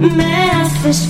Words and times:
me 0.00 0.50
haces 0.50 1.06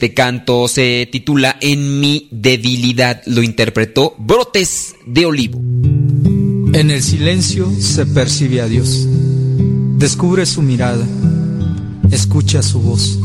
Este 0.00 0.14
canto 0.14 0.66
se 0.66 1.06
titula 1.12 1.58
En 1.60 2.00
mi 2.00 2.26
debilidad. 2.30 3.20
Lo 3.26 3.42
interpretó 3.42 4.14
Brotes 4.16 4.94
de 5.04 5.26
Olivo. 5.26 5.58
En 5.58 6.90
el 6.90 7.02
silencio 7.02 7.70
se 7.78 8.06
percibe 8.06 8.62
a 8.62 8.66
Dios. 8.66 9.06
Descubre 9.98 10.46
su 10.46 10.62
mirada. 10.62 11.06
Escucha 12.10 12.62
su 12.62 12.80
voz. 12.80 13.18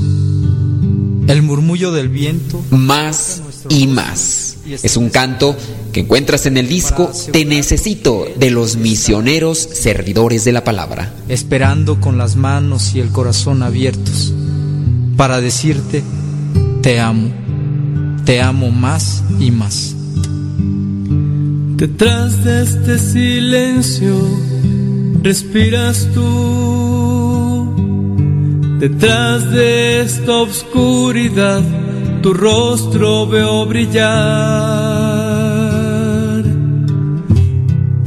El 1.30 1.44
murmullo 1.44 1.94
del 1.94 2.10
viento. 2.10 2.62
Más 2.72 3.42
y 3.70 3.88
más. 3.88 4.58
Es 4.66 4.98
un 4.98 5.10
canto 5.10 5.56
que 5.94 6.02
encuentras 6.02 6.46
en 6.46 6.58
el 6.58 6.68
disco 6.68 7.10
Te 7.32 7.46
necesito 7.46 8.28
de 8.36 8.52
los 8.52 8.76
misioneros 8.76 9.60
servidores 9.60 10.44
de 10.44 10.52
la 10.52 10.66
palabra. 10.66 11.14
Esperando 11.30 12.02
con 12.02 12.18
las 12.18 12.36
manos 12.36 12.96
y 12.96 13.00
el 13.00 13.12
corazón 13.12 13.64
abiertos. 13.64 14.34
Para 15.16 15.40
decirte, 15.40 16.04
te 16.86 17.00
amo. 17.00 17.30
Te 18.26 18.40
amo 18.44 18.70
más 18.70 19.24
y 19.40 19.50
más. 19.50 19.96
Detrás 21.78 22.44
de 22.44 22.62
este 22.62 23.00
silencio 23.00 24.14
respiras 25.24 26.08
tú. 26.14 27.74
Detrás 28.78 29.52
de 29.52 30.02
esta 30.02 30.34
oscuridad 30.34 31.64
tu 32.22 32.36
rostro 32.36 33.26
veo 33.26 33.66
brillar. 33.66 34.04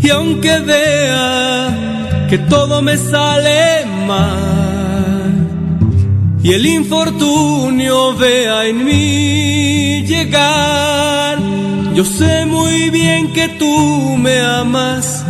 Y 0.00 0.09
aunque 0.09 0.60
vea 0.60 2.27
que 2.31 2.39
todo 2.39 2.81
me 2.81 2.97
sale 2.97 3.84
mal 4.06 4.47
y 6.43 6.53
el 6.53 6.66
infortunio 6.66 8.15
vea 8.16 8.66
en 8.66 8.84
mí 8.84 10.03
llegar, 10.06 11.38
yo 11.94 12.04
sé 12.04 12.47
muy 12.47 12.91
bien 12.91 13.32
que 13.32 13.49
tú 13.49 14.16
me 14.16 14.41
amas, 14.41 15.25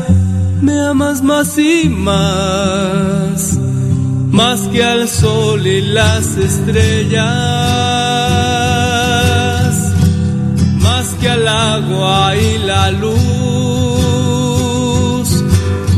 me 0.60 0.78
amas 0.80 1.22
más 1.22 1.56
y 1.58 1.88
más, 1.88 3.58
más 4.30 4.60
que 4.68 4.84
al 4.84 5.08
sol 5.08 5.66
y 5.66 5.80
las 5.80 6.36
estrellas, 6.36 7.24
más 10.80 11.14
que 11.20 11.28
al 11.28 11.48
agua 11.48 12.36
y 12.36 12.58
la 12.58 12.90
luz. 12.90 13.18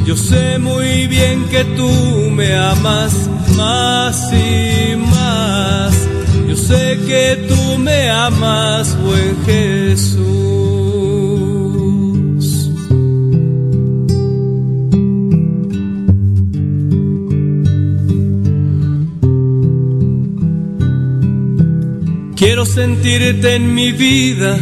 Yo 0.07 0.17
sé 0.17 0.59
muy 0.59 1.07
bien 1.07 1.45
que 1.51 1.65
tú 1.65 1.91
me 2.33 2.57
amas 2.57 3.30
más 3.61 4.33
y 4.33 4.97
más. 4.97 5.93
Yo 6.49 6.57
sé 6.57 6.99
que 7.09 7.25
tú 7.49 7.79
me 7.79 8.09
amas, 8.09 8.97
buen 9.05 9.35
Jesús. 9.49 10.21
Quiero 22.41 22.65
sentirte 22.65 23.57
en 23.57 23.75
mi 23.75 23.93
vida 23.93 24.53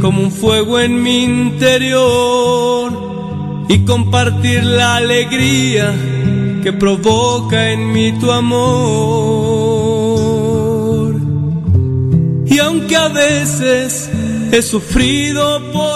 como 0.00 0.20
un 0.26 0.32
fuego 0.32 0.80
en 0.80 1.02
mi 1.04 1.22
interior 1.22 2.88
y 3.68 3.84
compartir 3.84 4.64
la 4.64 4.96
alegría 4.96 5.94
que 6.66 6.72
provoca 6.72 7.70
en 7.70 7.92
mí 7.92 8.10
tu 8.18 8.28
amor. 8.28 8.64
Y 12.44 12.58
aunque 12.58 12.96
a 12.96 13.06
veces 13.06 14.10
he 14.50 14.60
sufrido 14.62 15.62
por 15.70 15.95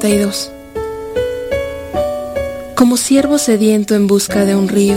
42 0.00 0.50
Como 2.74 2.96
siervo 2.96 3.36
sediento 3.36 3.94
en 3.94 4.06
busca 4.06 4.46
de 4.46 4.56
un 4.56 4.68
río, 4.68 4.96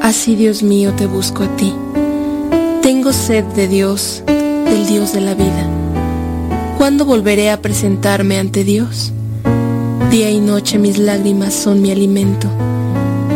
así 0.00 0.34
Dios 0.34 0.62
mío 0.62 0.94
te 0.96 1.06
busco 1.06 1.42
a 1.42 1.56
ti. 1.56 1.74
Tengo 2.82 3.12
sed 3.12 3.44
de 3.44 3.68
Dios, 3.68 4.22
del 4.26 4.86
Dios 4.86 5.12
de 5.12 5.20
la 5.20 5.34
vida. 5.34 5.68
¿Cuándo 6.78 7.04
volveré 7.04 7.50
a 7.50 7.60
presentarme 7.60 8.38
ante 8.38 8.64
Dios? 8.64 9.12
Día 10.10 10.30
y 10.30 10.40
noche 10.40 10.78
mis 10.78 10.96
lágrimas 10.96 11.52
son 11.52 11.82
mi 11.82 11.90
alimento, 11.90 12.48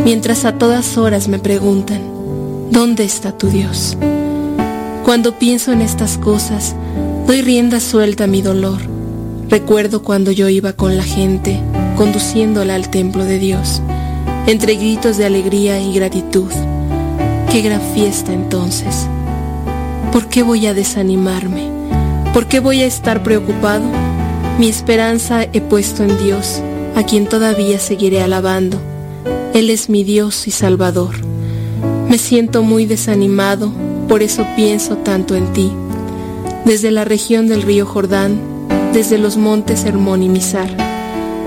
mientras 0.03 0.43
a 0.45 0.53
todas 0.53 0.97
horas 0.97 1.27
me 1.27 1.37
preguntan, 1.37 2.01
¿dónde 2.71 3.03
está 3.03 3.37
tu 3.37 3.47
Dios? 3.47 3.95
Cuando 5.05 5.37
pienso 5.37 5.71
en 5.71 5.81
estas 5.81 6.17
cosas, 6.17 6.75
doy 7.27 7.41
rienda 7.41 7.79
suelta 7.79 8.23
a 8.23 8.27
mi 8.27 8.41
dolor. 8.41 8.88
Recuerdo 9.49 10.03
cuando 10.03 10.31
yo 10.31 10.47
iba 10.47 10.73
con 10.73 10.95
la 10.95 11.01
gente, 11.01 11.59
conduciéndola 11.97 12.75
al 12.75 12.89
templo 12.89 13.25
de 13.25 13.39
Dios, 13.39 13.81
entre 14.45 14.75
gritos 14.75 15.17
de 15.17 15.25
alegría 15.25 15.79
y 15.79 15.91
gratitud. 15.91 16.51
Qué 17.51 17.61
gran 17.61 17.81
fiesta 17.95 18.31
entonces. 18.31 19.07
¿Por 20.13 20.27
qué 20.27 20.43
voy 20.43 20.67
a 20.67 20.75
desanimarme? 20.75 21.67
¿Por 22.31 22.47
qué 22.47 22.59
voy 22.59 22.81
a 22.81 22.85
estar 22.85 23.23
preocupado? 23.23 23.85
Mi 24.59 24.67
esperanza 24.67 25.43
he 25.51 25.61
puesto 25.61 26.03
en 26.03 26.15
Dios, 26.23 26.61
a 26.95 27.01
quien 27.01 27.25
todavía 27.25 27.79
seguiré 27.79 28.21
alabando. 28.21 28.79
Él 29.55 29.71
es 29.71 29.89
mi 29.89 30.03
Dios 30.03 30.47
y 30.47 30.51
Salvador. 30.51 31.15
Me 32.07 32.19
siento 32.19 32.61
muy 32.61 32.85
desanimado, 32.85 33.71
por 34.07 34.21
eso 34.21 34.45
pienso 34.55 34.97
tanto 34.97 35.35
en 35.35 35.51
ti. 35.53 35.71
Desde 36.65 36.91
la 36.91 37.03
región 37.03 37.47
del 37.47 37.63
río 37.63 37.87
Jordán, 37.87 38.58
desde 38.99 39.17
los 39.17 39.37
montes 39.37 39.85
Hermón 39.85 40.23
y 40.23 40.27
Mizar, 40.27 40.67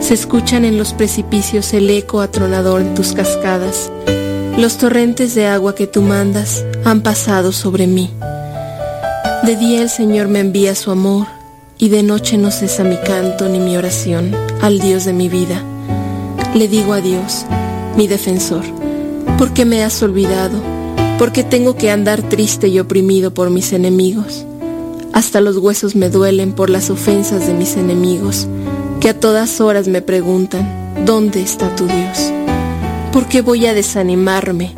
se 0.01 0.15
escuchan 0.15 0.65
en 0.65 0.79
los 0.79 0.95
precipicios 0.95 1.75
el 1.75 1.91
eco 1.91 2.23
atronador 2.23 2.83
de 2.83 2.95
tus 2.95 3.13
cascadas. 3.13 3.93
Los 4.57 4.79
torrentes 4.79 5.35
de 5.35 5.47
agua 5.49 5.75
que 5.75 5.87
tú 5.87 6.01
mandas 6.01 6.65
han 6.87 7.03
pasado 7.03 7.53
sobre 7.53 7.87
mí. 7.87 8.09
De 9.43 9.55
día 9.57 9.83
el 9.83 9.91
Señor 9.91 10.29
me 10.29 10.41
envía 10.41 10.75
su 10.75 10.93
amor 10.93 11.27
y 11.77 11.91
de 11.91 12.03
noche 12.03 12.39
no 12.39 12.51
cesa 12.51 12.85
mi 12.85 12.97
canto 12.97 13.47
ni 13.51 13.59
mi 13.59 13.77
oración 13.77 14.35
al 14.63 14.79
Dios 14.79 15.05
de 15.05 15.13
mi 15.13 15.29
vida. 15.29 15.63
Le 16.55 16.69
digo 16.69 16.95
a 16.95 17.03
Dios, 17.03 17.45
mi 17.99 18.07
defensor, 18.07 18.65
¿por 19.37 19.53
qué 19.53 19.67
me 19.67 19.85
has 19.85 20.03
olvidado? 20.03 20.59
¿Por 21.19 21.33
qué 21.33 21.45
tengo 21.45 21.77
que 21.77 21.91
andar 21.91 22.23
triste 22.23 22.69
y 22.69 22.81
oprimido 22.81 23.35
por 23.35 23.51
mis 23.51 23.75
enemigos? 23.75 24.47
Hasta 25.13 25.41
los 25.41 25.59
huesos 25.59 25.95
me 25.95 26.09
duelen 26.09 26.53
por 26.53 26.71
las 26.71 26.89
ofensas 26.89 27.47
de 27.47 27.55
mis 27.55 27.77
enemigos, 27.77 28.47
que 29.01 29.11
a 29.11 29.19
todas 29.19 29.61
horas 29.61 29.87
me 29.89 30.01
preguntan, 30.01 31.05
¿dónde 31.05 31.43
está 31.43 31.75
tu 31.77 31.87
Dios? 31.87 32.33
¿Por 33.13 33.29
qué 33.29 33.43
voy 33.43 33.67
a 33.67 33.75
desanimarme? 33.75 34.73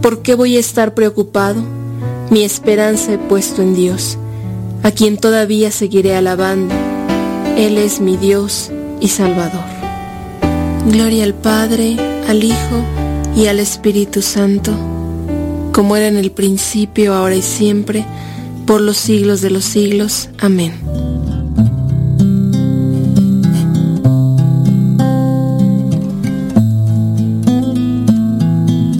¿Por 0.00 0.22
qué 0.22 0.34
voy 0.34 0.56
a 0.56 0.60
estar 0.60 0.94
preocupado? 0.94 1.62
Mi 2.30 2.42
esperanza 2.42 3.12
he 3.12 3.18
puesto 3.18 3.60
en 3.60 3.74
Dios, 3.74 4.16
a 4.82 4.90
quien 4.90 5.18
todavía 5.18 5.70
seguiré 5.70 6.16
alabando. 6.16 6.74
Él 7.56 7.76
es 7.76 8.00
mi 8.00 8.16
Dios 8.16 8.70
y 9.00 9.08
Salvador. 9.08 9.64
Gloria 10.90 11.24
al 11.24 11.34
Padre, 11.34 11.96
al 12.26 12.42
Hijo 12.42 12.84
y 13.36 13.46
al 13.46 13.60
Espíritu 13.60 14.22
Santo, 14.22 14.72
como 15.72 15.96
era 15.96 16.08
en 16.08 16.16
el 16.16 16.30
principio, 16.30 17.14
ahora 17.14 17.34
y 17.34 17.42
siempre, 17.42 18.06
por 18.66 18.80
los 18.80 18.96
siglos 18.96 19.40
de 19.40 19.50
los 19.50 19.64
siglos. 19.64 20.28
Amén. 20.38 20.72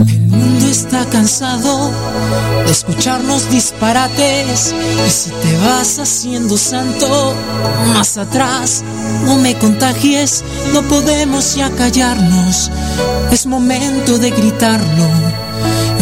El 0.06 0.20
mundo 0.28 0.66
está 0.66 1.04
cansado 1.06 1.90
de 2.66 2.70
escucharnos 2.72 3.50
disparates 3.50 4.74
y 5.06 5.10
si 5.10 5.30
te 5.30 5.58
vas 5.58 5.98
haciendo 5.98 6.56
santo 6.56 7.34
más 7.94 8.16
atrás 8.16 8.82
no 9.26 9.36
me 9.36 9.54
contagies 9.58 10.42
no 10.72 10.82
podemos 10.82 11.54
ya 11.54 11.70
callarnos 11.70 12.70
es 13.30 13.46
momento 13.46 14.18
de 14.18 14.30
gritarlo 14.30 15.08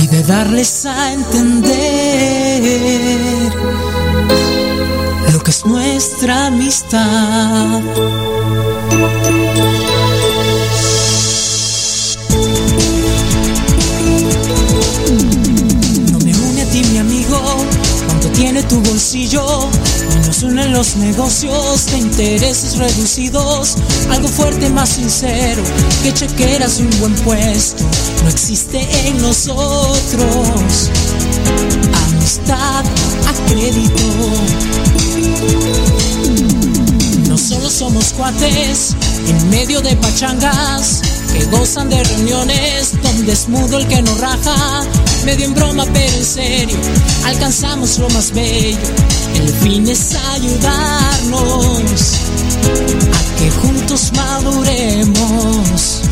y 0.03 0.07
de 0.07 0.23
darles 0.23 0.87
a 0.87 1.13
entender 1.13 3.02
nuestra 6.03 6.47
amistad. 6.47 7.81
No 16.11 16.19
me 16.19 16.33
une 16.35 16.63
a 16.63 16.67
ti 16.73 16.83
mi 16.91 16.99
amigo 16.99 17.39
cuando 18.07 18.29
tiene 18.31 18.65
tu 18.65 18.81
bolsillo 18.83 19.71
nos 20.27 20.43
unen 20.43 20.73
los 20.73 20.97
negocios 20.97 21.87
de 21.87 21.99
intereses 21.99 22.79
reducidos. 22.79 23.77
Algo 24.11 24.27
fuerte 24.27 24.71
más 24.71 24.89
sincero 24.89 25.63
que 26.03 26.13
chequeras 26.13 26.81
un 26.81 26.91
buen 26.99 27.15
puesto. 27.17 27.85
No 28.25 28.29
existe 28.29 28.81
en 29.07 29.23
nosotros 29.23 30.91
amistad 31.95 32.85
a 33.29 33.51
crédito 33.51 34.03
no 37.29 37.39
solo 37.39 37.71
somos 37.71 38.13
cuates 38.13 38.97
en 39.29 39.51
medio 39.51 39.81
de 39.81 39.97
pachangas 39.97 41.03
que 41.33 41.45
gozan 41.47 41.89
de 41.89 42.03
reuniones 42.05 42.93
donde 43.03 43.33
es 43.33 43.49
mudo 43.49 43.79
el 43.79 43.87
que 43.87 44.03
nos 44.03 44.21
raja, 44.21 44.83
medio 45.25 45.47
en 45.47 45.55
broma 45.55 45.87
pero 45.93 46.13
en 46.13 46.25
serio, 46.25 46.77
alcanzamos 47.25 47.99
lo 47.99 48.09
más 48.11 48.33
bello. 48.33 48.79
El 49.35 49.49
fin 49.49 49.89
es 49.89 50.15
ayudarnos 50.35 51.83
a 53.13 53.39
que 53.39 53.51
juntos 53.51 54.13
maduremos. 54.15 56.03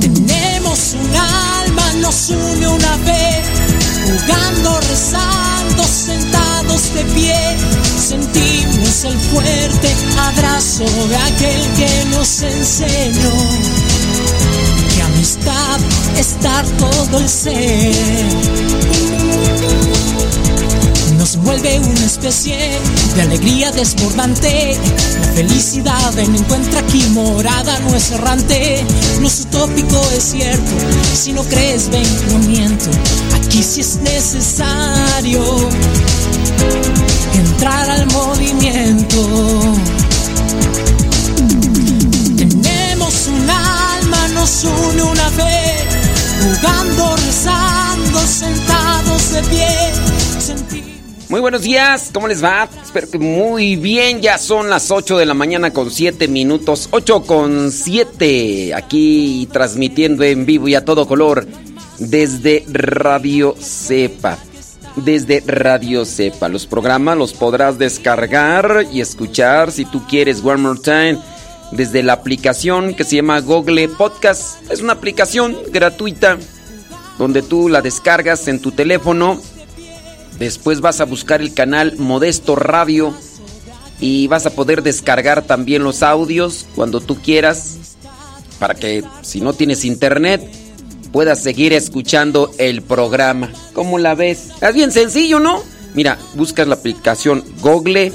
Tenemos 0.00 0.94
un 1.00 1.16
alma, 1.16 1.92
nos 2.00 2.28
une 2.28 2.68
una 2.68 2.98
fe, 2.98 3.42
jugando, 4.04 4.80
rezando, 4.80 5.51
de 6.72 7.04
pie. 7.14 7.34
Sentimos 7.98 9.04
el 9.04 9.18
fuerte 9.18 9.94
abrazo 10.18 10.84
de 10.84 11.16
aquel 11.16 11.68
que 11.76 12.04
nos 12.10 12.42
enseñó 12.42 13.32
que 14.94 15.02
amistad 15.02 15.80
estar 16.18 16.64
todo 16.78 17.18
el 17.18 17.28
ser 17.28 17.92
nos 21.32 21.44
vuelve 21.44 21.78
una 21.78 22.04
especie 22.04 22.78
de 23.14 23.22
alegría 23.22 23.70
desbordante. 23.70 24.76
La 25.20 25.26
felicidad 25.28 26.18
en 26.18 26.34
encuentra 26.34 26.80
aquí 26.80 27.02
morada, 27.10 27.78
no 27.80 27.94
es 27.94 28.10
errante, 28.10 28.84
no 29.20 29.26
es 29.26 29.40
utópico, 29.40 30.00
es 30.16 30.22
cierto. 30.24 30.72
Si 31.14 31.32
no 31.32 31.42
crees, 31.44 31.88
ven, 31.90 32.06
no 32.30 32.38
miento. 32.38 32.90
Aquí 33.34 33.62
sí 33.62 33.80
es 33.80 33.96
necesario 33.96 35.42
entrar 37.34 37.88
al 37.88 38.06
movimiento. 38.06 39.74
Tenemos 42.36 43.28
un 43.28 43.48
alma, 43.48 44.28
nos 44.34 44.64
une 44.64 45.02
una 45.02 45.30
fe, 45.30 45.76
jugando, 46.42 47.16
rezando, 47.16 48.20
sentados 48.26 49.32
de 49.32 49.42
pie. 49.44 50.11
Muy 51.32 51.40
buenos 51.40 51.62
días, 51.62 52.10
¿cómo 52.12 52.28
les 52.28 52.44
va? 52.44 52.68
Espero 52.84 53.10
que 53.10 53.18
muy 53.18 53.76
bien, 53.76 54.20
ya 54.20 54.36
son 54.36 54.68
las 54.68 54.90
8 54.90 55.16
de 55.16 55.24
la 55.24 55.32
mañana 55.32 55.72
con 55.72 55.90
7 55.90 56.28
minutos, 56.28 56.90
8 56.90 57.22
con 57.22 57.72
7, 57.72 58.74
aquí 58.74 59.48
transmitiendo 59.50 60.24
en 60.24 60.44
vivo 60.44 60.68
y 60.68 60.74
a 60.74 60.84
todo 60.84 61.08
color 61.08 61.46
desde 61.98 62.66
Radio 62.68 63.54
Cepa. 63.58 64.36
Desde 64.96 65.42
Radio 65.46 66.04
Cepa. 66.04 66.50
Los 66.50 66.66
programas 66.66 67.16
los 67.16 67.32
podrás 67.32 67.78
descargar 67.78 68.84
y 68.92 69.00
escuchar 69.00 69.72
si 69.72 69.86
tú 69.86 70.06
quieres 70.06 70.44
One 70.44 70.58
More 70.60 70.80
Time 70.80 71.18
desde 71.70 72.02
la 72.02 72.12
aplicación 72.12 72.92
que 72.92 73.04
se 73.04 73.16
llama 73.16 73.40
Google 73.40 73.88
Podcast. 73.88 74.70
Es 74.70 74.82
una 74.82 74.92
aplicación 74.92 75.56
gratuita 75.70 76.36
donde 77.16 77.40
tú 77.40 77.70
la 77.70 77.80
descargas 77.80 78.48
en 78.48 78.60
tu 78.60 78.72
teléfono 78.72 79.40
Después 80.38 80.80
vas 80.80 81.00
a 81.00 81.04
buscar 81.04 81.40
el 81.40 81.54
canal 81.54 81.96
Modesto 81.98 82.56
Radio 82.56 83.14
y 84.00 84.26
vas 84.26 84.46
a 84.46 84.50
poder 84.50 84.82
descargar 84.82 85.42
también 85.42 85.84
los 85.84 86.02
audios 86.02 86.66
cuando 86.74 87.00
tú 87.00 87.20
quieras 87.22 87.96
para 88.58 88.74
que 88.74 89.04
si 89.22 89.40
no 89.40 89.52
tienes 89.52 89.84
internet 89.84 90.42
puedas 91.12 91.42
seguir 91.42 91.72
escuchando 91.72 92.50
el 92.58 92.82
programa. 92.82 93.52
¿Cómo 93.74 93.98
la 93.98 94.14
ves? 94.14 94.48
Es 94.60 94.74
bien 94.74 94.90
sencillo, 94.92 95.38
¿no? 95.40 95.62
Mira, 95.94 96.18
buscas 96.34 96.66
la 96.66 96.74
aplicación 96.74 97.44
Google 97.60 98.12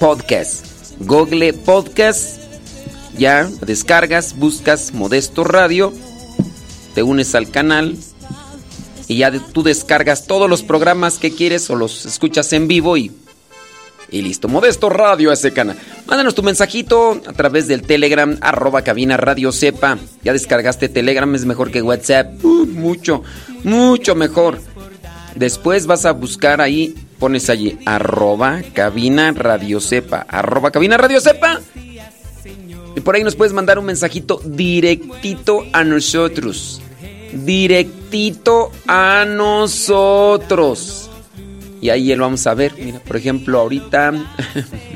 Podcast 0.00 0.76
Google 1.00 1.52
Podcast. 1.52 2.40
Ya 3.18 3.48
descargas, 3.62 4.36
buscas 4.36 4.92
Modesto 4.92 5.42
Radio, 5.42 5.92
te 6.94 7.02
unes 7.02 7.34
al 7.34 7.50
canal 7.50 7.96
y 9.08 9.18
ya 9.18 9.30
tú 9.30 9.62
descargas 9.62 10.26
todos 10.26 10.50
los 10.50 10.62
programas 10.62 11.18
que 11.18 11.34
quieres 11.34 11.68
o 11.70 11.76
los 11.76 12.06
escuchas 12.06 12.52
en 12.52 12.66
vivo 12.66 12.96
y, 12.96 13.12
y 14.10 14.22
listo. 14.22 14.48
Modesto 14.48 14.88
Radio 14.88 15.32
ese 15.32 15.52
canal. 15.52 15.76
Mándanos 16.06 16.34
tu 16.34 16.42
mensajito 16.42 17.20
a 17.26 17.32
través 17.32 17.68
del 17.68 17.82
Telegram, 17.82 18.36
arroba 18.40 18.82
cabina 18.82 19.16
radio 19.16 19.52
sepa. 19.52 19.98
Ya 20.22 20.32
descargaste 20.32 20.88
Telegram, 20.88 21.32
es 21.34 21.44
mejor 21.44 21.70
que 21.70 21.82
WhatsApp. 21.82 22.42
Mucho, 22.42 23.22
mucho 23.64 24.14
mejor. 24.14 24.60
Después 25.34 25.86
vas 25.86 26.06
a 26.06 26.12
buscar 26.12 26.60
ahí, 26.60 26.94
pones 27.18 27.50
allí, 27.50 27.78
arroba 27.84 28.62
cabina 28.72 29.32
radio 29.32 29.80
sepa. 29.80 30.26
Arroba 30.28 30.70
cabina 30.70 30.96
radio 30.96 31.20
sepa. 31.20 31.60
Y 32.96 33.00
por 33.00 33.14
ahí 33.14 33.22
nos 33.22 33.36
puedes 33.36 33.52
mandar 33.52 33.78
un 33.78 33.84
mensajito 33.84 34.40
directito 34.42 35.64
a 35.72 35.84
nosotros 35.84 36.80
directito 37.44 38.05
a 38.86 39.24
nosotros. 39.26 41.10
Y 41.80 41.90
ahí 41.90 42.14
lo 42.14 42.24
vamos 42.24 42.46
a 42.46 42.54
ver. 42.54 42.72
Mira, 42.78 42.98
por 43.00 43.16
ejemplo, 43.16 43.60
ahorita. 43.60 44.12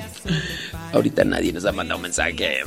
ahorita 0.92 1.24
nadie 1.24 1.52
nos 1.52 1.64
ha 1.66 1.72
mandado 1.72 1.98
un 1.98 2.02
mensaje. 2.02 2.60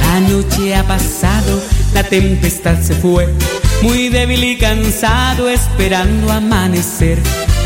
La 0.00 0.20
noche 0.20 0.74
ha 0.74 0.84
pasado, 0.84 1.62
la 1.94 2.02
tempestad 2.02 2.80
se 2.80 2.94
fue. 2.94 3.28
Muy 3.82 4.08
débil 4.08 4.44
y 4.44 4.58
cansado, 4.58 5.48
esperando 5.48 6.32
amanecer. 6.32 7.18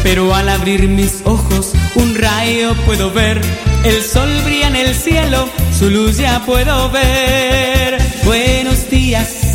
Pero 0.03 0.35
al 0.35 0.49
abrir 0.49 0.89
mis 0.89 1.23
ojos, 1.25 1.73
un 1.95 2.15
rayo 2.15 2.75
puedo 2.85 3.11
ver. 3.13 3.41
El 3.85 4.03
sol 4.03 4.29
brilla 4.45 4.69
en 4.69 4.77
el 4.77 4.95
cielo, 4.95 5.49
su 5.79 5.91
luz 5.91 6.19
ya 6.19 6.45
puedo 6.45 6.91
ver. 6.91 7.99
Buenos 8.25 8.91
días, 8.91 9.46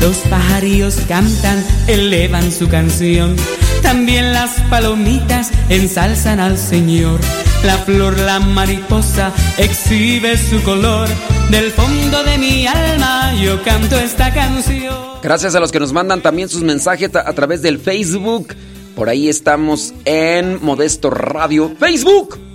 Los 0.00 0.18
pajarillos 0.30 0.96
cantan, 1.08 1.64
elevan 1.86 2.52
su 2.52 2.68
canción. 2.68 3.36
También 3.82 4.32
las 4.32 4.60
palomitas 4.70 5.50
ensalzan 5.68 6.40
al 6.40 6.58
Señor. 6.58 7.20
La 7.64 7.78
flor, 7.78 8.18
la 8.18 8.38
mariposa, 8.38 9.32
exhibe 9.56 10.36
su 10.36 10.62
color. 10.62 11.08
Del 11.50 11.70
fondo 11.72 12.22
de 12.22 12.38
mi 12.38 12.66
alma 12.66 13.34
yo 13.34 13.62
canto 13.62 13.98
esta 13.98 14.32
canción. 14.32 14.94
Gracias 15.22 15.54
a 15.54 15.60
los 15.60 15.72
que 15.72 15.80
nos 15.80 15.92
mandan 15.92 16.22
también 16.22 16.48
sus 16.48 16.62
mensajes 16.62 17.14
a, 17.16 17.28
a 17.28 17.32
través 17.32 17.62
del 17.62 17.78
Facebook. 17.78 18.54
Por 18.94 19.08
ahí 19.08 19.28
estamos 19.28 19.94
en 20.04 20.62
Modesto 20.62 21.10
Radio. 21.10 21.72
Facebook. 21.78 22.47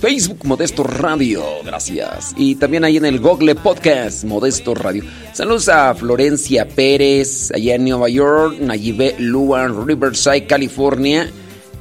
Facebook 0.00 0.44
Modesto 0.44 0.84
Radio, 0.84 1.44
gracias. 1.64 2.32
Y 2.36 2.54
también 2.54 2.84
ahí 2.84 2.96
en 2.96 3.04
el 3.04 3.18
Google 3.18 3.56
Podcast 3.56 4.24
Modesto 4.24 4.74
Radio. 4.74 5.02
Saludos 5.32 5.68
a 5.68 5.94
Florencia 5.94 6.68
Pérez, 6.68 7.50
allá 7.52 7.74
en 7.74 7.84
Nueva 7.84 8.08
York, 8.08 8.58
Nayibe 8.60 9.16
Luan, 9.18 9.86
Riverside, 9.86 10.46
California. 10.46 11.28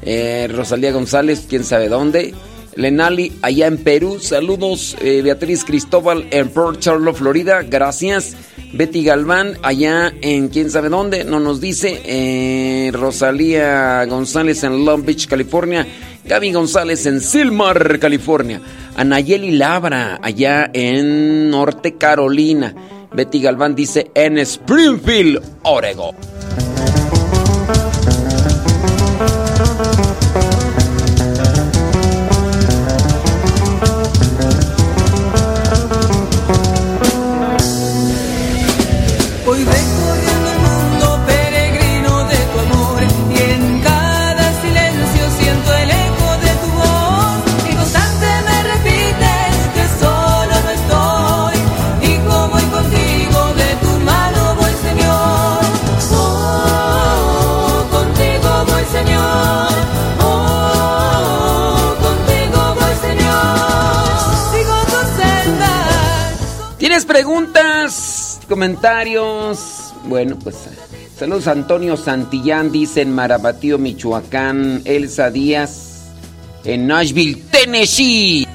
Eh, 0.01 0.47
Rosalía 0.51 0.91
González, 0.91 1.45
quién 1.47 1.63
sabe 1.63 1.89
dónde. 1.89 2.33
Lenali, 2.75 3.33
allá 3.41 3.67
en 3.67 3.77
Perú. 3.77 4.19
Saludos, 4.19 4.95
eh, 5.01 5.21
Beatriz 5.23 5.63
Cristóbal 5.63 6.27
en 6.31 6.49
Port 6.49 6.79
Charlotte, 6.79 7.17
Florida. 7.17 7.63
Gracias. 7.63 8.35
Betty 8.73 9.03
Galván, 9.03 9.57
allá 9.63 10.11
en 10.21 10.49
quién 10.49 10.69
sabe 10.69 10.89
dónde, 10.89 11.23
no 11.23 11.39
nos 11.39 11.61
dice. 11.61 12.01
Eh, 12.05 12.91
Rosalía 12.93 14.05
González 14.05 14.63
en 14.63 14.85
Long 14.85 15.05
Beach, 15.05 15.27
California. 15.27 15.87
Gaby 16.27 16.51
González 16.51 17.05
en 17.05 17.21
Silmar, 17.21 17.99
California. 17.99 18.59
Anayeli 18.97 19.51
Labra, 19.51 20.19
allá 20.21 20.69
en 20.73 21.49
Norte 21.49 21.95
Carolina. 21.95 22.75
Betty 23.13 23.39
Galván 23.39 23.75
dice 23.75 24.11
en 24.13 24.37
Springfield, 24.37 25.41
Oregon. 25.63 26.66
Preguntas? 67.17 68.39
¿Comentarios? 68.47 69.91
Bueno, 70.03 70.37
pues 70.37 70.55
saludos 71.17 71.47
Antonio 71.47 71.97
Santillán, 71.97 72.71
dice 72.71 73.01
en 73.01 73.11
Marabatío, 73.11 73.79
Michoacán. 73.79 74.83
Elsa 74.85 75.31
Díaz 75.31 76.11
en 76.63 76.85
Nashville, 76.85 77.41
Tennessee. 77.49 78.47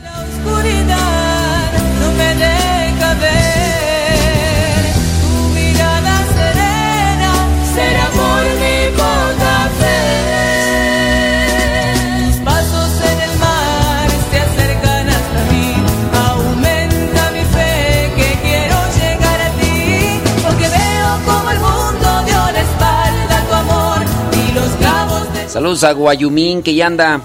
Saludos 25.53 25.85
a 25.85 25.93
Guayumín 25.93 26.63
que 26.63 26.75
ya 26.75 26.87
anda, 26.87 27.21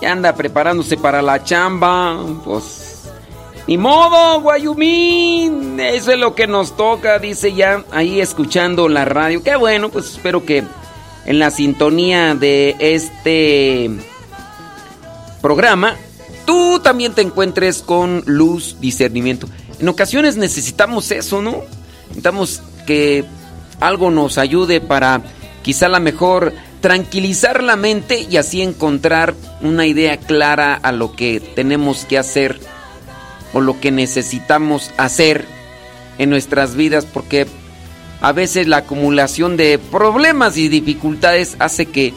ya 0.00 0.12
anda 0.12 0.34
preparándose 0.34 0.96
para 0.96 1.20
la 1.20 1.44
chamba. 1.44 2.16
Pues, 2.42 3.02
ni 3.66 3.76
modo, 3.76 4.40
Guayumín. 4.40 5.78
Eso 5.78 6.12
es 6.12 6.18
lo 6.18 6.34
que 6.34 6.46
nos 6.46 6.74
toca, 6.74 7.18
dice 7.18 7.52
ya 7.52 7.84
ahí 7.92 8.18
escuchando 8.18 8.88
la 8.88 9.04
radio. 9.04 9.42
Qué 9.42 9.56
bueno, 9.56 9.90
pues 9.90 10.06
espero 10.06 10.46
que 10.46 10.64
en 11.26 11.38
la 11.38 11.50
sintonía 11.50 12.34
de 12.34 12.76
este 12.78 13.90
programa 15.42 15.96
tú 16.46 16.80
también 16.82 17.12
te 17.12 17.20
encuentres 17.20 17.82
con 17.82 18.22
luz, 18.24 18.78
discernimiento. 18.80 19.50
En 19.78 19.86
ocasiones 19.86 20.38
necesitamos 20.38 21.10
eso, 21.10 21.42
¿no? 21.42 21.56
Necesitamos 22.08 22.62
que 22.86 23.26
algo 23.80 24.10
nos 24.10 24.38
ayude 24.38 24.80
para 24.80 25.20
quizá 25.60 25.86
la 25.90 26.00
mejor 26.00 26.54
tranquilizar 26.80 27.62
la 27.62 27.76
mente 27.76 28.26
y 28.28 28.36
así 28.36 28.62
encontrar 28.62 29.34
una 29.60 29.86
idea 29.86 30.16
clara 30.16 30.74
a 30.74 30.92
lo 30.92 31.12
que 31.12 31.40
tenemos 31.40 32.04
que 32.04 32.18
hacer 32.18 32.60
o 33.52 33.60
lo 33.60 33.80
que 33.80 33.90
necesitamos 33.90 34.90
hacer 34.96 35.44
en 36.18 36.30
nuestras 36.30 36.76
vidas 36.76 37.04
porque 37.06 37.46
a 38.20 38.32
veces 38.32 38.66
la 38.66 38.78
acumulación 38.78 39.56
de 39.56 39.78
problemas 39.78 40.56
y 40.56 40.68
dificultades 40.68 41.56
hace 41.58 41.86
que 41.86 42.12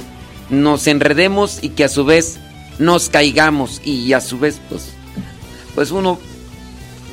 nos 0.50 0.88
enredemos 0.88 1.60
y 1.62 1.70
que 1.70 1.86
a 1.86 1.90
su 1.90 2.06
vez 2.06 2.40
nos 2.80 3.10
caigamos 3.10 3.82
y 3.84 4.14
a 4.14 4.22
su 4.22 4.40
vez 4.40 4.60
pues 4.70 4.94
pues 5.76 5.92
uno 5.92 6.20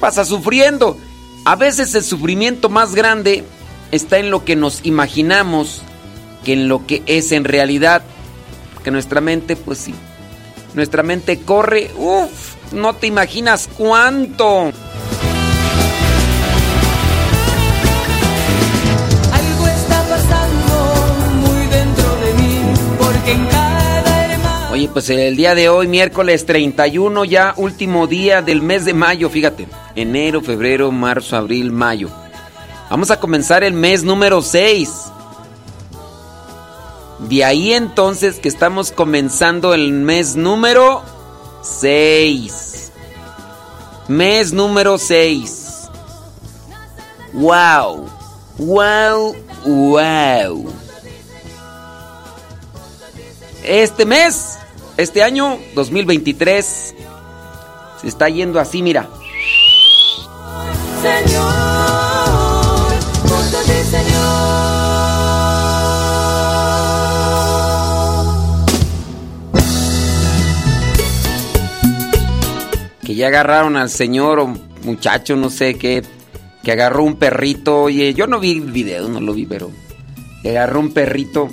pasa 0.00 0.24
sufriendo. 0.24 0.98
A 1.44 1.56
veces 1.56 1.94
el 1.94 2.02
sufrimiento 2.02 2.68
más 2.68 2.94
grande 2.94 3.44
está 3.92 4.18
en 4.18 4.30
lo 4.30 4.44
que 4.44 4.56
nos 4.56 4.84
imaginamos 4.84 5.82
que 6.44 6.52
en 6.54 6.68
lo 6.68 6.86
que 6.86 7.02
es 7.06 7.32
en 7.32 7.44
realidad. 7.44 8.02
Que 8.84 8.90
nuestra 8.90 9.20
mente, 9.20 9.56
pues 9.56 9.78
sí, 9.78 9.94
nuestra 10.74 11.02
mente 11.02 11.40
corre, 11.40 11.90
uff, 11.96 12.72
no 12.72 12.94
te 12.94 13.06
imaginas 13.06 13.68
cuánto. 13.76 14.72
Algo 19.32 19.66
está 19.66 20.02
pasando 20.08 21.04
muy 21.40 21.66
dentro 21.66 22.16
de 22.16 22.32
mí, 22.34 22.60
porque 22.98 23.32
en 23.32 23.46
cada 23.46 24.32
hermano. 24.32 24.72
Oye, 24.72 24.88
pues 24.88 25.10
el 25.10 25.36
día 25.36 25.54
de 25.54 25.68
hoy, 25.68 25.88
miércoles 25.88 26.46
31, 26.46 27.24
ya 27.24 27.52
último 27.56 28.06
día 28.06 28.40
del 28.40 28.62
mes 28.62 28.84
de 28.84 28.94
mayo, 28.94 29.28
fíjate. 29.28 29.66
Enero, 29.96 30.40
febrero, 30.40 30.90
marzo, 30.92 31.36
abril, 31.36 31.72
mayo. 31.72 32.08
Vamos 32.88 33.10
a 33.10 33.20
comenzar 33.20 33.62
el 33.64 33.74
mes 33.74 34.04
número 34.04 34.40
6. 34.40 35.10
De 37.28 37.44
ahí 37.44 37.72
entonces 37.72 38.38
que 38.38 38.48
estamos 38.48 38.92
comenzando 38.92 39.74
el 39.74 39.92
mes 39.92 40.36
número 40.36 41.02
6. 41.62 42.92
Mes 44.08 44.52
número 44.52 44.96
6. 44.96 45.88
Wow. 47.34 48.08
Wow. 48.58 49.36
Wow. 49.66 50.72
Este 53.62 54.06
mes, 54.06 54.58
este 54.96 55.22
año 55.22 55.58
2023 55.74 56.94
se 58.00 58.08
está 58.08 58.28
yendo 58.30 58.58
así, 58.58 58.82
mira. 58.82 59.08
Señor, 61.02 62.20
ya 73.20 73.26
agarraron 73.26 73.76
al 73.76 73.90
señor 73.90 74.40
o 74.40 74.46
muchacho, 74.82 75.36
no 75.36 75.50
sé 75.50 75.76
qué, 75.76 76.02
que 76.62 76.72
agarró 76.72 77.04
un 77.04 77.16
perrito. 77.16 77.82
Oye, 77.82 78.14
yo 78.14 78.26
no 78.26 78.40
vi 78.40 78.52
el 78.52 78.72
video, 78.72 79.08
no 79.08 79.20
lo 79.20 79.34
vi, 79.34 79.44
pero 79.44 79.70
agarró 80.42 80.80
un 80.80 80.94
perrito 80.94 81.50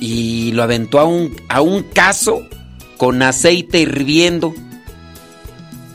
y 0.00 0.52
lo 0.52 0.62
aventó 0.62 1.00
a 1.00 1.04
un, 1.04 1.36
a 1.50 1.60
un 1.60 1.82
caso 1.82 2.40
con 2.96 3.20
aceite 3.20 3.80
hirviendo. 3.80 4.54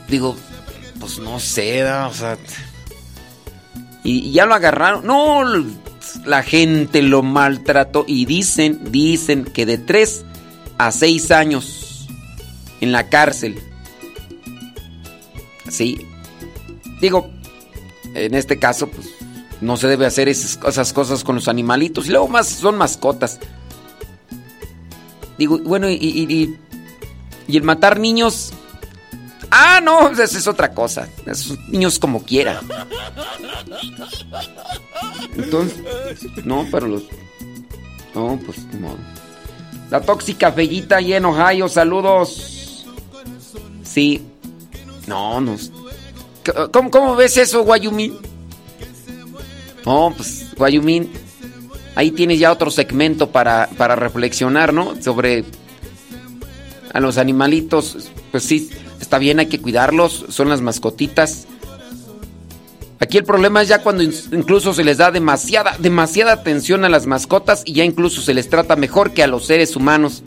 Digo, 0.08 0.36
pues 1.00 1.18
no 1.18 1.40
sé, 1.40 1.84
o 1.84 2.12
sea. 2.12 2.38
Y, 4.04 4.28
y 4.28 4.32
ya 4.32 4.46
lo 4.46 4.54
agarraron. 4.54 5.04
No, 5.04 5.42
la 6.24 6.44
gente 6.44 7.02
lo 7.02 7.24
maltrató. 7.24 8.04
Y 8.06 8.24
dicen, 8.26 8.92
dicen 8.92 9.44
que 9.44 9.66
de 9.66 9.78
3 9.78 10.24
a 10.78 10.92
6 10.92 11.30
años 11.32 12.06
en 12.80 12.92
la 12.92 13.08
cárcel. 13.08 13.73
Sí. 15.74 16.06
Digo, 17.00 17.28
en 18.14 18.34
este 18.34 18.58
caso, 18.60 18.88
pues 18.88 19.08
no 19.60 19.76
se 19.76 19.88
debe 19.88 20.06
hacer 20.06 20.28
esas, 20.28 20.92
cosas 20.92 21.24
con 21.24 21.34
los 21.34 21.48
animalitos. 21.48 22.06
Y 22.06 22.10
luego 22.10 22.28
más 22.28 22.48
son 22.48 22.78
mascotas. 22.78 23.40
Digo, 25.36 25.58
bueno, 25.58 25.90
y, 25.90 25.94
y, 25.94 26.58
y- 27.48 27.56
el 27.56 27.62
matar 27.64 27.98
niños. 27.98 28.52
Ah, 29.50 29.80
no, 29.82 30.10
esa 30.12 30.22
es 30.24 30.46
otra 30.46 30.72
cosa. 30.72 31.08
Esos 31.26 31.58
niños 31.68 31.98
como 31.98 32.22
quiera. 32.22 32.60
Entonces, 35.36 35.76
no, 36.44 36.66
pero 36.70 36.86
los. 36.86 37.02
No, 38.14 38.38
pues 38.46 38.58
modo. 38.80 38.96
La 39.90 40.00
tóxica 40.00 40.52
Fellita 40.52 41.00
y 41.00 41.14
en 41.14 41.24
Ohio, 41.24 41.68
saludos. 41.68 42.84
Sí. 43.82 44.24
No, 45.06 45.40
no. 45.40 45.56
¿Cómo, 46.72 46.90
cómo 46.90 47.16
ves 47.16 47.36
eso, 47.36 47.62
Guayumín? 47.64 48.16
No, 49.84 50.12
pues, 50.16 50.46
Guayumín. 50.56 51.10
Ahí 51.94 52.10
tienes 52.10 52.38
ya 52.38 52.50
otro 52.52 52.70
segmento 52.70 53.30
para, 53.30 53.68
para 53.76 53.94
reflexionar, 53.96 54.72
¿no? 54.72 55.00
Sobre 55.02 55.44
a 56.92 57.00
los 57.00 57.18
animalitos. 57.18 58.10
Pues 58.30 58.44
sí, 58.44 58.70
está 59.00 59.18
bien, 59.18 59.38
hay 59.38 59.46
que 59.46 59.60
cuidarlos. 59.60 60.26
Son 60.28 60.48
las 60.48 60.60
mascotitas. 60.60 61.46
Aquí 63.00 63.18
el 63.18 63.24
problema 63.24 63.62
es 63.62 63.68
ya 63.68 63.82
cuando 63.82 64.02
in- 64.02 64.14
incluso 64.32 64.72
se 64.72 64.82
les 64.84 64.96
da 64.98 65.10
demasiada, 65.10 65.76
demasiada 65.78 66.32
atención 66.32 66.84
a 66.84 66.88
las 66.88 67.06
mascotas 67.06 67.62
y 67.66 67.74
ya 67.74 67.84
incluso 67.84 68.22
se 68.22 68.32
les 68.34 68.48
trata 68.48 68.76
mejor 68.76 69.12
que 69.12 69.22
a 69.22 69.26
los 69.26 69.46
seres 69.46 69.76
humanos. 69.76 70.22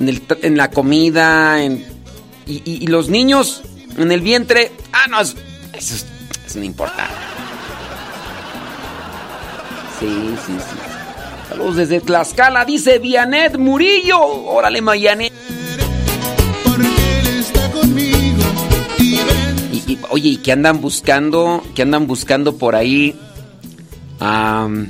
En, 0.00 0.22
en 0.42 0.56
la 0.56 0.70
comida, 0.70 1.62
en, 1.62 1.84
y, 2.46 2.56
y- 2.64 2.82
y 2.82 2.86
los 2.88 3.08
niños 3.08 3.62
en 3.96 4.12
el 4.12 4.20
vientre. 4.20 4.72
Ah, 4.92 5.06
no, 5.08 5.20
es- 5.20 5.36
eso, 5.72 5.94
es- 5.94 6.06
eso 6.46 6.58
no 6.58 6.64
importa. 6.64 7.08
Sí, 10.00 10.34
sí, 10.46 10.52
sí. 10.58 10.76
Saludos 11.48 11.76
desde 11.76 12.00
Tlaxcala, 12.00 12.64
dice 12.64 12.98
Vianet 12.98 13.56
Murillo. 13.58 14.18
Órale, 14.20 14.80
Mayanet. 14.82 15.32
Y, 19.72 19.92
y, 19.92 19.98
oye, 20.10 20.28
¿y 20.30 20.36
qué 20.38 20.52
andan 20.52 20.80
buscando? 20.80 21.62
¿Qué 21.74 21.82
andan 21.82 22.06
buscando 22.06 22.56
por 22.56 22.74
ahí? 22.74 23.14
Am, 24.20 24.88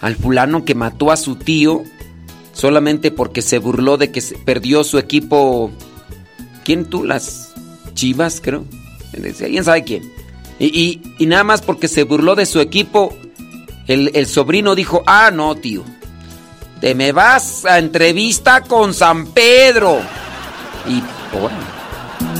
al 0.00 0.16
fulano 0.16 0.64
que 0.64 0.74
mató 0.74 1.10
a 1.12 1.16
su 1.16 1.36
tío 1.36 1.82
solamente 2.52 3.10
porque 3.10 3.42
se 3.42 3.58
burló 3.58 3.96
de 3.96 4.10
que 4.10 4.22
perdió 4.44 4.84
su 4.84 4.98
equipo. 4.98 5.70
¿Quién 6.64 6.84
tú? 6.86 7.04
Las 7.04 7.50
Chivas, 7.94 8.40
creo. 8.42 8.64
¿Quién 9.38 9.64
sabe 9.64 9.84
quién? 9.84 10.02
Y, 10.58 10.66
y- 10.66 11.02
y 11.18 11.26
nada 11.26 11.44
más 11.44 11.60
porque 11.62 11.88
se 11.88 12.04
burló 12.04 12.34
de 12.34 12.46
su 12.46 12.60
equipo, 12.60 13.14
el, 13.86 14.10
el 14.14 14.26
sobrino 14.26 14.74
dijo, 14.74 15.02
ah, 15.06 15.30
no, 15.32 15.54
tío. 15.56 15.84
Te 16.80 16.94
me 16.94 17.12
vas 17.12 17.64
a 17.64 17.78
entrevista 17.78 18.62
con 18.62 18.94
San 18.94 19.26
Pedro. 19.26 20.00
Y, 20.88 21.02
órale. 21.36 21.62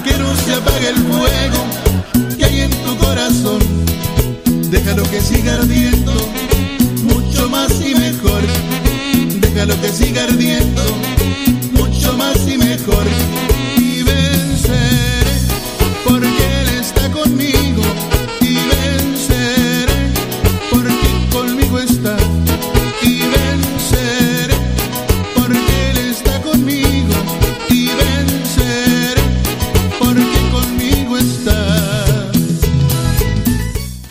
Que 0.05 0.17
no 0.19 0.35
se 0.37 0.55
apague 0.55 0.89
el 0.89 0.97
fuego 0.97 2.37
que 2.39 2.45
hay 2.45 2.61
en 2.63 2.71
tu 2.71 2.97
corazón. 2.97 3.59
Déjalo 4.71 5.03
que 5.11 5.21
siga 5.21 5.55
ardiendo, 5.55 6.13
mucho 7.03 7.49
más 7.51 7.71
y 7.87 7.95
mejor. 7.95 8.41
Déjalo 9.41 9.81
que 9.81 9.89
siga 9.91 10.25
ardiendo, 10.25 10.83
mucho 11.73 12.17
más 12.17 12.37
y 12.49 12.57
mejor. 12.59 13.05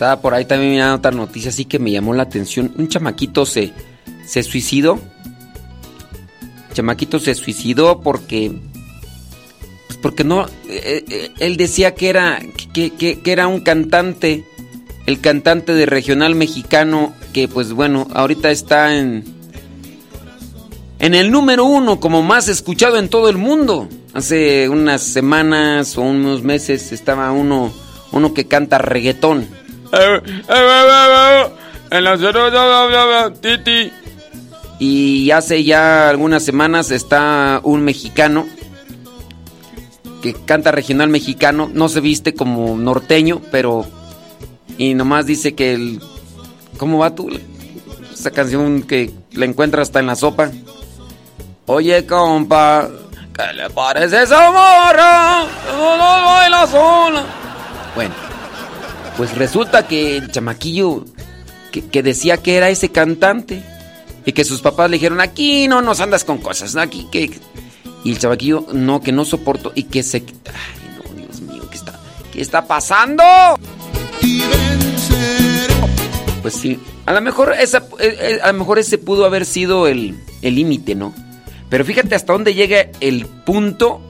Estaba 0.02 0.20
por 0.20 0.34
ahí 0.34 0.44
también 0.46 0.72
mirando 0.72 0.96
otra 0.96 1.12
noticia 1.12 1.50
así 1.50 1.64
que 1.64 1.78
me 1.78 1.92
llamó 1.92 2.12
la 2.12 2.24
atención. 2.24 2.72
Un 2.76 2.88
chamaquito 2.88 3.46
se, 3.46 3.70
se 4.26 4.42
suicidó. 4.42 4.98
Chamaquito 6.72 7.20
se 7.20 7.36
suicidó 7.36 8.00
porque. 8.00 8.50
Pues 9.86 9.98
porque 10.02 10.24
no. 10.24 10.46
eh, 10.68 11.04
eh, 11.08 11.30
él 11.38 11.56
decía 11.56 11.94
que 11.94 12.08
era. 12.08 12.40
Que- 12.72 12.90
que 12.90 13.20
era 13.32 13.46
un 13.46 13.60
cantante. 13.60 14.44
El 15.06 15.20
cantante 15.20 15.72
de 15.72 15.86
regional 15.86 16.34
mexicano. 16.34 17.14
Que 17.32 17.46
pues 17.46 17.72
bueno, 17.72 18.08
ahorita 18.12 18.50
está 18.50 18.96
en. 18.98 19.22
En 20.98 21.14
el 21.14 21.30
número 21.30 21.64
uno, 21.64 22.00
como 22.00 22.22
más 22.22 22.48
escuchado 22.48 22.98
en 22.98 23.08
todo 23.08 23.28
el 23.28 23.36
mundo. 23.36 23.88
Hace 24.14 24.68
unas 24.68 25.00
semanas 25.00 25.96
o 25.96 26.02
unos 26.02 26.42
meses 26.42 26.90
estaba 26.90 27.30
uno. 27.30 27.72
Uno 28.10 28.34
que 28.34 28.48
canta 28.48 28.78
reggaetón. 28.78 29.61
En 29.92 30.22
la 32.04 33.32
Titi. 33.40 33.92
Y 34.78 35.30
hace 35.30 35.62
ya 35.62 36.08
algunas 36.08 36.44
semanas 36.44 36.90
está 36.90 37.60
un 37.62 37.84
mexicano 37.84 38.46
que 40.22 40.34
canta 40.34 40.70
regional 40.70 41.08
mexicano, 41.08 41.68
no 41.72 41.88
se 41.88 42.00
viste 42.00 42.34
como 42.34 42.76
norteño, 42.76 43.42
pero 43.50 43.86
y 44.78 44.94
nomás 44.94 45.26
dice 45.26 45.54
que 45.54 45.74
el 45.74 46.00
¿cómo 46.78 46.98
va 46.98 47.14
tú? 47.14 47.28
Esa 48.12 48.30
canción 48.30 48.82
que 48.82 49.12
la 49.32 49.44
encuentras 49.44 49.88
hasta 49.88 50.00
en 50.00 50.06
la 50.06 50.16
sopa. 50.16 50.50
Oye, 51.66 52.06
compa, 52.06 52.88
¿qué 53.36 53.52
le 53.52 53.70
parece 53.70 54.22
esa 54.22 54.50
morra? 54.50 55.44
No, 55.76 55.96
no 55.96 56.26
baila 56.26 56.66
sola. 56.66 57.24
Bueno, 57.94 58.14
pues 59.16 59.36
resulta 59.36 59.86
que 59.86 60.16
el 60.16 60.30
chamaquillo 60.30 61.04
que, 61.70 62.02
decía 62.02 62.36
que 62.36 62.56
era 62.56 62.68
ese 62.70 62.90
cantante 62.90 63.62
y 64.24 64.32
que 64.32 64.44
sus 64.44 64.60
papás 64.60 64.90
le 64.90 64.96
dijeron, 64.96 65.20
aquí 65.20 65.68
no 65.68 65.82
nos 65.82 66.00
andas 66.00 66.24
con 66.24 66.38
cosas, 66.38 66.76
aquí 66.76 67.08
que... 67.10 67.30
Y 68.04 68.10
el 68.10 68.18
chavaquillo, 68.18 68.66
no, 68.72 69.00
que 69.00 69.12
no 69.12 69.24
soporto 69.24 69.72
y 69.74 69.84
que 69.84 70.02
se... 70.02 70.18
Ay, 70.18 70.96
no, 70.96 71.14
Dios 71.14 71.40
mío, 71.40 71.62
¿qué 71.70 71.76
está, 71.76 72.00
qué 72.32 72.40
está 72.40 72.66
pasando? 72.66 73.22
Pues 76.42 76.54
sí, 76.54 76.80
a 77.06 77.12
lo 77.12 77.20
mejor, 77.20 77.54
esa, 77.58 77.78
eh, 78.00 78.16
eh, 78.20 78.38
a 78.42 78.50
lo 78.50 78.58
mejor 78.58 78.80
ese 78.80 78.98
pudo 78.98 79.24
haber 79.24 79.46
sido 79.46 79.86
el 79.86 80.16
límite, 80.42 80.96
¿no? 80.96 81.14
Pero 81.72 81.86
fíjate 81.86 82.14
hasta 82.14 82.34
dónde 82.34 82.52
llega 82.52 82.90
el 83.00 83.24
punto 83.24 84.02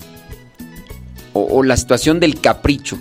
o, 1.32 1.62
la 1.62 1.76
situación 1.76 2.18
del 2.18 2.40
capricho. 2.40 2.98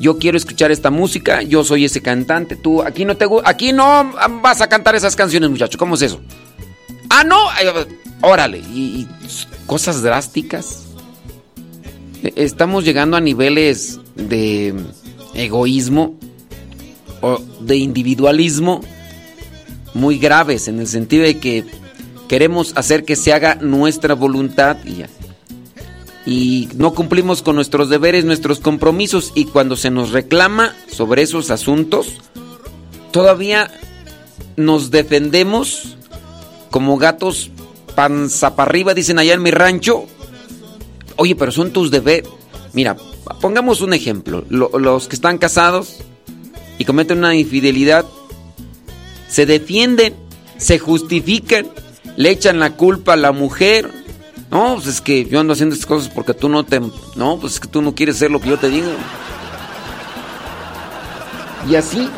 Yo 0.00 0.18
quiero 0.18 0.38
escuchar 0.38 0.70
esta 0.70 0.90
música, 0.90 1.42
yo 1.42 1.62
soy 1.62 1.84
ese 1.84 2.00
cantante, 2.00 2.56
tú 2.56 2.82
aquí 2.82 3.04
no 3.04 3.18
te 3.18 3.26
aquí 3.44 3.74
no 3.74 4.10
vas 4.40 4.62
a 4.62 4.66
cantar 4.66 4.94
esas 4.94 5.14
canciones, 5.14 5.50
muchacho, 5.50 5.76
¿cómo 5.76 5.94
es 5.94 6.00
eso? 6.00 6.22
Ah, 7.10 7.22
no, 7.22 7.36
órale, 8.22 8.60
y, 8.60 9.06
cosas 9.66 10.00
drásticas. 10.00 10.84
E, 12.22 12.32
estamos 12.36 12.86
llegando 12.86 13.18
a 13.18 13.20
niveles 13.20 14.00
de 14.14 14.74
egoísmo 15.34 16.18
o 17.20 17.38
de 17.60 17.76
individualismo 17.76 18.80
muy 19.92 20.18
graves 20.18 20.66
en 20.68 20.80
el 20.80 20.86
sentido 20.86 21.24
de 21.24 21.38
que 21.38 21.66
queremos 22.26 22.72
hacer 22.74 23.04
que 23.04 23.16
se 23.16 23.34
haga 23.34 23.56
nuestra 23.56 24.14
voluntad 24.14 24.78
y 24.86 24.94
ya 24.94 25.10
y 26.30 26.68
no 26.76 26.94
cumplimos 26.94 27.42
con 27.42 27.56
nuestros 27.56 27.88
deberes, 27.88 28.24
nuestros 28.24 28.60
compromisos 28.60 29.32
y 29.34 29.46
cuando 29.46 29.74
se 29.74 29.90
nos 29.90 30.12
reclama 30.12 30.76
sobre 30.86 31.22
esos 31.22 31.50
asuntos, 31.50 32.06
todavía 33.10 33.68
nos 34.54 34.92
defendemos 34.92 35.96
como 36.70 36.98
gatos 36.98 37.50
panza 37.96 38.54
para 38.54 38.70
arriba, 38.70 38.94
dicen 38.94 39.18
allá 39.18 39.34
en 39.34 39.42
mi 39.42 39.50
rancho. 39.50 40.04
Oye, 41.16 41.34
pero 41.34 41.50
son 41.50 41.72
tus 41.72 41.90
deberes. 41.90 42.30
Mira, 42.74 42.96
pongamos 43.40 43.80
un 43.80 43.92
ejemplo. 43.92 44.44
los 44.48 45.08
que 45.08 45.16
están 45.16 45.36
casados 45.36 45.96
y 46.78 46.84
cometen 46.84 47.18
una 47.18 47.34
infidelidad, 47.34 48.04
se 49.28 49.46
defienden, 49.46 50.14
se 50.58 50.78
justifican, 50.78 51.66
le 52.16 52.30
echan 52.30 52.60
la 52.60 52.76
culpa 52.76 53.14
a 53.14 53.16
la 53.16 53.32
mujer 53.32 53.99
no, 54.50 54.74
pues 54.74 54.86
es 54.88 55.00
que 55.00 55.24
yo 55.26 55.38
ando 55.38 55.52
haciendo 55.52 55.74
estas 55.74 55.86
cosas 55.86 56.12
porque 56.12 56.34
tú 56.34 56.48
no 56.48 56.64
te... 56.64 56.80
No, 57.14 57.38
pues 57.40 57.54
es 57.54 57.60
que 57.60 57.68
tú 57.68 57.82
no 57.82 57.94
quieres 57.94 58.16
hacer 58.16 58.32
lo 58.32 58.40
que 58.40 58.48
yo 58.48 58.58
te 58.58 58.68
digo. 58.68 58.90
Y 61.68 61.76
así, 61.76 62.08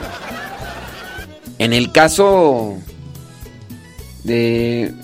en 1.59 1.73
el 1.73 1.93
caso 1.93 2.79
de... 4.25 4.95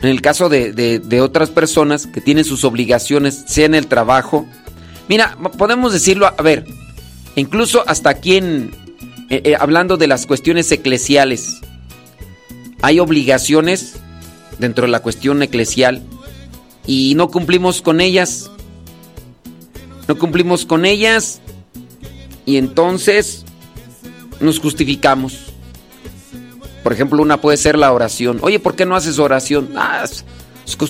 En 0.00 0.10
el 0.10 0.22
caso 0.22 0.48
de, 0.48 0.72
de, 0.72 1.20
otras 1.20 1.50
personas 1.50 2.06
que 2.06 2.20
tienen 2.20 2.44
sus 2.44 2.62
obligaciones, 2.62 3.42
sea 3.48 3.66
en 3.66 3.74
el 3.74 3.88
trabajo. 3.88 4.46
Mira, 5.08 5.36
podemos 5.58 5.92
decirlo, 5.92 6.26
a 6.28 6.40
ver, 6.40 6.64
incluso 7.34 7.82
hasta 7.88 8.10
aquí 8.10 8.36
en... 8.36 8.70
Eh, 9.30 9.42
eh, 9.44 9.56
hablando 9.58 9.96
de 9.96 10.06
las 10.06 10.26
cuestiones 10.26 10.70
eclesiales, 10.70 11.60
hay 12.80 13.00
obligaciones 13.00 13.96
dentro 14.58 14.86
de 14.86 14.92
la 14.92 15.00
cuestión 15.00 15.42
eclesial 15.42 16.02
y 16.86 17.14
no 17.14 17.28
cumplimos 17.28 17.82
con 17.82 18.00
ellas. 18.00 18.50
No 20.06 20.18
cumplimos 20.18 20.64
con 20.64 20.86
ellas 20.86 21.40
y 22.46 22.56
entonces 22.56 23.44
nos 24.40 24.58
justificamos. 24.58 25.52
Por 26.82 26.92
ejemplo, 26.92 27.20
una 27.20 27.40
puede 27.40 27.58
ser 27.58 27.76
la 27.76 27.92
oración. 27.92 28.38
Oye, 28.40 28.58
¿por 28.58 28.74
qué 28.74 28.86
no 28.86 28.96
haces 28.96 29.18
oración? 29.18 29.70
Ah, 29.76 30.06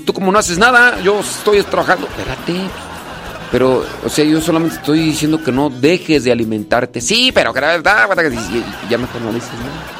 tú 0.04 0.12
como 0.12 0.30
no 0.30 0.38
haces 0.38 0.58
nada, 0.58 1.00
yo 1.02 1.18
estoy 1.18 1.62
trabajando. 1.64 2.06
Espérate. 2.06 2.54
Pero, 3.50 3.84
o 4.04 4.08
sea, 4.08 4.24
yo 4.24 4.40
solamente 4.40 4.76
estoy 4.76 5.00
diciendo 5.00 5.42
que 5.42 5.50
no 5.50 5.70
dejes 5.70 6.22
de 6.22 6.30
alimentarte. 6.30 7.00
Sí, 7.00 7.32
pero 7.32 7.52
que 7.52 8.36
ya 8.88 8.98
mejor 8.98 9.22
no 9.22 9.32
dices 9.32 9.52
nada. 9.54 9.98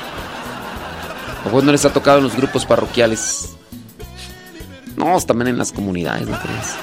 ¿O 1.47 1.51
vos 1.51 1.65
no 1.65 1.73
les 1.73 1.85
ha 1.85 1.93
tocado 1.93 2.19
en 2.19 2.25
los 2.25 2.37
grupos 2.37 2.67
parroquiales? 2.67 3.58
No, 4.99 5.21
también 5.21 5.49
en 5.49 5.59
las 5.59 5.71
comunidades, 5.71 6.27
¿no 6.27 6.37
crees? 6.41 6.75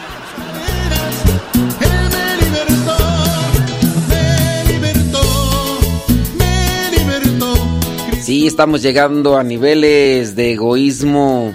Sí, 8.24 8.48
estamos 8.48 8.82
llegando 8.82 9.38
a 9.38 9.44
niveles 9.44 10.36
de 10.36 10.54
egoísmo 10.54 11.54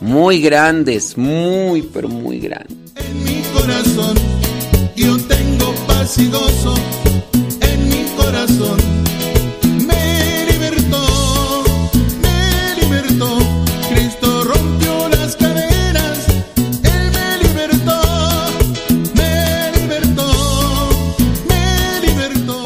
muy 0.00 0.40
grandes, 0.42 1.16
muy, 1.16 1.80
pero 1.80 2.08
muy 2.08 2.40
grandes. 2.40 2.76
En 2.96 3.24
mi 3.24 3.40
corazón 3.54 4.16
yo 4.94 5.16
tengo 5.16 5.72
paz 5.86 6.18
y 6.18 6.28
gozo, 6.28 6.74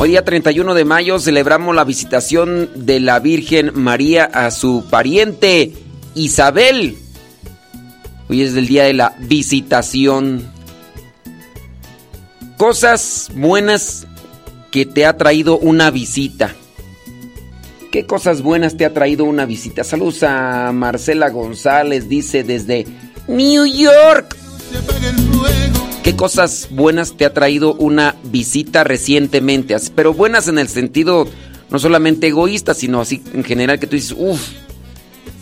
Hoy 0.02 0.08
día 0.08 0.24
31 0.24 0.72
de 0.72 0.86
mayo 0.86 1.18
celebramos 1.18 1.76
la 1.76 1.84
visitación 1.84 2.70
de 2.74 3.00
la 3.00 3.18
Virgen 3.18 3.72
María 3.74 4.24
a 4.24 4.50
su 4.50 4.86
pariente 4.88 5.74
Isabel. 6.14 6.96
Hoy 8.26 8.40
es 8.40 8.54
el 8.54 8.66
día 8.66 8.84
de 8.84 8.94
la 8.94 9.14
visitación. 9.18 10.50
Cosas 12.56 13.30
buenas 13.34 14.06
que 14.70 14.86
te 14.86 15.04
ha 15.04 15.18
traído 15.18 15.58
una 15.58 15.90
visita. 15.90 16.54
¿Qué 17.92 18.06
cosas 18.06 18.40
buenas 18.40 18.78
te 18.78 18.86
ha 18.86 18.94
traído 18.94 19.24
una 19.26 19.44
visita? 19.44 19.84
Saludos 19.84 20.22
a 20.22 20.72
Marcela 20.72 21.28
González, 21.28 22.08
dice 22.08 22.42
desde 22.42 22.86
New 23.28 23.66
York. 23.66 24.34
¿Qué 26.02 26.16
cosas 26.16 26.68
buenas 26.70 27.14
te 27.16 27.26
ha 27.26 27.34
traído 27.34 27.74
una 27.74 28.16
visita 28.24 28.84
recientemente? 28.84 29.76
Pero 29.94 30.14
buenas 30.14 30.48
en 30.48 30.58
el 30.58 30.68
sentido 30.68 31.28
no 31.68 31.78
solamente 31.78 32.28
egoísta, 32.28 32.72
sino 32.72 33.02
así 33.02 33.22
en 33.34 33.44
general 33.44 33.78
que 33.78 33.86
tú 33.86 33.96
dices, 33.96 34.14
uff, 34.16 34.48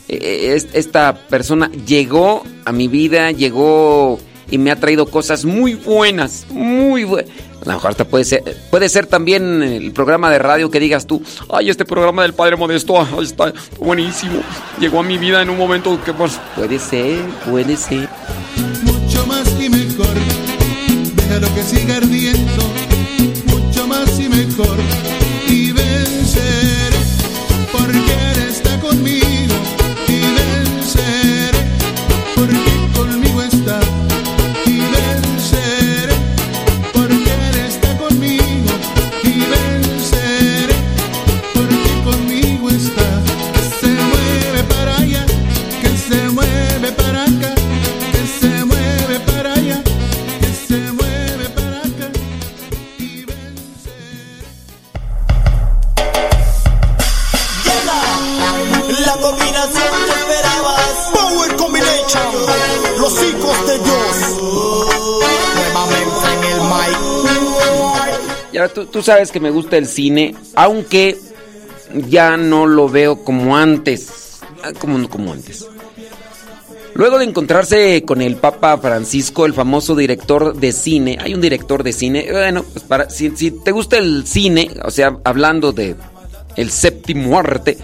e, 0.08 0.16
e, 0.16 0.54
esta 0.54 1.14
persona 1.28 1.70
llegó 1.86 2.42
a 2.64 2.72
mi 2.72 2.88
vida, 2.88 3.30
llegó 3.30 4.18
y 4.50 4.58
me 4.58 4.72
ha 4.72 4.76
traído 4.76 5.06
cosas 5.06 5.44
muy 5.44 5.74
buenas, 5.74 6.46
muy 6.50 7.04
buenas. 7.04 7.30
A 7.62 7.64
lo 7.66 7.72
mejor 7.74 7.94
puede 8.06 8.24
ser, 8.24 8.56
puede 8.70 8.88
ser 8.88 9.06
también 9.06 9.62
el 9.62 9.92
programa 9.92 10.30
de 10.30 10.38
radio 10.38 10.70
que 10.70 10.80
digas 10.80 11.06
tú, 11.06 11.22
ay, 11.50 11.70
este 11.70 11.84
programa 11.84 12.22
del 12.22 12.32
Padre 12.32 12.56
Modesto 12.56 13.06
está 13.22 13.52
buenísimo. 13.78 14.40
Llegó 14.80 15.00
a 15.00 15.02
mi 15.02 15.18
vida 15.18 15.40
en 15.42 15.50
un 15.50 15.58
momento 15.58 16.02
que 16.04 16.12
pues... 16.12 16.40
Puede 16.56 16.78
ser, 16.78 17.20
puede 17.48 17.76
ser. 17.76 18.08
Tú, 68.98 69.04
sabes 69.04 69.30
que 69.30 69.38
me 69.38 69.50
gusta 69.50 69.76
el 69.76 69.86
cine, 69.86 70.34
aunque 70.56 71.16
ya 72.08 72.36
no 72.36 72.66
lo 72.66 72.88
veo 72.88 73.22
como 73.22 73.56
antes. 73.56 74.40
Ah, 74.64 74.72
como, 74.76 75.08
como 75.08 75.32
antes. 75.32 75.66
Luego 76.94 77.18
de 77.18 77.26
encontrarse 77.26 78.02
con 78.04 78.20
el 78.22 78.36
Papa 78.36 78.76
Francisco, 78.78 79.46
el 79.46 79.54
famoso 79.54 79.94
director 79.94 80.56
de 80.56 80.72
cine, 80.72 81.16
hay 81.20 81.32
un 81.32 81.40
director 81.40 81.84
de 81.84 81.92
cine, 81.92 82.26
bueno, 82.32 82.64
pues 82.64 83.14
si, 83.14 83.30
te 83.30 83.70
gusta 83.70 83.98
el 83.98 84.26
cine, 84.26 84.68
o 84.84 84.90
sea, 84.90 85.16
hablando 85.22 85.70
de 85.70 85.94
el 86.56 86.72
séptimo 86.72 87.38
arte, 87.38 87.78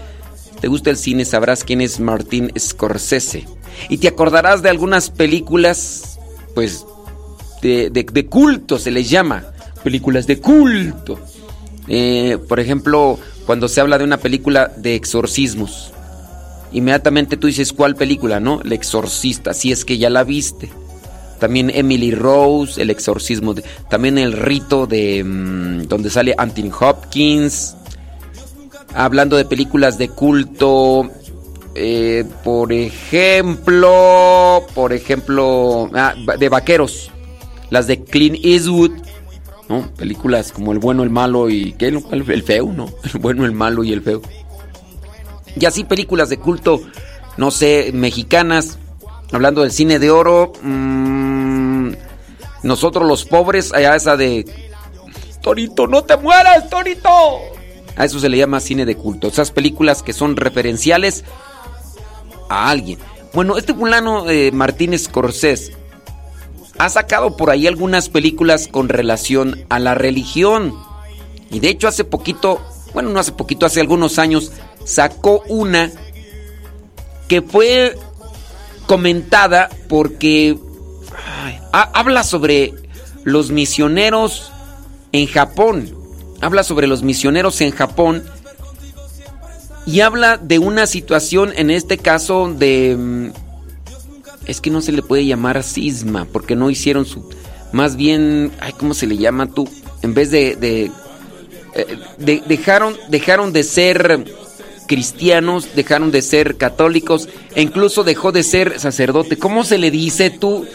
te 0.59 0.67
gusta 0.67 0.89
el 0.89 0.97
cine, 0.97 1.23
sabrás 1.23 1.63
quién 1.63 1.79
es 1.79 2.01
Martín 2.01 2.51
Scorsese. 2.59 3.45
Y 3.87 3.99
te 3.99 4.09
acordarás 4.09 4.61
de 4.61 4.69
algunas 4.69 5.11
películas, 5.11 6.19
pues, 6.53 6.85
de, 7.61 7.89
de, 7.89 8.25
culto 8.25 8.77
se 8.77 8.91
les 8.91 9.09
llama. 9.09 9.54
Películas 9.85 10.25
de 10.25 10.39
culto. 10.39 11.19
Eh, 11.87 12.39
por 12.49 12.59
ejemplo, 12.59 13.19
cuando 13.45 13.67
se 13.67 13.81
habla 13.81 13.99
de 13.99 14.03
una 14.03 14.17
película 14.17 14.71
de 14.75 14.95
exorcismos. 14.95 15.91
Inmediatamente 16.71 17.37
tú 17.37 17.45
dices, 17.45 17.71
¿cuál 17.71 17.95
película, 17.95 18.39
no? 18.39 18.61
El 18.63 18.73
exorcista, 18.73 19.53
si 19.53 19.71
es 19.71 19.85
que 19.85 19.99
ya 19.99 20.09
la 20.09 20.23
viste. 20.23 20.71
También 21.39 21.69
Emily 21.69 22.09
Rose, 22.15 22.81
El 22.81 22.89
exorcismo. 22.89 23.53
También 23.87 24.17
El 24.17 24.33
rito 24.33 24.87
de... 24.87 25.23
Mm, 25.23 25.83
donde 25.83 26.09
sale 26.09 26.33
Anthony 26.35 26.71
Hopkins. 26.79 27.75
Hablando 28.95 29.37
de 29.37 29.45
películas 29.45 29.99
de 29.99 30.09
culto. 30.09 31.11
Eh, 31.75 32.25
por 32.43 32.73
ejemplo... 32.73 34.65
Por 34.73 34.93
ejemplo... 34.93 35.91
Ah, 35.93 36.15
de 36.39 36.49
vaqueros. 36.49 37.11
Las 37.69 37.85
de 37.85 38.03
Clint 38.03 38.43
Eastwood. 38.43 39.05
¿No? 39.69 39.89
Películas 39.95 40.51
como 40.51 40.71
El 40.71 40.79
bueno, 40.79 41.03
el 41.03 41.09
malo 41.09 41.49
y... 41.49 41.73
¿Qué? 41.73 41.87
El 41.87 42.43
feo, 42.43 42.71
¿no? 42.73 42.89
El 43.13 43.19
bueno, 43.19 43.45
el 43.45 43.51
malo 43.51 43.83
y 43.83 43.93
el 43.93 44.01
feo. 44.01 44.21
Y 45.59 45.65
así 45.65 45.83
películas 45.83 46.29
de 46.29 46.37
culto, 46.37 46.81
no 47.37 47.51
sé, 47.51 47.91
mexicanas. 47.93 48.77
Hablando 49.31 49.61
del 49.61 49.71
cine 49.71 49.99
de 49.99 50.11
oro. 50.11 50.53
Mmm, 50.61 51.93
nosotros 52.63 53.07
los 53.07 53.25
pobres, 53.25 53.73
allá 53.73 53.95
esa 53.95 54.17
de... 54.17 54.45
Torito, 55.41 55.87
no 55.87 56.03
te 56.03 56.17
mueras, 56.17 56.69
Torito. 56.69 57.09
A 57.95 58.05
eso 58.05 58.19
se 58.19 58.29
le 58.29 58.37
llama 58.37 58.59
cine 58.59 58.85
de 58.85 58.95
culto. 58.95 59.27
Esas 59.27 59.51
películas 59.51 60.01
que 60.01 60.11
son 60.11 60.35
referenciales 60.35 61.23
a 62.49 62.69
alguien. 62.69 62.99
Bueno, 63.33 63.57
este 63.57 63.73
fulano 63.73 64.29
eh, 64.29 64.51
Martínez 64.51 65.07
Corsés 65.07 65.71
ha 66.77 66.89
sacado 66.89 67.37
por 67.37 67.49
ahí 67.49 67.67
algunas 67.67 68.09
películas 68.09 68.67
con 68.67 68.89
relación 68.89 69.65
a 69.69 69.79
la 69.79 69.95
religión. 69.95 70.75
Y 71.49 71.59
de 71.59 71.69
hecho 71.69 71.87
hace 71.87 72.03
poquito, 72.03 72.61
bueno, 72.93 73.09
no 73.09 73.19
hace 73.19 73.31
poquito, 73.31 73.65
hace 73.65 73.81
algunos 73.81 74.19
años, 74.19 74.51
sacó 74.83 75.43
una 75.47 75.91
que 77.27 77.41
fue 77.41 77.97
comentada 78.87 79.69
porque 79.87 80.57
habla 81.71 82.23
sobre 82.23 82.73
los 83.23 83.51
misioneros 83.51 84.51
en 85.11 85.27
Japón. 85.27 85.97
Habla 86.41 86.63
sobre 86.63 86.87
los 86.87 87.01
misioneros 87.01 87.61
en 87.61 87.71
Japón 87.71 88.23
y 89.85 90.01
habla 90.01 90.37
de 90.37 90.59
una 90.59 90.87
situación, 90.87 91.53
en 91.55 91.69
este 91.69 91.97
caso, 91.97 92.51
de... 92.51 93.31
Es 94.45 94.61
que 94.61 94.69
no 94.69 94.81
se 94.81 94.91
le 94.91 95.01
puede 95.01 95.25
llamar 95.25 95.63
cisma, 95.63 96.25
porque 96.25 96.55
no 96.55 96.69
hicieron 96.69 97.05
su... 97.05 97.29
Más 97.71 97.95
bien, 97.95 98.51
ay, 98.59 98.73
¿cómo 98.73 98.93
se 98.93 99.07
le 99.07 99.17
llama 99.17 99.47
tú? 99.47 99.67
En 100.01 100.13
vez 100.13 100.31
de... 100.31 100.55
de, 100.55 100.91
eh, 101.73 102.41
dejaron, 102.47 102.95
dejaron 103.09 103.51
de 103.51 103.63
ser 103.63 104.23
cristianos, 104.87 105.69
dejaron 105.75 106.11
de 106.11 106.21
ser 106.21 106.57
católicos 106.57 107.27
e 107.55 107.61
incluso 107.61 108.03
dejó 108.03 108.31
de 108.31 108.43
ser 108.43 108.79
sacerdote. 108.79 109.37
¿Cómo 109.37 109.63
se 109.63 109.77
le 109.77 109.91
dice 109.91 110.29
tú? 110.29 110.65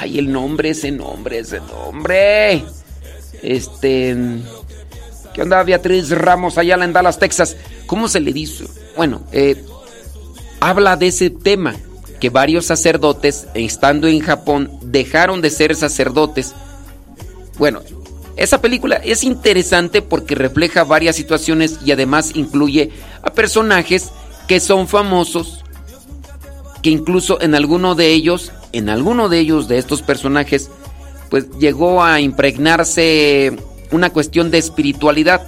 Ay, 0.00 0.18
el 0.18 0.32
nombre, 0.32 0.70
ese 0.70 0.90
nombre, 0.90 1.38
ese 1.38 1.60
nombre. 1.60 2.64
Este... 3.42 4.16
¿Qué 5.32 5.40
onda, 5.40 5.62
Beatriz 5.62 6.10
Ramos, 6.10 6.58
allá 6.58 6.74
en 6.74 6.92
Dallas, 6.92 7.18
Texas? 7.18 7.56
¿Cómo 7.86 8.06
se 8.06 8.20
le 8.20 8.32
dice? 8.32 8.66
Bueno, 8.96 9.22
eh, 9.32 9.64
habla 10.60 10.96
de 10.96 11.06
ese 11.06 11.30
tema, 11.30 11.74
que 12.22 12.30
varios 12.30 12.66
sacerdotes, 12.66 13.48
estando 13.52 14.06
en 14.06 14.20
Japón, 14.20 14.70
dejaron 14.80 15.40
de 15.40 15.50
ser 15.50 15.74
sacerdotes. 15.74 16.54
Bueno, 17.58 17.80
esa 18.36 18.60
película 18.60 18.94
es 18.94 19.24
interesante 19.24 20.02
porque 20.02 20.36
refleja 20.36 20.84
varias 20.84 21.16
situaciones 21.16 21.80
y 21.84 21.90
además 21.90 22.30
incluye 22.36 22.92
a 23.24 23.32
personajes 23.32 24.10
que 24.46 24.60
son 24.60 24.86
famosos, 24.86 25.64
que 26.80 26.90
incluso 26.90 27.40
en 27.40 27.56
alguno 27.56 27.96
de 27.96 28.12
ellos, 28.12 28.52
en 28.70 28.88
alguno 28.88 29.28
de 29.28 29.40
ellos, 29.40 29.66
de 29.66 29.78
estos 29.78 30.02
personajes, 30.02 30.70
pues 31.28 31.50
llegó 31.58 32.04
a 32.04 32.20
impregnarse 32.20 33.56
una 33.90 34.10
cuestión 34.10 34.52
de 34.52 34.58
espiritualidad. 34.58 35.42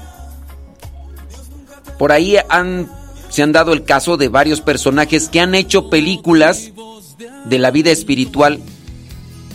Por 2.01 2.11
ahí 2.11 2.37
han, 2.49 2.91
se 3.35 3.43
han 3.43 3.51
dado 3.51 3.73
el 3.73 3.83
caso 3.83 4.17
de 4.17 4.29
varios 4.29 4.61
personajes 4.61 5.29
que 5.29 5.41
han 5.41 5.57
hecho 5.57 5.91
películas 5.91 6.71
de 7.47 7.59
la 7.59 7.73
vida 7.73 7.91
espiritual, 7.91 8.61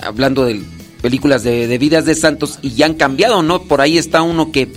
hablando 0.01 0.43
de 0.43 0.61
películas 1.01 1.43
de, 1.43 1.77
vidas 1.77 2.03
de 2.03 2.13
santos, 2.13 2.59
y 2.61 2.71
ya 2.71 2.87
han 2.87 2.95
cambiado, 2.95 3.41
¿no? 3.41 3.61
Por 3.63 3.79
ahí 3.79 3.97
está 3.97 4.21
uno 4.21 4.51
que, 4.51 4.67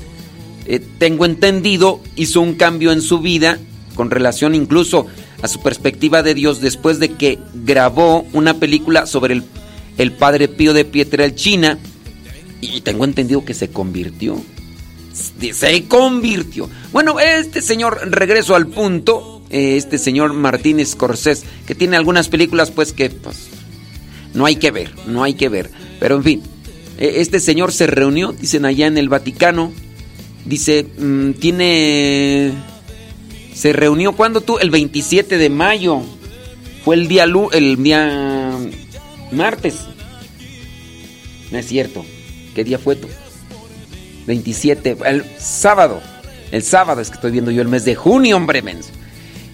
eh, 0.67 0.81
tengo 0.99 1.25
entendido, 1.25 2.01
hizo 2.15 2.41
un 2.41 2.55
cambio 2.55 2.93
en 2.93 3.03
su 3.03 3.19
vida 3.19 3.59
con 3.97 4.09
relación 4.09 4.55
incluso 4.55 5.09
a 5.43 5.49
su 5.49 5.61
perspectiva 5.61 6.23
de 6.23 6.35
Dios 6.35 6.61
después 6.61 7.01
de 7.01 7.15
que 7.15 7.41
grabó 7.55 8.25
una 8.33 8.55
película 8.55 9.07
sobre 9.07 9.35
el, 9.35 9.43
el 9.99 10.12
Padre 10.12 10.47
Pío 10.47 10.75
de 10.75 10.85
Pietrelcina 10.85 11.77
y 12.61 12.83
tengo 12.83 13.05
entendido 13.05 13.45
que 13.45 13.53
se 13.53 13.69
convirtió. 13.69 14.41
Se 15.12 15.85
convirtió. 15.85 16.68
Bueno, 16.92 17.20
este 17.20 17.61
señor, 17.61 18.01
regreso 18.11 18.55
al 18.55 18.66
punto, 18.66 19.42
eh, 19.51 19.77
este 19.77 19.98
señor 19.98 20.33
Martínez 20.33 20.94
Corsés, 20.94 21.44
que 21.66 21.75
tiene 21.75 21.96
algunas 21.96 22.29
películas 22.29 22.70
pues 22.70 22.92
que 22.92 23.11
pues, 23.11 23.48
no 24.35 24.46
hay 24.46 24.57
que 24.57 24.70
ver, 24.70 24.92
no 25.07 25.22
hay 25.22 25.35
que 25.35 25.48
ver. 25.48 25.70
Pero 26.01 26.16
en 26.16 26.25
fin, 26.25 26.42
e, 26.98 27.20
este 27.20 27.40
señor 27.40 27.72
se 27.72 27.87
reunió, 27.87 28.33
dicen 28.33 28.64
allá 28.64 28.87
en 28.87 28.96
el 28.96 29.09
Vaticano, 29.09 29.72
dice, 30.44 30.87
mm, 30.98 31.33
tiene... 31.33 32.53
Se 33.55 33.75
reunió 33.75 34.12
cuando 34.12 34.40
tú, 34.40 34.59
el 34.59 34.70
27 34.70 35.37
de 35.37 35.51
mayo, 35.51 36.01
fue 36.85 36.96
el 36.96 37.07
día, 37.07 37.25
el 37.53 37.83
día 37.83 38.59
martes. 39.31 39.75
No 41.51 41.59
es 41.59 41.66
cierto. 41.66 42.05
¿Qué 42.55 42.64
día 42.64 42.79
fue 42.79 42.96
tú? 42.96 43.09
27, 44.27 44.97
el 45.05 45.25
sábado. 45.39 46.01
El 46.51 46.63
sábado 46.63 47.01
es 47.01 47.09
que 47.09 47.15
estoy 47.15 47.33
viendo 47.33 47.51
yo 47.51 47.63
el 47.63 47.69
mes 47.69 47.85
de 47.85 47.95
junio, 47.95 48.37
hombre, 48.37 48.63
menso. 48.63 48.91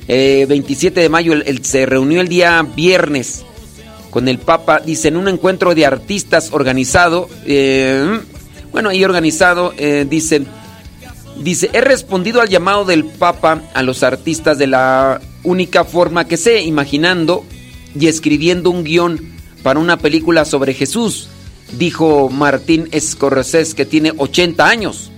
27 0.09 0.99
eh, 0.99 1.03
de 1.03 1.09
mayo, 1.09 1.33
él, 1.35 1.65
se 1.65 1.87
reunió 1.87 2.21
el 2.21 2.29
día 2.29 2.67
viernes 2.75 3.45
con 4.11 4.27
el 4.27 4.39
Papa, 4.39 4.81
dice, 4.81 5.09
en 5.09 5.17
un 5.17 5.29
encuentro 5.29 5.75
de 5.75 5.85
artistas 5.85 6.49
organizado, 6.53 7.29
eh, 7.45 8.21
bueno, 8.73 8.89
ahí 8.89 9.05
organizado, 9.05 9.75
eh, 9.77 10.07
dice, 10.09 10.43
dice, 11.37 11.69
he 11.75 11.83
respondido 11.83 12.41
al 12.41 12.49
llamado 12.49 12.87
del 12.87 13.05
Papa 13.05 13.63
a 13.75 13.83
los 13.83 14.03
artistas 14.03 14.57
de 14.57 14.67
la 14.67 15.21
única 15.43 15.85
forma 15.85 16.27
que 16.27 16.39
sé, 16.39 16.63
imaginando 16.63 17.45
y 17.99 18.07
escribiendo 18.07 18.71
un 18.71 18.85
guion 18.85 19.21
para 19.63 19.79
una 19.79 19.99
película 19.99 20.47
sobre 20.47 20.73
Jesús 20.73 21.29
dijo 21.73 22.29
Martín 22.31 22.89
Escorcés, 22.93 23.75
que 23.75 23.85
tiene 23.85 24.13
80 24.17 24.67
años. 24.67 25.11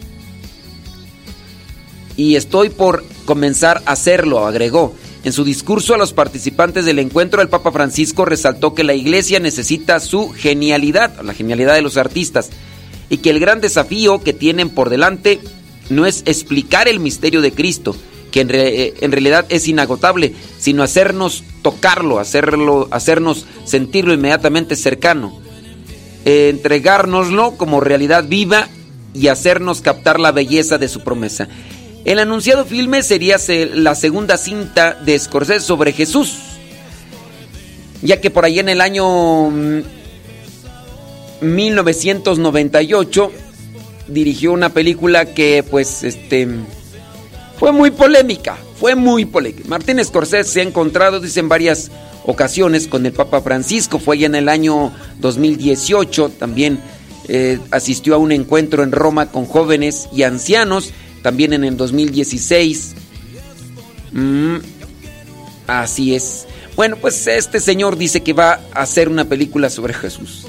Y 2.17 2.37
estoy 2.37 2.71
por 2.71 3.05
comenzar 3.25 3.83
a 3.87 3.93
hacerlo, 3.93 4.47
agregó. 4.47 4.95
En 5.23 5.33
su 5.33 5.45
discurso 5.45 5.95
a 5.95 5.99
los 5.99 6.13
participantes 6.13 6.85
del 6.85 6.99
encuentro, 6.99 7.43
el 7.43 7.49
Papa 7.49 7.73
Francisco 7.73 8.25
resaltó 8.25 8.75
que 8.75 8.85
la 8.85 8.95
iglesia 8.95 9.39
necesita 9.39 10.01
su 10.01 10.31
genialidad, 10.31 11.21
la 11.23 11.35
genialidad 11.35 11.75
de 11.75 11.83
los 11.83 11.97
artistas, 11.97 12.51
y 13.11 13.19
que 13.19 13.31
el 13.31 13.41
gran 13.41 13.61
desafío 13.61 14.23
que 14.23 14.33
tienen 14.33 14.71
por 14.71 14.89
delante 14.89 15.41
no 15.91 16.07
es 16.07 16.23
explicar 16.27 16.89
el 16.89 17.01
misterio 17.01 17.43
de 17.43 17.53
Cristo, 17.53 17.95
que 18.31 18.41
en, 18.41 18.51
eh, 18.53 18.95
realidad 19.03 19.45
es 19.51 19.69
inagotable, 19.69 20.35
sino 20.59 20.83
hacernos 20.83 21.45
tocarlo, 21.63 22.19
hacerlo, 22.19 22.89
hacernos 22.91 23.45
sentirlo 23.65 24.15
inmediatamente 24.15 24.77
cercano 24.77 25.41
entregárnoslo 26.25 27.57
como 27.57 27.81
realidad 27.81 28.25
viva 28.27 28.69
y 29.15 29.29
hacernos 29.29 29.81
captar 29.81 30.21
la 30.21 30.33
belleza 30.33 30.79
de 30.79 30.89
su 30.89 31.01
promesa. 31.01 31.49
El 32.05 32.19
anunciado 32.19 32.65
filme 32.65 33.03
sería 33.03 33.37
la 33.75 33.95
segunda 33.95 34.39
cinta 34.39 34.95
de 34.95 35.19
Scorsese 35.19 35.61
sobre 35.61 35.93
Jesús, 35.93 36.39
ya 38.03 38.21
que 38.21 38.31
por 38.31 38.45
ahí 38.45 38.59
en 38.59 38.71
el 38.71 38.81
año 38.81 39.51
1998 41.41 43.29
mm, 43.29 44.13
dirigió 44.13 44.53
una 44.53 44.71
película 44.71 45.27
que 45.27 45.63
pues 45.69 46.03
este 46.03 46.49
fue 47.59 47.73
muy 47.73 47.91
polémica, 47.91 48.57
fue 48.79 48.95
muy 48.95 49.27
polémica. 49.27 49.69
Martín 49.69 50.03
Scorsese 50.03 50.51
se 50.51 50.61
ha 50.61 50.65
encontrado, 50.65 51.21
dicen 51.21 51.51
varias 51.51 51.91
ocasiones 52.25 52.87
con 52.87 53.07
el 53.07 53.13
Papa 53.13 53.41
Francisco. 53.41 53.99
Fue 53.99 54.19
ya 54.19 54.27
en 54.27 54.35
el 54.35 54.49
año 54.49 54.93
2018, 55.19 56.31
también 56.39 56.81
eh, 57.29 57.59
asistió 57.71 58.15
a 58.15 58.19
un 58.19 58.33
encuentro 58.33 58.83
en 58.83 58.93
Roma 58.93 59.31
con 59.31 59.47
jóvenes 59.47 60.09
y 60.13 60.23
ancianos, 60.23 60.93
también 61.23 61.53
en 61.53 61.65
el 61.65 61.77
2016. 61.77 62.95
Mm, 64.13 64.57
así 65.67 66.15
es. 66.15 66.47
Bueno, 66.77 66.97
pues 66.97 67.27
este 67.27 67.61
señor 67.61 67.97
dice 67.97 68.23
que 68.23 68.33
va 68.33 68.61
a 68.73 68.83
hacer 68.83 69.09
una 69.09 69.27
película 69.27 69.71
sobre 69.71 69.95
Jesús. 69.95 70.47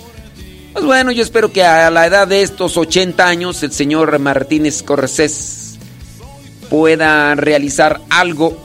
Pues 0.74 0.86
bueno, 0.86 1.12
yo 1.12 1.22
espero 1.22 1.52
que 1.52 1.64
a 1.64 1.92
la 1.92 2.08
edad 2.08 2.28
de 2.28 2.42
estos 2.42 2.78
80 2.78 3.28
años 3.28 3.62
el 3.62 3.74
señor 3.74 4.18
Martínez 4.20 4.84
Corresés 4.84 5.78
pueda 6.70 7.36
realizar 7.36 8.00
algo 8.10 8.58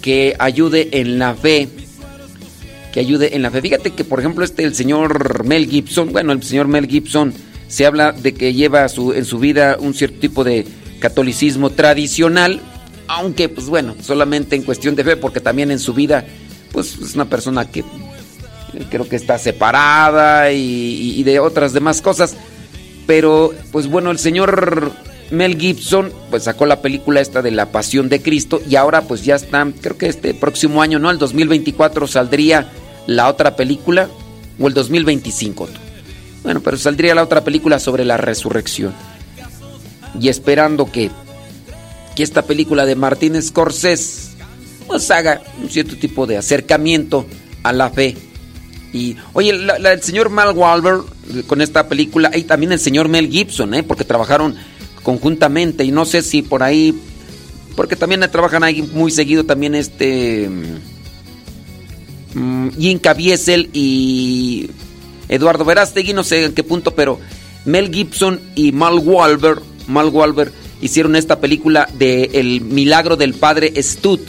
que 0.00 0.36
ayude 0.38 0.88
en 0.92 1.18
la 1.18 1.34
fe. 1.34 1.68
Que 2.92 3.00
ayude 3.00 3.36
en 3.36 3.42
la 3.42 3.50
fe. 3.50 3.62
Fíjate 3.62 3.92
que, 3.92 4.04
por 4.04 4.20
ejemplo, 4.20 4.44
este, 4.44 4.64
el 4.64 4.74
señor 4.74 5.44
Mel 5.44 5.68
Gibson, 5.68 6.12
bueno, 6.12 6.32
el 6.32 6.42
señor 6.42 6.68
Mel 6.68 6.88
Gibson 6.88 7.32
se 7.68 7.86
habla 7.86 8.12
de 8.12 8.34
que 8.34 8.52
lleva 8.52 8.88
su, 8.88 9.12
en 9.12 9.24
su 9.24 9.38
vida 9.38 9.76
un 9.78 9.94
cierto 9.94 10.18
tipo 10.18 10.42
de 10.42 10.66
catolicismo 10.98 11.70
tradicional, 11.70 12.60
aunque, 13.06 13.48
pues 13.48 13.68
bueno, 13.68 13.94
solamente 14.02 14.56
en 14.56 14.62
cuestión 14.62 14.96
de 14.96 15.04
fe, 15.04 15.16
porque 15.16 15.40
también 15.40 15.70
en 15.70 15.78
su 15.78 15.94
vida, 15.94 16.24
pues 16.72 16.98
es 16.98 17.14
una 17.14 17.26
persona 17.26 17.64
que 17.68 17.84
creo 18.90 19.08
que 19.08 19.16
está 19.16 19.38
separada 19.38 20.52
y, 20.52 21.22
de 21.22 21.40
otras 21.40 21.72
demás 21.72 22.00
cosas. 22.00 22.36
Pero, 23.06 23.52
pues 23.72 23.88
bueno, 23.88 24.10
el 24.10 24.18
señor 24.18 24.92
Mel 25.30 25.58
Gibson, 25.58 26.12
pues 26.30 26.44
sacó 26.44 26.66
la 26.66 26.82
película 26.82 27.20
esta 27.20 27.42
de 27.42 27.50
la 27.50 27.66
Pasión 27.66 28.08
de 28.08 28.20
Cristo 28.20 28.60
y 28.68 28.76
ahora 28.76 29.02
pues 29.02 29.24
ya 29.24 29.36
está, 29.36 29.66
creo 29.80 29.96
que 29.96 30.06
este 30.06 30.34
próximo 30.34 30.82
año, 30.82 30.98
¿no? 30.98 31.10
El 31.10 31.18
2024 31.18 32.06
saldría 32.06 32.70
la 33.06 33.28
otra 33.28 33.56
película 33.56 34.08
o 34.58 34.68
el 34.68 34.74
2025. 34.74 35.68
Bueno, 36.42 36.60
pero 36.60 36.76
saldría 36.76 37.14
la 37.14 37.22
otra 37.22 37.44
película 37.44 37.78
sobre 37.78 38.04
la 38.04 38.16
resurrección. 38.16 38.92
Y 40.20 40.28
esperando 40.28 40.90
que, 40.90 41.10
que 42.16 42.22
esta 42.22 42.42
película 42.42 42.84
de 42.86 42.96
Martínez 42.96 43.46
Scorsese 43.46 44.30
pues 44.86 45.10
haga 45.12 45.42
un 45.62 45.70
cierto 45.70 45.96
tipo 45.96 46.26
de 46.26 46.36
acercamiento 46.36 47.26
a 47.62 47.72
la 47.72 47.90
fe 47.90 48.16
y, 48.92 49.16
oye, 49.34 49.50
el 49.50 50.02
señor 50.02 50.30
Mal 50.30 50.50
Walber 50.56 51.00
con 51.46 51.60
esta 51.60 51.88
película, 51.88 52.30
y 52.34 52.42
también 52.42 52.72
el 52.72 52.80
señor 52.80 53.08
Mel 53.08 53.30
Gibson, 53.30 53.74
¿eh? 53.74 53.82
porque 53.82 54.04
trabajaron 54.04 54.56
conjuntamente, 55.02 55.84
y 55.84 55.90
no 55.90 56.04
sé 56.04 56.22
si 56.22 56.42
por 56.42 56.62
ahí, 56.62 56.94
porque 57.76 57.96
también 57.96 58.20
trabajan 58.30 58.62
ahí 58.64 58.82
muy 58.82 59.10
seguido 59.10 59.44
también 59.44 59.74
este. 59.74 60.48
Um, 62.34 62.70
Jim 62.78 62.98
Caviezel 62.98 63.70
y 63.72 64.70
Eduardo 65.28 65.64
Verástegui, 65.64 66.12
no 66.12 66.22
sé 66.22 66.44
en 66.44 66.52
qué 66.52 66.62
punto, 66.62 66.94
pero 66.94 67.18
Mel 67.64 67.92
Gibson 67.92 68.40
y 68.54 68.72
Mal 68.72 68.98
Walber, 68.98 69.60
Mal 69.88 70.08
Walber 70.08 70.52
hicieron 70.80 71.16
esta 71.16 71.40
película 71.40 71.88
de 71.98 72.30
El 72.34 72.60
milagro 72.60 73.16
del 73.16 73.34
padre 73.34 73.72
Stud 73.82 74.20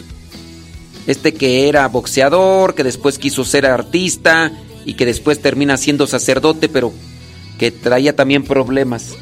este 1.07 1.33
que 1.33 1.67
era 1.67 1.87
boxeador, 1.87 2.75
que 2.75 2.83
después 2.83 3.17
quiso 3.17 3.43
ser 3.43 3.65
artista 3.65 4.51
y 4.85 4.93
que 4.93 5.05
después 5.05 5.41
termina 5.41 5.77
siendo 5.77 6.07
sacerdote, 6.07 6.69
pero 6.69 6.93
que 7.57 7.71
traía 7.71 8.15
también 8.15 8.43
problemas. 8.43 9.15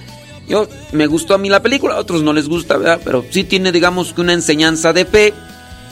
Yo 0.49 0.67
me 0.91 1.05
gustó 1.05 1.35
a 1.35 1.37
mí 1.37 1.47
la 1.47 1.61
película, 1.61 1.93
a 1.93 1.99
otros 1.99 2.23
no 2.23 2.33
les 2.33 2.49
gusta, 2.49 2.77
¿verdad? 2.77 2.99
Pero 3.03 3.23
sí 3.29 3.43
tiene, 3.43 3.71
digamos, 3.71 4.13
que 4.13 4.21
una 4.21 4.33
enseñanza 4.33 4.91
de 4.91 5.05
fe 5.05 5.33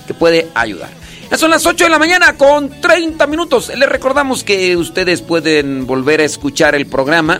que 0.07 0.13
puede 0.15 0.47
ayudar. 0.55 0.89
Ya 1.29 1.37
son 1.37 1.51
las 1.51 1.65
8 1.65 1.83
de 1.83 1.89
la 1.89 1.99
mañana 1.99 2.37
con 2.37 2.81
30 2.81 3.27
minutos. 3.27 3.71
Les 3.75 3.87
recordamos 3.87 4.43
que 4.43 4.75
ustedes 4.75 5.21
pueden 5.21 5.85
volver 5.85 6.21
a 6.21 6.23
escuchar 6.23 6.73
el 6.73 6.87
programa 6.87 7.39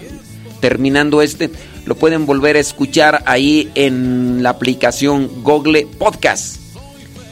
terminando 0.60 1.22
este. 1.22 1.50
Lo 1.86 1.96
pueden 1.96 2.26
volver 2.26 2.58
a 2.58 2.60
escuchar 2.60 3.24
ahí 3.26 3.72
en 3.76 4.44
la 4.44 4.50
aplicación 4.52 5.42
Google 5.42 5.88
Podcast. 5.98 6.58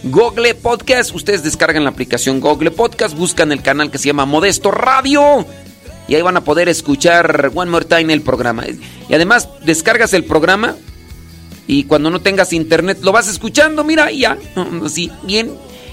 Google 0.03 0.55
Podcast. 0.55 1.13
Ustedes 1.13 1.43
descargan 1.43 1.83
la 1.83 1.89
aplicación 1.89 2.39
Google 2.39 2.71
Podcast, 2.71 3.15
buscan 3.15 3.51
el 3.51 3.61
canal 3.61 3.91
que 3.91 3.97
se 3.97 4.07
llama 4.07 4.25
Modesto 4.25 4.71
Radio 4.71 5.45
y 6.07 6.15
ahí 6.15 6.21
van 6.21 6.37
a 6.37 6.43
poder 6.43 6.69
escuchar 6.69 7.51
One 7.53 7.71
More 7.71 7.85
Time 7.85 8.13
el 8.13 8.21
programa. 8.21 8.63
Y 9.09 9.13
además 9.13 9.49
descargas 9.63 10.13
el 10.13 10.23
programa 10.23 10.75
y 11.67 11.85
cuando 11.85 12.09
no 12.09 12.21
tengas 12.21 12.53
internet 12.53 12.99
lo 13.01 13.11
vas 13.11 13.27
escuchando, 13.27 13.83
mira, 13.83 14.11
ya, 14.11 14.37
así, 14.83 15.11
bien, 15.23 15.51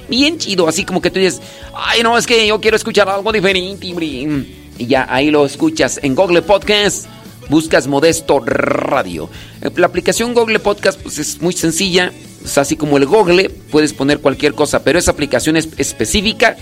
bien 0.09 0.39
chido, 0.39 0.69
así 0.69 0.85
como 0.85 1.01
que 1.01 1.11
tú 1.11 1.19
dices, 1.19 1.41
ay 1.75 2.03
no, 2.03 2.17
es 2.19 2.27
que 2.27 2.47
yo 2.47 2.61
quiero 2.61 2.77
escuchar 2.77 3.09
algo 3.09 3.33
diferente 3.33 3.87
y 3.87 4.87
ya 4.87 5.07
ahí 5.09 5.31
lo 5.31 5.47
escuchas 5.47 6.01
en 6.03 6.15
Google 6.15 6.43
Podcast. 6.43 7.07
Buscas 7.49 7.89
Modesto 7.89 8.39
Radio. 8.41 9.29
La 9.75 9.87
aplicación 9.87 10.33
Google 10.33 10.61
Podcast 10.61 10.99
pues, 11.03 11.19
es 11.19 11.43
muy 11.43 11.53
sencilla 11.53 12.13
así 12.57 12.77
como 12.77 12.97
el 12.97 13.07
Google, 13.07 13.51
puedes 13.71 13.93
poner 13.93 14.21
cualquier 14.21 14.55
cosa, 14.55 14.83
pero 14.83 14.99
esa 14.99 15.13
aplicación 15.13 15.57
es 15.57 15.69
específica 15.77 16.57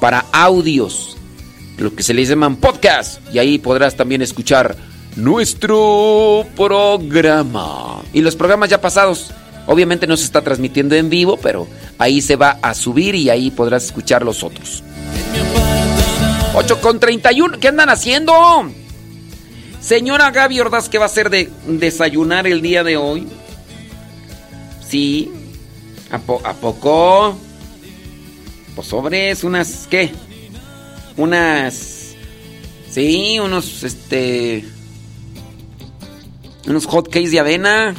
para 0.00 0.26
audios, 0.32 1.16
lo 1.78 1.94
que 1.94 2.02
se 2.02 2.14
les 2.14 2.28
llaman 2.28 2.56
podcast, 2.56 3.20
y 3.32 3.38
ahí 3.38 3.58
podrás 3.58 3.96
también 3.96 4.22
escuchar 4.22 4.76
nuestro 5.16 6.46
programa. 6.56 8.02
Y 8.12 8.20
los 8.20 8.36
programas 8.36 8.70
ya 8.70 8.80
pasados, 8.80 9.30
obviamente 9.66 10.06
no 10.06 10.16
se 10.16 10.24
está 10.24 10.42
transmitiendo 10.42 10.94
en 10.94 11.10
vivo, 11.10 11.36
pero 11.36 11.68
ahí 11.98 12.20
se 12.20 12.36
va 12.36 12.58
a 12.62 12.74
subir 12.74 13.14
y 13.14 13.30
ahí 13.30 13.50
podrás 13.50 13.84
escuchar 13.84 14.24
los 14.24 14.42
otros. 14.42 14.82
8 16.54 16.80
con 16.80 17.00
31, 17.00 17.58
¿qué 17.58 17.68
andan 17.68 17.88
haciendo? 17.88 18.34
Señora 19.80 20.30
Gaby 20.30 20.60
Ordaz, 20.60 20.88
¿qué 20.88 20.98
va 20.98 21.04
a 21.04 21.06
hacer 21.06 21.30
de 21.30 21.50
desayunar 21.66 22.46
el 22.46 22.62
día 22.62 22.84
de 22.84 22.96
hoy? 22.96 23.26
Sí. 24.86 25.32
¿A, 26.10 26.18
poco? 26.18 27.34
Pues 28.76 28.86
sobres, 28.86 29.42
unas. 29.44 29.86
¿Qué? 29.90 30.12
Unas. 31.16 32.14
Sí, 32.90 33.38
unos. 33.38 33.82
Este. 33.82 34.64
Unos 36.66 36.86
hot 36.86 37.08
cakes 37.08 37.30
de 37.30 37.40
avena. 37.40 37.94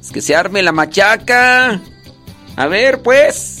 Es 0.00 0.10
que 0.12 0.20
se 0.20 0.34
arme 0.34 0.62
la 0.62 0.72
machaca. 0.72 1.80
A 2.56 2.66
ver, 2.66 3.02
pues. 3.02 3.55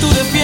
tú 0.00 0.08
defiendes 0.08 0.39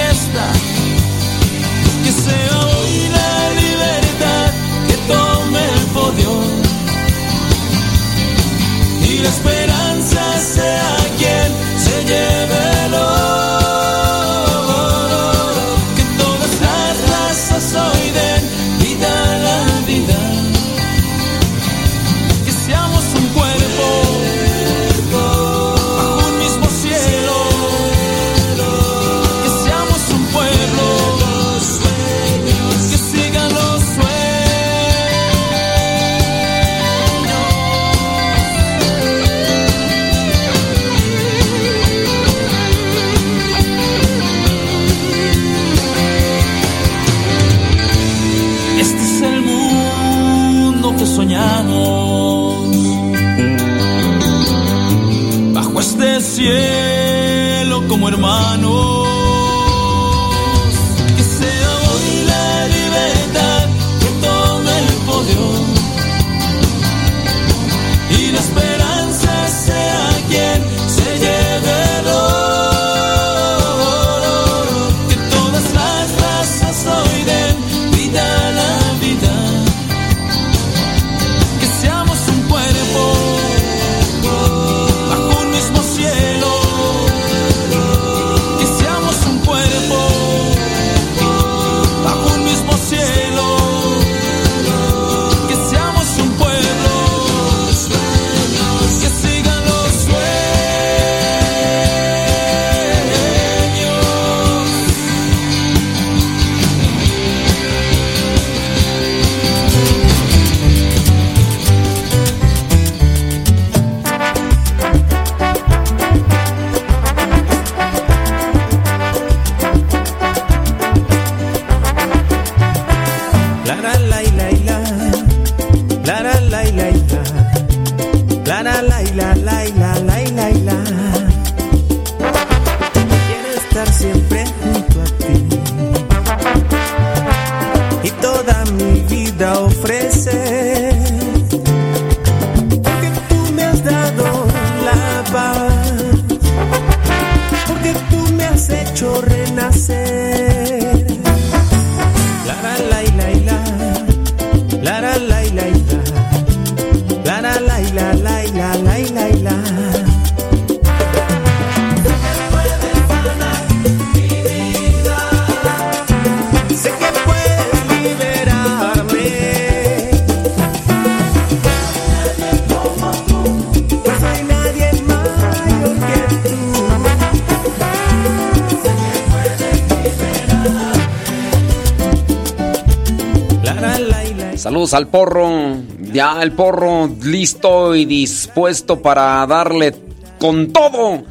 al 184.97 185.09
porro. 185.09 185.77
Ya 186.01 186.43
el 186.43 186.53
porro 186.53 187.11
listo 187.23 187.95
y 187.95 188.07
dispuesto 188.07 189.03
para 189.03 189.47
darle 189.47 189.95
con 190.39 190.73
todo. 190.73 191.23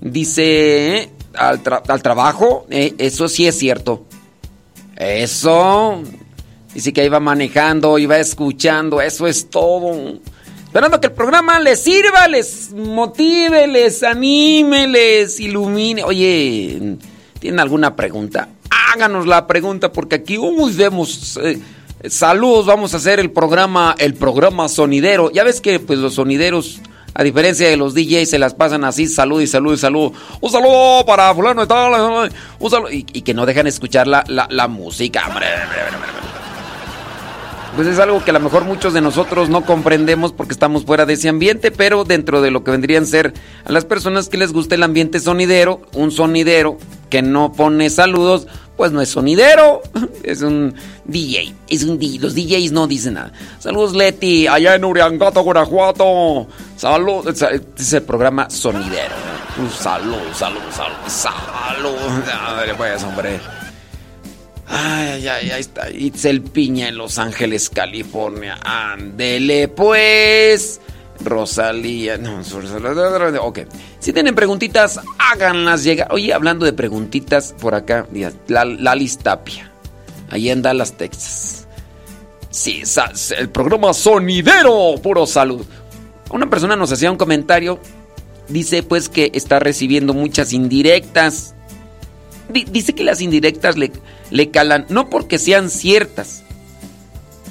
Dice, 0.00 0.96
¿eh? 0.96 1.10
al, 1.34 1.60
al 1.88 2.02
trabajo. 2.02 2.66
Eh, 2.70 2.94
eso 2.98 3.28
sí 3.28 3.46
es 3.46 3.58
cierto. 3.58 4.04
Eso. 4.96 6.02
Dice 6.72 6.92
que 6.92 7.04
iba 7.04 7.18
manejando, 7.18 7.98
iba 7.98 8.18
escuchando. 8.18 9.00
Eso 9.00 9.26
es 9.26 9.50
todo. 9.50 10.20
Esperando 10.64 11.00
que 11.00 11.08
el 11.08 11.12
programa 11.12 11.58
les 11.58 11.82
sirva, 11.82 12.28
les 12.28 12.72
motive, 12.72 13.66
les 13.66 14.02
anime, 14.04 14.86
les 14.86 15.40
ilumine. 15.40 16.04
Oye, 16.04 16.96
¿tienen 17.40 17.58
alguna 17.58 17.96
pregunta? 17.96 18.50
Háganos 18.94 19.26
la 19.26 19.46
pregunta 19.46 19.90
porque 19.92 20.16
aquí 20.16 20.38
uy, 20.38 20.72
vemos 20.74 21.38
eh, 21.42 21.58
saludos. 22.10 22.66
Vamos 22.66 22.94
a 22.94 22.98
hacer 22.98 23.20
el 23.20 23.30
programa, 23.30 23.94
el 23.98 24.14
programa 24.14 24.68
sonidero. 24.68 25.30
Ya 25.30 25.44
ves 25.44 25.60
que 25.60 25.80
pues 25.80 25.98
los 25.98 26.14
sonideros, 26.14 26.80
a 27.14 27.22
diferencia 27.22 27.68
de 27.68 27.76
los 27.76 27.94
DJs, 27.94 28.30
se 28.30 28.38
las 28.38 28.54
pasan 28.54 28.84
así, 28.84 29.06
salud 29.06 29.40
y 29.40 29.46
salud 29.46 29.74
y 29.74 29.78
salud. 29.78 30.12
Un 30.40 30.50
saludo 30.50 31.04
para 31.06 31.34
fulano 31.34 31.64
y 31.64 31.66
tal. 31.66 32.30
Un 32.58 32.70
saludo, 32.70 32.90
y, 32.90 33.02
que 33.02 33.34
no 33.34 33.46
dejan 33.46 33.66
escuchar 33.66 34.06
la, 34.06 34.24
la, 34.28 34.46
la 34.50 34.68
música. 34.68 35.24
hombre. 35.28 35.46
Pues 37.78 37.86
es 37.86 38.00
algo 38.00 38.24
que 38.24 38.30
a 38.30 38.32
lo 38.32 38.40
mejor 38.40 38.64
muchos 38.64 38.92
de 38.92 39.00
nosotros 39.00 39.50
no 39.50 39.64
comprendemos 39.64 40.32
porque 40.32 40.52
estamos 40.52 40.84
fuera 40.84 41.06
de 41.06 41.12
ese 41.12 41.28
ambiente, 41.28 41.70
pero 41.70 42.02
dentro 42.02 42.42
de 42.42 42.50
lo 42.50 42.64
que 42.64 42.72
vendrían 42.72 43.06
ser 43.06 43.32
a 43.64 43.70
las 43.70 43.84
personas 43.84 44.28
que 44.28 44.36
les 44.36 44.52
gusta 44.52 44.74
el 44.74 44.82
ambiente 44.82 45.20
sonidero, 45.20 45.82
un 45.92 46.10
sonidero 46.10 46.76
que 47.08 47.22
no 47.22 47.52
pone 47.52 47.88
saludos, 47.88 48.48
pues 48.76 48.90
no 48.90 49.00
es 49.00 49.10
sonidero, 49.10 49.80
es 50.24 50.42
un 50.42 50.74
DJ, 51.04 51.54
es 51.68 51.84
un 51.84 52.00
DJ, 52.00 52.18
los 52.18 52.34
DJs 52.34 52.72
no 52.72 52.88
dicen 52.88 53.14
nada. 53.14 53.30
Saludos 53.60 53.94
Leti, 53.94 54.48
allá 54.48 54.74
en 54.74 54.84
Uriangato, 54.84 55.40
Guanajuato. 55.44 56.48
Salud, 56.76 57.28
este 57.28 57.62
es 57.78 57.92
el 57.92 58.02
programa 58.02 58.50
sonidero. 58.50 59.14
Un 59.56 59.70
salud, 59.70 60.16
salud, 60.34 60.58
salud, 60.72 60.96
salud. 61.06 61.96
A 62.44 62.54
ver, 62.54 62.76
pues, 62.76 63.04
hombre. 63.04 63.38
Ay, 64.68 65.26
ay, 65.26 65.28
ay, 65.28 65.50
ahí 65.50 65.60
está. 65.60 65.90
Itzel 65.90 66.42
Piña 66.42 66.88
en 66.88 66.98
Los 66.98 67.18
Ángeles, 67.18 67.70
California. 67.70 68.58
Ándele, 68.62 69.68
pues. 69.68 70.80
Rosalía. 71.20 72.18
No. 72.18 72.42
Ok. 73.42 73.60
Si 73.98 74.12
tienen 74.12 74.34
preguntitas, 74.34 75.00
háganlas 75.18 75.84
llegar. 75.84 76.08
Oye, 76.12 76.32
hablando 76.32 76.64
de 76.66 76.72
preguntitas, 76.72 77.54
por 77.60 77.74
acá, 77.74 78.06
la, 78.46 78.96
Tapia. 79.22 79.72
Ahí 80.30 80.50
en 80.50 80.62
Dallas, 80.62 80.92
Texas. 80.92 81.66
Sí, 82.50 82.82
el 83.36 83.50
programa 83.50 83.92
Sonidero, 83.94 84.94
puro 85.02 85.26
salud. 85.26 85.64
Una 86.30 86.48
persona 86.48 86.76
nos 86.76 86.92
hacía 86.92 87.10
un 87.10 87.16
comentario. 87.16 87.78
Dice 88.48 88.82
pues 88.82 89.08
que 89.08 89.30
está 89.34 89.58
recibiendo 89.58 90.14
muchas 90.14 90.52
indirectas. 90.52 91.54
Di- 92.48 92.64
Dice 92.64 92.94
que 92.94 93.04
las 93.04 93.20
indirectas 93.20 93.76
le, 93.76 93.92
le 94.30 94.50
calan, 94.50 94.86
no 94.88 95.10
porque 95.10 95.38
sean 95.38 95.70
ciertas, 95.70 96.42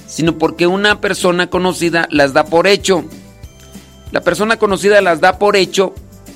sino 0.07 0.37
porque 0.37 0.67
una 0.67 1.01
persona 1.01 1.49
conocida 1.49 2.07
las 2.11 2.33
da 2.33 2.45
por 2.45 2.67
hecho. 2.67 3.03
La 4.11 4.21
persona 4.21 4.57
conocida 4.57 5.01
las 5.01 5.19
da 5.21 5.37
por 5.37 5.55
hecho, 5.55 5.93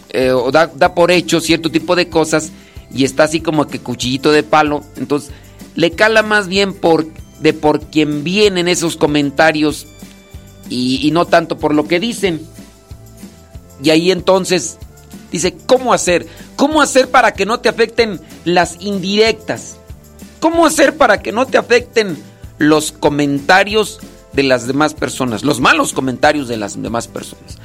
eh, 0.09 0.31
o 0.31 0.51
da, 0.51 0.67
da 0.67 0.93
por 0.93 1.09
hecho 1.11 1.39
cierto 1.39 1.71
tipo 1.71 1.95
de 1.95 2.09
cosas, 2.09 2.51
y 2.93 3.05
está 3.05 3.23
así 3.23 3.39
como 3.39 3.67
que 3.67 3.79
cuchillito 3.79 4.31
de 4.31 4.43
palo. 4.43 4.83
Entonces, 4.97 5.31
le 5.75 5.91
cala 5.91 6.21
más 6.21 6.47
bien 6.47 6.73
por, 6.73 7.07
de 7.39 7.53
por 7.53 7.81
quien 7.81 8.23
vienen 8.23 8.67
esos 8.67 8.97
comentarios 8.97 9.87
y 10.69 11.09
no 11.11 11.25
tanto 11.25 11.57
por 11.57 11.73
lo 11.73 11.87
que 11.87 11.99
dicen. 11.99 12.41
Y 13.83 13.89
ahí 13.89 14.11
entonces 14.11 14.77
dice, 15.31 15.55
¿cómo 15.65 15.93
hacer? 15.93 16.27
¿Cómo 16.55 16.81
hacer 16.81 17.09
para 17.09 17.33
que 17.33 17.45
no 17.45 17.59
te 17.59 17.69
afecten 17.69 18.19
las 18.45 18.77
indirectas? 18.81 19.77
¿Cómo 20.39 20.65
hacer 20.65 20.97
para 20.97 21.21
que 21.21 21.31
no 21.31 21.45
te 21.45 21.57
afecten 21.57 22.21
los 22.57 22.91
comentarios 22.91 23.99
de 24.33 24.43
las 24.43 24.67
demás 24.67 24.93
personas? 24.93 25.43
Los 25.43 25.59
malos 25.59 25.93
comentarios 25.93 26.47
de 26.47 26.57
las 26.57 26.81
demás 26.81 27.07
personas. 27.07 27.57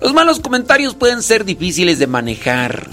Los 0.00 0.12
malos 0.12 0.40
comentarios 0.40 0.94
pueden 0.94 1.22
ser 1.22 1.44
difíciles 1.44 1.98
de 1.98 2.06
manejar. 2.06 2.88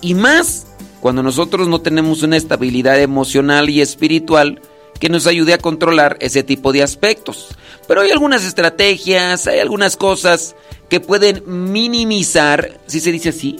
Y 0.00 0.14
más 0.14 0.66
cuando 1.00 1.22
nosotros 1.22 1.68
no 1.68 1.80
tenemos 1.80 2.22
una 2.22 2.36
estabilidad 2.36 3.00
emocional 3.00 3.70
y 3.70 3.80
espiritual 3.80 4.60
que 4.98 5.08
nos 5.08 5.26
ayude 5.26 5.54
a 5.54 5.58
controlar 5.58 6.16
ese 6.20 6.42
tipo 6.42 6.72
de 6.72 6.82
aspectos. 6.82 7.48
Pero 7.86 8.00
hay 8.00 8.10
algunas 8.10 8.44
estrategias, 8.44 9.46
hay 9.46 9.60
algunas 9.60 9.96
cosas 9.96 10.56
que 10.88 11.00
pueden 11.00 11.42
minimizar, 11.46 12.78
si 12.86 13.00
se 13.00 13.12
dice 13.12 13.30
así, 13.30 13.56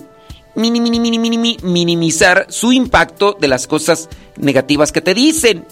mini, 0.54 0.80
mini, 0.80 0.98
mini, 0.98 1.18
mini, 1.18 1.56
minimizar 1.62 2.46
su 2.48 2.72
impacto 2.72 3.36
de 3.38 3.48
las 3.48 3.66
cosas 3.66 4.08
negativas 4.36 4.92
que 4.92 5.00
te 5.00 5.14
dicen. 5.14 5.64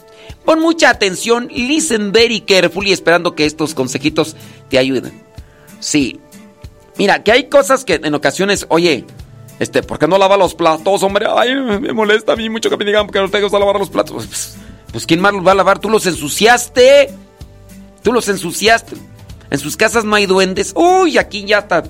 Pon 0.44 0.60
mucha 0.60 0.90
atención, 0.90 1.48
listen 1.48 2.12
very 2.12 2.40
carefully, 2.40 2.92
esperando 2.92 3.34
que 3.34 3.46
estos 3.46 3.74
consejitos 3.74 4.36
te 4.68 4.78
ayuden. 4.78 5.22
Sí. 5.80 6.20
Mira, 6.96 7.22
que 7.22 7.32
hay 7.32 7.48
cosas 7.48 7.84
que 7.84 7.94
en 7.94 8.14
ocasiones, 8.14 8.66
oye, 8.68 9.04
este, 9.58 9.82
¿por 9.82 9.98
qué 9.98 10.06
no 10.06 10.18
lava 10.18 10.36
los 10.36 10.54
platos, 10.54 11.02
hombre? 11.02 11.26
Ay, 11.34 11.54
me 11.54 11.92
molesta 11.92 12.32
a 12.32 12.36
mí 12.36 12.48
mucho 12.48 12.70
que 12.70 12.76
me 12.76 12.84
digan 12.84 13.08
que 13.08 13.20
no 13.20 13.30
te 13.30 13.40
gusta 13.40 13.58
lavar 13.58 13.78
los 13.78 13.90
platos. 13.90 14.56
Pues, 14.94 15.06
¿quién 15.06 15.20
más 15.20 15.32
los 15.32 15.44
va 15.44 15.50
a 15.50 15.56
lavar? 15.56 15.80
Tú 15.80 15.90
los 15.90 16.06
ensuciaste. 16.06 17.10
Tú 18.04 18.12
los 18.12 18.28
ensuciaste. 18.28 18.94
En 19.50 19.58
sus 19.58 19.76
casas 19.76 20.04
no 20.04 20.14
hay 20.14 20.26
duendes. 20.26 20.72
Uy, 20.76 21.18
aquí 21.18 21.44
ya 21.44 21.58
hasta, 21.58 21.82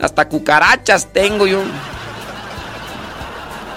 hasta 0.00 0.26
cucarachas 0.30 1.12
tengo 1.12 1.46
yo. 1.46 1.60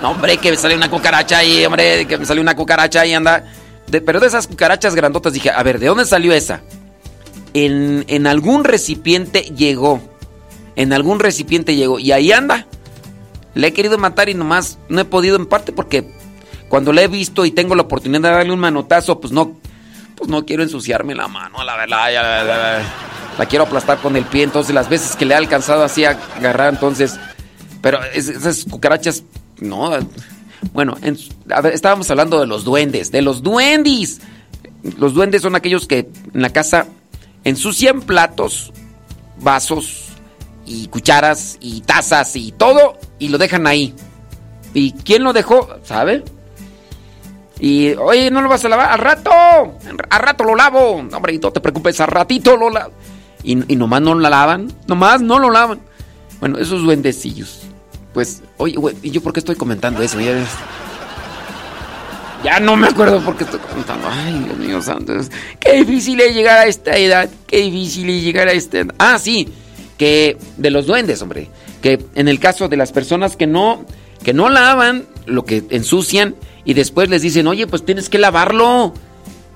No, 0.02 0.12
hombre, 0.12 0.38
que 0.38 0.52
me 0.52 0.56
sale 0.56 0.78
una 0.78 0.90
cucaracha 0.90 1.40
ahí, 1.40 1.66
hombre, 1.66 2.08
que 2.08 2.18
me 2.18 2.26
sale 2.26 2.40
una 2.40 2.56
cucaracha 2.56 3.02
ahí, 3.02 3.14
anda. 3.14 3.44
pero 4.06 4.22
de 4.22 4.28
esas 4.28 4.48
cucarachas 4.48 4.96
grandotas 4.96 5.34
dije, 5.34 5.50
a 5.50 5.62
ver, 5.64 5.78
¿de 5.78 5.88
dónde 5.88 6.06
salió 6.06 6.32
esa? 6.32 6.62
En, 7.54 8.06
en 8.08 8.26
algún 8.26 8.64
recipiente 8.64 9.42
llegó. 9.42 10.00
En 10.78 10.94
algún 10.94 11.20
recipiente 11.20 11.76
llegó. 11.76 12.00
Y 12.00 12.14
ahí 12.14 12.32
anda. 12.32 12.68
Le 13.54 13.68
he 13.68 13.74
querido 13.74 13.98
matar 13.98 14.30
y 14.30 14.34
nomás 14.34 14.78
no 14.88 15.02
he 15.02 15.06
podido 15.06 15.36
en 15.36 15.46
parte 15.46 15.74
porque 15.74 16.21
cuando 16.72 16.94
la 16.94 17.02
he 17.02 17.10
visto 17.10 17.44
y 17.44 17.52
tengo 17.52 17.76
la 17.76 17.82
oportunidad 17.82 18.22
de 18.22 18.30
darle 18.30 18.54
un 18.54 18.60
manotazo, 18.60 19.20
pues 19.20 19.34
no, 19.34 19.58
pues 20.16 20.30
no 20.30 20.46
quiero 20.46 20.64
ensuciarme 20.64 21.14
la 21.14 21.28
mano, 21.28 21.66
la 21.66 21.76
verdad. 21.76 22.82
la 23.38 23.46
quiero 23.46 23.66
aplastar 23.66 23.98
con 23.98 24.16
el 24.16 24.24
pie. 24.24 24.44
Entonces 24.44 24.74
las 24.74 24.88
veces 24.88 25.18
que 25.18 25.26
le 25.26 25.34
he 25.34 25.38
alcanzado 25.38 25.84
así 25.84 26.06
a 26.06 26.18
agarrar, 26.38 26.74
entonces... 26.74 27.20
Pero 27.82 28.00
esas 28.14 28.64
cucarachas, 28.64 29.24
no. 29.60 29.92
Bueno, 30.72 30.96
estábamos 31.74 32.10
hablando 32.10 32.40
de 32.40 32.48
los 32.48 32.64
duendes, 32.64 33.12
de 33.12 33.22
los 33.22 33.44
duendes. 33.44 34.22
Los 34.98 35.14
duendes 35.14 35.42
son 35.42 35.58
aquellos 35.58 35.88
que 35.88 36.10
en 36.34 36.42
la 36.42 36.52
casa 36.52 36.88
ensucian 37.44 38.00
platos, 38.00 38.72
vasos 39.42 40.06
y 40.66 40.88
cucharas 40.88 41.58
y 41.60 41.82
tazas 41.82 42.34
y 42.38 42.54
todo 42.54 42.98
y 43.20 43.28
lo 43.28 43.38
dejan 43.38 43.68
ahí. 43.68 43.94
¿Y 44.74 44.94
quién 44.94 45.26
lo 45.26 45.34
dejó? 45.34 45.68
¿Sabe? 45.84 46.24
Y, 47.62 47.94
oye, 47.94 48.30
¿no 48.30 48.42
lo 48.42 48.50
vas 48.50 48.66
a 48.66 48.70
lavar? 48.70 48.90
¡Al 48.90 49.00
rato! 49.00 49.32
¡Al 50.10 50.20
rato 50.20 50.44
lo 50.44 50.56
lavo! 50.56 50.96
Hombre, 50.96 51.38
no 51.38 51.52
te 51.52 51.62
preocupes, 51.62 52.02
al 52.02 52.08
ratito 52.08 52.58
lo 52.58 52.70
lavo. 52.70 52.92
Y, 53.44 53.74
y 53.74 53.76
nomás 53.78 54.02
no 54.02 54.16
lo 54.16 54.30
lavan. 54.30 54.74
Nomás 54.88 55.22
no 55.22 55.40
lo 55.40 55.50
lavan. 55.52 55.80
Bueno, 56.40 56.58
esos 56.58 56.82
duendecillos. 56.82 57.62
Pues, 58.14 58.42
oye, 58.58 58.76
güey, 58.76 58.96
¿y 59.04 59.12
yo 59.12 59.22
por 59.22 59.32
qué 59.32 59.40
estoy 59.40 59.56
comentando 59.56 60.02
eso? 60.02 60.20
Ya, 60.20 60.44
ya 62.44 62.60
no 62.60 62.76
me 62.76 62.88
acuerdo 62.88 63.22
por 63.22 63.38
qué 63.38 63.44
estoy 63.44 63.60
comentando. 63.60 64.10
Ay, 64.12 64.44
Dios 64.44 64.58
mío 64.58 64.82
santo. 64.82 65.14
Qué 65.60 65.84
difícil 65.86 66.20
es 66.20 66.34
llegar 66.34 66.58
a 66.58 66.66
esta 66.66 66.98
edad. 66.98 67.30
Qué 67.46 67.58
difícil 67.58 68.10
es 68.10 68.24
llegar 68.24 68.48
a 68.48 68.54
esta 68.54 68.80
edad. 68.80 68.96
Ah, 68.98 69.20
sí. 69.20 69.48
Que 69.98 70.36
de 70.58 70.72
los 70.72 70.88
duendes, 70.88 71.22
hombre 71.22 71.48
que 71.82 72.00
en 72.16 72.28
el 72.28 72.40
caso 72.40 72.70
de 72.70 72.78
las 72.78 72.92
personas 72.92 73.36
que 73.36 73.48
no, 73.48 73.86
que 74.24 74.34
no 74.34 74.50
lavan 74.50 75.06
lo 75.26 75.44
que 75.44 75.64
ensucian 75.72 76.36
y 76.66 76.74
después 76.74 77.10
les 77.10 77.22
dicen, 77.22 77.48
oye, 77.48 77.68
pues 77.68 77.86
tienes 77.86 78.10
que 78.10 78.18
lavarlo, 78.18 78.94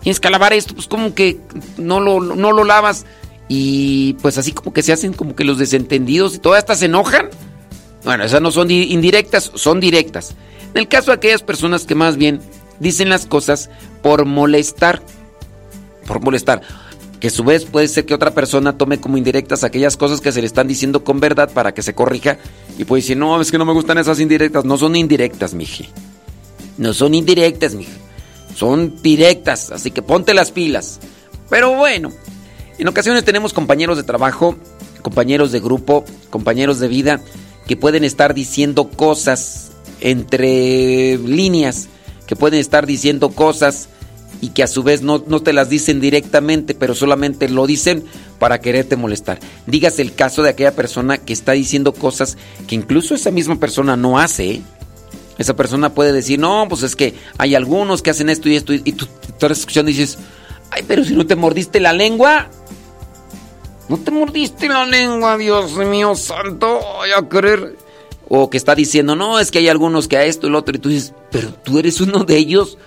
tienes 0.01 0.19
que 0.19 0.29
lavar 0.29 0.53
esto, 0.53 0.73
pues 0.73 0.87
como 0.87 1.13
que 1.13 1.39
no 1.77 1.99
lo, 1.99 2.19
no 2.19 2.51
lo 2.51 2.63
lavas. 2.63 3.05
Y 3.47 4.13
pues 4.21 4.37
así 4.37 4.51
como 4.51 4.73
que 4.73 4.81
se 4.81 4.91
hacen 4.91 5.13
como 5.13 5.35
que 5.35 5.43
los 5.43 5.59
desentendidos 5.59 6.35
y 6.35 6.39
todas 6.39 6.59
estas 6.59 6.79
se 6.79 6.85
enojan. 6.85 7.29
Bueno, 8.03 8.23
esas 8.23 8.41
no 8.41 8.51
son 8.51 8.71
indirectas, 8.71 9.51
son 9.55 9.79
directas. 9.79 10.35
En 10.73 10.81
el 10.81 10.87
caso 10.87 11.11
de 11.11 11.17
aquellas 11.17 11.43
personas 11.43 11.85
que 11.85 11.95
más 11.95 12.17
bien 12.17 12.39
dicen 12.79 13.09
las 13.09 13.25
cosas 13.25 13.69
por 14.01 14.25
molestar, 14.25 15.01
por 16.07 16.21
molestar 16.21 16.61
que 17.19 17.27
a 17.27 17.31
su 17.31 17.43
vez 17.43 17.65
puede 17.65 17.87
ser 17.87 18.05
que 18.05 18.13
otra 18.13 18.31
persona 18.31 18.77
tome 18.77 18.99
como 18.99 19.17
indirectas 19.17 19.63
aquellas 19.63 19.95
cosas 19.97 20.21
que 20.21 20.31
se 20.31 20.41
le 20.41 20.47
están 20.47 20.67
diciendo 20.67 21.03
con 21.03 21.19
verdad 21.19 21.49
para 21.51 21.73
que 21.73 21.81
se 21.81 21.95
corrija 21.95 22.37
y 22.77 22.83
puede 22.83 23.01
decir, 23.01 23.17
no, 23.17 23.39
es 23.39 23.51
que 23.51 23.57
no 23.57 23.65
me 23.65 23.73
gustan 23.73 23.97
esas 23.97 24.19
indirectas. 24.19 24.65
No 24.65 24.77
son 24.77 24.95
indirectas, 24.95 25.53
mije. 25.53 25.89
No 26.77 26.93
son 26.93 27.13
indirectas, 27.13 27.75
mije. 27.75 27.91
Son 28.55 29.01
directas, 29.01 29.71
así 29.71 29.91
que 29.91 30.01
ponte 30.01 30.33
las 30.33 30.51
pilas. 30.51 30.99
Pero 31.49 31.75
bueno, 31.75 32.11
en 32.77 32.87
ocasiones 32.87 33.23
tenemos 33.25 33.53
compañeros 33.53 33.97
de 33.97 34.03
trabajo, 34.03 34.55
compañeros 35.01 35.51
de 35.51 35.59
grupo, 35.59 36.05
compañeros 36.29 36.79
de 36.79 36.87
vida 36.87 37.21
que 37.67 37.75
pueden 37.75 38.03
estar 38.03 38.33
diciendo 38.33 38.89
cosas 38.89 39.71
entre 40.01 41.17
líneas, 41.17 41.87
que 42.27 42.35
pueden 42.35 42.59
estar 42.59 42.85
diciendo 42.85 43.29
cosas 43.29 43.89
y 44.41 44.49
que 44.49 44.63
a 44.63 44.67
su 44.67 44.83
vez 44.83 45.01
no, 45.01 45.19
te 45.19 45.53
las 45.53 45.69
dicen 45.69 45.99
directamente, 45.99 46.75
pero 46.75 46.93
solamente 46.93 47.49
lo 47.49 47.65
dicen 47.65 48.03
para 48.39 48.59
quererte 48.59 48.95
molestar. 48.95 49.39
Dígase 49.65 50.01
el 50.01 50.13
caso 50.13 50.43
de 50.43 50.49
aquella 50.49 50.75
persona 50.75 51.17
que 51.17 51.33
está 51.33 51.53
diciendo 51.53 51.93
cosas 51.93 52.37
que 52.67 52.75
incluso 52.75 53.15
esa 53.15 53.31
misma 53.31 53.55
persona 53.55 53.95
no 53.95 54.19
hace. 54.19 54.51
¿eh? 54.51 54.61
Esa 55.37 55.55
persona 55.55 55.93
puede 55.93 56.13
decir, 56.13 56.39
no, 56.39 56.67
pues 56.69 56.83
es 56.83 56.95
que 56.95 57.13
hay 57.37 57.55
algunos 57.55 58.01
que 58.01 58.09
hacen 58.09 58.29
esto 58.29 58.47
y 58.47 58.55
esto, 58.55 58.73
y 58.73 58.91
tú, 58.93 59.07
estás 59.27 59.59
escuchando 59.59 59.91
y 59.91 59.93
dices, 59.93 60.17
ay, 60.71 60.83
pero 60.87 61.03
si 61.03 61.13
no 61.13 61.25
te 61.25 61.35
mordiste 61.35 61.79
la 61.79 61.93
lengua. 61.93 62.49
No 63.89 63.97
te 63.97 64.11
mordiste 64.11 64.67
la 64.67 64.85
lengua, 64.85 65.37
Dios 65.37 65.73
mío 65.73 66.15
santo, 66.15 66.79
voy 66.97 67.11
a 67.11 67.27
creer. 67.27 67.77
O 68.27 68.49
que 68.49 68.57
está 68.57 68.73
diciendo, 68.73 69.15
no, 69.15 69.39
es 69.39 69.51
que 69.51 69.59
hay 69.59 69.67
algunos 69.67 70.07
que 70.07 70.17
a 70.17 70.25
esto 70.25 70.47
y 70.47 70.49
lo 70.49 70.59
otro, 70.59 70.75
y 70.75 70.79
tú 70.79 70.89
dices, 70.89 71.13
pero 71.31 71.53
tú 71.53 71.77
eres 71.77 72.01
uno 72.01 72.23
de 72.23 72.37
ellos. 72.37 72.77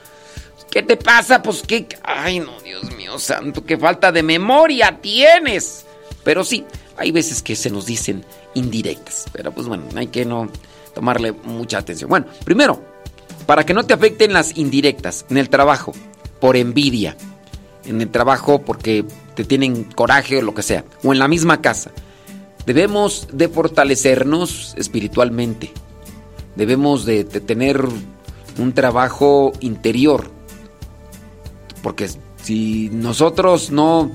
¿Qué 0.70 0.82
te 0.82 0.96
pasa? 0.96 1.42
Pues 1.42 1.62
qué... 1.66 1.86
Ay, 2.02 2.40
no, 2.40 2.60
Dios 2.60 2.82
mío 2.96 3.18
santo, 3.18 3.64
qué 3.64 3.78
falta 3.78 4.10
de 4.10 4.22
memoria 4.22 4.98
tienes. 5.00 5.84
Pero 6.24 6.44
sí, 6.44 6.64
hay 6.96 7.10
veces 7.10 7.42
que 7.42 7.56
se 7.56 7.70
nos 7.70 7.86
dicen 7.86 8.24
indirectas. 8.54 9.26
Pero 9.32 9.52
pues 9.52 9.66
bueno, 9.66 9.84
hay 9.94 10.08
que 10.08 10.24
no 10.24 10.50
tomarle 10.98 11.30
mucha 11.30 11.78
atención. 11.78 12.10
Bueno, 12.10 12.26
primero, 12.44 12.82
para 13.46 13.64
que 13.64 13.72
no 13.72 13.84
te 13.84 13.94
afecten 13.94 14.32
las 14.32 14.58
indirectas 14.58 15.24
en 15.30 15.36
el 15.36 15.48
trabajo, 15.48 15.92
por 16.40 16.56
envidia, 16.56 17.16
en 17.84 18.00
el 18.00 18.10
trabajo 18.10 18.62
porque 18.62 19.04
te 19.36 19.44
tienen 19.44 19.84
coraje 19.84 20.38
o 20.38 20.42
lo 20.42 20.54
que 20.54 20.64
sea, 20.64 20.84
o 21.04 21.12
en 21.12 21.20
la 21.20 21.28
misma 21.28 21.62
casa. 21.62 21.92
Debemos 22.66 23.28
de 23.32 23.48
fortalecernos 23.48 24.74
espiritualmente. 24.76 25.70
Debemos 26.56 27.04
de, 27.06 27.22
tener 27.22 27.80
un 28.58 28.72
trabajo 28.72 29.52
interior 29.60 30.32
porque 31.80 32.10
si 32.42 32.90
nosotros 32.92 33.70
no, 33.70 34.10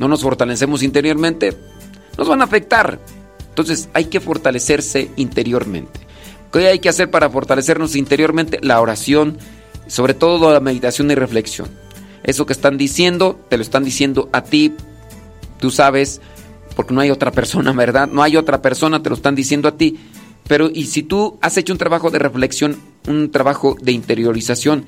no 0.00 0.08
nos 0.08 0.22
fortalecemos 0.22 0.82
interiormente, 0.82 1.56
nos 2.18 2.26
van 2.26 2.40
a 2.40 2.44
afectar. 2.46 2.98
Entonces 3.54 3.88
hay 3.92 4.06
que 4.06 4.18
fortalecerse 4.18 5.12
interiormente. 5.14 6.00
¿Qué 6.52 6.66
hay 6.66 6.80
que 6.80 6.88
hacer 6.88 7.08
para 7.08 7.30
fortalecernos 7.30 7.94
interiormente? 7.94 8.58
La 8.62 8.80
oración, 8.80 9.38
sobre 9.86 10.12
todo 10.12 10.52
la 10.52 10.58
meditación 10.58 11.08
y 11.12 11.14
reflexión. 11.14 11.68
Eso 12.24 12.46
que 12.46 12.52
están 12.52 12.76
diciendo, 12.76 13.38
te 13.48 13.56
lo 13.56 13.62
están 13.62 13.84
diciendo 13.84 14.28
a 14.32 14.42
ti, 14.42 14.74
tú 15.60 15.70
sabes, 15.70 16.20
porque 16.74 16.94
no 16.94 17.00
hay 17.00 17.12
otra 17.12 17.30
persona, 17.30 17.70
¿verdad? 17.76 18.08
No 18.08 18.24
hay 18.24 18.36
otra 18.36 18.60
persona, 18.60 19.04
te 19.04 19.08
lo 19.08 19.14
están 19.14 19.36
diciendo 19.36 19.68
a 19.68 19.76
ti. 19.76 20.00
Pero 20.48 20.68
y 20.68 20.86
si 20.86 21.04
tú 21.04 21.38
has 21.40 21.56
hecho 21.56 21.72
un 21.72 21.78
trabajo 21.78 22.10
de 22.10 22.18
reflexión, 22.18 22.76
un 23.06 23.30
trabajo 23.30 23.76
de 23.80 23.92
interiorización, 23.92 24.84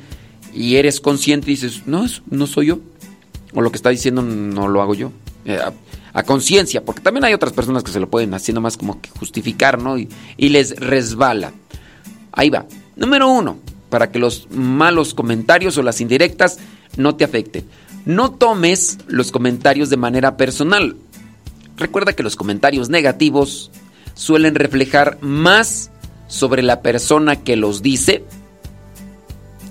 y 0.52 0.74
eres 0.74 1.00
consciente 1.00 1.52
y 1.52 1.54
dices, 1.54 1.82
no, 1.86 2.04
no 2.30 2.48
soy 2.48 2.66
yo. 2.66 2.80
o 3.54 3.60
lo 3.60 3.70
que 3.70 3.76
está 3.76 3.90
diciendo 3.90 4.22
no 4.22 4.66
lo 4.66 4.82
hago 4.82 4.96
yo. 4.96 5.12
Eh, 5.44 5.60
a, 6.16 6.22
conciencia, 6.22 6.84
porque 6.84 7.00
también 7.00 7.24
hay 7.24 7.34
otras 7.34 7.52
personas 7.52 7.82
que 7.82 7.92
se 7.92 8.00
lo 8.00 8.08
pueden 8.08 8.34
haciendo 8.34 8.60
más 8.60 8.76
como 8.76 9.00
que 9.00 9.10
justificar, 9.10 9.80
¿no? 9.80 9.98
Y, 9.98 10.08
y 10.36 10.48
les 10.48 10.76
resbala. 10.76 11.52
Ahí 12.32 12.50
va. 12.50 12.66
Número 12.96 13.28
uno, 13.28 13.58
para 13.90 14.10
que 14.10 14.18
los 14.18 14.48
malos 14.50 15.14
comentarios 15.14 15.76
o 15.78 15.82
las 15.82 16.00
indirectas 16.00 16.58
no 16.96 17.16
te 17.16 17.24
afecten. 17.24 17.66
No 18.04 18.30
tomes 18.32 18.98
los 19.08 19.32
comentarios 19.32 19.90
de 19.90 19.96
manera 19.96 20.36
personal. 20.36 20.96
Recuerda 21.76 22.14
que 22.14 22.22
los 22.22 22.36
comentarios 22.36 22.88
negativos 22.88 23.70
suelen 24.14 24.54
reflejar 24.54 25.18
más 25.20 25.90
sobre 26.28 26.62
la 26.62 26.80
persona 26.82 27.36
que 27.36 27.56
los 27.56 27.82
dice 27.82 28.24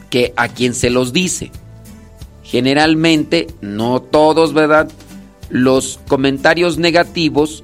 que 0.10 0.34
a 0.38 0.48
quien 0.50 0.74
se 0.74 0.90
los 0.90 1.12
dice. 1.14 1.52
Generalmente, 2.44 3.48
no 3.62 4.02
todos, 4.02 4.54
¿verdad? 4.54 4.90
Los 5.50 6.00
comentarios 6.08 6.78
negativos 6.78 7.64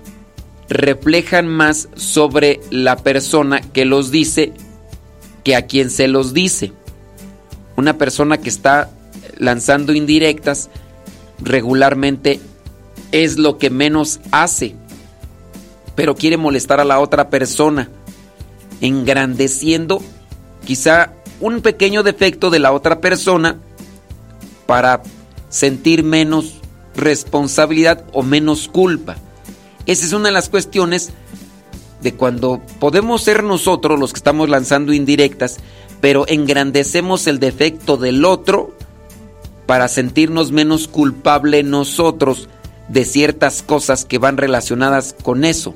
reflejan 0.69 1.47
más 1.47 1.89
sobre 1.95 2.61
la 2.69 2.95
persona 2.97 3.61
que 3.61 3.86
los 3.86 4.11
dice 4.11 4.53
que 5.43 5.55
a 5.55 5.63
quien 5.63 5.89
se 5.89 6.07
los 6.07 6.34
dice. 6.34 6.71
Una 7.75 7.97
persona 7.97 8.38
que 8.38 8.49
está 8.49 8.89
lanzando 9.38 9.93
indirectas 9.93 10.69
regularmente 11.39 12.39
es 13.11 13.38
lo 13.38 13.57
que 13.57 13.69
menos 13.69 14.19
hace, 14.32 14.75
pero 15.95 16.15
quiere 16.15 16.38
molestar 16.38 16.79
a 16.79 16.86
la 16.86 16.99
otra 16.99 17.29
persona, 17.29 17.89
engrandeciendo 18.79 20.01
quizá 20.65 21.13
un 21.39 21.61
pequeño 21.61 22.03
defecto 22.03 22.49
de 22.49 22.59
la 22.59 22.71
otra 22.71 23.01
persona 23.01 23.59
para 24.67 25.01
sentir 25.49 26.03
menos 26.03 26.61
responsabilidad 26.95 28.05
o 28.13 28.23
menos 28.23 28.67
culpa. 28.67 29.17
Esa 29.85 30.05
es 30.05 30.13
una 30.13 30.29
de 30.29 30.33
las 30.33 30.49
cuestiones 30.49 31.11
de 32.01 32.13
cuando 32.13 32.61
podemos 32.79 33.21
ser 33.23 33.43
nosotros 33.43 33.99
los 33.99 34.13
que 34.13 34.17
estamos 34.17 34.49
lanzando 34.49 34.93
indirectas, 34.93 35.57
pero 35.99 36.25
engrandecemos 36.27 37.27
el 37.27 37.39
defecto 37.39 37.97
del 37.97 38.25
otro 38.25 38.75
para 39.65 39.87
sentirnos 39.87 40.51
menos 40.51 40.87
culpable 40.87 41.63
nosotros 41.63 42.49
de 42.87 43.05
ciertas 43.05 43.61
cosas 43.61 44.05
que 44.05 44.17
van 44.17 44.37
relacionadas 44.37 45.15
con 45.23 45.45
eso. 45.45 45.75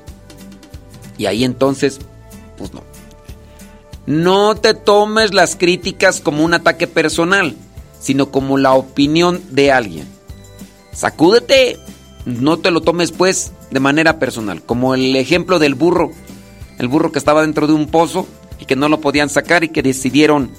Y 1.17 1.27
ahí 1.27 1.43
entonces, 1.43 1.99
pues 2.57 2.73
no. 2.73 2.83
No 4.05 4.55
te 4.55 4.73
tomes 4.73 5.33
las 5.33 5.55
críticas 5.55 6.19
como 6.19 6.43
un 6.43 6.53
ataque 6.53 6.87
personal, 6.87 7.55
sino 7.99 8.31
como 8.31 8.57
la 8.57 8.73
opinión 8.73 9.41
de 9.49 9.71
alguien. 9.71 10.14
Sacúdete, 10.95 11.77
no 12.25 12.57
te 12.57 12.71
lo 12.71 12.81
tomes 12.81 13.11
pues 13.11 13.51
de 13.69 13.79
manera 13.81 14.17
personal, 14.17 14.63
como 14.63 14.95
el 14.95 15.15
ejemplo 15.17 15.59
del 15.59 15.75
burro, 15.75 16.11
el 16.79 16.87
burro 16.87 17.11
que 17.11 17.19
estaba 17.19 17.41
dentro 17.41 17.67
de 17.67 17.73
un 17.73 17.87
pozo 17.87 18.25
y 18.59 18.65
que 18.65 18.77
no 18.77 18.87
lo 18.87 19.01
podían 19.01 19.29
sacar 19.29 19.65
y 19.65 19.69
que 19.69 19.83
decidieron 19.83 20.51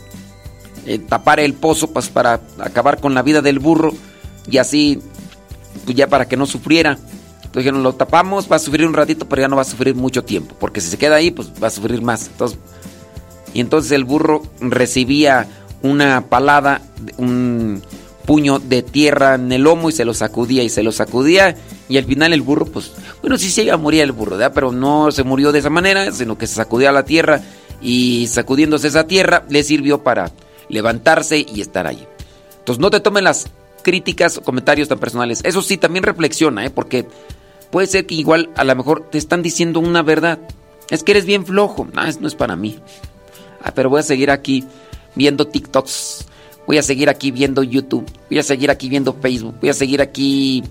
eh, 0.85 0.99
tapar 0.99 1.41
el 1.41 1.55
pozo 1.55 1.91
pues, 1.91 2.11
para 2.11 2.41
acabar 2.59 3.01
con 3.01 3.15
la 3.15 3.23
vida 3.23 3.41
del 3.41 3.59
burro 3.59 3.93
y 4.51 4.59
así 4.59 5.01
pues, 5.85 5.97
ya 5.97 6.07
para 6.07 6.29
que 6.29 6.37
no 6.37 6.45
sufriera. 6.45 6.99
Entonces 7.37 7.65
dijeron, 7.65 7.83
lo 7.83 7.95
tapamos, 7.95 8.51
va 8.53 8.57
a 8.57 8.61
sufrir 8.61 8.87
un 8.87 8.93
ratito, 8.93 9.27
pero 9.27 9.41
ya 9.41 9.49
no 9.49 9.57
va 9.57 9.63
a 9.63 9.67
sufrir 9.67 9.95
mucho 9.95 10.23
tiempo, 10.23 10.55
porque 10.61 10.83
si 10.83 10.91
se 10.91 10.99
queda 10.99 11.17
ahí, 11.17 11.31
pues 11.31 11.51
va 11.63 11.69
a 11.69 11.71
sufrir 11.71 12.03
más. 12.03 12.27
Entonces, 12.27 12.59
y 13.55 13.61
entonces 13.61 13.93
el 13.93 14.05
burro 14.05 14.43
recibía 14.61 15.49
una 15.81 16.27
palada, 16.29 16.83
un 17.17 17.83
puño 18.27 18.59
de 18.59 18.83
tierra 18.83 19.37
en 19.37 19.51
el 19.53 19.63
lomo 19.63 19.89
y 19.89 19.93
se 19.93 20.05
lo 20.05 20.13
sacudía 20.13 20.63
y 20.63 20.69
se 20.69 20.83
lo 20.83 20.93
sacudía 20.93 21.57
y 21.89 21.97
al 21.97 22.05
final 22.05 22.33
el 22.33 22.43
burro, 22.43 22.67
pues, 22.67 22.93
bueno, 23.23 23.39
sí 23.39 23.51
se 23.51 23.63
iba 23.63 23.75
a 23.75 23.79
morir 23.79 24.03
el 24.03 24.13
burro, 24.13 24.33
¿verdad? 24.33 24.53
Pero 24.55 24.73
no 24.73 25.11
se 25.13 25.23
murió 25.23 25.53
de 25.53 25.61
esa 25.61 25.71
manera, 25.71 26.11
sino 26.13 26.37
que 26.37 26.47
se 26.47 26.55
sacudía 26.55 26.93
la 26.93 27.05
tierra 27.05 27.41
y 27.81 28.27
sacudiéndose 28.27 28.89
esa 28.89 29.07
tierra 29.07 29.45
le 29.49 29.63
sirvió 29.63 30.03
para 30.03 30.33
levantarse 30.69 31.39
y 31.39 31.61
estar 31.61 31.87
ahí. 31.87 32.07
Entonces 32.59 32.81
no 32.81 32.91
te 32.91 33.01
tomen 33.01 33.25
las 33.25 33.47
críticas 33.83 34.39
o 34.39 34.43
comentarios 34.43 34.89
tan 34.89 34.99
personales. 34.99 35.41
Eso 35.45 35.63
sí, 35.63 35.77
también 35.77 36.03
reflexiona, 36.03 36.67
¿eh? 36.67 36.71
Porque 36.71 37.07
puede 37.71 37.87
ser 37.87 38.07
que 38.07 38.17
igual 38.17 38.51
a 38.57 38.65
lo 38.65 38.75
mejor 38.75 39.09
te 39.11 39.19
están 39.19 39.43
diciendo 39.43 39.79
una 39.79 40.03
verdad. 40.03 40.41
Es 40.91 41.05
que 41.05 41.13
eres 41.13 41.27
bien 41.27 41.47
flojo. 41.47 41.87
No, 41.93 42.03
eso 42.03 42.19
no 42.21 42.27
es 42.27 42.35
para 42.35 42.57
mí. 42.57 42.81
Ah, 43.63 43.73
pero 43.75 43.89
voy 43.89 44.01
a 44.01 44.03
seguir 44.03 44.33
aquí 44.33 44.65
viendo 45.15 45.47
TikToks. 45.47 46.27
Voy 46.67 46.79
a 46.79 46.83
seguir 46.83 47.09
aquí 47.09 47.31
viendo 47.31 47.63
YouTube. 47.63 48.07
Voy 48.29 48.39
a 48.39 48.43
seguir 48.43 48.71
aquí 48.71 48.89
viendo 48.89 49.15
Facebook. 49.15 49.57
Voy 49.61 49.71
a 49.71 49.75
seguir 49.75 50.01
aquí 50.01 50.65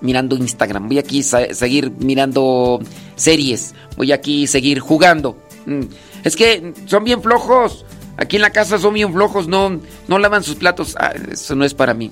mirando 0.00 0.36
Instagram. 0.36 0.88
Voy 0.88 0.98
aquí 0.98 1.20
a 1.20 1.54
seguir 1.54 1.90
mirando 1.90 2.80
series. 3.16 3.74
Voy 3.96 4.12
aquí 4.12 4.44
a 4.44 4.48
seguir 4.48 4.80
jugando. 4.80 5.36
Mm, 5.66 5.82
es 6.24 6.36
que 6.36 6.72
son 6.86 7.04
bien 7.04 7.22
flojos. 7.22 7.84
Aquí 8.18 8.36
en 8.36 8.42
la 8.42 8.50
casa 8.50 8.78
son 8.78 8.94
bien 8.94 9.12
flojos, 9.12 9.46
no, 9.46 9.80
no 10.08 10.18
lavan 10.18 10.42
sus 10.42 10.56
platos. 10.56 10.96
Ah, 10.98 11.12
eso 11.30 11.54
no 11.54 11.64
es 11.64 11.72
para 11.72 11.94
mí. 11.94 12.10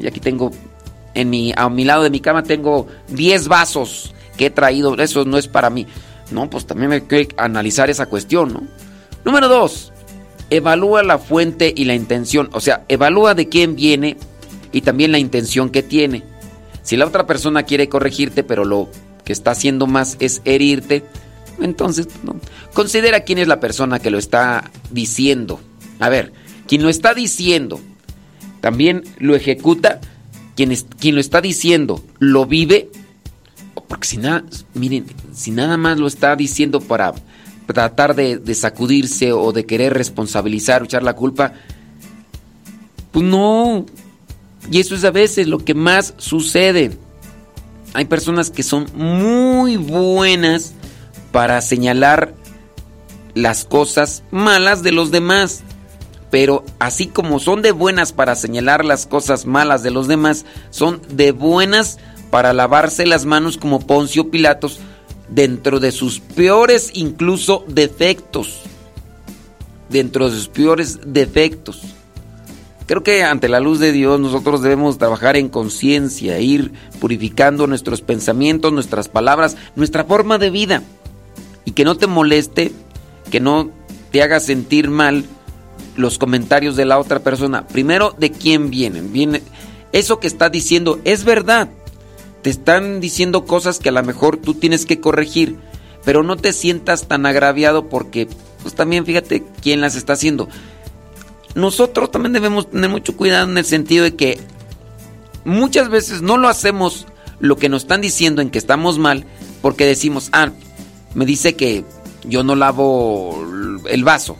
Y 0.00 0.06
aquí 0.06 0.20
tengo, 0.20 0.52
en 1.14 1.28
mi, 1.28 1.52
a 1.56 1.68
mi 1.68 1.84
lado 1.84 2.04
de 2.04 2.10
mi 2.10 2.20
cama 2.20 2.44
tengo 2.44 2.86
10 3.08 3.48
vasos 3.48 4.14
que 4.36 4.46
he 4.46 4.50
traído. 4.50 4.94
Eso 4.94 5.24
no 5.24 5.38
es 5.38 5.48
para 5.48 5.70
mí. 5.70 5.88
No, 6.30 6.48
pues 6.48 6.66
también 6.66 6.92
hay 6.92 7.00
que 7.02 7.28
analizar 7.36 7.90
esa 7.90 8.06
cuestión, 8.06 8.52
¿no? 8.52 8.62
Número 9.24 9.48
2. 9.48 9.91
Evalúa 10.52 11.02
la 11.02 11.18
fuente 11.18 11.72
y 11.74 11.84
la 11.84 11.94
intención. 11.94 12.50
O 12.52 12.60
sea, 12.60 12.84
evalúa 12.88 13.34
de 13.34 13.48
quién 13.48 13.74
viene 13.74 14.18
y 14.70 14.82
también 14.82 15.10
la 15.10 15.18
intención 15.18 15.70
que 15.70 15.82
tiene. 15.82 16.24
Si 16.82 16.96
la 16.96 17.06
otra 17.06 17.26
persona 17.26 17.62
quiere 17.62 17.88
corregirte, 17.88 18.44
pero 18.44 18.64
lo 18.64 18.90
que 19.24 19.32
está 19.32 19.52
haciendo 19.52 19.86
más 19.86 20.16
es 20.20 20.42
herirte, 20.44 21.04
entonces, 21.60 22.08
no. 22.22 22.36
considera 22.74 23.20
quién 23.20 23.38
es 23.38 23.48
la 23.48 23.60
persona 23.60 23.98
que 23.98 24.10
lo 24.10 24.18
está 24.18 24.70
diciendo. 24.90 25.60
A 26.00 26.08
ver, 26.08 26.32
quien 26.66 26.82
lo 26.82 26.88
está 26.88 27.14
diciendo, 27.14 27.80
también 28.60 29.04
lo 29.18 29.34
ejecuta. 29.34 30.00
Quien, 30.54 30.70
es, 30.70 30.86
quien 30.98 31.14
lo 31.14 31.20
está 31.22 31.40
diciendo, 31.40 32.04
lo 32.18 32.44
vive. 32.44 32.90
Porque 33.88 34.06
si 34.06 34.18
nada, 34.18 34.44
miren, 34.74 35.06
si 35.32 35.50
nada 35.50 35.78
más 35.78 35.98
lo 35.98 36.06
está 36.06 36.36
diciendo 36.36 36.80
para 36.80 37.14
tratar 37.72 38.14
de, 38.14 38.54
sacudirse 38.54 39.32
o 39.32 39.52
de 39.52 39.66
querer 39.66 39.94
responsabilizar 39.94 40.82
o 40.82 40.84
echar 40.84 41.02
la 41.02 41.14
culpa, 41.14 41.52
pues 43.10 43.24
no. 43.24 43.86
Y 44.70 44.80
eso 44.80 44.94
es 44.94 45.04
a 45.04 45.10
veces 45.10 45.48
lo 45.48 45.58
que 45.58 45.74
más 45.74 46.14
sucede. 46.18 46.92
Hay 47.94 48.06
personas 48.06 48.50
que 48.50 48.62
son 48.62 48.86
muy 48.94 49.76
buenas 49.76 50.74
para 51.30 51.60
señalar 51.60 52.34
las 53.34 53.64
cosas 53.64 54.22
malas 54.30 54.82
de 54.82 54.92
los 54.92 55.10
demás. 55.10 55.62
Pero 56.30 56.64
así 56.78 57.08
como 57.08 57.38
son 57.38 57.60
de 57.60 57.72
buenas 57.72 58.12
para 58.12 58.34
señalar 58.34 58.84
las 58.84 59.06
cosas 59.06 59.44
malas 59.44 59.82
de 59.82 59.90
los 59.90 60.08
demás, 60.08 60.46
son 60.70 61.02
de 61.10 61.32
buenas 61.32 61.98
para 62.30 62.54
lavarse 62.54 63.04
las 63.04 63.26
manos 63.26 63.58
como 63.58 63.86
Poncio 63.86 64.30
Pilatos 64.30 64.80
dentro 65.34 65.80
de 65.80 65.92
sus 65.92 66.20
peores 66.20 66.90
incluso 66.94 67.64
defectos. 67.68 68.60
Dentro 69.88 70.28
de 70.28 70.36
sus 70.36 70.48
peores 70.48 71.00
defectos. 71.04 71.82
Creo 72.86 73.02
que 73.02 73.22
ante 73.22 73.48
la 73.48 73.60
luz 73.60 73.78
de 73.78 73.92
Dios 73.92 74.20
nosotros 74.20 74.62
debemos 74.62 74.98
trabajar 74.98 75.36
en 75.36 75.48
conciencia, 75.48 76.40
ir 76.40 76.72
purificando 77.00 77.66
nuestros 77.66 78.02
pensamientos, 78.02 78.72
nuestras 78.72 79.08
palabras, 79.08 79.56
nuestra 79.76 80.04
forma 80.04 80.38
de 80.38 80.50
vida 80.50 80.82
y 81.64 81.72
que 81.72 81.84
no 81.84 81.96
te 81.96 82.06
moleste, 82.06 82.72
que 83.30 83.40
no 83.40 83.70
te 84.10 84.22
haga 84.22 84.40
sentir 84.40 84.90
mal 84.90 85.24
los 85.96 86.18
comentarios 86.18 86.76
de 86.76 86.84
la 86.84 86.98
otra 86.98 87.20
persona. 87.20 87.66
Primero, 87.66 88.14
¿de 88.18 88.30
quién 88.32 88.70
vienen? 88.70 89.12
Viene 89.12 89.42
eso 89.92 90.20
que 90.20 90.26
está 90.26 90.48
diciendo 90.48 91.00
es 91.04 91.24
verdad. 91.24 91.68
Te 92.42 92.50
están 92.50 93.00
diciendo 93.00 93.44
cosas 93.44 93.78
que 93.78 93.90
a 93.90 93.92
lo 93.92 94.02
mejor 94.02 94.36
tú 94.36 94.54
tienes 94.54 94.86
que 94.86 95.00
corregir, 95.00 95.58
pero 96.04 96.22
no 96.22 96.36
te 96.36 96.52
sientas 96.52 97.06
tan 97.06 97.26
agraviado 97.26 97.88
porque 97.88 98.28
pues 98.62 98.74
también 98.74 99.06
fíjate 99.06 99.44
quién 99.60 99.80
las 99.80 99.94
está 99.94 100.14
haciendo. 100.14 100.48
Nosotros 101.54 102.10
también 102.10 102.32
debemos 102.32 102.70
tener 102.70 102.90
mucho 102.90 103.16
cuidado 103.16 103.48
en 103.48 103.58
el 103.58 103.64
sentido 103.64 104.04
de 104.04 104.16
que 104.16 104.40
muchas 105.44 105.88
veces 105.88 106.22
no 106.22 106.36
lo 106.36 106.48
hacemos 106.48 107.06
lo 107.40 107.56
que 107.56 107.68
nos 107.68 107.82
están 107.82 108.00
diciendo 108.00 108.40
en 108.40 108.50
que 108.50 108.58
estamos 108.58 108.98
mal 108.98 109.26
porque 109.60 109.84
decimos, 109.86 110.28
ah, 110.32 110.50
me 111.14 111.26
dice 111.26 111.54
que 111.54 111.84
yo 112.24 112.42
no 112.42 112.54
lavo 112.54 113.44
el 113.88 114.04
vaso. 114.04 114.36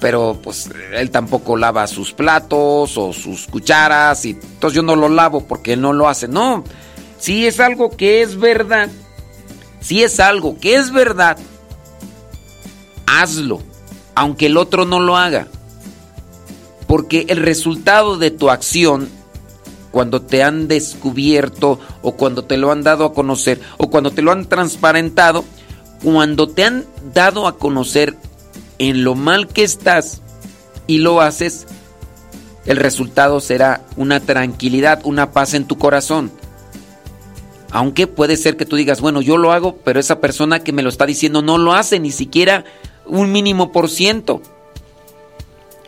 Pero 0.00 0.40
pues 0.42 0.68
él 0.92 1.10
tampoco 1.10 1.56
lava 1.56 1.86
sus 1.86 2.12
platos 2.12 2.98
o 2.98 3.12
sus 3.12 3.46
cucharas 3.46 4.24
y 4.24 4.30
entonces 4.30 4.74
yo 4.74 4.82
no 4.82 4.96
lo 4.96 5.08
lavo 5.08 5.46
porque 5.46 5.74
él 5.74 5.80
no 5.80 5.92
lo 5.92 6.08
hace. 6.08 6.26
No, 6.26 6.64
si 7.22 7.46
es 7.46 7.60
algo 7.60 7.96
que 7.96 8.20
es 8.20 8.36
verdad, 8.36 8.90
si 9.80 10.02
es 10.02 10.18
algo 10.18 10.58
que 10.58 10.74
es 10.74 10.90
verdad, 10.90 11.38
hazlo, 13.06 13.62
aunque 14.16 14.46
el 14.46 14.56
otro 14.56 14.86
no 14.86 14.98
lo 14.98 15.16
haga. 15.16 15.46
Porque 16.88 17.26
el 17.28 17.36
resultado 17.36 18.18
de 18.18 18.32
tu 18.32 18.50
acción 18.50 19.08
cuando 19.92 20.20
te 20.20 20.42
han 20.42 20.66
descubierto 20.66 21.78
o 22.02 22.16
cuando 22.16 22.44
te 22.44 22.56
lo 22.56 22.72
han 22.72 22.82
dado 22.82 23.04
a 23.04 23.14
conocer 23.14 23.60
o 23.78 23.88
cuando 23.88 24.10
te 24.10 24.22
lo 24.22 24.32
han 24.32 24.46
transparentado, 24.46 25.44
cuando 26.02 26.48
te 26.48 26.64
han 26.64 26.84
dado 27.14 27.46
a 27.46 27.56
conocer 27.56 28.16
en 28.80 29.04
lo 29.04 29.14
mal 29.14 29.46
que 29.46 29.62
estás 29.62 30.22
y 30.88 30.98
lo 30.98 31.20
haces, 31.20 31.68
el 32.66 32.78
resultado 32.78 33.38
será 33.38 33.84
una 33.96 34.18
tranquilidad, 34.18 35.02
una 35.04 35.30
paz 35.30 35.54
en 35.54 35.66
tu 35.66 35.78
corazón. 35.78 36.32
Aunque 37.72 38.06
puede 38.06 38.36
ser 38.36 38.58
que 38.58 38.66
tú 38.66 38.76
digas, 38.76 39.00
bueno, 39.00 39.22
yo 39.22 39.38
lo 39.38 39.50
hago, 39.50 39.76
pero 39.76 39.98
esa 39.98 40.20
persona 40.20 40.62
que 40.62 40.72
me 40.72 40.82
lo 40.82 40.90
está 40.90 41.06
diciendo 41.06 41.40
no 41.40 41.56
lo 41.56 41.72
hace 41.72 41.98
ni 41.98 42.10
siquiera 42.10 42.64
un 43.06 43.32
mínimo 43.32 43.72
por 43.72 43.88
ciento. 43.88 44.42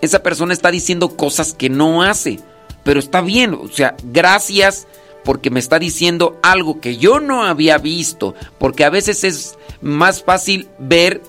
Esa 0.01 0.23
persona 0.23 0.55
está 0.55 0.71
diciendo 0.71 1.15
cosas 1.15 1.53
que 1.53 1.69
no 1.69 2.03
hace, 2.03 2.41
pero 2.85 2.99
está 2.99 3.21
bien, 3.21 3.53
o 3.55 3.69
sea, 3.69 3.97
gracias 4.03 4.87
porque 5.25 5.51
me 5.51 5.61
está 5.61 5.79
diciendo 5.79 6.39
algo 6.43 6.81
que 6.81 6.97
yo 6.97 7.21
no 7.21 7.45
había 7.45 7.77
visto, 7.77 8.35
porque 8.59 8.85
a 8.85 8.91
veces 8.91 9.23
es 9.23 9.59
más 9.83 10.23
fácil 10.23 10.69
ver 10.79 11.23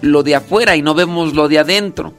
lo 0.00 0.22
de 0.22 0.34
afuera 0.34 0.76
y 0.76 0.82
no 0.82 0.94
vemos 0.94 1.34
lo 1.34 1.46
de 1.48 1.58
adentro. 1.58 2.14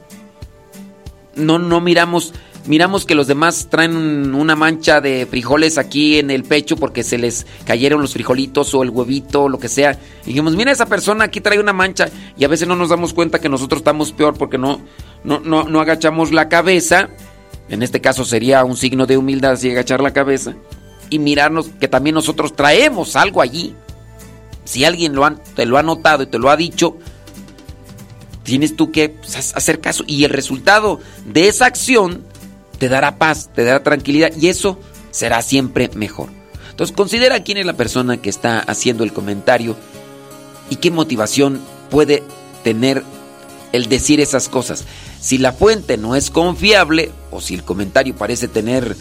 No, 1.34 1.58
no 1.58 1.80
miramos, 1.80 2.32
miramos 2.66 3.06
que 3.06 3.14
los 3.14 3.26
demás 3.26 3.68
traen 3.70 4.34
una 4.34 4.56
mancha 4.56 5.00
de 5.00 5.26
frijoles 5.26 5.78
aquí 5.78 6.18
en 6.18 6.30
el 6.30 6.44
pecho 6.44 6.76
porque 6.76 7.02
se 7.02 7.18
les 7.18 7.46
cayeron 7.64 8.02
los 8.02 8.12
frijolitos 8.12 8.74
o 8.74 8.82
el 8.82 8.90
huevito 8.90 9.44
o 9.44 9.48
lo 9.48 9.58
que 9.58 9.68
sea. 9.68 9.98
Y 10.24 10.28
dijimos, 10.28 10.56
mira 10.56 10.72
esa 10.72 10.86
persona 10.86 11.24
aquí 11.24 11.40
trae 11.40 11.58
una 11.58 11.72
mancha 11.72 12.08
y 12.36 12.44
a 12.44 12.48
veces 12.48 12.68
no 12.68 12.76
nos 12.76 12.90
damos 12.90 13.12
cuenta 13.14 13.38
que 13.38 13.48
nosotros 13.48 13.80
estamos 13.80 14.12
peor 14.12 14.36
porque 14.36 14.58
no, 14.58 14.80
no, 15.24 15.40
no, 15.40 15.64
no 15.64 15.80
agachamos 15.80 16.32
la 16.32 16.48
cabeza. 16.48 17.08
En 17.68 17.82
este 17.82 18.00
caso 18.00 18.24
sería 18.24 18.64
un 18.64 18.76
signo 18.76 19.06
de 19.06 19.16
humildad 19.16 19.56
si 19.56 19.70
agachar 19.70 20.00
la 20.00 20.12
cabeza 20.12 20.54
y 21.08 21.18
mirarnos 21.18 21.68
que 21.80 21.88
también 21.88 22.14
nosotros 22.14 22.54
traemos 22.54 23.16
algo 23.16 23.40
allí. 23.40 23.74
Si 24.64 24.84
alguien 24.84 25.14
lo 25.14 25.28
te 25.54 25.66
lo 25.66 25.78
ha 25.78 25.82
notado 25.82 26.22
y 26.22 26.26
te 26.26 26.38
lo 26.38 26.50
ha 26.50 26.56
dicho, 26.56 26.96
tienes 28.42 28.76
tú 28.76 28.92
que 28.92 29.08
pues, 29.08 29.54
hacer 29.54 29.80
caso 29.80 30.04
y 30.06 30.24
el 30.24 30.30
resultado 30.30 31.00
de 31.26 31.48
esa 31.48 31.66
acción 31.66 32.24
te 32.80 32.88
dará 32.88 33.18
paz, 33.18 33.50
te 33.54 33.62
dará 33.62 33.82
tranquilidad 33.82 34.32
y 34.40 34.48
eso 34.48 34.78
será 35.10 35.42
siempre 35.42 35.90
mejor. 35.94 36.30
Entonces 36.70 36.96
considera 36.96 37.44
quién 37.44 37.58
es 37.58 37.66
la 37.66 37.74
persona 37.74 38.16
que 38.16 38.30
está 38.30 38.58
haciendo 38.58 39.04
el 39.04 39.12
comentario 39.12 39.76
y 40.70 40.76
qué 40.76 40.90
motivación 40.90 41.60
puede 41.90 42.22
tener 42.64 43.04
el 43.72 43.90
decir 43.90 44.18
esas 44.18 44.48
cosas. 44.48 44.84
Si 45.20 45.36
la 45.36 45.52
fuente 45.52 45.98
no 45.98 46.16
es 46.16 46.30
confiable 46.30 47.12
o 47.30 47.42
si 47.42 47.54
el 47.54 47.64
comentario 47.64 48.16
parece 48.16 48.48
tener 48.48 48.96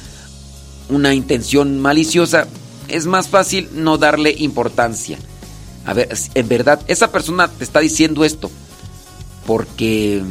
una 0.90 1.14
intención 1.14 1.80
maliciosa, 1.80 2.48
es 2.90 3.06
más 3.06 3.30
fácil 3.30 3.70
no 3.72 3.98
darle 3.98 4.36
importancia. 4.38 5.18
A 5.86 5.94
ver, 5.94 6.10
en 6.34 6.48
verdad, 6.50 6.82
esa 6.88 7.14
persona 7.14 7.48
te 7.48 7.64
está 7.64 7.80
diciendo 7.80 8.26
esto 8.26 8.52
porque 9.48 10.22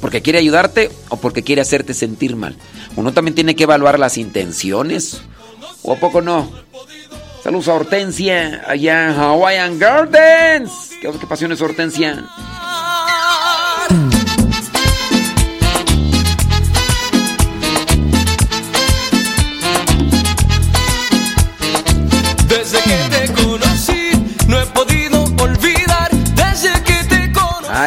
porque 0.00 0.22
quiere 0.22 0.38
ayudarte 0.38 0.90
o 1.08 1.16
porque 1.16 1.42
quiere 1.42 1.62
hacerte 1.62 1.94
sentir 1.94 2.36
mal. 2.36 2.56
Uno 2.96 3.12
también 3.12 3.34
tiene 3.34 3.56
que 3.56 3.64
evaluar 3.64 3.98
las 3.98 4.18
intenciones. 4.18 5.20
¿O 5.82 5.92
a 5.92 5.96
poco 5.96 6.20
no? 6.20 6.50
Saludos 7.42 7.68
a 7.68 7.74
Hortensia 7.74 8.64
allá 8.66 9.10
en 9.10 9.18
Hawaiian 9.18 9.78
Gardens. 9.78 10.90
¿Qué, 11.00 11.10
qué 11.18 11.26
pasiones 11.26 11.60
Hortensia? 11.60 12.26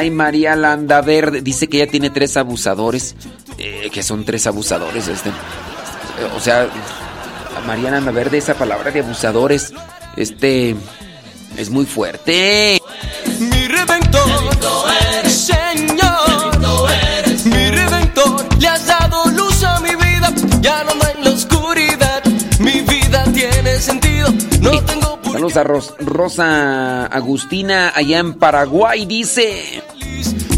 Ay, 0.02 0.10
María 0.10 0.56
Landa 0.56 1.00
Verde. 1.02 1.42
Dice 1.42 1.68
que 1.68 1.78
ella 1.78 1.92
tiene 1.92 2.10
tres 2.10 2.36
abusadores. 2.36 3.16
Eh, 3.60 3.92
que 3.94 4.02
son 4.02 4.26
tres 4.26 4.48
abusadores. 4.48 5.08
Este, 5.08 5.30
o 6.36 6.40
sea, 6.40 6.68
María 7.68 7.92
Landa 7.92 8.10
Verde, 8.12 8.40
esa 8.40 8.56
palabra 8.56 8.90
de 8.90 9.02
abusadores, 9.02 9.72
este, 10.16 10.76
es 11.56 11.70
muy 11.70 11.86
fuerte. 11.86 12.82
Mi 13.40 13.68
redentor, 13.68 14.28
Señor, 15.30 16.58
mi 17.46 17.70
redentor, 17.70 18.60
le 18.60 18.68
has 18.68 18.88
dado 18.88 19.26
luz 19.28 19.64
a 19.64 19.80
mi 19.82 19.90
vida, 19.96 20.34
ya 20.62 20.84
no 20.84 20.94
en 20.94 21.24
la 21.26 21.30
oscuridad, 21.30 22.24
mi 22.58 22.82
vida 22.82 23.24
tiene 23.34 23.78
sentido, 23.80 24.30
no 24.62 24.84
tengo 24.84 25.12
Saludos 25.32 25.58
a 25.58 25.64
Ros- 25.64 25.94
Rosa 26.00 27.06
Agustina 27.06 27.94
allá 27.96 28.20
en 28.20 28.34
Paraguay, 28.34 29.06
dice. 29.06 29.82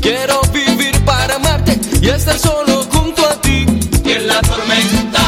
Quiero 0.03 0.41
vivir 0.51 0.99
para 1.05 1.35
amarte 1.35 1.79
y 2.01 2.09
estar 2.09 2.37
solo 2.37 2.83
junto 2.91 3.25
a 3.25 3.39
ti. 3.39 3.65
Y 4.03 4.11
en 4.11 4.27
la 4.27 4.41
tormenta, 4.41 5.21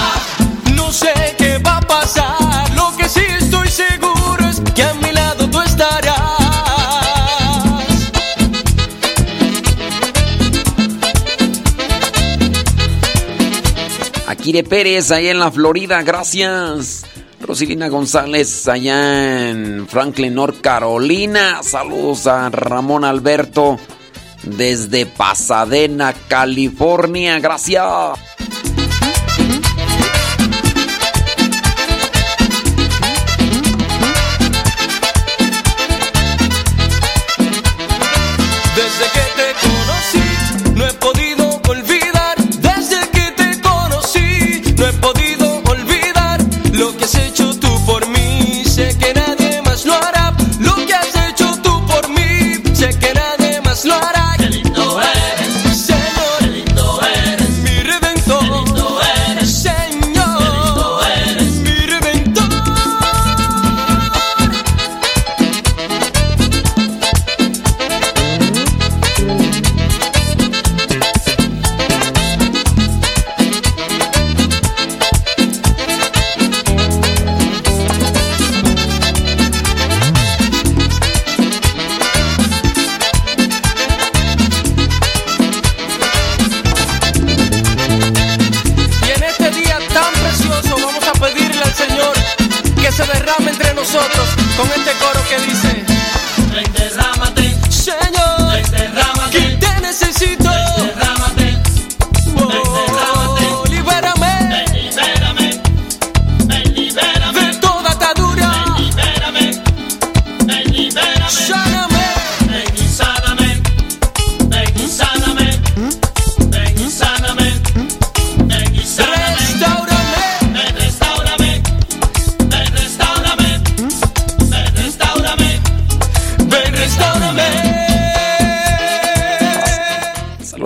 no 0.75 0.91
sé 0.91 1.13
qué 1.37 1.59
va 1.59 1.77
a 1.77 1.81
pasar. 1.81 2.75
Lo 2.75 2.93
que 2.97 3.07
sí 3.07 3.21
estoy 3.39 3.69
seguro 3.69 4.49
es 4.49 4.59
que 4.75 4.83
a 4.83 4.93
mi 4.95 5.13
lado 5.13 5.49
tú 5.49 5.61
estarás. 5.61 6.13
Akire 14.27 14.65
Pérez 14.65 15.09
allá 15.11 15.31
en 15.31 15.39
la 15.39 15.51
Florida, 15.51 16.01
gracias. 16.03 17.05
Rosilina 17.39 17.87
González 17.87 18.67
allá 18.67 19.51
en 19.51 19.87
Franklin, 19.87 20.35
North 20.35 20.59
Carolina. 20.59 21.63
Saludos 21.63 22.27
a 22.27 22.49
Ramón 22.49 23.05
Alberto 23.05 23.79
desde 24.45 25.05
Pasadena, 25.05 26.13
California. 26.27 27.39
Gracias. 27.39 28.34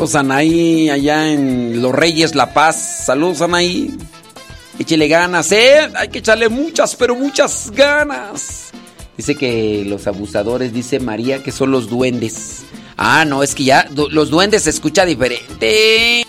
Saludos 0.10 0.32
Anaí 0.32 0.90
allá 0.90 1.32
en 1.32 1.84
Los 1.84 1.94
Reyes 1.94 2.34
La 2.34 2.52
Paz. 2.52 3.04
Saludos 3.06 3.44
Anaí. 3.44 3.96
Échele 4.80 5.08
ganas, 5.08 5.52
¿eh? 5.52 5.88
Hay 5.96 6.08
que 6.08 6.18
echarle 6.18 6.50
muchas, 6.50 6.96
pero 6.96 7.16
muchas 7.16 7.70
ganas. 7.70 8.72
Dice 9.16 9.36
que 9.36 9.84
los 9.86 10.08
abusadores, 10.08 10.74
dice 10.74 11.00
María, 11.00 11.44
que 11.44 11.52
son 11.52 11.70
los 11.70 11.90
duendes. 11.90 12.64
Ah, 12.98 13.24
no, 13.24 13.44
es 13.44 13.54
que 13.54 13.66
ya 13.66 13.88
los 13.94 14.32
duendes 14.32 14.64
se 14.64 14.72
escucha 14.72 15.06
diferente. 15.06 16.22
Es 16.22 16.26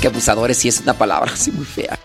que 0.00 0.06
abusadores 0.06 0.58
sí 0.58 0.68
es 0.68 0.78
una 0.78 0.94
palabra 0.94 1.32
así 1.32 1.50
muy 1.50 1.64
fea. 1.64 1.98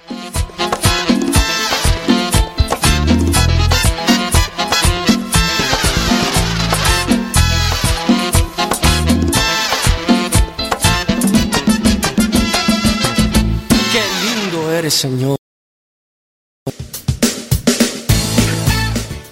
Señor. 14.96 15.38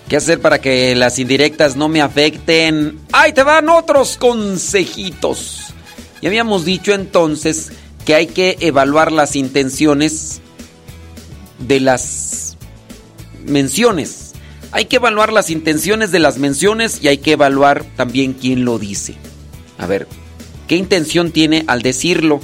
¿Qué 0.09 0.18
hacer 0.18 0.41
para 0.41 0.59
que 0.59 0.93
las 0.93 1.18
indirectas 1.18 1.76
no 1.76 1.89
me 1.89 2.01
afecten? 2.01 2.99
¡Ahí 3.11 3.34
te 3.34 3.41
van 3.43 3.70
otros 3.70 4.18
consejitos! 4.18 5.74
Ya 6.22 6.30
habíamos 6.30 6.66
dicho 6.66 6.93
entonces 6.93 7.72
que 8.05 8.14
hay 8.14 8.28
que 8.28 8.57
evaluar 8.59 9.11
las 9.11 9.36
intenciones 9.36 10.41
de 11.59 11.80
las 11.80 12.57
menciones. 13.45 14.34
Hay 14.72 14.86
que 14.86 14.97
evaluar 14.97 15.32
las 15.32 15.49
intenciones 15.49 16.11
de 16.11 16.20
las 16.20 16.38
menciones 16.38 16.99
y 17.01 17.07
hay 17.07 17.20
que 17.20 17.32
evaluar 17.32 17.86
también 17.95 18.34
quién 18.34 18.66
lo 18.66 18.80
dice. 18.80 19.16
A 19.78 19.88
ver, 19.88 20.07
¿qué 20.68 20.76
intención 20.76 21.32
tiene 21.32 21.64
al 21.68 21.82
decirlo? 21.82 22.39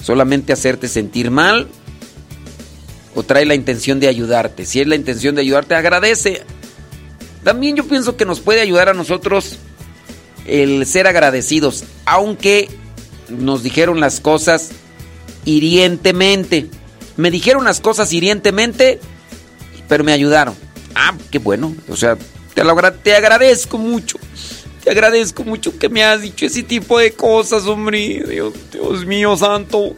¿Solamente 0.00 0.52
hacerte 0.52 0.88
sentir 0.88 1.30
mal? 1.30 1.68
O 3.16 3.22
trae 3.22 3.46
la 3.46 3.54
intención 3.54 3.98
de 3.98 4.08
ayudarte. 4.08 4.66
Si 4.66 4.80
es 4.80 4.86
la 4.86 4.94
intención 4.94 5.34
de 5.34 5.40
ayudarte, 5.40 5.74
agradece. 5.74 6.42
También 7.42 7.74
yo 7.74 7.88
pienso 7.88 8.16
que 8.16 8.26
nos 8.26 8.40
puede 8.40 8.60
ayudar 8.60 8.90
a 8.90 8.94
nosotros 8.94 9.56
el 10.44 10.84
ser 10.84 11.06
agradecidos, 11.06 11.84
aunque 12.04 12.68
nos 13.30 13.62
dijeron 13.62 14.00
las 14.00 14.20
cosas 14.20 14.70
hirientemente. 15.46 16.68
Me 17.16 17.30
dijeron 17.30 17.64
las 17.64 17.80
cosas 17.80 18.12
hirientemente, 18.12 19.00
pero 19.88 20.04
me 20.04 20.12
ayudaron. 20.12 20.54
Ah, 20.94 21.16
qué 21.30 21.38
bueno. 21.38 21.74
O 21.88 21.96
sea, 21.96 22.18
te, 22.54 22.64
lo 22.64 22.76
te 23.02 23.16
agradezco 23.16 23.78
mucho. 23.78 24.18
Te 24.84 24.90
agradezco 24.90 25.42
mucho 25.42 25.78
que 25.78 25.88
me 25.88 26.04
has 26.04 26.20
dicho 26.20 26.44
ese 26.44 26.62
tipo 26.62 26.98
de 26.98 27.12
cosas, 27.12 27.64
hombre. 27.64 28.22
Dios, 28.28 28.52
Dios 28.70 29.06
mío 29.06 29.38
santo. 29.38 29.96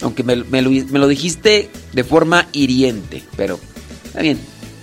Aunque 0.00 0.24
me, 0.24 0.36
lo, 0.62 1.08
dijiste 1.08 1.70
de 1.92 2.04
forma 2.04 2.48
hiriente, 2.52 3.22
pero 3.36 3.58
está 4.04 4.20
bien, 4.20 4.38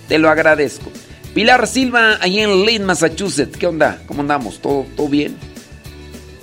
te 0.08 0.18
lo 0.18 0.30
agradezco. 0.30 0.92
Pilar 1.34 1.68
Silva, 1.68 2.18
ahí 2.22 2.40
en 2.40 2.66
Lynn, 2.66 2.86
Massachusetts. 2.86 3.58
¿Qué 3.58 3.68
onda? 3.68 4.02
¿Cómo 4.08 4.22
andamos? 4.22 4.60
¿Todo, 4.60 4.86
todo 4.96 5.08
bien? 5.08 5.38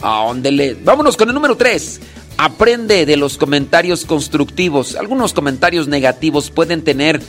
¿A 0.01 0.27
dónde 0.27 0.53
le? 0.53 0.75
Vámonos 0.75 1.17
con 1.17 1.29
el 1.29 1.35
número 1.35 1.57
3. 1.57 2.01
Aprende 2.39 3.07
de 3.07 3.17
los 3.17 3.37
comentarios 3.37 4.05
constructivos. 4.05 4.95
Algunos 4.95 5.33
comentarios 5.33 5.89
negativos 5.89 6.51
pueden 6.51 6.83
tener 6.83 7.21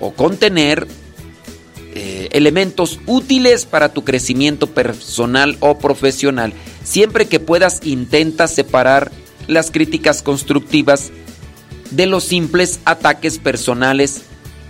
o 0.00 0.12
contener 0.12 0.88
eh, 1.94 2.28
elementos 2.32 2.98
útiles 3.06 3.66
para 3.66 3.92
tu 3.92 4.02
crecimiento 4.02 4.66
personal 4.66 5.56
o 5.60 5.78
profesional. 5.78 6.52
Siempre 6.82 7.26
que 7.26 7.38
puedas, 7.38 7.80
intenta 7.84 8.48
separar 8.48 9.12
las 9.46 9.70
críticas 9.70 10.22
constructivas 10.22 11.12
de 11.92 12.06
los 12.06 12.24
simples 12.24 12.80
ataques 12.84 13.38
personales 13.38 14.22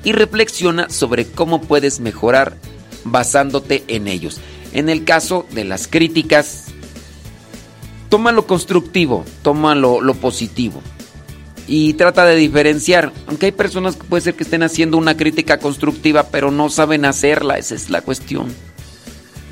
y 0.04 0.12
reflexiona 0.12 0.88
sobre 0.88 1.26
cómo 1.26 1.60
puedes 1.60 2.00
mejorar 2.00 2.56
basándote 3.04 3.84
en 3.88 4.08
ellos. 4.08 4.40
En 4.72 4.88
el 4.88 5.04
caso 5.04 5.46
de 5.52 5.64
las 5.64 5.86
críticas, 5.86 6.66
toma 8.08 8.32
lo 8.32 8.46
constructivo, 8.46 9.24
toma 9.42 9.74
lo, 9.74 10.14
positivo 10.14 10.82
y 11.66 11.94
trata 11.94 12.24
de 12.24 12.36
diferenciar. 12.36 13.12
Aunque 13.26 13.46
hay 13.46 13.52
personas 13.52 13.96
que 13.96 14.04
puede 14.04 14.22
ser 14.22 14.34
que 14.34 14.44
estén 14.44 14.62
haciendo 14.62 14.96
una 14.96 15.16
crítica 15.16 15.58
constructiva, 15.58 16.24
pero 16.24 16.50
no 16.50 16.68
saben 16.68 17.04
hacerla, 17.04 17.58
esa 17.58 17.74
es 17.74 17.90
la 17.90 18.02
cuestión. 18.02 18.52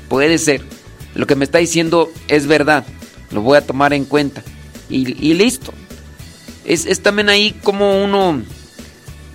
Puede 0.09 0.37
ser. 0.37 0.61
Lo 1.15 1.27
que 1.27 1.35
me 1.35 1.43
está 1.43 1.57
diciendo 1.57 2.11
es 2.27 2.47
verdad, 2.47 2.85
lo 3.31 3.41
voy 3.41 3.57
a 3.57 3.65
tomar 3.65 3.93
en 3.93 4.05
cuenta 4.05 4.43
y, 4.89 5.33
listo. 5.33 5.73
Es, 6.65 7.01
también 7.01 7.29
ahí 7.29 7.53
como 7.63 8.03
uno 8.03 8.41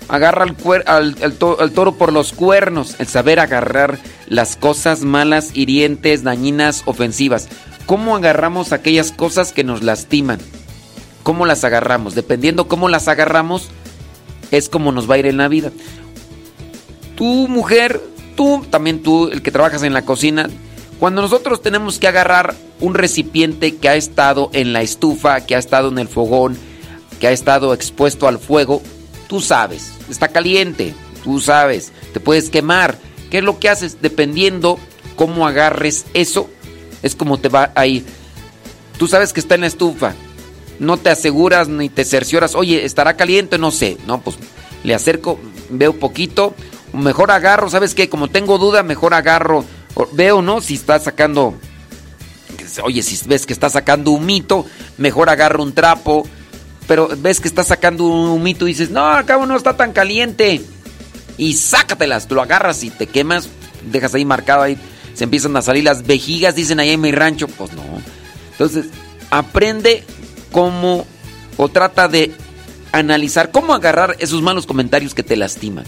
agarra 0.09 0.45
al, 0.45 1.16
al, 1.22 1.72
toro 1.72 1.97
por 1.97 2.12
los 2.12 2.33
cuernos, 2.33 2.97
el 3.01 3.07
saber 3.09 3.41
agarrar 3.41 3.99
las 4.29 4.57
cosas 4.57 5.03
malas, 5.03 5.51
hirientes, 5.55 6.22
dañinas, 6.22 6.83
ofensivas. 6.87 7.49
¿Cómo 7.87 8.16
agarramos 8.16 8.72
aquellas 8.72 9.12
cosas 9.12 9.53
que 9.53 9.64
nos 9.64 9.83
lastiman? 9.83 10.39
¿Cómo 11.22 11.47
las 11.47 11.64
agarramos? 11.64 12.14
Dependiendo 12.14 12.68
cómo 12.68 12.89
las 12.89 13.09
agarramos, 13.09 13.68
es 14.51 14.68
como 14.68 14.93
nos 14.93 15.11
va 15.11 15.16
a 15.16 15.18
ir 15.18 15.27
en 15.27 15.39
la 15.39 15.49
vida. 15.49 15.72
Tú, 17.16 17.49
mujer, 17.49 18.01
tú, 18.37 18.64
también 18.70 19.03
tú, 19.03 19.29
el 19.29 19.43
que 19.43 19.51
trabajas 19.51 19.83
en 19.83 19.93
la 19.93 20.03
cocina, 20.03 20.49
cuando 20.99 21.22
nosotros 21.22 21.62
tenemos 21.62 21.99
que 21.99 22.09
agarrar 22.09 22.55
un 22.81 22.95
recipiente 22.95 23.77
que 23.77 23.89
ha 23.89 23.97
estado 23.97 24.51
en 24.53 24.72
la 24.72 24.83
estufa, 24.83 25.41
que 25.45 25.57
ha 25.57 25.59
estado 25.59 25.89
en 25.89 25.99
el 25.99 26.09
fogón, 26.09 26.57
que 27.20 27.28
ha 27.28 27.32
estado 27.32 27.74
expuesto 27.74 28.28
al 28.28 28.38
fuego, 28.38 28.82
tú 29.28 29.40
sabes, 29.40 29.92
está 30.10 30.28
caliente, 30.28 30.94
tú 31.24 31.40
sabes, 31.40 31.92
te 32.12 32.20
puedes 32.20 32.50
quemar. 32.50 32.98
¿Qué 33.30 33.38
es 33.38 33.44
lo 33.44 33.58
que 33.58 33.68
haces? 33.68 34.00
Dependiendo 34.00 34.78
cómo 35.16 35.46
agarres 35.46 36.06
eso, 36.14 36.48
es 37.02 37.14
como 37.14 37.38
te 37.38 37.48
va 37.48 37.72
a 37.74 37.86
ir. 37.86 38.04
Tú 38.98 39.08
sabes 39.08 39.32
que 39.32 39.40
está 39.40 39.54
en 39.54 39.62
la 39.62 39.66
estufa, 39.66 40.14
no 40.78 40.96
te 40.96 41.10
aseguras 41.10 41.68
ni 41.68 41.88
te 41.88 42.04
cercioras, 42.04 42.54
oye, 42.54 42.84
¿estará 42.84 43.16
caliente? 43.16 43.58
No 43.58 43.70
sé, 43.70 43.98
no, 44.06 44.20
pues 44.20 44.36
le 44.84 44.94
acerco, 44.94 45.38
veo 45.70 45.94
poquito, 45.94 46.54
mejor 46.92 47.30
agarro, 47.30 47.68
¿sabes 47.68 47.94
qué? 47.94 48.08
Como 48.08 48.28
tengo 48.28 48.58
duda, 48.58 48.82
mejor 48.82 49.14
agarro, 49.14 49.64
veo, 50.12 50.42
¿no? 50.42 50.60
Si 50.60 50.74
está 50.74 50.98
sacando 50.98 51.54
oye, 52.82 53.02
si 53.02 53.26
ves 53.26 53.46
que 53.46 53.52
está 53.52 53.70
sacando 53.70 54.10
un 54.10 54.26
mito, 54.26 54.66
mejor 54.98 55.28
agarra 55.30 55.62
un 55.62 55.72
trapo. 55.72 56.26
Pero 56.87 57.09
ves 57.18 57.41
que 57.41 57.49
está 57.49 57.64
sacando 57.64 58.05
un 58.05 58.43
mito 58.43 58.66
y 58.66 58.70
dices, 58.70 58.91
no, 58.91 59.05
al 59.07 59.24
cabo 59.24 59.47
no 59.47 59.57
está 59.57 59.76
tan 59.76 59.93
caliente. 59.93 60.62
Y 61.37 61.55
sácatelas, 61.55 62.28
tú 62.28 62.34
lo 62.34 62.43
agarras 62.43 62.82
y 62.84 62.91
te 62.91 63.07
quemas, 63.07 63.49
dejas 63.91 64.14
ahí 64.14 64.24
marcado 64.24 64.62
ahí, 64.62 64.78
se 65.14 65.24
empiezan 65.24 65.57
a 65.57 65.62
salir 65.62 65.84
las 65.84 66.07
vejigas, 66.07 66.55
dicen 66.55 66.80
ahí 66.80 66.91
en 66.91 67.01
mi 67.01 67.12
rancho. 67.12 67.49
Pues 67.49 67.72
no. 67.72 67.82
Entonces, 68.53 68.87
aprende 69.30 70.05
cómo 70.53 71.07
o 71.57 71.68
trata 71.68 72.09
de 72.09 72.32
analizar 72.93 73.51
cómo 73.51 73.74
agarrar 73.74 74.16
esos 74.20 74.43
malos 74.43 74.66
comentarios 74.66 75.14
que 75.14 75.22
te 75.22 75.37
lastiman. 75.37 75.84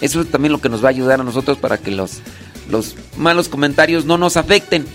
Eso 0.00 0.20
es 0.20 0.30
también 0.30 0.52
lo 0.52 0.60
que 0.60 0.68
nos 0.68 0.82
va 0.82 0.88
a 0.88 0.90
ayudar 0.90 1.20
a 1.20 1.24
nosotros 1.24 1.58
para 1.58 1.78
que 1.78 1.90
los, 1.90 2.20
los 2.68 2.96
malos 3.16 3.48
comentarios 3.48 4.04
no 4.06 4.18
nos 4.18 4.36
afecten 4.36 4.86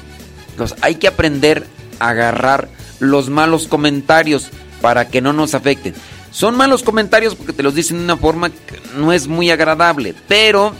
hay 0.81 0.95
que 0.95 1.07
aprender 1.07 1.65
a 1.99 2.09
agarrar 2.09 2.69
los 2.99 3.29
malos 3.29 3.67
comentarios 3.67 4.49
para 4.85 5.07
que 5.07 5.19
no 5.19 5.33
nos 5.33 5.55
afecten. 5.55 5.95
Son 6.29 6.55
malos 6.55 6.83
comentarios 6.83 7.33
porque 7.33 7.53
te 7.53 7.63
los 7.63 7.73
dicen 7.73 7.97
de 7.97 8.03
una 8.03 8.17
forma 8.17 8.51
que 8.51 8.79
no 8.95 9.11
es 9.11 9.27
muy 9.27 9.49
agradable, 9.49 10.13
pero 10.27 10.75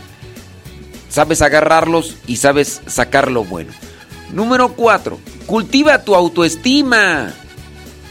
sabes 1.08 1.42
agarrarlos 1.42 2.14
y 2.28 2.36
sabes 2.36 2.82
sacar 2.86 3.32
lo 3.32 3.42
bueno. 3.42 3.72
Número 4.32 4.74
4. 4.74 5.18
Cultiva 5.46 6.04
tu 6.04 6.14
autoestima. 6.14 7.34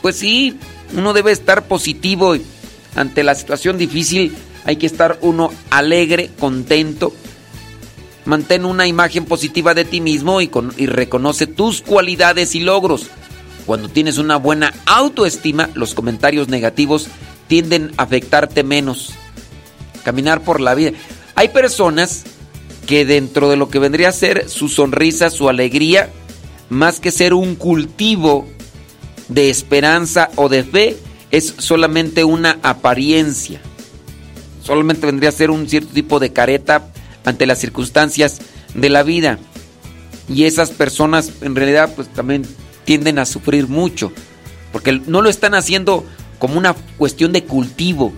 Pues 0.02 0.18
sí, 0.18 0.60
uno 0.98 1.14
debe 1.14 1.32
estar 1.32 1.64
positivo 1.64 2.36
ante 2.94 3.24
la 3.24 3.34
situación 3.34 3.78
difícil. 3.78 4.36
Hay 4.66 4.76
que 4.76 4.88
estar 4.88 5.18
uno 5.22 5.54
alegre, 5.70 6.30
contento 6.38 7.14
Mantén 8.26 8.66
una 8.66 8.88
imagen 8.88 9.26
positiva 9.26 9.76
de 9.76 9.86
ti 9.86 10.02
mismo 10.02 10.42
y, 10.42 10.50
reconoce 10.88 11.46
tus 11.46 11.82
cualidades 11.82 12.56
y 12.56 12.60
logros. 12.60 13.08
Cuando 13.66 13.90
tienes 13.90 14.18
una 14.18 14.38
buena 14.38 14.74
autoestima, 14.86 15.70
los 15.74 15.96
comentarios 15.96 16.50
negativos 16.50 17.08
tienden 17.48 17.92
a 17.98 18.04
afectarte 18.04 18.64
menos. 18.64 19.14
Caminar 20.04 20.42
por 20.42 20.62
la 20.62 20.76
vida. 20.76 20.92
Hay 21.36 21.50
personas 21.50 22.24
que 22.86 23.06
dentro 23.06 23.50
de 23.50 23.58
lo 23.58 23.70
que 23.70 23.80
vendría 23.80 24.10
a 24.10 24.14
ser 24.14 24.48
su 24.50 24.70
sonrisa, 24.70 25.32
su 25.32 25.50
alegría, 25.50 26.12
más 26.70 27.00
que 27.00 27.12
ser 27.12 27.34
un 27.34 27.56
cultivo 27.56 28.48
de 29.28 29.50
esperanza 29.50 30.30
o 30.36 30.50
de 30.50 30.64
fe, 30.64 30.98
es 31.32 31.56
solamente 31.58 32.24
una 32.24 32.60
apariencia. 32.62 33.60
Solamente 34.64 35.08
vendría 35.08 35.30
a 35.30 35.34
ser 35.34 35.50
un 35.50 35.68
cierto 35.68 35.94
tipo 35.94 36.20
de 36.20 36.32
careta 36.32 36.88
ante 37.24 37.48
las 37.48 37.60
circunstancias 37.60 38.40
de 38.76 38.90
la 38.90 39.04
vida. 39.04 39.40
Y 40.30 40.44
esas 40.44 40.70
personas 40.70 41.32
en 41.42 41.56
realidad 41.56 41.94
pues 41.96 42.08
también 42.14 42.44
tienden 42.86 43.20
a 43.20 43.26
sufrir 43.26 43.68
mucho. 43.68 44.12
Porque 44.72 44.94
no 45.06 45.22
lo 45.22 45.30
están 45.30 45.54
haciendo 45.56 46.06
como 46.40 46.58
una 46.58 46.74
cuestión 46.98 47.32
de 47.34 47.44
cultivo, 47.44 48.14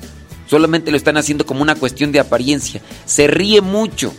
solamente 0.48 0.92
lo 0.92 0.98
están 0.98 1.18
haciendo 1.18 1.46
como 1.46 1.62
una 1.62 1.76
cuestión 1.76 2.12
de 2.12 2.20
apariencia. 2.20 2.82
Se 3.06 3.28
ríe 3.28 3.62
mucho, 3.62 4.14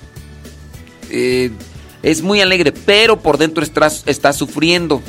eh, 1.10 1.50
es 2.02 2.22
muy 2.22 2.40
alegre, 2.40 2.72
pero 2.72 3.20
por 3.20 3.38
dentro 3.38 3.62
está, 3.62 3.90
está 4.06 4.32
sufriendo, 4.32 5.02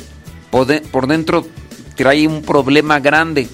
por, 0.50 0.82
por 0.88 1.06
dentro 1.06 1.46
trae 1.94 2.26
un 2.26 2.42
problema 2.42 2.98
grande. 2.98 3.48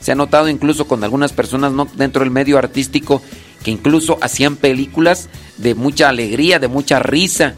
Se 0.00 0.12
ha 0.12 0.14
notado 0.14 0.48
incluso 0.48 0.86
con 0.86 1.04
algunas 1.04 1.32
personas 1.32 1.72
¿no? 1.72 1.86
dentro 1.96 2.20
del 2.20 2.30
medio 2.30 2.58
artístico 2.58 3.22
que 3.62 3.70
incluso 3.70 4.18
hacían 4.20 4.56
películas 4.56 5.28
de 5.56 5.74
mucha 5.74 6.08
alegría, 6.08 6.58
de 6.58 6.68
mucha 6.68 6.98
risa. 6.98 7.54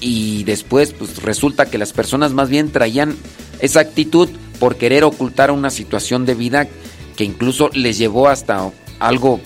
Y 0.00 0.44
después 0.44 0.92
pues 0.92 1.22
resulta 1.22 1.66
que 1.66 1.78
las 1.78 1.92
personas 1.92 2.32
más 2.32 2.48
bien 2.48 2.70
traían 2.70 3.16
esa 3.60 3.80
actitud 3.80 4.28
por 4.58 4.76
querer 4.76 5.04
ocultar 5.04 5.50
una 5.50 5.70
situación 5.70 6.26
de 6.26 6.34
vida 6.34 6.68
que 7.16 7.24
incluso 7.24 7.70
les 7.72 7.98
llevó 7.98 8.28
hasta 8.28 8.70
algo 8.98 9.40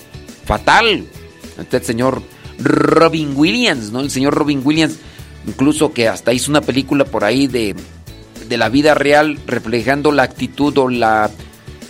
fatal. 0.45 1.05
Este 1.59 1.83
señor 1.83 2.21
Robin 2.59 3.33
Williams, 3.35 3.91
¿no? 3.91 4.01
El 4.01 4.11
señor 4.11 4.33
Robin 4.33 4.61
Williams, 4.63 4.97
incluso 5.47 5.93
que 5.93 6.07
hasta 6.07 6.33
hizo 6.33 6.51
una 6.51 6.61
película 6.61 7.05
por 7.05 7.23
ahí 7.23 7.47
de, 7.47 7.75
de 8.47 8.57
la 8.57 8.69
vida 8.69 8.93
real 8.93 9.39
reflejando 9.47 10.11
la 10.11 10.23
actitud 10.23 10.77
o 10.77 10.89
la, 10.89 11.31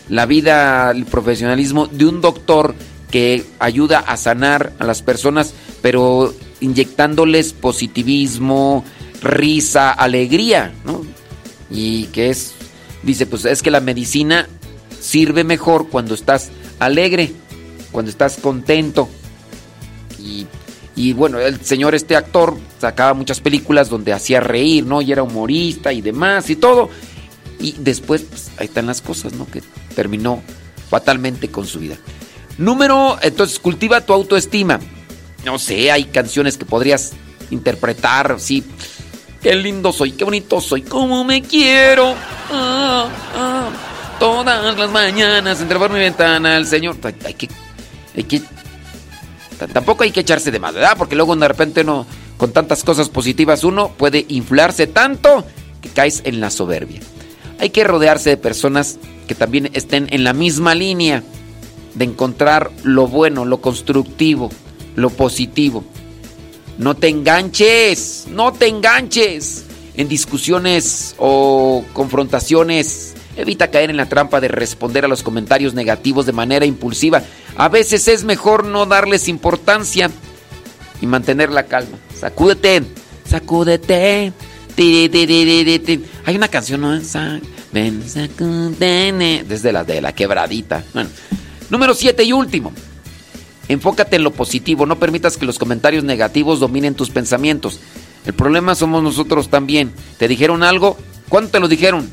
la 0.10 0.26
vida, 0.26 0.92
el 0.92 1.06
profesionalismo 1.06 1.88
de 1.88 2.06
un 2.06 2.22
doctor 2.22 2.76
que 3.10 3.44
ayuda 3.60 4.00
a 4.00 4.18
sanar 4.18 4.74
a 4.80 4.86
las 4.86 5.02
personas, 5.02 5.54
pero 5.82 6.34
inyectándoles 6.62 7.54
positivismo, 7.54 8.86
risa, 9.22 9.92
alegría, 9.92 10.74
¿no? 10.86 11.06
Y 11.70 12.06
que 12.06 12.30
es, 12.30 12.54
dice, 13.04 13.26
pues 13.26 13.46
es 13.46 13.62
que 13.62 13.72
la 13.72 13.82
medicina 13.82 14.48
sirve 15.00 15.44
mejor 15.44 15.90
cuando 15.90 16.14
estás 16.14 16.52
alegre, 16.80 17.34
cuando 17.92 18.10
estás 18.10 18.38
contento. 18.38 19.10
Y, 20.20 20.46
y, 20.96 21.14
bueno, 21.14 21.40
el 21.40 21.60
señor 21.62 21.96
este 21.96 22.16
actor 22.16 22.58
sacaba 22.80 23.14
muchas 23.14 23.40
películas 23.40 23.90
donde 23.90 24.14
hacía 24.14 24.40
reír, 24.40 24.86
¿no? 24.86 25.02
Y 25.02 25.12
era 25.12 25.24
humorista 25.24 25.92
y 25.92 26.02
demás 26.02 26.50
y 26.50 26.56
todo. 26.56 26.90
Y 27.60 27.74
después, 27.80 28.24
pues 28.24 28.52
ahí 28.58 28.66
están 28.66 28.88
las 28.88 29.02
cosas, 29.02 29.34
¿no? 29.34 29.46
Que 29.48 29.62
terminó 29.96 30.42
fatalmente 30.90 31.50
con 31.50 31.66
su 31.66 31.80
vida. 31.80 31.98
Número, 32.58 33.18
entonces, 33.22 33.60
cultiva 33.60 34.02
tu 34.02 34.14
autoestima. 34.14 34.80
No 35.46 35.58
sé, 35.58 35.92
hay 35.92 36.06
canciones 36.06 36.58
que 36.58 36.66
podrías 36.66 37.14
interpretar, 37.50 38.40
sí. 38.40 38.64
Qué 39.42 39.56
lindo 39.56 39.92
soy, 39.92 40.12
qué 40.12 40.24
bonito 40.24 40.62
soy, 40.62 40.84
cómo 40.84 41.24
me 41.24 41.42
quiero. 41.42 42.14
Ah, 42.52 43.10
ah, 43.36 43.70
todas 44.20 44.78
las 44.78 44.92
mañanas, 44.92 45.62
entre 45.62 45.80
por 45.80 45.92
mi 45.92 46.00
ventana, 46.00 46.58
el 46.58 46.68
Señor. 46.68 46.96
Hay, 47.26 47.34
que, 47.34 47.50
hay 48.16 48.24
que. 48.24 48.42
Tampoco 49.74 50.04
hay 50.04 50.12
que 50.12 50.20
echarse 50.20 50.52
de 50.52 50.60
más, 50.60 50.76
¿verdad? 50.76 50.96
Porque 50.96 51.16
luego 51.16 51.36
de 51.36 51.48
repente 51.48 51.84
no, 51.84 52.06
con 52.38 52.52
tantas 52.52 52.84
cosas 52.84 53.10
positivas, 53.10 53.64
uno 53.64 53.94
puede 53.98 54.26
inflarse 54.30 54.86
tanto 54.86 55.44
que 55.82 55.90
caes 55.90 56.22
en 56.24 56.40
la 56.40 56.52
soberbia. 56.52 57.02
Hay 57.60 57.72
que 57.72 57.84
rodearse 57.84 58.30
de 58.30 58.38
personas 58.38 59.00
que 59.28 59.34
también 59.34 59.72
estén 59.74 60.08
en 60.12 60.24
la 60.24 60.34
misma 60.34 60.76
línea 60.76 61.24
de 61.96 62.06
encontrar 62.06 62.72
lo 62.84 63.08
bueno, 63.08 63.46
lo 63.46 63.62
constructivo, 63.62 64.52
lo 64.96 65.10
positivo. 65.10 65.84
No 66.78 66.96
te 66.96 67.10
enganches, 67.10 68.26
no 68.30 68.54
te 68.54 68.68
enganches 68.68 69.66
en 69.96 70.08
discusiones 70.08 71.16
o 71.18 71.84
confrontaciones. 71.94 73.14
Evita 73.36 73.70
caer 73.70 73.90
en 73.90 73.98
la 73.98 74.08
trampa 74.08 74.42
de 74.42 74.48
responder 74.48 75.06
a 75.06 75.08
los 75.08 75.24
comentarios 75.24 75.74
negativos 75.74 76.26
de 76.26 76.34
manera 76.34 76.66
impulsiva. 76.66 77.22
A 77.56 77.70
veces 77.70 78.08
es 78.08 78.24
mejor 78.24 78.66
no 78.66 78.86
darles 78.86 79.28
importancia 79.28 80.10
y 81.02 81.06
mantener 81.06 81.50
la 81.52 81.64
calma. 81.64 81.98
Sacúdete, 82.18 82.84
sacúdete. 83.30 84.34
Hay 86.26 86.36
una 86.36 86.48
canción, 86.48 86.82
¿no? 86.82 87.00
Ven, 87.72 88.04
sacúdete. 88.08 89.46
Desde 89.48 89.72
la 89.72 89.84
de 89.84 90.02
la 90.02 90.14
quebradita. 90.14 90.84
Bueno, 90.94 91.10
número 91.70 91.94
7 91.94 92.24
y 92.24 92.34
último. 92.34 92.74
Enfócate 93.68 94.18
en 94.18 94.24
lo 94.24 94.32
positivo, 94.32 94.86
no 94.86 95.00
permitas 95.00 95.38
que 95.38 95.46
los 95.46 95.60
comentarios 95.60 96.04
negativos 96.04 96.60
dominen 96.60 96.96
tus 96.96 97.10
pensamientos. 97.10 97.80
El 98.26 98.34
problema 98.34 98.76
somos 98.76 99.02
nosotros 99.02 99.50
también. 99.50 99.94
¿Te 100.18 100.28
dijeron 100.28 100.64
algo? 100.64 100.98
¿Cuándo 101.30 101.52
te 101.52 101.60
lo 101.60 101.68
dijeron? 101.68 102.10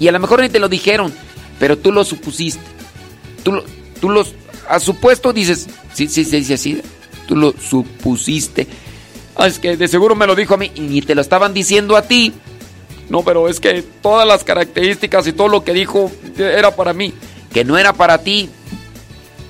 Y 0.00 0.08
a 0.08 0.12
lo 0.12 0.20
mejor 0.20 0.40
ni 0.40 0.48
te 0.48 0.58
lo 0.58 0.68
dijeron, 0.68 1.12
pero 1.58 1.78
tú 1.78 1.92
lo 1.92 2.04
supusiste. 2.04 2.60
Tú 3.42 3.52
lo, 3.52 3.64
tú 4.00 4.10
los 4.10 4.34
has 4.68 4.82
supuesto, 4.82 5.32
dices, 5.32 5.68
sí, 5.94 6.08
sí, 6.08 6.24
sí, 6.24 6.44
sí, 6.44 6.56
sí, 6.56 6.82
tú 7.26 7.36
lo 7.36 7.52
supusiste. 7.52 8.66
Ah, 9.36 9.46
es 9.46 9.58
que 9.58 9.76
de 9.76 9.88
seguro 9.88 10.14
me 10.14 10.26
lo 10.26 10.34
dijo 10.34 10.54
a 10.54 10.56
mí 10.56 10.70
y 10.74 10.80
ni 10.80 11.02
te 11.02 11.14
lo 11.14 11.20
estaban 11.20 11.54
diciendo 11.54 11.96
a 11.96 12.02
ti. 12.02 12.32
No, 13.08 13.22
pero 13.22 13.48
es 13.48 13.60
que 13.60 13.84
todas 14.02 14.26
las 14.26 14.42
características 14.42 15.26
y 15.26 15.32
todo 15.32 15.48
lo 15.48 15.62
que 15.62 15.72
dijo 15.72 16.10
era 16.38 16.74
para 16.74 16.92
mí. 16.92 17.12
Que 17.52 17.64
no 17.64 17.78
era 17.78 17.92
para 17.92 18.18
ti. 18.18 18.48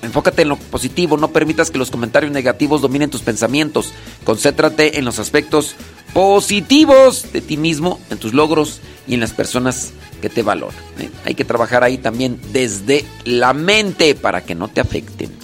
Enfócate 0.06 0.42
en 0.42 0.48
lo 0.48 0.56
positivo, 0.56 1.16
no 1.16 1.32
permitas 1.32 1.70
que 1.70 1.78
los 1.78 1.90
comentarios 1.90 2.32
negativos 2.32 2.80
dominen 2.80 3.10
tus 3.10 3.22
pensamientos. 3.22 3.92
Concéntrate 4.24 4.98
en 4.98 5.04
los 5.04 5.18
aspectos 5.18 5.74
positivos 6.14 7.32
de 7.32 7.40
ti 7.40 7.56
mismo, 7.56 8.00
en 8.10 8.18
tus 8.18 8.32
logros 8.32 8.80
y 9.06 9.14
en 9.14 9.20
las 9.20 9.32
personas 9.32 9.92
que 10.22 10.30
te 10.30 10.42
valoran. 10.42 10.78
¿eh? 10.98 11.10
Hay 11.24 11.34
que 11.34 11.44
trabajar 11.44 11.84
ahí 11.84 11.98
también 11.98 12.40
desde 12.52 13.04
la 13.24 13.52
mente 13.52 14.14
para 14.14 14.44
que 14.44 14.54
no 14.54 14.68
te 14.68 14.80
afecten. 14.80 15.35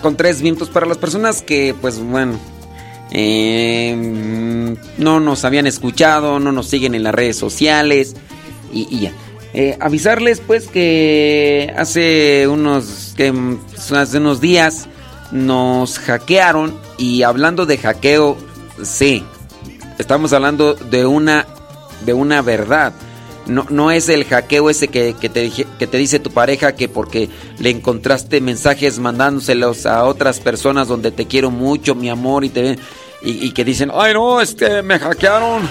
Con 0.00 0.16
tres 0.16 0.42
minutos 0.42 0.68
para 0.70 0.86
las 0.86 0.98
personas 0.98 1.42
que, 1.42 1.74
pues 1.80 1.98
bueno, 1.98 2.38
em, 3.10 4.76
no 4.98 5.20
nos 5.20 5.44
habían 5.44 5.66
escuchado, 5.66 6.38
no 6.40 6.52
nos 6.52 6.68
siguen 6.68 6.94
en 6.94 7.02
las 7.02 7.14
redes 7.14 7.36
sociales 7.36 8.14
y, 8.72 9.00
ya. 9.00 9.12
Eh, 9.54 9.76
avisarles 9.80 10.40
pues 10.40 10.68
que 10.68 11.72
hace 11.78 12.46
unos, 12.46 13.14
que, 13.16 13.32
hace 13.94 14.18
unos 14.18 14.40
días 14.40 14.86
nos 15.32 15.98
hackearon 15.98 16.78
y 16.98 17.22
hablando 17.22 17.64
de 17.64 17.78
hackeo, 17.78 18.36
sí, 18.82 19.24
estamos 19.98 20.32
hablando 20.32 20.74
de 20.74 21.06
una, 21.06 21.46
de 22.04 22.12
una 22.12 22.42
verdad. 22.42 22.92
No, 23.46 23.64
no 23.70 23.92
es 23.92 24.08
el 24.08 24.24
hackeo 24.24 24.70
ese 24.70 24.88
que, 24.88 25.14
que, 25.14 25.28
te, 25.28 25.50
que 25.50 25.86
te 25.86 25.96
dice 25.96 26.18
tu 26.18 26.30
pareja 26.30 26.74
que 26.74 26.88
porque 26.88 27.30
le 27.60 27.70
encontraste 27.70 28.40
mensajes 28.40 28.98
mandándoselos 28.98 29.86
a 29.86 30.04
otras 30.04 30.40
personas 30.40 30.88
donde 30.88 31.12
te 31.12 31.26
quiero 31.26 31.50
mucho, 31.52 31.94
mi 31.94 32.08
amor, 32.08 32.44
y 32.44 32.48
te 32.48 32.78
y, 33.22 33.46
y 33.46 33.52
que 33.52 33.64
dicen, 33.64 33.90
ay 33.94 34.14
no, 34.14 34.40
es 34.40 34.54
que 34.54 34.82
me 34.82 34.98
hackearon. 34.98 35.62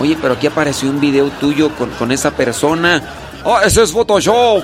Oye, 0.00 0.16
pero 0.20 0.34
aquí 0.34 0.46
apareció 0.46 0.90
un 0.90 1.00
video 1.00 1.30
tuyo 1.40 1.70
con, 1.76 1.90
con 1.90 2.12
esa 2.12 2.30
persona. 2.30 3.02
Oh, 3.44 3.58
ese 3.60 3.82
es 3.82 3.92
Photoshop. 3.92 4.62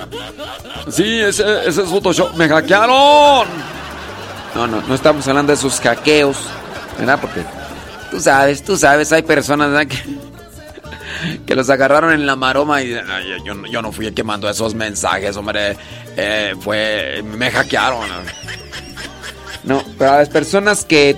Sí, 0.90 1.20
ese, 1.20 1.66
ese 1.66 1.82
es 1.82 1.88
Photoshop. 1.88 2.34
Me 2.34 2.48
hackearon. 2.48 3.46
No, 4.54 4.66
no, 4.66 4.82
no 4.82 4.94
estamos 4.94 5.26
hablando 5.28 5.52
de 5.52 5.58
esos 5.58 5.80
hackeos, 5.80 6.36
¿verdad? 6.98 7.18
Porque 7.20 7.42
tú 8.10 8.20
sabes, 8.20 8.62
tú 8.62 8.76
sabes, 8.76 9.12
hay 9.12 9.22
personas 9.22 9.70
¿verdad? 9.70 9.86
que 9.86 10.27
que 11.46 11.54
los 11.54 11.70
agarraron 11.70 12.12
en 12.12 12.26
la 12.26 12.36
maroma 12.36 12.82
y 12.82 12.90
yo, 12.90 13.64
yo, 13.66 13.82
no 13.82 13.92
fui 13.92 14.06
el 14.06 14.14
que 14.14 14.24
mandó 14.24 14.48
esos 14.48 14.74
mensajes, 14.74 15.36
hombre. 15.36 15.76
Eh, 16.16 16.54
fue. 16.60 17.22
Me 17.22 17.50
hackearon. 17.50 18.08
No, 19.64 19.82
para 19.98 20.18
las 20.18 20.28
personas 20.28 20.84
que 20.84 21.16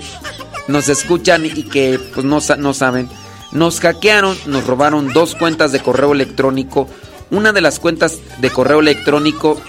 nos 0.68 0.88
escuchan 0.88 1.44
y 1.46 1.64
que 1.64 1.98
pues, 2.14 2.24
no, 2.24 2.40
no 2.59 2.74
saben, 2.74 3.09
nos 3.53 3.80
hackearon, 3.80 4.36
nos 4.46 4.66
robaron 4.66 5.12
dos 5.12 5.34
cuentas 5.34 5.72
de 5.72 5.80
correo 5.80 6.12
electrónico. 6.12 6.88
Una 7.30 7.53
de 7.53 7.61
las 7.61 7.78
cuentas 7.78 8.18
de 8.38 8.51
correo 8.51 8.80
electrónico 8.80 9.61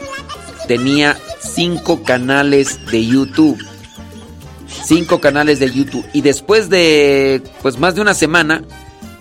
tenía 0.68 1.18
cinco 1.40 2.04
canales 2.04 2.80
de 2.92 3.06
YouTube. 3.06 3.60
Cinco 4.84 5.20
canales 5.20 5.60
de 5.60 5.72
YouTube. 5.72 6.06
Y 6.14 6.22
después 6.22 6.70
de 6.70 7.44
pues 7.62 7.78
más 7.78 7.96
de 7.96 8.02
una 8.02 8.14
semana, 8.14 8.64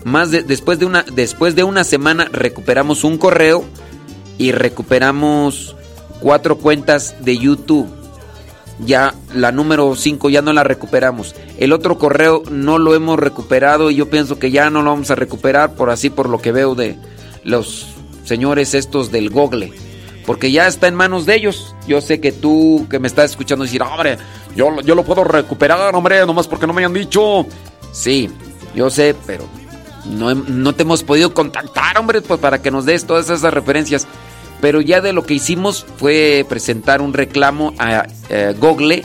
más 0.03 0.31
después, 0.31 0.79
de 0.79 0.85
una, 0.85 1.03
después 1.03 1.55
de 1.55 1.63
una 1.63 1.83
semana 1.83 2.27
recuperamos 2.31 3.03
un 3.03 3.17
correo 3.17 3.63
y 4.37 4.51
recuperamos 4.51 5.75
cuatro 6.19 6.57
cuentas 6.57 7.15
de 7.19 7.37
YouTube. 7.37 7.89
Ya 8.79 9.13
la 9.33 9.51
número 9.51 9.95
5 9.95 10.29
ya 10.29 10.41
no 10.41 10.53
la 10.53 10.63
recuperamos. 10.63 11.35
El 11.59 11.71
otro 11.71 11.99
correo 11.99 12.41
no 12.49 12.79
lo 12.79 12.95
hemos 12.95 13.19
recuperado 13.19 13.91
y 13.91 13.95
yo 13.95 14.09
pienso 14.09 14.39
que 14.39 14.49
ya 14.49 14.69
no 14.71 14.81
lo 14.81 14.91
vamos 14.91 15.11
a 15.11 15.15
recuperar 15.15 15.73
por 15.75 15.91
así 15.91 16.09
por 16.09 16.27
lo 16.27 16.41
que 16.41 16.51
veo 16.51 16.73
de 16.73 16.97
los 17.43 17.87
señores 18.23 18.73
estos 18.73 19.11
del 19.11 19.29
Google. 19.29 19.71
Porque 20.25 20.51
ya 20.51 20.67
está 20.67 20.87
en 20.87 20.95
manos 20.95 21.27
de 21.27 21.35
ellos. 21.35 21.75
Yo 21.87 22.01
sé 22.01 22.19
que 22.19 22.31
tú 22.31 22.87
que 22.89 22.97
me 22.97 23.07
estás 23.07 23.31
escuchando 23.31 23.65
decir, 23.65 23.83
hombre, 23.83 24.17
yo, 24.55 24.81
yo 24.81 24.95
lo 24.95 25.03
puedo 25.03 25.23
recuperar, 25.23 25.93
hombre, 25.93 26.25
nomás 26.25 26.47
porque 26.47 26.65
no 26.65 26.73
me 26.73 26.81
hayan 26.81 26.93
dicho. 26.93 27.45
Sí, 27.91 28.29
yo 28.73 28.89
sé, 28.89 29.15
pero 29.27 29.45
no, 30.05 30.73
te 30.73 30.83
hemos 30.83 31.03
podido 31.03 31.33
contactar, 31.33 31.97
hombre, 31.97 32.21
pues 32.21 32.39
para 32.39 32.61
que 32.61 32.71
nos 32.71 32.85
des 32.85 33.05
todas 33.05 33.29
esas 33.29 33.53
referencias. 33.53 34.07
Pero 34.59 34.81
ya 34.81 35.01
de 35.01 35.13
lo 35.13 35.25
que 35.25 35.33
hicimos 35.33 35.85
fue 35.97 36.45
presentar 36.47 37.01
un 37.01 37.13
reclamo 37.13 37.73
a 37.79 38.07
eh, 38.29 38.55
Google, 38.59 39.03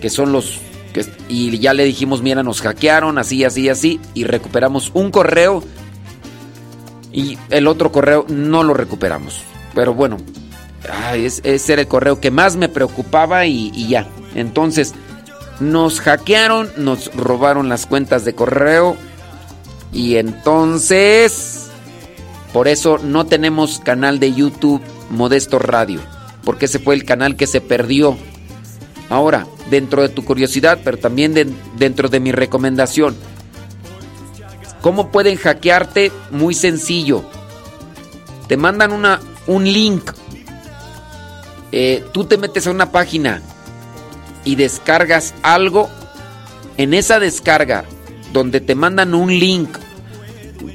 que 0.00 0.08
son 0.08 0.32
los 0.32 0.58
que, 0.92 1.04
y 1.28 1.58
ya 1.58 1.74
le 1.74 1.84
dijimos, 1.84 2.22
mira, 2.22 2.42
nos 2.42 2.62
hackearon, 2.62 3.18
así, 3.18 3.44
así, 3.44 3.68
así, 3.68 4.00
y 4.14 4.24
recuperamos 4.24 4.90
un 4.94 5.10
correo 5.10 5.62
y 7.12 7.38
el 7.50 7.66
otro 7.66 7.92
correo 7.92 8.24
no 8.28 8.62
lo 8.62 8.74
recuperamos. 8.74 9.42
Pero 9.74 9.92
bueno, 9.92 10.16
ese 11.14 11.72
era 11.72 11.82
el 11.82 11.88
correo 11.88 12.20
que 12.20 12.30
más 12.30 12.56
me 12.56 12.68
preocupaba 12.68 13.44
y, 13.46 13.70
y 13.74 13.88
ya. 13.88 14.06
Entonces, 14.34 14.94
nos 15.60 16.00
hackearon, 16.00 16.70
nos 16.76 17.14
robaron 17.14 17.68
las 17.68 17.86
cuentas 17.86 18.24
de 18.24 18.34
correo 18.34 18.96
y 19.92 20.16
entonces, 20.16 21.68
por 22.52 22.68
eso 22.68 22.98
no 22.98 23.26
tenemos 23.26 23.78
canal 23.78 24.18
de 24.18 24.32
YouTube 24.32 24.82
Modesto 25.10 25.58
Radio, 25.58 26.00
porque 26.44 26.66
ese 26.66 26.78
fue 26.78 26.94
el 26.94 27.04
canal 27.04 27.36
que 27.36 27.46
se 27.46 27.60
perdió. 27.60 28.16
Ahora, 29.08 29.46
dentro 29.70 30.02
de 30.02 30.10
tu 30.10 30.24
curiosidad, 30.24 30.80
pero 30.84 30.98
también 30.98 31.34
dentro 31.76 32.08
de 32.08 32.20
mi 32.20 32.32
recomendación, 32.32 33.16
¿cómo 34.82 35.10
pueden 35.10 35.36
hackearte? 35.36 36.12
Muy 36.30 36.54
sencillo. 36.54 37.24
Te 38.48 38.56
mandan 38.56 38.92
una, 38.92 39.20
un 39.46 39.64
link. 39.64 40.10
Eh, 41.72 42.04
tú 42.12 42.24
te 42.24 42.38
metes 42.38 42.66
a 42.66 42.70
una 42.70 42.92
página 42.92 43.42
y 44.44 44.56
descargas 44.56 45.34
algo. 45.42 45.88
En 46.76 46.94
esa 46.94 47.18
descarga 47.18 47.84
donde 48.32 48.60
te 48.60 48.74
mandan 48.74 49.14
un 49.14 49.30
link. 49.30 49.68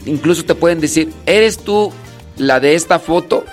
Incluso 0.06 0.43
te 0.45 0.56
pueden 0.56 0.80
decir, 0.80 1.12
¿eres 1.26 1.60
tú 1.60 1.91
la 2.38 2.60
de 2.60 2.76
esta 2.76 2.99
foto? 2.99 3.45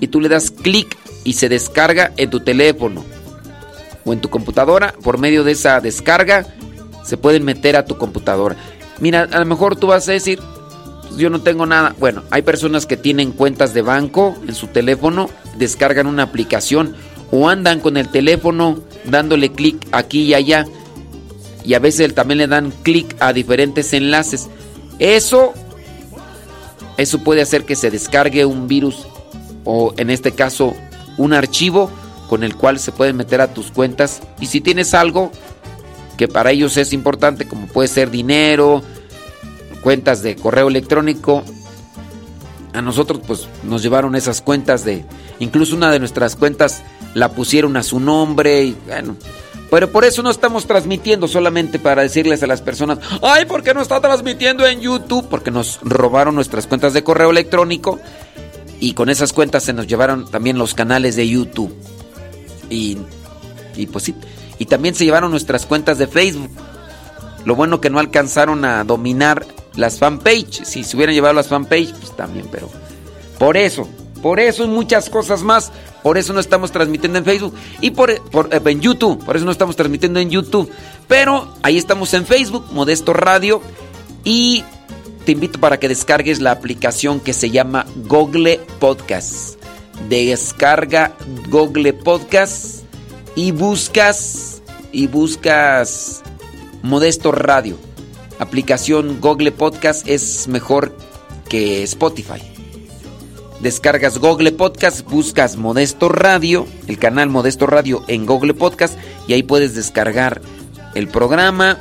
Y 0.00 0.08
tú 0.08 0.20
le 0.20 0.28
das 0.28 0.50
clic 0.50 0.96
y 1.24 1.34
se 1.34 1.48
descarga 1.48 2.12
en 2.16 2.30
tu 2.30 2.40
teléfono 2.40 3.04
o 4.04 4.12
en 4.12 4.20
tu 4.20 4.28
computadora. 4.28 4.94
Por 5.02 5.18
medio 5.18 5.44
de 5.44 5.52
esa 5.52 5.80
descarga 5.80 6.46
se 7.04 7.16
pueden 7.16 7.44
meter 7.44 7.76
a 7.76 7.84
tu 7.84 7.96
computadora. 7.96 8.56
Mira, 9.00 9.28
a 9.30 9.38
lo 9.38 9.46
mejor 9.46 9.76
tú 9.76 9.88
vas 9.88 10.08
a 10.08 10.12
decir, 10.12 10.40
pues 11.02 11.16
yo 11.16 11.30
no 11.30 11.40
tengo 11.40 11.66
nada. 11.66 11.94
Bueno, 11.98 12.22
hay 12.30 12.42
personas 12.42 12.86
que 12.86 12.96
tienen 12.96 13.32
cuentas 13.32 13.74
de 13.74 13.82
banco 13.82 14.36
en 14.46 14.54
su 14.54 14.68
teléfono, 14.68 15.30
descargan 15.56 16.06
una 16.06 16.24
aplicación 16.24 16.94
o 17.30 17.48
andan 17.48 17.80
con 17.80 17.96
el 17.96 18.08
teléfono 18.08 18.78
dándole 19.04 19.52
clic 19.52 19.86
aquí 19.92 20.22
y 20.22 20.34
allá 20.34 20.66
y 21.66 21.74
a 21.74 21.80
veces 21.80 22.14
también 22.14 22.38
le 22.38 22.46
dan 22.46 22.70
clic 22.82 23.16
a 23.18 23.32
diferentes 23.32 23.92
enlaces. 23.92 24.48
Eso, 24.98 25.52
eso 26.96 27.18
puede 27.24 27.42
hacer 27.42 27.64
que 27.64 27.74
se 27.74 27.90
descargue 27.90 28.46
un 28.46 28.68
virus 28.68 29.06
o 29.64 29.92
en 29.96 30.10
este 30.10 30.32
caso 30.32 30.74
un 31.18 31.32
archivo 31.32 31.90
con 32.28 32.44
el 32.44 32.56
cual 32.56 32.78
se 32.78 32.92
pueden 32.92 33.16
meter 33.16 33.40
a 33.40 33.52
tus 33.52 33.70
cuentas 33.70 34.22
y 34.40 34.46
si 34.46 34.60
tienes 34.60 34.94
algo 34.94 35.32
que 36.16 36.28
para 36.28 36.52
ellos 36.52 36.76
es 36.76 36.92
importante 36.92 37.46
como 37.46 37.66
puede 37.66 37.88
ser 37.88 38.10
dinero, 38.10 38.82
cuentas 39.82 40.22
de 40.22 40.36
correo 40.36 40.68
electrónico, 40.68 41.44
a 42.72 42.80
nosotros 42.80 43.20
pues 43.26 43.48
nos 43.64 43.82
llevaron 43.82 44.14
esas 44.14 44.40
cuentas 44.40 44.84
de 44.84 45.04
incluso 45.40 45.74
una 45.74 45.90
de 45.90 45.98
nuestras 45.98 46.36
cuentas 46.36 46.82
la 47.14 47.32
pusieron 47.32 47.76
a 47.76 47.82
su 47.82 47.98
nombre 47.98 48.64
y 48.64 48.76
bueno, 48.86 49.16
pero 49.70 49.90
por 49.90 50.04
eso 50.04 50.22
no 50.22 50.30
estamos 50.30 50.66
transmitiendo 50.66 51.26
solamente 51.26 51.78
para 51.78 52.02
decirles 52.02 52.42
a 52.42 52.46
las 52.46 52.62
personas, 52.62 52.98
ay, 53.22 53.46
¿por 53.46 53.62
qué 53.62 53.74
no 53.74 53.82
está 53.82 54.00
transmitiendo 54.00 54.66
en 54.66 54.80
YouTube? 54.80 55.28
Porque 55.28 55.50
nos 55.50 55.80
robaron 55.82 56.34
nuestras 56.34 56.66
cuentas 56.66 56.92
de 56.92 57.02
correo 57.02 57.30
electrónico 57.30 57.98
y 58.78 58.94
con 58.94 59.08
esas 59.08 59.32
cuentas 59.32 59.64
se 59.64 59.72
nos 59.72 59.86
llevaron 59.86 60.30
también 60.30 60.58
los 60.58 60.74
canales 60.74 61.16
de 61.16 61.28
YouTube. 61.28 61.74
Y, 62.70 62.98
y 63.76 63.86
pues 63.86 64.04
sí, 64.04 64.14
y 64.58 64.66
también 64.66 64.94
se 64.94 65.04
llevaron 65.04 65.30
nuestras 65.30 65.66
cuentas 65.66 65.98
de 65.98 66.06
Facebook. 66.06 66.50
Lo 67.44 67.54
bueno 67.54 67.80
que 67.80 67.90
no 67.90 67.98
alcanzaron 67.98 68.64
a 68.64 68.84
dominar 68.84 69.46
las 69.76 69.98
fanpage. 69.98 70.64
Si 70.64 70.84
se 70.84 70.96
hubieran 70.96 71.14
llevado 71.14 71.34
las 71.34 71.48
fanpage, 71.48 71.92
pues 71.92 72.16
también, 72.16 72.48
pero 72.50 72.68
por 73.38 73.56
eso, 73.56 73.88
por 74.22 74.40
eso 74.40 74.64
y 74.64 74.68
muchas 74.68 75.08
cosas 75.10 75.42
más 75.42 75.72
por 76.06 76.18
eso 76.18 76.32
no 76.32 76.38
estamos 76.38 76.70
transmitiendo 76.70 77.18
en 77.18 77.24
Facebook 77.24 77.52
y 77.80 77.90
por, 77.90 78.12
eh, 78.12 78.20
en 78.64 78.80
YouTube. 78.80 79.24
Por 79.24 79.34
eso 79.34 79.44
no 79.44 79.50
estamos 79.50 79.74
transmitiendo 79.74 80.20
en 80.20 80.30
YouTube. 80.30 80.70
Pero 81.08 81.52
ahí 81.64 81.76
estamos 81.76 82.14
en 82.14 82.24
Facebook, 82.24 82.64
Modesto 82.70 83.12
Radio. 83.12 83.60
Y 84.22 84.62
te 85.24 85.32
invito 85.32 85.58
para 85.58 85.80
que 85.80 85.88
descargues 85.88 86.40
la 86.40 86.52
aplicación 86.52 87.18
que 87.18 87.32
se 87.32 87.50
llama 87.50 87.86
Google 88.06 88.60
Podcast. 88.78 89.60
Descarga 90.08 91.16
Google 91.48 91.92
Podcast 91.92 92.84
y 93.34 93.50
buscas 93.50 94.62
y 94.92 95.08
buscas 95.08 96.22
Modesto 96.84 97.32
Radio. 97.32 97.78
Aplicación 98.38 99.20
Google 99.20 99.50
Podcast 99.50 100.06
es 100.06 100.46
mejor 100.46 100.96
que 101.48 101.82
Spotify. 101.82 102.55
Descargas 103.60 104.18
Google 104.18 104.52
Podcast, 104.52 105.08
buscas 105.08 105.56
Modesto 105.56 106.08
Radio, 106.08 106.66
el 106.86 106.98
canal 106.98 107.30
Modesto 107.30 107.66
Radio 107.66 108.04
en 108.06 108.26
Google 108.26 108.54
Podcast 108.54 108.98
y 109.26 109.32
ahí 109.32 109.42
puedes 109.42 109.74
descargar 109.74 110.42
el 110.94 111.08
programa 111.08 111.78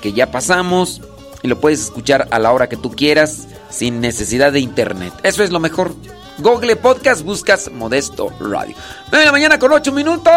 que 0.00 0.12
ya 0.12 0.30
pasamos 0.30 1.02
y 1.42 1.48
lo 1.48 1.60
puedes 1.60 1.80
escuchar 1.80 2.28
a 2.30 2.38
la 2.38 2.52
hora 2.52 2.68
que 2.68 2.76
tú 2.76 2.90
quieras 2.92 3.46
sin 3.68 4.00
necesidad 4.00 4.52
de 4.52 4.60
internet. 4.60 5.12
Eso 5.22 5.42
es 5.42 5.50
lo 5.50 5.60
mejor. 5.60 5.94
Google 6.38 6.76
Podcast, 6.76 7.22
buscas 7.22 7.70
Modesto 7.70 8.32
Radio. 8.40 8.74
9 9.10 9.18
de 9.18 9.24
la 9.26 9.32
mañana 9.32 9.58
con 9.58 9.70
8 9.70 9.92
minutos. 9.92 10.32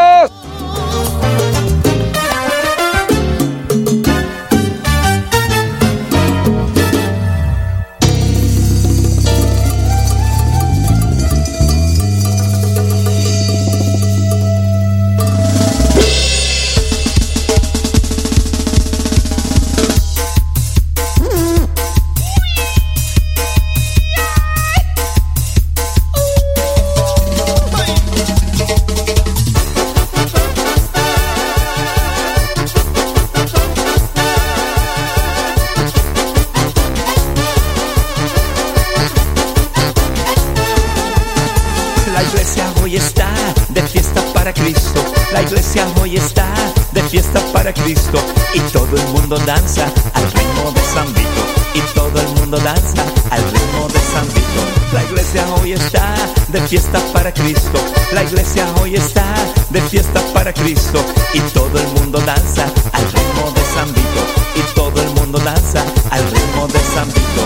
iglesia 55.36 55.56
hoy 55.62 55.74
está 55.74 56.16
de 56.48 56.62
fiesta 56.62 57.00
para 57.12 57.34
Cristo. 57.34 57.78
La 58.14 58.24
iglesia 58.24 58.66
hoy 58.80 58.96
está 58.96 59.26
de 59.70 59.82
fiesta 59.82 60.22
para 60.34 60.54
Cristo. 60.54 61.04
Y 61.34 61.42
todo 61.52 61.78
el 61.78 61.88
mundo 61.90 62.20
danza 62.20 62.64
al 62.94 63.04
ritmo 63.12 63.52
de 63.52 63.62
San 63.74 63.88
Vito. 63.94 64.24
Y 64.56 64.76
todo 64.76 65.02
el 65.02 65.10
mundo 65.12 65.38
danza 65.40 65.84
al 66.12 66.24
ritmo 66.32 66.68
de 66.68 66.80
San 66.94 67.08
Vito. 67.08 67.44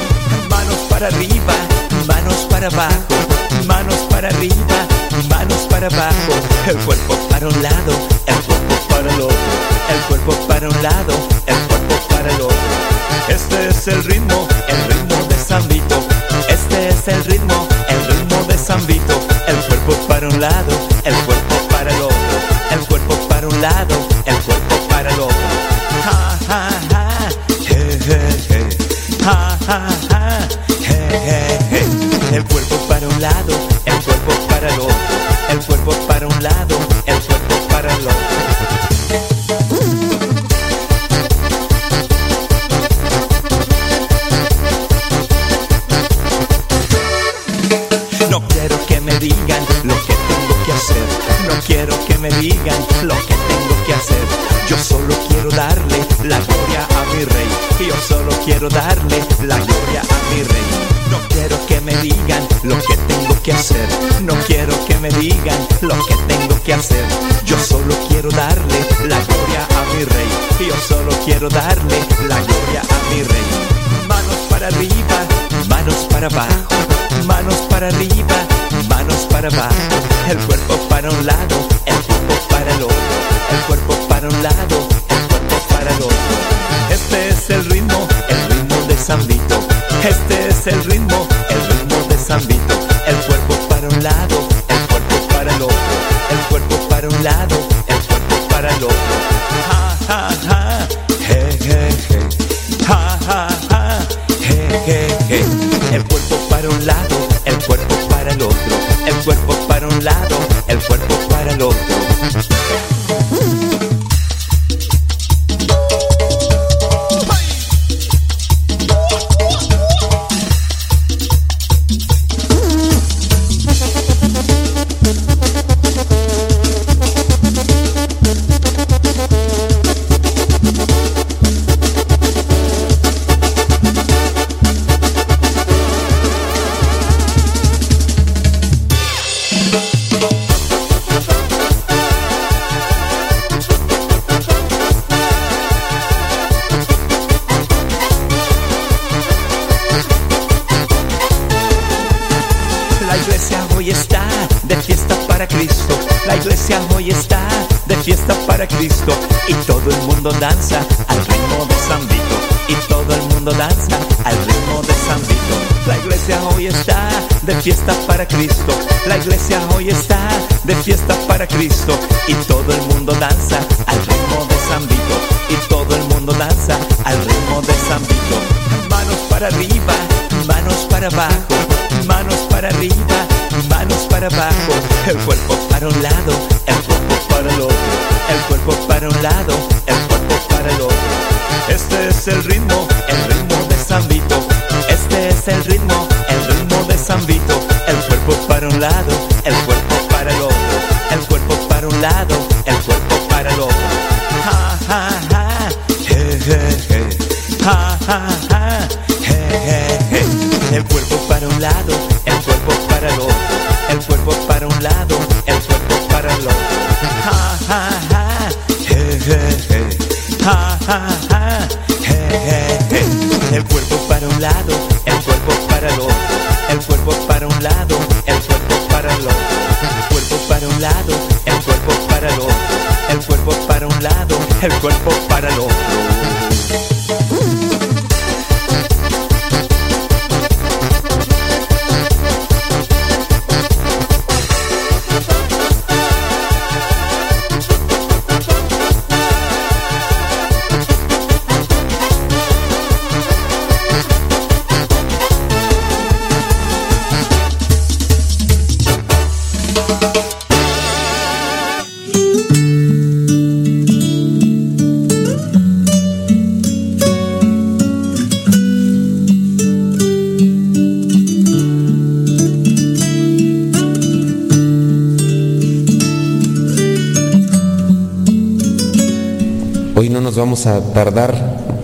Manos 0.50 0.78
para 0.88 1.08
arriba, 1.08 1.54
manos 2.08 2.46
para 2.50 2.68
abajo. 2.68 3.16
Manos 3.66 3.98
para 4.10 4.28
arriba, 4.28 4.88
manos 5.28 5.66
para 5.70 5.88
abajo. 5.88 6.34
El 6.68 6.78
cuerpo 6.86 7.16
para 7.30 7.48
un 7.48 7.64
lado, 7.64 7.94
el 8.28 8.36
cuerpo 8.36 8.76
para 8.90 9.14
el 9.14 9.22
otro. 9.22 9.38
El 9.90 10.02
cuerpo 10.08 10.48
para 10.48 10.70
un 10.70 10.84
lado, 10.84 11.14
el 11.48 11.58
cuerpo 11.68 11.96
para 12.10 12.30
el 12.30 12.42
otro. 12.42 12.90
Este 13.30 13.68
es 13.70 13.88
el 13.88 14.04
ritmo 14.04 14.49
el 20.42 21.16
cuerpo 21.26 21.68
para 21.70 21.92
el 21.92 22.02
otro, 22.02 22.16
el 22.72 22.80
cuerpo 22.88 23.28
para 23.28 23.46
un 23.46 23.62
lado, 23.62 24.08
el 24.26 24.38
cuerpo 24.38 24.88
para 24.88 25.12
el 25.12 25.20
otro. 25.20 25.36
Ja, 26.06 26.40
ja, 26.48 26.70
ja, 26.90 27.30
je, 27.60 28.00
je, 28.00 28.20
je. 28.48 28.70
Ja, 29.22 29.58
ja, 29.68 30.09
quiero 58.50 58.68
darle 58.70 59.24
la 59.44 59.58
gloria 59.58 60.02
a 60.02 60.34
mi 60.34 60.42
rey. 60.42 60.68
No 61.12 61.20
quiero 61.30 61.56
que 61.68 61.80
me 61.82 61.96
digan 61.98 62.48
lo 62.64 62.78
que 62.82 62.98
tengo 63.08 63.42
que 63.44 63.54
hacer. 63.54 63.88
No 64.22 64.34
quiero 64.48 64.74
que 64.88 64.98
me 64.98 65.10
digan 65.10 65.60
lo 65.82 65.96
que 66.08 66.16
tengo 66.28 66.60
que 66.64 66.74
hacer. 66.74 67.06
Yo 67.46 67.58
solo 67.60 67.94
quiero 68.08 68.30
darle 68.32 68.80
la 69.08 69.20
gloria 69.22 69.62
a 69.78 69.94
mi 69.94 70.04
rey. 70.04 70.30
Yo 70.68 70.76
solo 70.88 71.12
quiero 71.24 71.48
darle 71.48 72.00
la 72.28 72.42
gloria 72.42 72.82
a 72.82 73.14
mi 73.14 73.22
rey. 73.22 73.48
Manos 74.08 74.40
para 74.50 74.68
arriba, 74.68 75.20
manos 75.70 76.08
para 76.10 76.28
abajo. 76.28 76.76
Manos 77.28 77.56
para 77.70 77.88
arriba, 77.90 78.38
manos 78.90 79.28
para 79.30 79.50
abajo. 79.50 79.96
El 80.28 80.38
cuerpo 80.40 80.76
para 80.90 81.12
un 81.12 81.24
lado, 81.24 81.56
el 81.86 82.02
cuerpo 82.04 82.34
para 82.50 82.74
el 82.76 82.82
otro. 82.82 83.20
El 83.52 83.62
cuerpo 83.68 83.94
para 84.08 84.28
un 84.28 84.42
lado, 84.42 84.78
el 85.10 85.28
cuerpo 85.28 85.56
para 85.70 85.92
el 85.92 86.02
otro. 86.02 86.40
Este 86.92 87.30
es 87.30 87.50
el 87.52 87.66
ritmo 87.66 87.79
Sambito. 89.10 89.68
Este 90.08 90.50
es 90.50 90.68
el 90.68 90.84
ritmo, 90.84 91.28
el 91.50 91.66
ritmo 91.66 92.08
de 92.10 92.16
Sambito. 92.16 92.59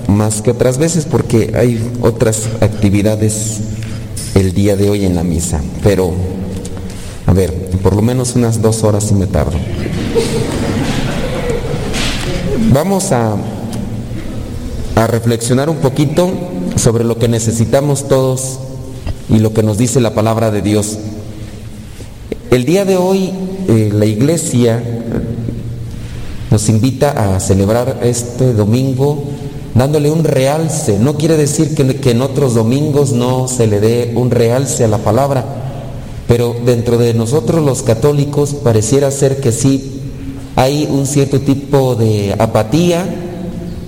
Más 0.07 0.41
que 0.41 0.51
otras 0.51 0.77
veces 0.77 1.05
porque 1.05 1.53
hay 1.55 1.91
otras 2.01 2.43
actividades 2.61 3.59
el 4.33 4.53
día 4.53 4.75
de 4.75 4.89
hoy 4.89 5.05
en 5.05 5.15
la 5.15 5.23
misa. 5.23 5.61
Pero, 5.83 6.13
a 7.25 7.33
ver, 7.33 7.53
por 7.83 7.95
lo 7.95 8.01
menos 8.01 8.35
unas 8.35 8.61
dos 8.61 8.83
horas 8.83 9.05
sí 9.05 9.13
me 9.13 9.27
tardo. 9.27 9.57
Vamos 12.71 13.11
a, 13.11 13.35
a 14.95 15.07
reflexionar 15.07 15.69
un 15.69 15.77
poquito 15.77 16.31
sobre 16.75 17.03
lo 17.03 17.17
que 17.17 17.27
necesitamos 17.27 18.07
todos 18.07 18.59
y 19.29 19.39
lo 19.39 19.53
que 19.53 19.63
nos 19.63 19.77
dice 19.77 19.99
la 19.99 20.13
palabra 20.13 20.51
de 20.51 20.61
Dios. 20.61 20.97
El 22.51 22.65
día 22.65 22.85
de 22.85 22.95
hoy 22.95 23.31
eh, 23.67 23.91
la 23.93 24.05
iglesia 24.05 24.94
nos 26.55 26.69
invita 26.69 27.09
a 27.35 27.41
celebrar 27.41 27.99
este 28.03 28.53
domingo 28.53 29.21
dándole 29.73 30.09
un 30.09 30.23
realce. 30.23 30.97
No 30.97 31.15
quiere 31.15 31.35
decir 31.35 31.75
que, 31.75 32.11
en 32.11 32.21
otros 32.21 32.53
domingos 32.53 33.11
no 33.11 33.49
se 33.49 33.67
le 33.67 33.81
dé 33.81 34.13
un 34.15 34.31
realce 34.31 34.85
a 34.85 34.87
la 34.87 34.99
palabra, 34.99 35.43
pero 36.29 36.55
dentro 36.65 36.97
de 36.97 37.13
nosotros 37.13 37.61
los 37.61 37.83
católicos 37.83 38.53
pareciera 38.53 39.11
ser 39.11 39.41
que 39.41 39.51
sí 39.51 39.99
hay 40.55 40.87
un 40.89 41.05
cierto 41.07 41.41
tipo 41.41 41.95
de 41.95 42.33
apatía, 42.39 43.03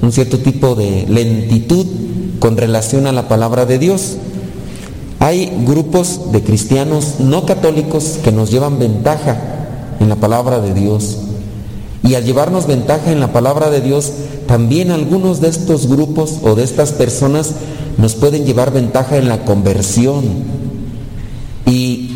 un 0.01 0.11
cierto 0.11 0.39
tipo 0.39 0.75
de 0.75 1.05
lentitud 1.07 1.85
con 2.41 2.57
relación 2.57 3.07
a 3.07 3.13
la 3.13 3.29
palabra 3.29 3.65
de 3.65 3.79
Dios. 3.79 4.17
Hay 5.21 5.53
grupos 5.65 6.33
de 6.33 6.43
cristianos 6.43 7.21
no 7.21 7.45
católicos 7.45 8.19
que 8.21 8.33
nos 8.33 8.51
llevan 8.51 8.77
ventaja 8.77 9.37
en 10.01 10.09
la 10.09 10.17
palabra 10.17 10.59
de 10.59 10.73
Dios. 10.73 11.19
Y 12.03 12.15
al 12.15 12.23
llevarnos 12.23 12.67
ventaja 12.67 13.11
en 13.11 13.19
la 13.19 13.33
palabra 13.33 13.69
de 13.69 13.81
Dios, 13.81 14.11
también 14.47 14.91
algunos 14.91 15.41
de 15.41 15.49
estos 15.49 15.87
grupos 15.87 16.39
o 16.43 16.55
de 16.55 16.63
estas 16.63 16.91
personas 16.91 17.53
nos 17.97 18.15
pueden 18.15 18.45
llevar 18.45 18.71
ventaja 18.71 19.17
en 19.17 19.27
la 19.27 19.43
conversión. 19.43 20.23
Y 21.65 22.11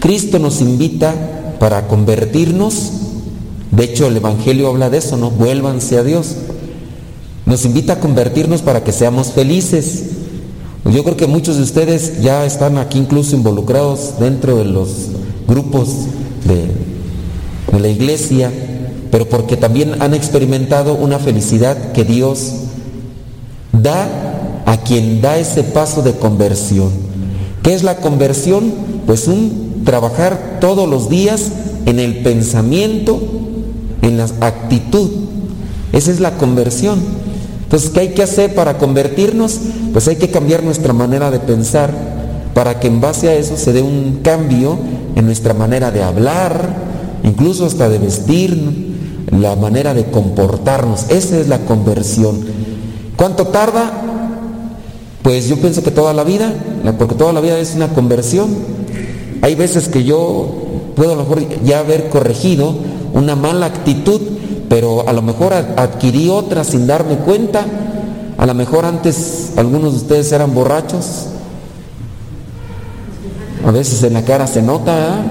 Cristo 0.00 0.38
nos 0.38 0.60
invita 0.60 1.14
para 1.60 1.86
convertirnos. 1.86 2.92
De 3.70 3.84
hecho, 3.84 4.06
el 4.06 4.16
Evangelio 4.16 4.68
habla 4.68 4.90
de 4.90 4.98
eso, 4.98 5.16
¿no? 5.16 5.30
Vuélvanse 5.30 5.98
a 5.98 6.02
Dios. 6.02 6.36
Nos 7.44 7.64
invita 7.64 7.94
a 7.94 8.00
convertirnos 8.00 8.62
para 8.62 8.82
que 8.82 8.92
seamos 8.92 9.28
felices. 9.28 10.04
Yo 10.86 11.04
creo 11.04 11.16
que 11.16 11.26
muchos 11.26 11.56
de 11.56 11.62
ustedes 11.62 12.20
ya 12.22 12.44
están 12.46 12.78
aquí 12.78 12.98
incluso 12.98 13.36
involucrados 13.36 14.18
dentro 14.18 14.56
de 14.56 14.64
los 14.64 14.88
grupos 15.46 15.88
de, 16.44 16.70
de 17.72 17.80
la 17.80 17.88
iglesia 17.88 18.50
pero 19.16 19.30
porque 19.30 19.56
también 19.56 20.02
han 20.02 20.12
experimentado 20.12 20.92
una 20.92 21.18
felicidad 21.18 21.92
que 21.92 22.04
Dios 22.04 22.52
da 23.72 24.62
a 24.66 24.76
quien 24.82 25.22
da 25.22 25.38
ese 25.38 25.62
paso 25.62 26.02
de 26.02 26.12
conversión. 26.12 26.90
¿Qué 27.62 27.72
es 27.72 27.82
la 27.82 27.96
conversión? 27.96 28.74
Pues 29.06 29.26
un 29.26 29.84
trabajar 29.86 30.58
todos 30.60 30.86
los 30.86 31.08
días 31.08 31.50
en 31.86 31.98
el 31.98 32.18
pensamiento, 32.18 33.18
en 34.02 34.18
la 34.18 34.28
actitud. 34.42 35.08
Esa 35.94 36.10
es 36.10 36.20
la 36.20 36.32
conversión. 36.32 36.98
Entonces, 37.62 37.88
¿qué 37.88 38.00
hay 38.00 38.08
que 38.08 38.22
hacer 38.22 38.54
para 38.54 38.76
convertirnos? 38.76 39.58
Pues 39.94 40.08
hay 40.08 40.16
que 40.16 40.30
cambiar 40.30 40.62
nuestra 40.62 40.92
manera 40.92 41.30
de 41.30 41.38
pensar 41.38 41.90
para 42.52 42.80
que 42.80 42.88
en 42.88 43.00
base 43.00 43.30
a 43.30 43.34
eso 43.34 43.56
se 43.56 43.72
dé 43.72 43.80
un 43.80 44.20
cambio 44.22 44.78
en 45.14 45.24
nuestra 45.24 45.54
manera 45.54 45.90
de 45.90 46.02
hablar, 46.02 46.84
incluso 47.24 47.64
hasta 47.64 47.88
de 47.88 47.98
vestir, 47.98 48.85
la 49.30 49.56
manera 49.56 49.94
de 49.94 50.04
comportarnos. 50.10 51.10
Esa 51.10 51.38
es 51.38 51.48
la 51.48 51.58
conversión. 51.60 52.40
¿Cuánto 53.16 53.48
tarda? 53.48 53.90
Pues 55.22 55.48
yo 55.48 55.56
pienso 55.56 55.82
que 55.82 55.90
toda 55.90 56.12
la 56.12 56.24
vida, 56.24 56.52
porque 56.98 57.14
toda 57.14 57.32
la 57.32 57.40
vida 57.40 57.58
es 57.58 57.74
una 57.74 57.88
conversión. 57.88 58.48
Hay 59.42 59.54
veces 59.54 59.88
que 59.88 60.04
yo 60.04 60.48
puedo 60.94 61.12
a 61.12 61.16
lo 61.16 61.22
mejor 61.22 61.42
ya 61.64 61.80
haber 61.80 62.08
corregido 62.08 62.74
una 63.12 63.34
mala 63.34 63.66
actitud, 63.66 64.20
pero 64.68 65.08
a 65.08 65.12
lo 65.12 65.22
mejor 65.22 65.52
adquirí 65.52 66.28
otra 66.28 66.64
sin 66.64 66.86
darme 66.86 67.16
cuenta. 67.16 67.64
A 68.38 68.46
lo 68.46 68.54
mejor 68.54 68.84
antes 68.84 69.52
algunos 69.56 69.92
de 69.92 69.98
ustedes 69.98 70.30
eran 70.32 70.54
borrachos. 70.54 71.26
A 73.66 73.70
veces 73.72 74.02
en 74.04 74.12
la 74.12 74.22
cara 74.22 74.46
se 74.46 74.62
nota, 74.62 75.22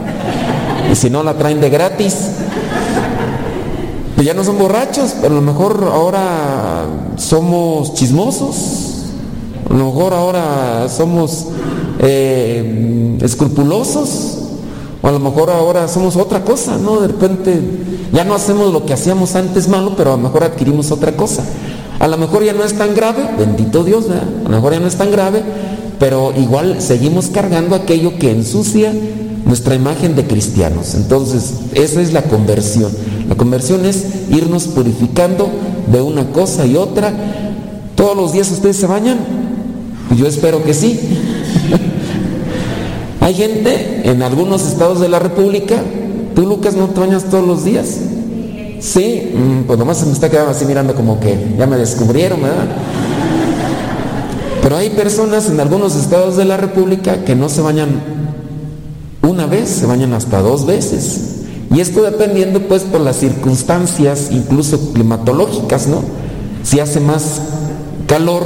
y 0.91 0.95
si 0.95 1.09
no 1.09 1.23
la 1.23 1.35
traen 1.35 1.61
de 1.61 1.69
gratis 1.69 2.15
ya 4.23 4.33
no 4.33 4.43
son 4.43 4.57
borrachos, 4.57 5.15
pero 5.21 5.33
a 5.33 5.35
lo 5.35 5.41
mejor 5.41 5.89
ahora 5.91 6.85
somos 7.17 7.93
chismosos, 7.95 9.03
a 9.69 9.73
lo 9.73 9.85
mejor 9.85 10.13
ahora 10.13 10.87
somos 10.89 11.47
eh, 11.99 13.17
escrupulosos, 13.21 14.39
o 15.01 15.07
a 15.07 15.11
lo 15.11 15.19
mejor 15.19 15.49
ahora 15.49 15.87
somos 15.87 16.15
otra 16.15 16.43
cosa, 16.43 16.77
¿no? 16.77 17.01
De 17.01 17.07
repente 17.07 17.61
ya 18.13 18.23
no 18.23 18.33
hacemos 18.33 18.71
lo 18.71 18.85
que 18.85 18.93
hacíamos 18.93 19.35
antes 19.35 19.67
malo, 19.67 19.93
pero 19.97 20.13
a 20.13 20.17
lo 20.17 20.23
mejor 20.23 20.43
adquirimos 20.43 20.91
otra 20.91 21.11
cosa. 21.11 21.43
A 21.99 22.07
lo 22.07 22.17
mejor 22.17 22.43
ya 22.43 22.53
no 22.53 22.63
es 22.63 22.77
tan 22.77 22.93
grave, 22.95 23.29
bendito 23.37 23.83
Dios, 23.83 24.05
a 24.09 24.49
lo 24.49 24.55
mejor 24.55 24.73
ya 24.73 24.79
no 24.79 24.87
es 24.87 24.95
tan 24.95 25.11
grave, 25.11 25.43
pero 25.99 26.33
igual 26.37 26.81
seguimos 26.81 27.27
cargando 27.27 27.75
aquello 27.75 28.17
que 28.17 28.31
ensucia 28.31 28.93
nuestra 29.45 29.75
imagen 29.75 30.15
de 30.15 30.25
cristianos. 30.25 30.95
Entonces, 30.95 31.53
esa 31.73 32.01
es 32.01 32.11
la 32.11 32.23
conversión. 32.23 32.91
La 33.35 33.39
conversión 33.39 33.85
es 33.85 34.29
irnos 34.29 34.63
purificando 34.67 35.49
de 35.91 36.01
una 36.01 36.31
cosa 36.31 36.65
y 36.65 36.77
otra. 36.77 37.11
¿Todos 37.95 38.15
los 38.15 38.31
días 38.31 38.49
ustedes 38.49 38.77
se 38.77 38.87
bañan? 38.87 39.17
Yo 40.15 40.25
espero 40.25 40.63
que 40.63 40.73
sí. 40.73 40.97
Hay 43.19 43.33
gente 43.33 44.09
en 44.09 44.23
algunos 44.23 44.65
estados 44.65 45.01
de 45.01 45.09
la 45.09 45.19
República, 45.19 45.75
tú 46.33 46.43
Lucas 46.43 46.75
no 46.75 46.87
te 46.87 47.01
bañas 47.01 47.25
todos 47.25 47.45
los 47.45 47.65
días. 47.65 47.97
Sí, 48.79 49.33
mm, 49.35 49.63
pues 49.67 49.77
nomás 49.77 49.97
se 49.97 50.05
me 50.05 50.13
está 50.13 50.29
quedando 50.29 50.51
así 50.51 50.63
mirando 50.63 50.95
como 50.95 51.19
que 51.19 51.37
ya 51.57 51.67
me 51.67 51.75
descubrieron, 51.75 52.41
¿verdad? 52.41 52.67
Pero 54.61 54.77
hay 54.77 54.91
personas 54.91 55.49
en 55.49 55.59
algunos 55.59 55.97
estados 55.97 56.37
de 56.37 56.45
la 56.45 56.55
República 56.55 57.25
que 57.25 57.35
no 57.35 57.49
se 57.49 57.59
bañan 57.59 57.99
una 59.23 59.45
vez, 59.45 59.67
se 59.67 59.85
bañan 59.85 60.13
hasta 60.13 60.39
dos 60.39 60.65
veces. 60.65 61.34
Y 61.73 61.79
esto 61.79 62.03
dependiendo 62.03 62.61
pues 62.61 62.83
por 62.83 63.01
las 63.01 63.17
circunstancias, 63.17 64.29
incluso 64.31 64.93
climatológicas, 64.93 65.87
¿no? 65.87 66.01
Si 66.63 66.79
hace 66.79 66.99
más 66.99 67.41
calor, 68.07 68.43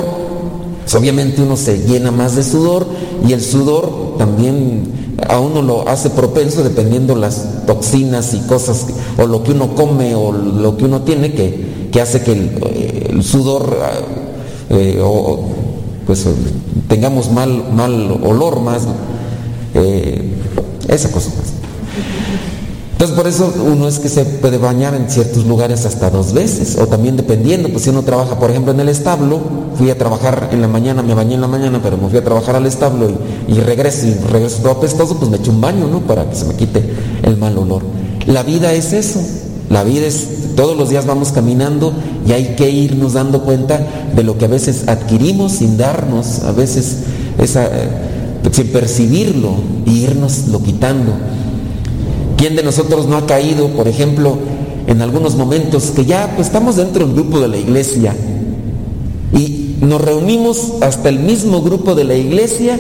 pues 0.82 0.96
obviamente 0.96 1.42
uno 1.42 1.58
se 1.58 1.80
llena 1.80 2.12
más 2.12 2.36
de 2.36 2.44
sudor 2.44 2.88
y 3.28 3.34
el 3.34 3.42
sudor 3.42 4.16
también 4.18 5.00
a 5.28 5.40
uno 5.40 5.62
lo 5.62 5.88
hace 5.88 6.10
propenso 6.10 6.64
dependiendo 6.64 7.16
las 7.16 7.66
toxinas 7.66 8.34
y 8.34 8.40
cosas 8.42 8.88
o 9.18 9.28
lo 9.28 9.44
que 9.44 9.52
uno 9.52 9.76
come 9.76 10.16
o 10.16 10.32
lo 10.32 10.78
que 10.78 10.86
uno 10.86 11.02
tiene 11.02 11.34
que, 11.34 11.90
que 11.92 12.02
hace 12.02 12.22
que 12.22 12.32
el, 13.12 13.24
sudor 13.24 13.78
eh, 14.70 15.00
o, 15.04 15.46
pues 16.06 16.26
tengamos 16.88 17.32
mal, 17.32 17.66
mal 17.74 18.20
olor 18.24 18.62
más 18.62 18.84
eh, 19.74 20.24
esa 20.88 21.12
cosa 21.12 21.30
más. 21.38 21.54
Entonces 23.00 23.16
por 23.16 23.28
eso 23.28 23.54
uno 23.66 23.88
es 23.88 23.98
que 23.98 24.10
se 24.10 24.26
puede 24.26 24.58
bañar 24.58 24.94
en 24.94 25.10
ciertos 25.10 25.46
lugares 25.46 25.86
hasta 25.86 26.10
dos 26.10 26.34
veces, 26.34 26.78
o 26.78 26.86
también 26.86 27.16
dependiendo, 27.16 27.70
pues 27.70 27.86
si 27.86 27.92
uno 27.92 28.04
trabaja, 28.04 28.38
por 28.38 28.52
ejemplo, 28.52 28.74
en 28.74 28.82
el 28.82 28.90
establo, 28.90 29.40
fui 29.76 29.90
a 29.90 29.98
trabajar 29.98 30.50
en 30.52 30.60
la 30.60 30.68
mañana, 30.68 31.02
me 31.02 31.14
bañé 31.14 31.36
en 31.36 31.40
la 31.40 31.48
mañana, 31.48 31.80
pero 31.82 31.96
me 31.96 32.10
fui 32.10 32.18
a 32.20 32.26
trabajar 32.26 32.58
al 32.58 32.66
establo 32.66 33.10
y, 33.48 33.54
regreso 33.62 34.06
y 34.06 34.16
regreso 34.30 34.58
todo 34.58 34.74
apestoso, 34.74 35.18
pues 35.18 35.32
me 35.32 35.38
echo 35.38 35.50
un 35.50 35.62
baño, 35.62 35.88
¿no? 35.88 36.02
Para 36.02 36.30
que 36.30 36.36
se 36.36 36.44
me 36.44 36.56
quite 36.56 36.84
el 37.24 37.38
mal 37.38 37.58
olor. 37.58 37.84
La 38.26 38.44
vida 38.44 38.74
es 38.74 38.92
eso, 38.92 39.22
la 39.70 39.86
vida 39.86 40.06
es, 40.06 40.56
todos 40.58 40.76
los 40.76 40.90
días 40.90 41.06
vamos 41.06 41.32
caminando 41.32 41.94
y 42.28 42.34
hay 42.34 42.58
que 42.58 42.70
irnos 42.70 43.14
dando 43.14 43.46
cuenta 43.46 43.80
de 44.14 44.24
lo 44.24 44.38
que 44.38 44.44
a 44.44 44.50
veces 44.50 44.90
adquirimos 44.90 45.54
sin 45.54 45.78
darnos, 45.78 46.44
a 46.44 46.52
veces 46.52 46.98
eh, 47.38 47.48
sin 48.52 48.68
percibirlo 48.68 49.52
y 49.86 50.00
irnos 50.04 50.50
lo 50.50 50.62
quitando. 50.62 51.14
¿Quién 52.40 52.56
de 52.56 52.64
nosotros 52.64 53.06
no 53.06 53.18
ha 53.18 53.28
caído, 53.28 53.68
por 53.68 53.90
ejemplo, 53.90 54.38
en 54.88 55.02
algunos 55.02 55.36
momentos 55.36 55.92
que 55.94 56.06
ya 56.06 56.32
pues, 56.38 56.48
estamos 56.48 56.78
dentro 56.78 57.06
del 57.06 57.14
grupo 57.14 57.42
de 57.42 57.50
la 57.50 57.58
iglesia 57.58 58.16
y 59.34 59.76
nos 59.82 60.00
reunimos 60.00 60.76
hasta 60.80 61.10
el 61.10 61.20
mismo 61.20 61.62
grupo 61.62 61.96
de 61.96 62.06
la 62.06 62.16
iglesia 62.16 62.80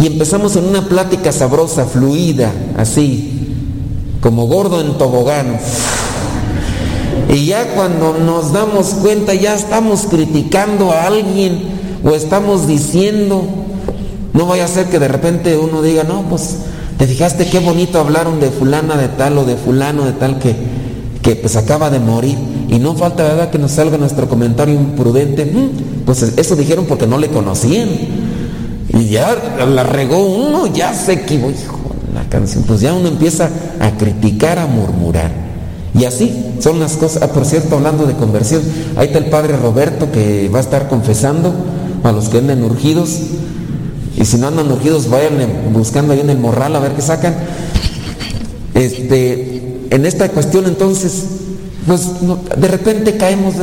y 0.00 0.06
empezamos 0.06 0.56
en 0.56 0.64
una 0.64 0.88
plática 0.88 1.32
sabrosa, 1.32 1.84
fluida, 1.84 2.50
así, 2.78 3.52
como 4.22 4.46
gordo 4.46 4.80
en 4.80 4.96
tobogán. 4.96 5.58
Y 7.28 7.44
ya 7.44 7.74
cuando 7.74 8.14
nos 8.14 8.54
damos 8.54 8.94
cuenta 9.02 9.34
ya 9.34 9.54
estamos 9.54 10.06
criticando 10.08 10.92
a 10.92 11.04
alguien 11.04 11.60
o 12.02 12.12
estamos 12.12 12.66
diciendo, 12.66 13.44
no 14.32 14.46
vaya 14.46 14.64
a 14.64 14.68
ser 14.68 14.86
que 14.86 14.98
de 14.98 15.08
repente 15.08 15.58
uno 15.58 15.82
diga, 15.82 16.04
no, 16.04 16.22
pues 16.22 16.56
¿Te 16.98 17.06
fijaste 17.06 17.46
qué 17.46 17.60
bonito 17.60 18.00
hablaron 18.00 18.40
de 18.40 18.50
fulana 18.50 18.96
de 18.96 19.08
tal 19.08 19.38
o 19.38 19.44
de 19.44 19.56
fulano 19.56 20.04
de 20.04 20.12
tal 20.12 20.38
que, 20.38 20.54
que 21.22 21.36
pues 21.36 21.56
acaba 21.56 21.90
de 21.90 22.00
morir? 22.00 22.36
y 22.70 22.78
no 22.78 22.94
falta 22.94 23.22
verdad 23.22 23.48
que 23.50 23.58
nos 23.58 23.72
salga 23.72 23.96
nuestro 23.96 24.28
comentario 24.28 24.74
imprudente. 24.74 25.46
"Mm, 25.46 26.04
Pues 26.04 26.22
eso 26.22 26.54
dijeron 26.54 26.84
porque 26.86 27.06
no 27.06 27.16
le 27.18 27.28
conocían. 27.28 27.88
Y 28.90 29.06
ya 29.08 29.34
la 29.74 29.82
regó 29.84 30.18
uno, 30.26 30.66
ya 30.66 30.92
se 30.92 31.12
equivocó. 31.14 31.50
Hijo, 31.50 31.78
la 32.14 32.24
canción. 32.28 32.64
Pues 32.64 32.80
ya 32.80 32.92
uno 32.92 33.08
empieza 33.08 33.48
a 33.80 33.90
criticar, 33.92 34.58
a 34.58 34.66
murmurar. 34.66 35.30
Y 35.98 36.04
así 36.04 36.30
son 36.60 36.78
las 36.78 36.92
cosas. 36.98 37.22
Ah, 37.22 37.28
por 37.28 37.44
cierto, 37.46 37.76
hablando 37.76 38.06
de 38.06 38.12
conversión, 38.14 38.60
ahí 38.96 39.06
está 39.06 39.18
el 39.18 39.26
padre 39.26 39.56
Roberto 39.56 40.10
que 40.12 40.50
va 40.54 40.58
a 40.58 40.62
estar 40.62 40.88
confesando 40.88 41.54
a 42.04 42.12
los 42.12 42.28
que 42.28 42.38
anden 42.38 42.62
urgidos. 42.64 43.18
Y 44.18 44.24
si 44.24 44.36
no 44.36 44.48
andan 44.48 44.70
urgidos, 44.70 45.08
vayan 45.08 45.38
buscando 45.72 46.12
ahí 46.12 46.20
en 46.20 46.30
el 46.30 46.38
morral 46.38 46.74
a 46.74 46.80
ver 46.80 46.92
qué 46.92 47.02
sacan. 47.02 47.36
Este, 48.74 49.86
en 49.90 50.06
esta 50.06 50.28
cuestión 50.28 50.66
entonces, 50.66 51.24
pues 51.86 52.08
de 52.56 52.68
repente 52.68 53.16
caemos 53.16 53.54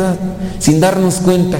sin 0.59 0.79
darnos 0.79 1.15
cuenta, 1.15 1.57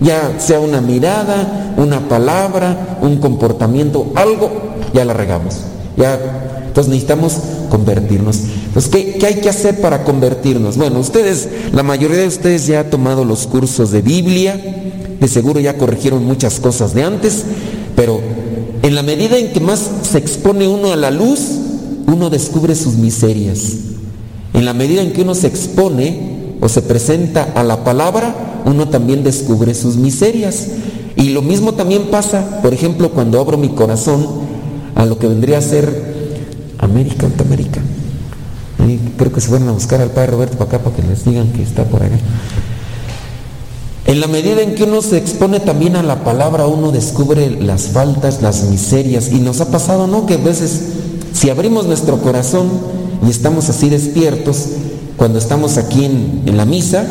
ya 0.00 0.38
sea 0.38 0.60
una 0.60 0.80
mirada, 0.80 1.74
una 1.76 2.08
palabra, 2.08 2.98
un 3.00 3.16
comportamiento, 3.16 4.12
algo, 4.14 4.50
ya 4.92 5.04
la 5.04 5.14
regamos. 5.14 5.56
Ya, 5.96 6.18
entonces 6.66 6.90
necesitamos 6.90 7.38
convertirnos. 7.70 8.40
Entonces, 8.66 8.90
¿qué, 8.90 9.14
qué 9.18 9.26
hay 9.26 9.34
que 9.36 9.48
hacer 9.48 9.80
para 9.80 10.04
convertirnos? 10.04 10.76
Bueno, 10.76 10.98
ustedes, 11.00 11.48
la 11.72 11.82
mayoría 11.82 12.18
de 12.18 12.26
ustedes 12.26 12.66
ya 12.66 12.80
ha 12.80 12.90
tomado 12.90 13.24
los 13.24 13.46
cursos 13.46 13.90
de 13.90 14.02
Biblia, 14.02 14.60
de 15.18 15.28
seguro 15.28 15.60
ya 15.60 15.78
corrigieron 15.78 16.24
muchas 16.24 16.60
cosas 16.60 16.92
de 16.94 17.04
antes, 17.04 17.44
pero 17.96 18.20
en 18.84 18.94
la 18.94 19.02
medida 19.02 19.38
en 19.38 19.50
que 19.50 19.60
más 19.60 19.90
se 20.02 20.18
expone 20.18 20.68
uno 20.68 20.92
a 20.92 20.96
la 20.96 21.10
luz, 21.10 21.40
uno 22.06 22.28
descubre 22.28 22.74
sus 22.74 22.96
miserias. 22.96 23.76
En 24.52 24.66
la 24.66 24.74
medida 24.74 25.00
en 25.00 25.14
que 25.14 25.22
uno 25.22 25.34
se 25.34 25.46
expone 25.46 26.56
o 26.60 26.68
se 26.68 26.82
presenta 26.82 27.44
a 27.54 27.62
la 27.62 27.82
palabra, 27.82 28.62
uno 28.66 28.90
también 28.90 29.24
descubre 29.24 29.72
sus 29.74 29.96
miserias. 29.96 30.68
Y 31.16 31.30
lo 31.30 31.40
mismo 31.40 31.72
también 31.72 32.10
pasa, 32.10 32.60
por 32.60 32.74
ejemplo, 32.74 33.10
cuando 33.12 33.40
abro 33.40 33.56
mi 33.56 33.70
corazón 33.70 34.26
a 34.94 35.06
lo 35.06 35.18
que 35.18 35.28
vendría 35.28 35.56
a 35.56 35.62
ser 35.62 36.14
América, 36.76 37.22
¿dónde 37.22 37.36
está 37.36 37.44
América. 37.44 37.80
Ahí 38.80 39.00
creo 39.16 39.32
que 39.32 39.40
se 39.40 39.50
van 39.50 39.66
a 39.66 39.72
buscar 39.72 40.02
al 40.02 40.10
padre 40.10 40.32
Roberto 40.32 40.58
para 40.58 40.76
acá 40.76 40.84
para 40.84 40.94
que 40.94 41.02
les 41.02 41.24
digan 41.24 41.50
que 41.52 41.62
está 41.62 41.84
por 41.84 42.02
allá. 42.02 42.18
En 44.06 44.20
la 44.20 44.26
medida 44.26 44.60
en 44.60 44.74
que 44.74 44.84
uno 44.84 45.00
se 45.00 45.16
expone 45.16 45.60
también 45.60 45.96
a 45.96 46.02
la 46.02 46.24
palabra, 46.24 46.66
uno 46.66 46.92
descubre 46.92 47.50
las 47.50 47.88
faltas, 47.88 48.42
las 48.42 48.64
miserias. 48.64 49.30
Y 49.32 49.36
nos 49.36 49.60
ha 49.60 49.70
pasado, 49.70 50.06
¿no? 50.06 50.26
Que 50.26 50.34
a 50.34 50.38
veces, 50.38 50.88
si 51.32 51.48
abrimos 51.48 51.86
nuestro 51.86 52.18
corazón 52.18 52.68
y 53.26 53.30
estamos 53.30 53.70
así 53.70 53.88
despiertos, 53.88 54.66
cuando 55.16 55.38
estamos 55.38 55.78
aquí 55.78 56.04
en, 56.04 56.42
en 56.44 56.56
la 56.56 56.66
misa, 56.66 57.06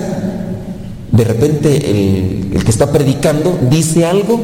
de 1.13 1.23
repente 1.23 1.91
el, 1.91 2.63
que 2.63 2.71
está 2.71 2.91
predicando 2.91 3.55
dice 3.69 4.05
algo 4.05 4.39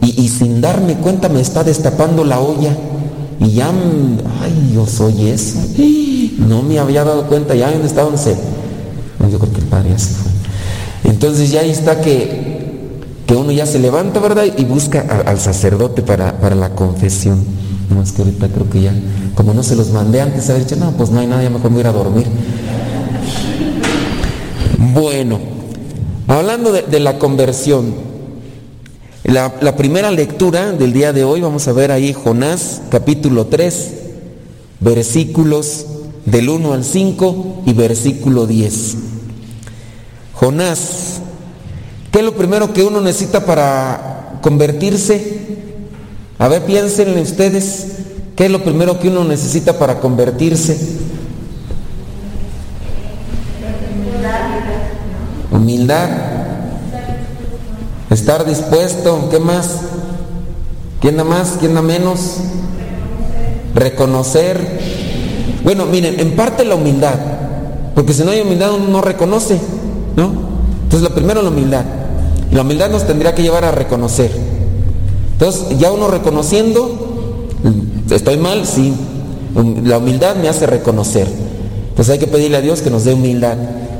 y, 0.00 0.28
sin 0.28 0.60
darme 0.60 0.94
cuenta 0.94 1.28
me 1.28 1.40
está 1.40 1.64
destapando 1.64 2.24
la 2.24 2.40
olla. 2.40 2.76
Y 3.40 3.50
ya, 3.50 3.68
ay, 4.42 4.72
yo 4.74 4.86
soy 4.86 5.28
eso. 5.28 5.58
No 6.38 6.62
me 6.62 6.78
había 6.78 7.02
dado 7.04 7.26
cuenta, 7.26 7.54
ya 7.56 7.70
dónde 7.70 7.88
está, 7.88 8.02
donde 8.02 8.16
se. 8.16 8.36
Yo 9.30 9.38
creo 9.38 9.52
que 9.52 9.58
el 9.58 9.66
padre 9.66 9.90
ya 9.90 9.98
se 9.98 10.14
fue. 10.14 10.27
Entonces 11.08 11.50
ya 11.50 11.62
ahí 11.62 11.70
está 11.70 12.00
que, 12.00 13.00
que 13.26 13.34
uno 13.34 13.50
ya 13.50 13.66
se 13.66 13.78
levanta, 13.78 14.20
¿verdad? 14.20 14.44
Y 14.56 14.64
busca 14.64 15.22
al 15.26 15.40
sacerdote 15.40 16.02
para, 16.02 16.38
para 16.38 16.54
la 16.54 16.70
confesión. 16.74 17.42
No, 17.90 18.02
es 18.02 18.12
que 18.12 18.22
ahorita 18.22 18.48
creo 18.48 18.68
que 18.68 18.82
ya, 18.82 18.92
como 19.34 19.54
no 19.54 19.62
se 19.62 19.74
los 19.74 19.90
mandé 19.90 20.20
antes, 20.20 20.48
haber 20.50 20.64
dicho, 20.64 20.76
no, 20.76 20.92
pues 20.92 21.10
no 21.10 21.20
hay 21.20 21.26
nada, 21.26 21.42
ya 21.42 21.50
mejor 21.50 21.70
me 21.70 21.80
ir 21.80 21.86
a 21.86 21.92
dormir. 21.92 22.26
Bueno, 24.92 25.38
hablando 26.26 26.72
de, 26.72 26.82
de 26.82 27.00
la 27.00 27.18
conversión, 27.18 27.94
la, 29.24 29.54
la 29.62 29.76
primera 29.76 30.10
lectura 30.10 30.72
del 30.72 30.92
día 30.92 31.14
de 31.14 31.24
hoy, 31.24 31.40
vamos 31.40 31.66
a 31.68 31.72
ver 31.72 31.90
ahí 31.90 32.12
Jonás 32.12 32.82
capítulo 32.90 33.46
3, 33.46 33.92
versículos 34.80 35.86
del 36.26 36.50
1 36.50 36.72
al 36.74 36.84
5 36.84 37.62
y 37.64 37.72
versículo 37.72 38.46
10. 38.46 38.96
Jonás, 40.38 41.18
¿qué 42.12 42.20
es 42.20 42.24
lo 42.24 42.36
primero 42.36 42.72
que 42.72 42.84
uno 42.84 43.00
necesita 43.00 43.44
para 43.44 44.38
convertirse? 44.40 45.58
A 46.38 46.46
ver, 46.46 46.62
piensen 46.62 47.18
ustedes, 47.18 47.86
¿qué 48.36 48.46
es 48.46 48.50
lo 48.52 48.62
primero 48.62 49.00
que 49.00 49.08
uno 49.08 49.24
necesita 49.24 49.80
para 49.80 49.98
convertirse? 49.98 50.78
Humildad. 55.50 56.08
Estar 58.08 58.46
dispuesto, 58.46 59.28
¿qué 59.32 59.40
más? 59.40 59.80
¿Quién 61.00 61.16
da 61.16 61.24
más? 61.24 61.56
¿Quién 61.58 61.74
da 61.74 61.82
menos? 61.82 62.36
Reconocer. 63.74 64.78
Bueno, 65.64 65.86
miren, 65.86 66.20
en 66.20 66.36
parte 66.36 66.64
la 66.64 66.76
humildad, 66.76 67.16
porque 67.96 68.12
si 68.12 68.22
no 68.22 68.30
hay 68.30 68.40
humildad 68.40 68.74
uno 68.74 68.86
no 68.86 69.00
reconoce, 69.00 69.58
¿no? 70.18 70.32
Entonces 70.82 71.08
lo 71.08 71.14
primero 71.14 71.40
la 71.42 71.48
humildad. 71.48 71.84
La 72.52 72.62
humildad 72.62 72.90
nos 72.90 73.06
tendría 73.06 73.34
que 73.34 73.42
llevar 73.42 73.64
a 73.64 73.70
reconocer. 73.70 74.32
Entonces, 75.32 75.78
ya 75.78 75.92
uno 75.92 76.08
reconociendo, 76.08 77.46
estoy 78.10 78.36
mal, 78.36 78.66
sí. 78.66 78.92
La 79.84 79.98
humildad 79.98 80.34
me 80.36 80.48
hace 80.48 80.66
reconocer. 80.66 81.28
Entonces 81.90 82.12
hay 82.12 82.18
que 82.18 82.26
pedirle 82.26 82.56
a 82.56 82.60
Dios 82.60 82.82
que 82.82 82.90
nos 82.90 83.04
dé 83.04 83.14
humildad. 83.14 83.56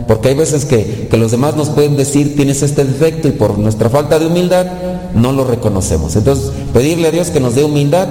Porque 0.08 0.28
hay 0.28 0.34
veces 0.34 0.64
que, 0.64 1.06
que 1.08 1.16
los 1.16 1.30
demás 1.30 1.54
nos 1.54 1.68
pueden 1.68 1.96
decir, 1.96 2.34
tienes 2.34 2.62
este 2.62 2.84
defecto 2.84 3.28
y 3.28 3.32
por 3.32 3.58
nuestra 3.58 3.88
falta 3.88 4.18
de 4.18 4.26
humildad 4.26 4.66
no 5.14 5.32
lo 5.32 5.44
reconocemos. 5.44 6.16
Entonces, 6.16 6.50
pedirle 6.72 7.08
a 7.08 7.10
Dios 7.12 7.28
que 7.28 7.40
nos 7.40 7.54
dé 7.54 7.62
humildad, 7.62 8.08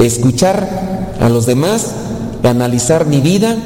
escuchar 0.00 1.16
a 1.20 1.28
los 1.28 1.46
demás, 1.46 1.92
analizar 2.42 3.06
mi 3.06 3.20
vida, 3.20 3.56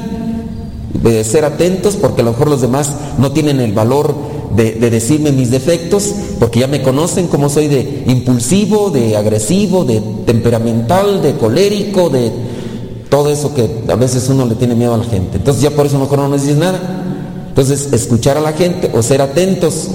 de 1.01 1.23
ser 1.23 1.45
atentos, 1.45 1.95
porque 1.95 2.21
a 2.21 2.25
lo 2.25 2.31
mejor 2.31 2.49
los 2.49 2.61
demás 2.61 2.91
no 3.17 3.31
tienen 3.31 3.59
el 3.59 3.73
valor 3.73 4.13
de, 4.55 4.73
de 4.73 4.89
decirme 4.89 5.31
mis 5.31 5.51
defectos, 5.51 6.13
porque 6.39 6.59
ya 6.59 6.67
me 6.67 6.81
conocen 6.81 7.27
como 7.27 7.49
soy 7.49 7.67
de 7.67 8.03
impulsivo, 8.07 8.89
de 8.89 9.17
agresivo, 9.17 9.85
de 9.85 10.01
temperamental, 10.25 11.21
de 11.21 11.35
colérico, 11.35 12.09
de 12.09 12.31
todo 13.09 13.29
eso 13.29 13.53
que 13.53 13.69
a 13.89 13.95
veces 13.95 14.27
uno 14.29 14.45
le 14.45 14.55
tiene 14.55 14.75
miedo 14.75 14.93
a 14.93 14.97
la 14.97 15.05
gente. 15.05 15.37
Entonces 15.37 15.63
ya 15.63 15.71
por 15.71 15.85
eso 15.85 15.99
mejor 15.99 16.19
no 16.19 16.27
nos 16.27 16.41
dices 16.41 16.57
nada. 16.57 16.79
Entonces 17.49 17.93
escuchar 17.93 18.37
a 18.37 18.41
la 18.41 18.51
gente 18.51 18.91
o 18.93 19.01
ser 19.01 19.21
atentos, 19.21 19.87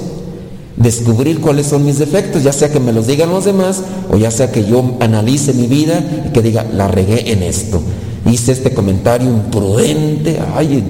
descubrir 0.77 1.40
cuáles 1.40 1.66
son 1.66 1.85
mis 1.85 1.98
defectos, 1.98 2.43
ya 2.43 2.55
sea 2.55 2.72
que 2.72 2.81
me 2.81 2.93
los 2.93 3.06
digan 3.06 3.28
los 3.28 3.44
demás 3.44 3.82
o 4.10 4.16
ya 4.16 4.31
sea 4.31 4.51
que 4.51 4.64
yo 4.64 4.97
analice 5.01 5.52
mi 5.52 5.66
vida 5.66 6.02
y 6.27 6.32
que 6.32 6.40
diga, 6.40 6.64
la 6.72 6.89
regué 6.89 7.32
en 7.32 7.43
esto. 7.43 7.82
Hice 8.26 8.52
este 8.52 8.72
comentario 8.72 9.28
imprudente, 9.28 10.38
ay, 10.55 10.84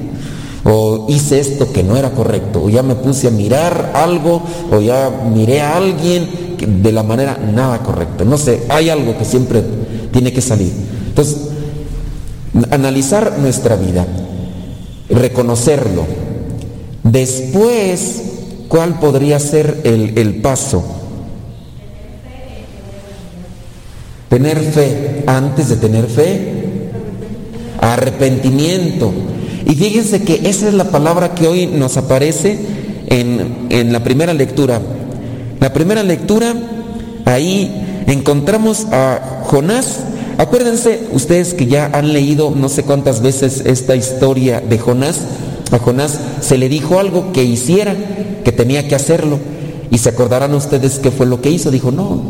o 0.64 1.06
hice 1.08 1.40
esto 1.40 1.72
que 1.72 1.82
no 1.82 1.96
era 1.96 2.10
correcto, 2.10 2.64
o 2.64 2.68
ya 2.68 2.82
me 2.82 2.94
puse 2.94 3.28
a 3.28 3.30
mirar 3.30 3.92
algo, 3.94 4.42
o 4.70 4.80
ya 4.80 5.10
miré 5.32 5.60
a 5.60 5.76
alguien 5.76 6.28
de 6.58 6.92
la 6.92 7.02
manera 7.02 7.38
nada 7.38 7.78
correcta. 7.78 8.24
No 8.24 8.36
sé, 8.36 8.62
hay 8.68 8.90
algo 8.90 9.16
que 9.16 9.24
siempre 9.24 9.62
tiene 10.12 10.32
que 10.32 10.40
salir. 10.40 10.72
Entonces, 11.08 11.48
analizar 12.70 13.38
nuestra 13.38 13.76
vida, 13.76 14.06
reconocerlo. 15.08 16.04
Después, 17.02 18.22
¿cuál 18.68 18.98
podría 19.00 19.38
ser 19.38 19.80
el, 19.84 20.18
el 20.18 20.42
paso? 20.42 20.84
Tener 24.28 24.60
fe. 24.60 25.24
Antes 25.26 25.68
de 25.68 25.76
tener 25.76 26.06
fe, 26.06 26.49
arrepentimiento. 27.80 29.12
Y 29.66 29.74
fíjense 29.74 30.22
que 30.22 30.48
esa 30.48 30.68
es 30.68 30.74
la 30.74 30.84
palabra 30.84 31.34
que 31.34 31.46
hoy 31.46 31.66
nos 31.66 31.96
aparece 31.96 32.58
en, 33.06 33.66
en 33.70 33.92
la 33.92 34.02
primera 34.02 34.34
lectura. 34.34 34.80
La 35.60 35.72
primera 35.72 36.02
lectura, 36.02 36.54
ahí 37.24 38.02
encontramos 38.06 38.86
a 38.92 39.42
Jonás. 39.44 40.00
Acuérdense 40.38 41.08
ustedes 41.12 41.54
que 41.54 41.66
ya 41.66 41.90
han 41.92 42.12
leído 42.12 42.50
no 42.50 42.68
sé 42.68 42.82
cuántas 42.82 43.20
veces 43.20 43.62
esta 43.66 43.94
historia 43.94 44.60
de 44.60 44.78
Jonás. 44.78 45.20
A 45.70 45.78
Jonás 45.78 46.18
se 46.40 46.58
le 46.58 46.68
dijo 46.68 46.98
algo 46.98 47.32
que 47.32 47.44
hiciera, 47.44 47.94
que 48.44 48.52
tenía 48.52 48.88
que 48.88 48.94
hacerlo. 48.94 49.38
Y 49.90 49.98
se 49.98 50.08
acordarán 50.08 50.54
ustedes 50.54 50.98
qué 50.98 51.10
fue 51.10 51.26
lo 51.26 51.40
que 51.42 51.50
hizo. 51.50 51.70
Dijo, 51.70 51.90
no, 51.90 52.22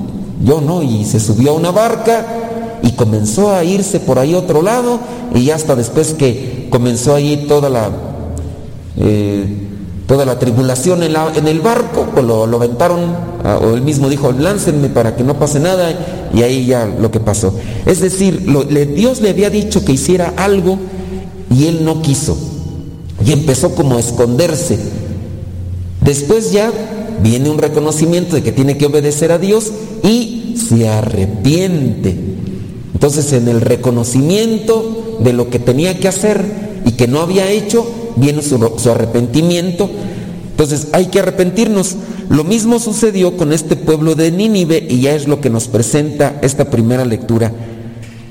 yo 0.43 0.61
no. 0.61 0.83
Y 0.83 1.05
se 1.05 1.21
subió 1.21 1.53
a 1.53 1.55
una 1.55 1.71
barca 1.71 2.40
y 2.91 2.97
comenzó 2.97 3.53
a 3.55 3.63
irse 3.65 4.01
por 4.01 4.19
ahí 4.19 4.35
otro 4.35 4.63
lado. 4.63 4.99
Y 5.35 5.51
hasta 5.51 5.75
después 5.77 6.15
que 6.15 6.69
comenzó 6.71 7.15
ahí 7.15 7.47
toda 7.49 7.69
la, 7.71 7.91
eh, 8.97 9.45
toda 10.07 10.25
la 10.25 10.39
tribulación 10.39 11.03
en, 11.03 11.13
la- 11.13 11.33
en 11.35 11.47
el 11.47 11.61
barco, 11.61 12.09
pues 12.13 12.25
lo, 12.25 12.47
lo 12.47 12.57
aventaron, 12.57 13.01
ah, 13.45 13.59
o 13.63 13.75
él 13.75 13.83
mismo 13.83 14.09
dijo, 14.09 14.33
láncenme 14.33 14.89
para 14.89 15.15
que 15.17 15.23
no 15.25 15.39
pase 15.39 15.61
nada. 15.61 16.29
Y 16.35 16.43
ahí 16.43 16.67
ya 16.67 16.87
lo 16.87 17.11
que 17.11 17.21
pasó. 17.21 17.55
Es 17.87 18.01
decir, 18.01 18.45
Dios 18.95 19.21
le 19.21 19.31
había 19.31 19.51
dicho 19.51 19.85
que 19.85 19.93
hiciera 19.93 20.35
algo 20.37 20.79
y 21.51 21.67
él 21.67 21.85
no 21.85 22.03
quiso. 22.03 22.37
y 23.25 23.33
empezó 23.33 23.75
como 23.75 23.97
a 23.97 24.01
esconderse. 24.01 24.79
Después 26.01 26.53
ya 26.53 26.71
viene 27.23 27.51
un 27.51 27.59
reconocimiento 27.59 28.35
de 28.37 28.43
que 28.43 28.53
tiene 28.53 28.79
que 28.79 28.87
obedecer 28.87 29.31
a 29.33 29.39
Dios 29.39 29.71
y 30.03 30.55
se 30.57 30.89
arrepiente. 30.89 32.30
Entonces 33.01 33.33
en 33.33 33.49
el 33.49 33.63
reconocimiento 33.63 35.17
de 35.21 35.33
lo 35.33 35.49
que 35.49 35.59
tenía 35.59 35.99
que 35.99 36.07
hacer 36.07 36.45
y 36.85 36.93
que 36.93 37.09
no 37.09 37.21
había 37.23 37.51
hecho, 37.51 38.13
viene 38.17 38.43
su, 38.43 38.63
arrepentimiento. 38.91 39.89
Entonces 40.51 40.89
hay 40.93 41.07
que 41.07 41.21
arrepentirnos. 41.21 41.97
Lo 42.29 42.45
mismo 42.45 42.79
sucedió 42.79 43.39
con 43.39 43.55
este 43.55 43.75
pueblo 43.75 44.15
de 44.17 44.31
Nínive 44.31 44.87
y 44.87 45.01
ya 45.01 45.15
es 45.15 45.29
lo 45.29 45.41
que 45.41 45.49
nos 45.49 45.67
presenta 45.67 46.41
esta 46.43 46.67
primera 46.69 47.07
lectura. 47.07 47.51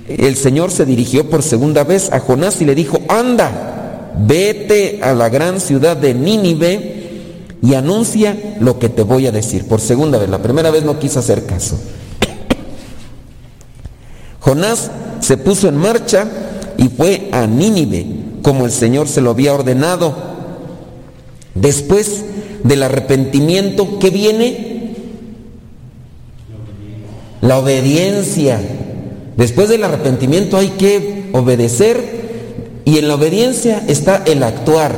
El 0.08 0.36
Señor 0.36 0.70
se 0.70 0.86
dirigió 0.86 1.28
por 1.28 1.42
segunda 1.42 1.84
vez 1.84 2.12
a 2.12 2.20
Jonás 2.20 2.62
y 2.62 2.66
le 2.66 2.76
dijo, 2.76 3.02
anda, 3.08 4.12
vete 4.20 5.00
a 5.02 5.16
la 5.16 5.30
gran 5.30 5.62
ciudad 5.62 5.98
de 5.98 6.14
Nínive 6.14 7.24
y 7.64 7.74
anuncia 7.74 8.38
lo 8.60 8.78
que 8.78 8.90
te 8.90 9.02
voy 9.02 9.26
a 9.26 9.32
decir. 9.32 9.68
Por 9.68 9.82
segunda 9.82 10.20
vez, 10.20 10.30
la 10.30 10.44
primera 10.44 10.70
vez 10.70 10.84
no 10.84 11.00
quiso 11.00 11.18
hacer 11.18 11.48
caso. 11.48 11.76
Jonás 14.50 14.90
se 15.20 15.38
puso 15.38 15.70
en 15.70 15.78
marcha 15.78 16.28
y 16.76 16.88
fue 16.88 17.30
a 17.32 17.46
Nínive, 17.46 18.04
como 18.42 18.66
el 18.66 18.72
Señor 18.72 19.08
se 19.08 19.22
lo 19.22 19.30
había 19.30 19.54
ordenado. 19.54 20.16
Después 21.54 22.24
del 22.64 22.82
arrepentimiento, 22.82 24.00
¿qué 24.00 24.10
viene? 24.10 24.96
La 27.42 27.60
obediencia. 27.60 28.60
Después 29.38 29.70
del 29.70 29.84
arrepentimiento 29.84 30.58
hay 30.58 30.70
que 30.70 31.30
obedecer 31.34 32.82
y 32.86 32.98
en 32.98 33.08
la 33.08 33.16
obediencia 33.16 33.84
está 33.88 34.24
el 34.26 34.42
actuar. 34.42 34.96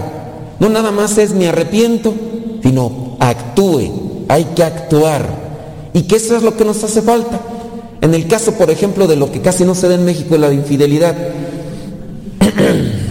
No 0.62 0.70
nada 0.70 0.92
más 0.92 1.18
es 1.18 1.34
me 1.34 1.50
arrepiento, 1.50 2.14
sino 2.64 3.18
actúe, 3.20 4.24
hay 4.30 4.46
que 4.56 4.64
actuar. 4.64 5.28
Y 5.94 6.04
que 6.04 6.16
eso 6.16 6.38
es 6.38 6.42
lo 6.42 6.56
que 6.56 6.64
nos 6.64 6.82
hace 6.86 7.02
falta. 7.02 7.51
En 8.02 8.14
el 8.16 8.28
caso, 8.28 8.54
por 8.54 8.72
ejemplo, 8.72 9.08
de 9.08 9.16
lo 9.16 9.32
que 9.32 9.42
casi 9.42 9.64
no 9.64 9.76
se 9.76 9.88
da 9.88 9.96
en 9.96 10.06
México, 10.06 10.36
la 10.38 10.52
infidelidad. 10.52 11.16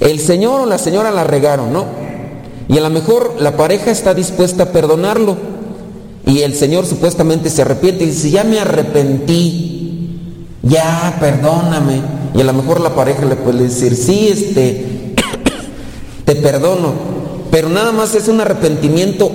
El 0.00 0.20
señor 0.20 0.60
o 0.60 0.66
la 0.66 0.78
señora 0.78 1.10
la 1.10 1.24
regaron, 1.24 1.72
¿no? 1.72 1.86
Y 2.68 2.76
a 2.78 2.80
lo 2.82 2.90
mejor 2.90 3.36
la 3.40 3.56
pareja 3.56 3.90
está 3.90 4.12
dispuesta 4.14 4.64
a 4.64 4.72
perdonarlo. 4.72 5.36
Y 6.26 6.40
el 6.40 6.54
señor 6.54 6.86
supuestamente 6.86 7.50
se 7.50 7.62
arrepiente 7.62 8.04
y 8.04 8.08
dice, 8.08 8.30
ya 8.30 8.44
me 8.44 8.58
arrepentí, 8.58 10.20
ya, 10.62 11.16
perdóname. 11.20 12.00
Y 12.34 12.40
a 12.40 12.44
lo 12.44 12.52
mejor 12.52 12.80
la 12.80 12.94
pareja 12.94 13.24
le 13.24 13.36
puede 13.36 13.64
decir, 13.64 13.94
sí, 13.94 14.28
este, 14.28 15.14
te 16.24 16.36
perdono. 16.36 16.92
Pero 17.50 17.68
nada 17.68 17.92
más 17.92 18.14
es 18.14 18.28
un 18.28 18.40
arrepentimiento 18.40 19.30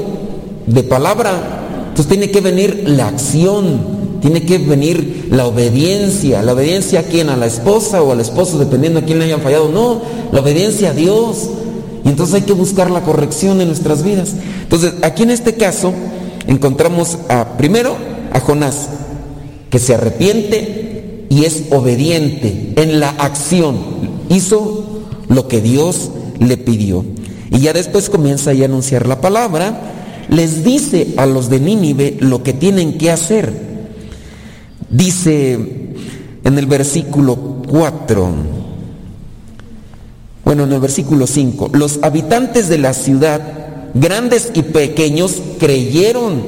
de 0.65 0.83
palabra. 0.83 1.68
Entonces 1.99 2.17
tiene 2.17 2.31
que 2.31 2.39
venir 2.39 2.83
la 2.87 3.09
acción, 3.09 3.81
tiene 4.21 4.45
que 4.45 4.57
venir 4.57 5.27
la 5.31 5.47
obediencia. 5.47 6.41
¿La 6.41 6.53
obediencia 6.53 7.01
a 7.01 7.03
quién? 7.03 7.27
¿A 7.27 7.35
la 7.35 7.45
esposa 7.45 8.01
o 8.01 8.13
al 8.13 8.21
esposo, 8.21 8.57
dependiendo 8.57 8.99
a 8.99 9.01
quién 9.01 9.19
le 9.19 9.25
hayan 9.25 9.41
fallado? 9.41 9.67
No, 9.67 10.01
la 10.31 10.39
obediencia 10.39 10.91
a 10.91 10.93
Dios. 10.93 11.49
Y 12.05 12.07
entonces 12.07 12.35
hay 12.35 12.43
que 12.43 12.53
buscar 12.53 12.89
la 12.89 13.01
corrección 13.01 13.59
en 13.59 13.67
nuestras 13.67 14.01
vidas. 14.01 14.33
Entonces, 14.61 14.93
aquí 15.01 15.23
en 15.23 15.31
este 15.31 15.55
caso 15.55 15.91
encontramos 16.47 17.17
a, 17.27 17.57
primero, 17.57 17.97
a 18.31 18.39
Jonás, 18.39 18.87
que 19.69 19.79
se 19.79 19.95
arrepiente 19.95 21.25
y 21.27 21.43
es 21.43 21.63
obediente 21.71 22.75
en 22.77 23.01
la 23.01 23.09
acción. 23.09 23.75
Hizo 24.29 25.01
lo 25.27 25.49
que 25.49 25.59
Dios 25.59 26.11
le 26.39 26.55
pidió. 26.55 27.03
Y 27.51 27.59
ya 27.59 27.73
después 27.73 28.09
comienza 28.09 28.51
a 28.51 28.53
anunciar 28.53 29.05
la 29.05 29.19
palabra. 29.19 29.97
Les 30.29 30.63
dice 30.63 31.15
a 31.17 31.25
los 31.25 31.49
de 31.49 31.59
Nínive 31.59 32.17
lo 32.19 32.43
que 32.43 32.53
tienen 32.53 32.97
que 32.97 33.11
hacer. 33.11 33.51
Dice 34.89 35.53
en 36.43 36.57
el 36.57 36.65
versículo 36.65 37.35
4, 37.67 38.29
bueno, 40.45 40.63
en 40.63 40.73
el 40.73 40.79
versículo 40.79 41.27
5, 41.27 41.71
los 41.73 41.99
habitantes 42.01 42.69
de 42.69 42.77
la 42.77 42.93
ciudad, 42.93 43.41
grandes 43.93 44.51
y 44.53 44.63
pequeños, 44.63 45.41
creyeron, 45.59 46.41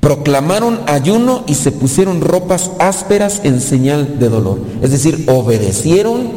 proclamaron 0.00 0.80
ayuno 0.86 1.44
y 1.46 1.54
se 1.54 1.72
pusieron 1.72 2.20
ropas 2.20 2.70
ásperas 2.78 3.40
en 3.44 3.60
señal 3.60 4.18
de 4.18 4.28
dolor. 4.28 4.60
Es 4.82 4.90
decir, 4.90 5.24
obedecieron 5.28 6.30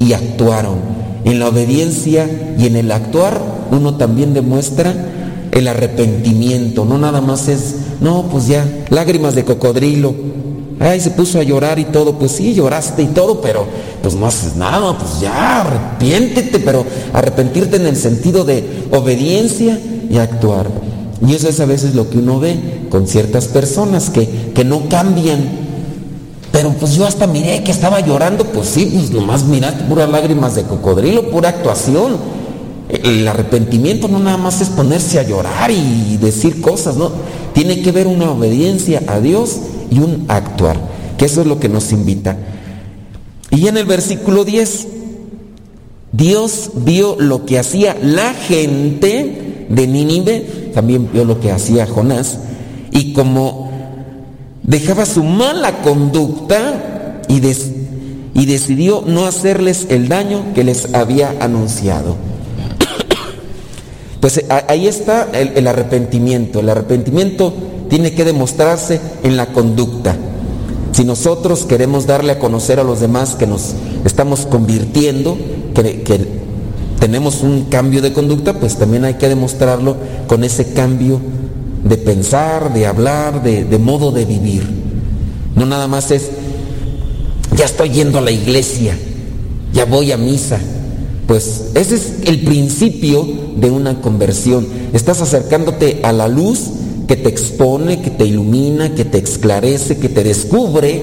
y 0.00 0.12
actuaron. 0.12 0.98
En 1.24 1.40
la 1.40 1.48
obediencia 1.48 2.54
y 2.58 2.66
en 2.66 2.76
el 2.76 2.90
actuar 2.90 3.57
uno 3.70 3.94
también 3.96 4.34
demuestra 4.34 4.94
el 5.52 5.68
arrepentimiento, 5.68 6.84
no 6.84 6.98
nada 6.98 7.20
más 7.20 7.48
es, 7.48 7.76
no, 8.00 8.24
pues 8.30 8.46
ya, 8.46 8.66
lágrimas 8.90 9.34
de 9.34 9.44
cocodrilo, 9.44 10.14
ay, 10.80 11.00
se 11.00 11.10
puso 11.10 11.40
a 11.40 11.42
llorar 11.42 11.78
y 11.78 11.84
todo, 11.86 12.14
pues 12.14 12.32
sí, 12.32 12.54
lloraste 12.54 13.02
y 13.02 13.06
todo, 13.06 13.40
pero 13.40 13.66
pues 14.02 14.14
no 14.14 14.26
haces 14.26 14.56
nada, 14.56 14.96
pues 14.96 15.20
ya, 15.20 15.62
arrepiéntete, 15.62 16.60
pero 16.60 16.84
arrepentirte 17.12 17.76
en 17.76 17.86
el 17.86 17.96
sentido 17.96 18.44
de 18.44 18.86
obediencia 18.92 19.78
y 20.10 20.18
actuar. 20.18 20.66
Y 21.26 21.34
eso 21.34 21.48
es 21.48 21.58
a 21.60 21.66
veces 21.66 21.94
lo 21.94 22.08
que 22.08 22.18
uno 22.18 22.38
ve 22.38 22.86
con 22.90 23.08
ciertas 23.08 23.46
personas 23.46 24.10
que, 24.10 24.52
que 24.54 24.64
no 24.64 24.88
cambian. 24.88 25.66
Pero 26.52 26.70
pues 26.70 26.94
yo 26.94 27.06
hasta 27.06 27.26
miré 27.26 27.62
que 27.64 27.72
estaba 27.72 28.00
llorando, 28.00 28.44
pues 28.44 28.68
sí, 28.68 28.90
pues 28.92 29.10
nomás 29.10 29.44
miraste 29.44 29.84
puras 29.84 30.08
lágrimas 30.08 30.54
de 30.54 30.62
cocodrilo, 30.62 31.30
pura 31.30 31.50
actuación. 31.50 32.16
El 32.88 33.28
arrepentimiento 33.28 34.08
no 34.08 34.18
nada 34.18 34.38
más 34.38 34.60
es 34.60 34.70
ponerse 34.70 35.18
a 35.18 35.22
llorar 35.22 35.70
y 35.70 36.16
decir 36.16 36.60
cosas, 36.60 36.96
no. 36.96 37.12
Tiene 37.52 37.82
que 37.82 37.92
ver 37.92 38.06
una 38.06 38.30
obediencia 38.30 39.02
a 39.06 39.20
Dios 39.20 39.58
y 39.90 39.98
un 39.98 40.24
actuar, 40.28 40.78
que 41.18 41.26
eso 41.26 41.42
es 41.42 41.46
lo 41.46 41.60
que 41.60 41.68
nos 41.68 41.92
invita. 41.92 42.36
Y 43.50 43.66
en 43.68 43.76
el 43.76 43.84
versículo 43.84 44.44
10, 44.44 44.88
Dios 46.12 46.70
vio 46.74 47.16
lo 47.18 47.44
que 47.44 47.58
hacía 47.58 47.96
la 48.02 48.32
gente 48.32 49.66
de 49.68 49.86
Nínive, 49.86 50.70
también 50.74 51.10
vio 51.12 51.24
lo 51.24 51.40
que 51.40 51.50
hacía 51.50 51.86
Jonás, 51.86 52.38
y 52.90 53.12
como 53.12 53.70
dejaba 54.62 55.04
su 55.04 55.22
mala 55.22 55.82
conducta 55.82 57.22
y, 57.28 57.40
y 58.34 58.46
decidió 58.46 59.02
no 59.06 59.26
hacerles 59.26 59.86
el 59.90 60.08
daño 60.08 60.54
que 60.54 60.64
les 60.64 60.94
había 60.94 61.34
anunciado. 61.40 62.27
Pues 64.20 64.44
ahí 64.68 64.88
está 64.88 65.28
el, 65.32 65.66
arrepentimiento. 65.66 66.60
El 66.60 66.68
arrepentimiento 66.68 67.52
tiene 67.88 68.12
que 68.12 68.24
demostrarse 68.24 69.00
en 69.22 69.36
la 69.36 69.46
conducta. 69.52 70.16
Si 70.92 71.04
nosotros 71.04 71.64
queremos 71.64 72.06
darle 72.06 72.32
a 72.32 72.38
conocer 72.38 72.80
a 72.80 72.84
los 72.84 73.00
demás 73.00 73.36
que 73.36 73.46
nos 73.46 73.74
estamos 74.04 74.46
convirtiendo, 74.46 75.36
que, 75.74 76.38
tenemos 76.98 77.42
un 77.42 77.66
cambio 77.66 78.02
de 78.02 78.12
conducta, 78.12 78.54
pues 78.54 78.76
también 78.76 79.04
hay 79.04 79.14
que 79.14 79.28
demostrarlo 79.28 79.96
con 80.26 80.42
ese 80.42 80.72
cambio 80.72 81.20
de 81.84 81.96
pensar, 81.96 82.74
de 82.74 82.86
hablar, 82.86 83.44
de 83.44 83.78
modo 83.78 84.10
de 84.10 84.24
vivir. 84.24 84.68
No 85.54 85.64
nada 85.64 85.86
más 85.86 86.10
es, 86.10 86.30
ya 87.56 87.64
estoy 87.66 87.90
yendo 87.90 88.18
a 88.18 88.22
la 88.22 88.32
iglesia, 88.32 88.96
ya 89.72 89.84
voy 89.84 90.10
a 90.10 90.16
misa, 90.16 90.58
pues 91.28 91.72
ese 91.74 91.96
es 91.96 92.12
el 92.24 92.40
principio 92.40 93.28
de 93.54 93.70
una 93.70 94.00
conversión. 94.00 94.66
Estás 94.94 95.20
acercándote 95.20 96.00
a 96.02 96.10
la 96.10 96.26
luz 96.26 96.70
que 97.06 97.16
te 97.16 97.28
expone, 97.28 98.00
que 98.00 98.08
te 98.08 98.24
ilumina, 98.24 98.94
que 98.94 99.04
te 99.04 99.18
esclarece, 99.18 99.98
que 99.98 100.08
te 100.08 100.24
descubre. 100.24 101.02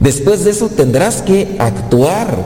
Después 0.00 0.44
de 0.44 0.50
eso 0.50 0.68
tendrás 0.68 1.22
que 1.22 1.54
actuar, 1.60 2.36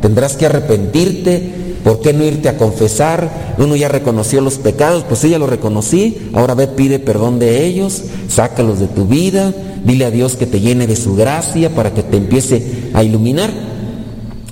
tendrás 0.00 0.38
que 0.38 0.46
arrepentirte. 0.46 1.68
¿Por 1.84 2.00
qué 2.00 2.14
no 2.14 2.24
irte 2.24 2.48
a 2.48 2.56
confesar? 2.56 3.54
Uno 3.58 3.76
ya 3.76 3.88
reconoció 3.88 4.40
los 4.40 4.56
pecados, 4.56 5.04
pues 5.04 5.20
sí, 5.20 5.28
ya 5.28 5.38
lo 5.38 5.46
reconocí. 5.46 6.30
Ahora 6.32 6.54
ve, 6.54 6.66
pide 6.66 6.98
perdón 6.98 7.38
de 7.38 7.66
ellos, 7.66 8.04
sácalos 8.28 8.80
de 8.80 8.86
tu 8.86 9.04
vida, 9.04 9.52
dile 9.84 10.06
a 10.06 10.10
Dios 10.10 10.36
que 10.36 10.46
te 10.46 10.60
llene 10.60 10.86
de 10.86 10.96
su 10.96 11.14
gracia 11.14 11.74
para 11.74 11.92
que 11.92 12.02
te 12.02 12.16
empiece 12.16 12.90
a 12.94 13.04
iluminar. 13.04 13.77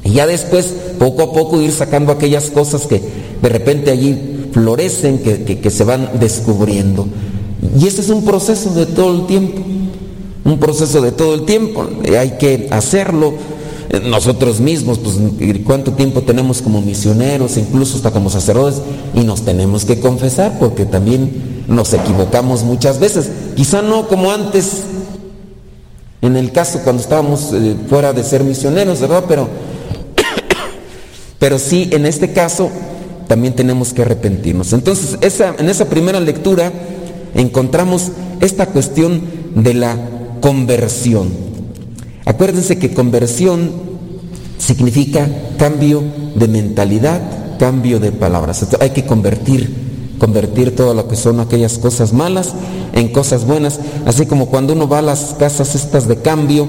Y 0.07 0.13
ya 0.13 0.27
después, 0.27 0.73
poco 0.99 1.23
a 1.23 1.33
poco, 1.33 1.61
ir 1.61 1.73
sacando 1.73 2.13
aquellas 2.13 2.51
cosas 2.51 2.87
que 2.87 3.03
de 3.43 3.49
repente 3.49 3.91
allí 3.91 4.17
florecen, 4.53 5.19
que, 5.19 5.59
que, 5.59 5.71
se 5.71 5.85
van 5.85 6.11
descubriendo. 6.21 7.07
Y 7.79 7.87
ese 7.87 8.01
es 8.01 8.09
un 8.09 8.25
proceso 8.25 8.73
de 8.73 8.87
todo 8.87 9.15
el 9.15 9.27
tiempo, 9.27 9.61
un 10.45 10.59
proceso 10.59 11.03
de 11.03 11.13
todo 11.13 11.35
el 11.35 11.45
tiempo. 11.45 11.87
Hay 12.19 12.39
que 12.39 12.69
hacerlo 12.71 13.35
nosotros 14.05 14.61
mismos, 14.61 14.99
pues 14.99 15.17
cuánto 15.65 15.93
tiempo 15.93 16.23
tenemos 16.23 16.63
como 16.63 16.81
misioneros, 16.81 17.57
incluso 17.57 17.97
hasta 17.97 18.11
como 18.11 18.31
sacerdotes, 18.31 18.81
y 19.15 19.21
nos 19.21 19.43
tenemos 19.43 19.85
que 19.85 20.01
confesar 20.01 20.59
porque 20.59 20.85
también 20.85 21.65
nos 21.69 21.93
equivocamos 21.93 22.63
muchas 22.63 23.01
veces. 23.01 23.29
Quizá 23.57 23.83
no 23.83 24.09
como 24.09 24.31
antes, 24.31 24.83
en 26.23 26.37
el 26.37 26.53
caso 26.53 26.81
cuando 26.85 27.03
estábamos 27.03 27.53
eh, 27.53 27.77
fuera 27.89 28.13
de 28.13 28.23
ser 28.23 28.45
misioneros, 28.45 29.01
¿verdad? 29.01 29.25
Pero 29.29 29.49
Pero 31.39 31.59
sí, 31.59 31.89
en 31.93 32.07
este 32.07 32.33
caso, 32.33 32.71
también 33.29 33.55
tenemos 33.55 33.93
que 33.93 34.03
arrepentirnos. 34.03 34.73
Entonces, 34.73 35.19
en 35.41 35.69
esa 35.69 35.87
primera 35.87 36.21
lectura 36.21 36.73
encontramos 37.35 38.13
esta 38.41 38.67
cuestión 38.67 39.23
de 39.55 39.75
la 39.75 39.97
conversión. 40.41 41.29
Acuérdense 42.25 42.79
que 42.79 42.95
conversión 42.95 43.71
significa 44.59 45.29
cambio 45.59 46.03
de 46.35 46.49
mentalidad, 46.49 47.21
cambio 47.59 48.01
de 48.01 48.13
palabras. 48.13 48.67
hay 48.81 48.91
que 48.91 49.05
convertir, 49.05 50.15
convertir 50.19 50.75
todo 50.75 50.95
lo 50.95 51.09
que 51.09 51.17
son 51.17 51.41
aquellas 51.41 51.79
cosas 51.79 52.13
malas 52.13 52.53
en 52.93 53.09
cosas 53.09 53.45
buenas. 53.45 53.79
Así 54.07 54.27
como 54.27 54.47
cuando 54.47 54.73
uno 54.73 54.89
va 54.89 54.99
a 54.99 55.03
las 55.03 55.35
casas 55.39 55.75
estas 55.75 56.09
de 56.09 56.17
cambio 56.17 56.69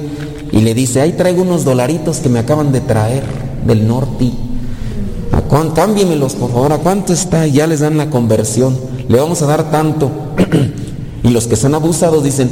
y 0.51 0.61
le 0.61 0.73
dice, 0.73 1.01
ahí 1.01 1.13
traigo 1.13 1.41
unos 1.41 1.63
dolaritos 1.63 2.17
que 2.17 2.29
me 2.29 2.39
acaban 2.39 2.71
de 2.71 2.81
traer 2.81 3.23
del 3.65 3.87
norte. 3.87 4.31
¿A 5.57 5.73
Cámbiemelos, 5.73 6.35
por 6.35 6.51
favor. 6.51 6.71
¿A 6.71 6.77
cuánto 6.77 7.13
está? 7.13 7.47
Y 7.47 7.53
ya 7.53 7.65
les 7.65 7.79
dan 7.79 7.97
la 7.97 8.11
conversión. 8.11 8.77
Le 9.07 9.17
vamos 9.17 9.41
a 9.41 9.47
dar 9.47 9.71
tanto. 9.71 10.11
y 11.23 11.29
los 11.29 11.47
que 11.47 11.55
son 11.55 11.73
abusados 11.73 12.23
dicen, 12.23 12.51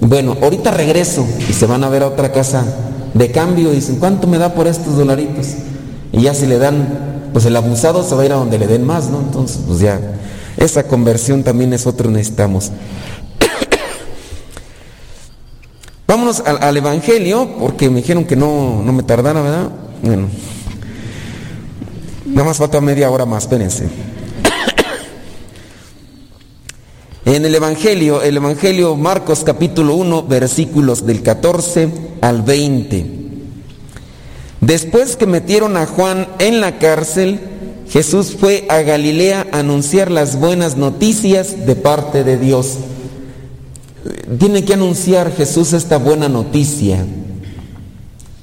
bueno, 0.00 0.38
ahorita 0.40 0.70
regreso 0.70 1.26
y 1.50 1.52
se 1.52 1.66
van 1.66 1.84
a 1.84 1.90
ver 1.90 2.02
a 2.02 2.06
otra 2.06 2.32
casa 2.32 2.64
de 3.12 3.30
cambio 3.30 3.72
dicen, 3.72 3.96
¿cuánto 3.96 4.26
me 4.26 4.38
da 4.38 4.54
por 4.54 4.66
estos 4.66 4.96
dolaritos? 4.96 5.48
Y 6.12 6.22
ya 6.22 6.32
si 6.32 6.46
le 6.46 6.58
dan, 6.58 7.30
pues 7.34 7.44
el 7.44 7.54
abusado 7.56 8.02
se 8.02 8.14
va 8.14 8.22
a 8.22 8.24
ir 8.24 8.32
a 8.32 8.36
donde 8.36 8.58
le 8.58 8.66
den 8.66 8.86
más, 8.86 9.10
¿no? 9.10 9.18
Entonces, 9.18 9.60
pues 9.66 9.80
ya, 9.80 10.00
esa 10.56 10.84
conversión 10.84 11.42
también 11.42 11.74
es 11.74 11.86
otro 11.86 12.10
necesitamos. 12.10 12.70
Vámonos 16.06 16.40
al, 16.40 16.74
Evangelio, 16.74 17.50
porque 17.58 17.90
me 17.90 17.96
dijeron 17.96 18.24
que 18.24 18.36
no, 18.36 18.82
no 18.82 18.92
me 18.94 19.02
tardara, 19.02 19.42
¿verdad? 19.42 19.68
Bueno, 20.02 20.28
nada 22.30 22.44
más 22.44 22.58
falta 22.58 22.80
media 22.80 23.10
hora 23.10 23.26
más, 23.26 23.44
espérense. 23.44 23.88
En 27.24 27.44
el 27.44 27.54
Evangelio, 27.54 28.22
el 28.22 28.38
Evangelio 28.38 28.96
Marcos 28.96 29.44
capítulo 29.44 29.94
1, 29.94 30.24
versículos 30.24 31.06
del 31.06 31.22
14 31.22 31.88
al 32.22 32.42
20. 32.42 33.06
Después 34.60 35.16
que 35.16 35.26
metieron 35.26 35.76
a 35.76 35.86
Juan 35.86 36.26
en 36.38 36.60
la 36.60 36.78
cárcel, 36.78 37.40
Jesús 37.88 38.36
fue 38.38 38.66
a 38.68 38.82
Galilea 38.82 39.46
a 39.52 39.60
anunciar 39.60 40.10
las 40.10 40.40
buenas 40.40 40.76
noticias 40.76 41.66
de 41.66 41.76
parte 41.76 42.24
de 42.24 42.36
Dios. 42.36 42.78
Tiene 44.38 44.64
que 44.64 44.74
anunciar 44.74 45.34
Jesús 45.34 45.72
esta 45.72 45.98
buena 45.98 46.28
noticia. 46.28 47.04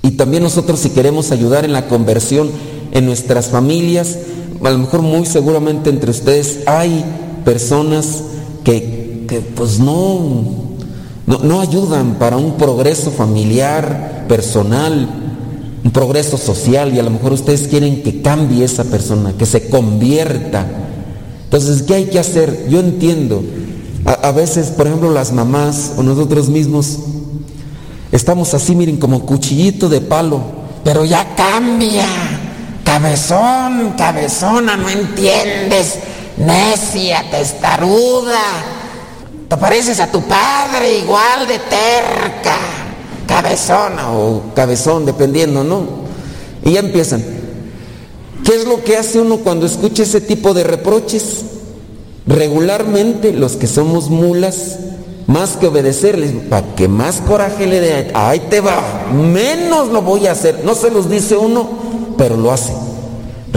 Y 0.01 0.11
también 0.11 0.43
nosotros 0.43 0.79
si 0.79 0.91
queremos 0.91 1.31
ayudar 1.31 1.65
en 1.65 1.73
la 1.73 1.87
conversión 1.87 2.51
en 2.91 3.05
nuestras 3.05 3.47
familias, 3.47 4.17
a 4.63 4.69
lo 4.71 4.79
mejor 4.79 5.01
muy 5.01 5.25
seguramente 5.25 5.89
entre 5.89 6.11
ustedes 6.11 6.59
hay 6.65 7.03
personas 7.45 8.23
que, 8.63 9.27
pues 9.55 9.79
no, 9.79 10.41
no, 11.25 11.61
ayudan 11.61 12.15
para 12.15 12.37
un 12.37 12.57
progreso 12.57 13.11
familiar, 13.11 14.25
personal, 14.27 15.07
un 15.83 15.91
progreso 15.91 16.37
social 16.37 16.93
y 16.93 16.99
a 16.99 17.03
lo 17.03 17.11
mejor 17.11 17.33
ustedes 17.33 17.67
quieren 17.67 18.03
que 18.03 18.21
cambie 18.21 18.65
esa 18.65 18.83
persona, 18.83 19.33
que 19.37 19.45
se 19.45 19.69
convierta. 19.69 20.65
Entonces, 21.45 21.83
¿qué 21.83 21.93
hay 21.93 22.05
que 22.05 22.19
hacer? 22.19 22.67
Yo 22.69 22.79
entiendo. 22.79 23.41
A, 24.03 24.11
a, 24.11 24.31
veces, 24.31 24.67
por 24.67 24.87
ejemplo, 24.87 25.11
las 25.11 25.31
mamás 25.31 25.93
o 25.97 26.03
nosotros 26.03 26.49
mismos 26.49 26.99
estamos 28.11 28.53
así, 28.53 28.75
miren, 28.75 28.97
como 28.97 29.25
cuchillito 29.25 29.87
de 29.87 30.01
palo, 30.01 30.41
pero 30.83 31.05
ya 31.05 31.35
cambia. 31.35 32.36
Cabezón, 32.97 33.93
cabezona, 33.95 34.75
no 34.75 34.89
entiendes 34.89 35.99
necia, 36.35 37.29
testaruda. 37.29 38.41
Te 39.47 39.55
pareces 39.55 39.99
a 39.99 40.11
tu 40.11 40.23
padre 40.23 40.97
igual 40.97 41.47
de 41.47 41.59
terca, 41.59 42.57
cabezona 43.27 44.11
o 44.13 44.45
cabezón, 44.55 45.05
dependiendo, 45.05 45.63
¿no? 45.63 45.83
Y 46.65 46.71
ya 46.71 46.79
empiezan. 46.79 47.23
¿Qué 48.43 48.55
es 48.55 48.65
lo 48.65 48.83
que 48.83 48.97
hace 48.97 49.19
uno 49.19 49.37
cuando 49.37 49.67
escucha 49.67 50.01
ese 50.01 50.19
tipo 50.19 50.55
de 50.55 50.63
reproches? 50.63 51.43
Regularmente 52.25 53.31
los 53.31 53.57
que 53.57 53.67
somos 53.67 54.09
mulas, 54.09 54.79
más 55.27 55.51
que 55.51 55.67
obedecerles, 55.67 56.31
para 56.49 56.73
que 56.73 56.87
más 56.87 57.17
coraje 57.17 57.67
le 57.67 57.79
dé, 57.79 58.11
ahí 58.15 58.39
te 58.49 58.59
va, 58.59 59.05
menos 59.13 59.89
lo 59.89 60.01
voy 60.01 60.25
a 60.25 60.31
hacer. 60.31 60.61
No 60.65 60.73
se 60.73 60.89
los 60.89 61.11
dice 61.11 61.37
uno, 61.37 61.69
pero 62.17 62.35
lo 62.35 62.51
hace 62.51 62.86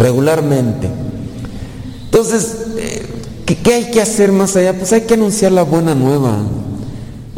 regularmente. 0.00 0.88
Entonces, 2.06 2.56
¿Qué, 3.56 3.74
hay 3.74 3.90
que 3.90 4.00
hacer 4.00 4.30
más 4.32 4.56
allá? 4.56 4.76
Pues 4.76 4.92
hay 4.92 5.02
que 5.02 5.14
anunciar 5.14 5.52
la 5.52 5.62
buena 5.62 5.94
nueva. 5.94 6.38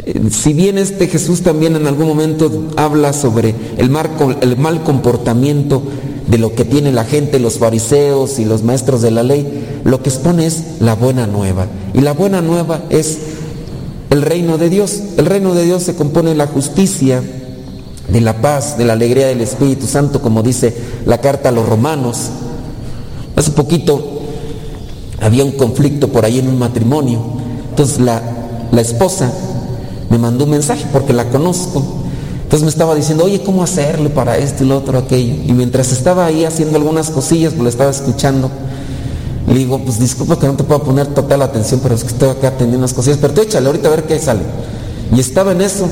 Eh, 0.05 0.21
si 0.29 0.53
bien 0.53 0.77
este 0.77 1.07
Jesús 1.07 1.41
también 1.41 1.75
en 1.75 1.87
algún 1.87 2.07
momento 2.07 2.69
habla 2.75 3.13
sobre 3.13 3.55
el, 3.77 3.91
el 4.41 4.57
mal 4.57 4.83
comportamiento 4.83 5.81
de 6.27 6.37
lo 6.37 6.53
que 6.53 6.65
tiene 6.65 6.91
la 6.91 7.05
gente, 7.05 7.39
los 7.39 7.57
fariseos 7.57 8.37
y 8.37 8.45
los 8.45 8.63
maestros 8.63 9.01
de 9.01 9.11
la 9.11 9.23
ley, 9.23 9.81
lo 9.83 10.03
que 10.03 10.09
expone 10.09 10.45
es 10.45 10.63
la 10.79 10.93
buena 10.95 11.25
nueva. 11.25 11.67
Y 11.93 12.01
la 12.01 12.13
buena 12.13 12.41
nueva 12.41 12.83
es 12.89 13.17
el 14.09 14.21
reino 14.21 14.57
de 14.57 14.69
Dios. 14.69 15.01
El 15.17 15.25
reino 15.25 15.55
de 15.55 15.65
Dios 15.65 15.83
se 15.83 15.95
compone 15.95 16.31
de 16.31 16.35
la 16.35 16.47
justicia, 16.47 17.23
de 18.07 18.21
la 18.21 18.39
paz, 18.39 18.77
de 18.77 18.85
la 18.85 18.93
alegría 18.93 19.27
del 19.27 19.41
Espíritu 19.41 19.87
Santo, 19.87 20.21
como 20.21 20.43
dice 20.43 20.75
la 21.05 21.19
carta 21.19 21.49
a 21.49 21.51
los 21.51 21.67
romanos. 21.67 22.29
Hace 23.35 23.51
poquito 23.51 24.21
había 25.21 25.43
un 25.43 25.51
conflicto 25.51 26.07
por 26.09 26.25
ahí 26.25 26.39
en 26.39 26.47
un 26.47 26.59
matrimonio. 26.59 27.19
Entonces 27.69 27.99
la, 27.99 28.21
la 28.71 28.81
esposa 28.81 29.31
me 30.09 30.17
mandó 30.17 30.43
un 30.43 30.51
mensaje 30.51 30.85
porque 30.91 31.13
la 31.13 31.29
conozco. 31.29 31.83
Entonces 32.43 32.65
me 32.65 32.69
estaba 32.69 32.93
diciendo, 32.93 33.23
oye, 33.23 33.41
¿cómo 33.41 33.63
hacerlo 33.63 34.09
para 34.09 34.37
esto 34.37 34.63
y 34.63 34.67
lo 34.67 34.77
otro, 34.77 34.99
aquello? 34.99 35.33
Y 35.43 35.53
mientras 35.53 35.91
estaba 35.91 36.25
ahí 36.25 36.45
haciendo 36.45 36.77
algunas 36.77 37.09
cosillas, 37.09 37.53
pues 37.53 37.63
lo 37.63 37.69
estaba 37.69 37.89
escuchando. 37.89 38.51
Le 39.47 39.55
digo, 39.55 39.79
pues 39.79 39.99
disculpa 39.99 40.37
que 40.37 40.45
no 40.45 40.53
te 40.53 40.63
puedo 40.63 40.83
poner 40.83 41.07
total 41.07 41.41
atención, 41.41 41.79
pero 41.81 41.95
es 41.95 42.03
que 42.03 42.09
estoy 42.09 42.29
acá 42.29 42.49
atendiendo 42.49 42.77
unas 42.79 42.93
cosillas. 42.93 43.17
Pero 43.19 43.33
tú 43.33 43.41
échale 43.41 43.65
ahorita 43.65 43.87
a 43.87 43.91
ver 43.91 44.03
qué 44.03 44.19
sale. 44.19 44.41
Y 45.15 45.19
estaba 45.19 45.51
en 45.51 45.61
eso. 45.61 45.87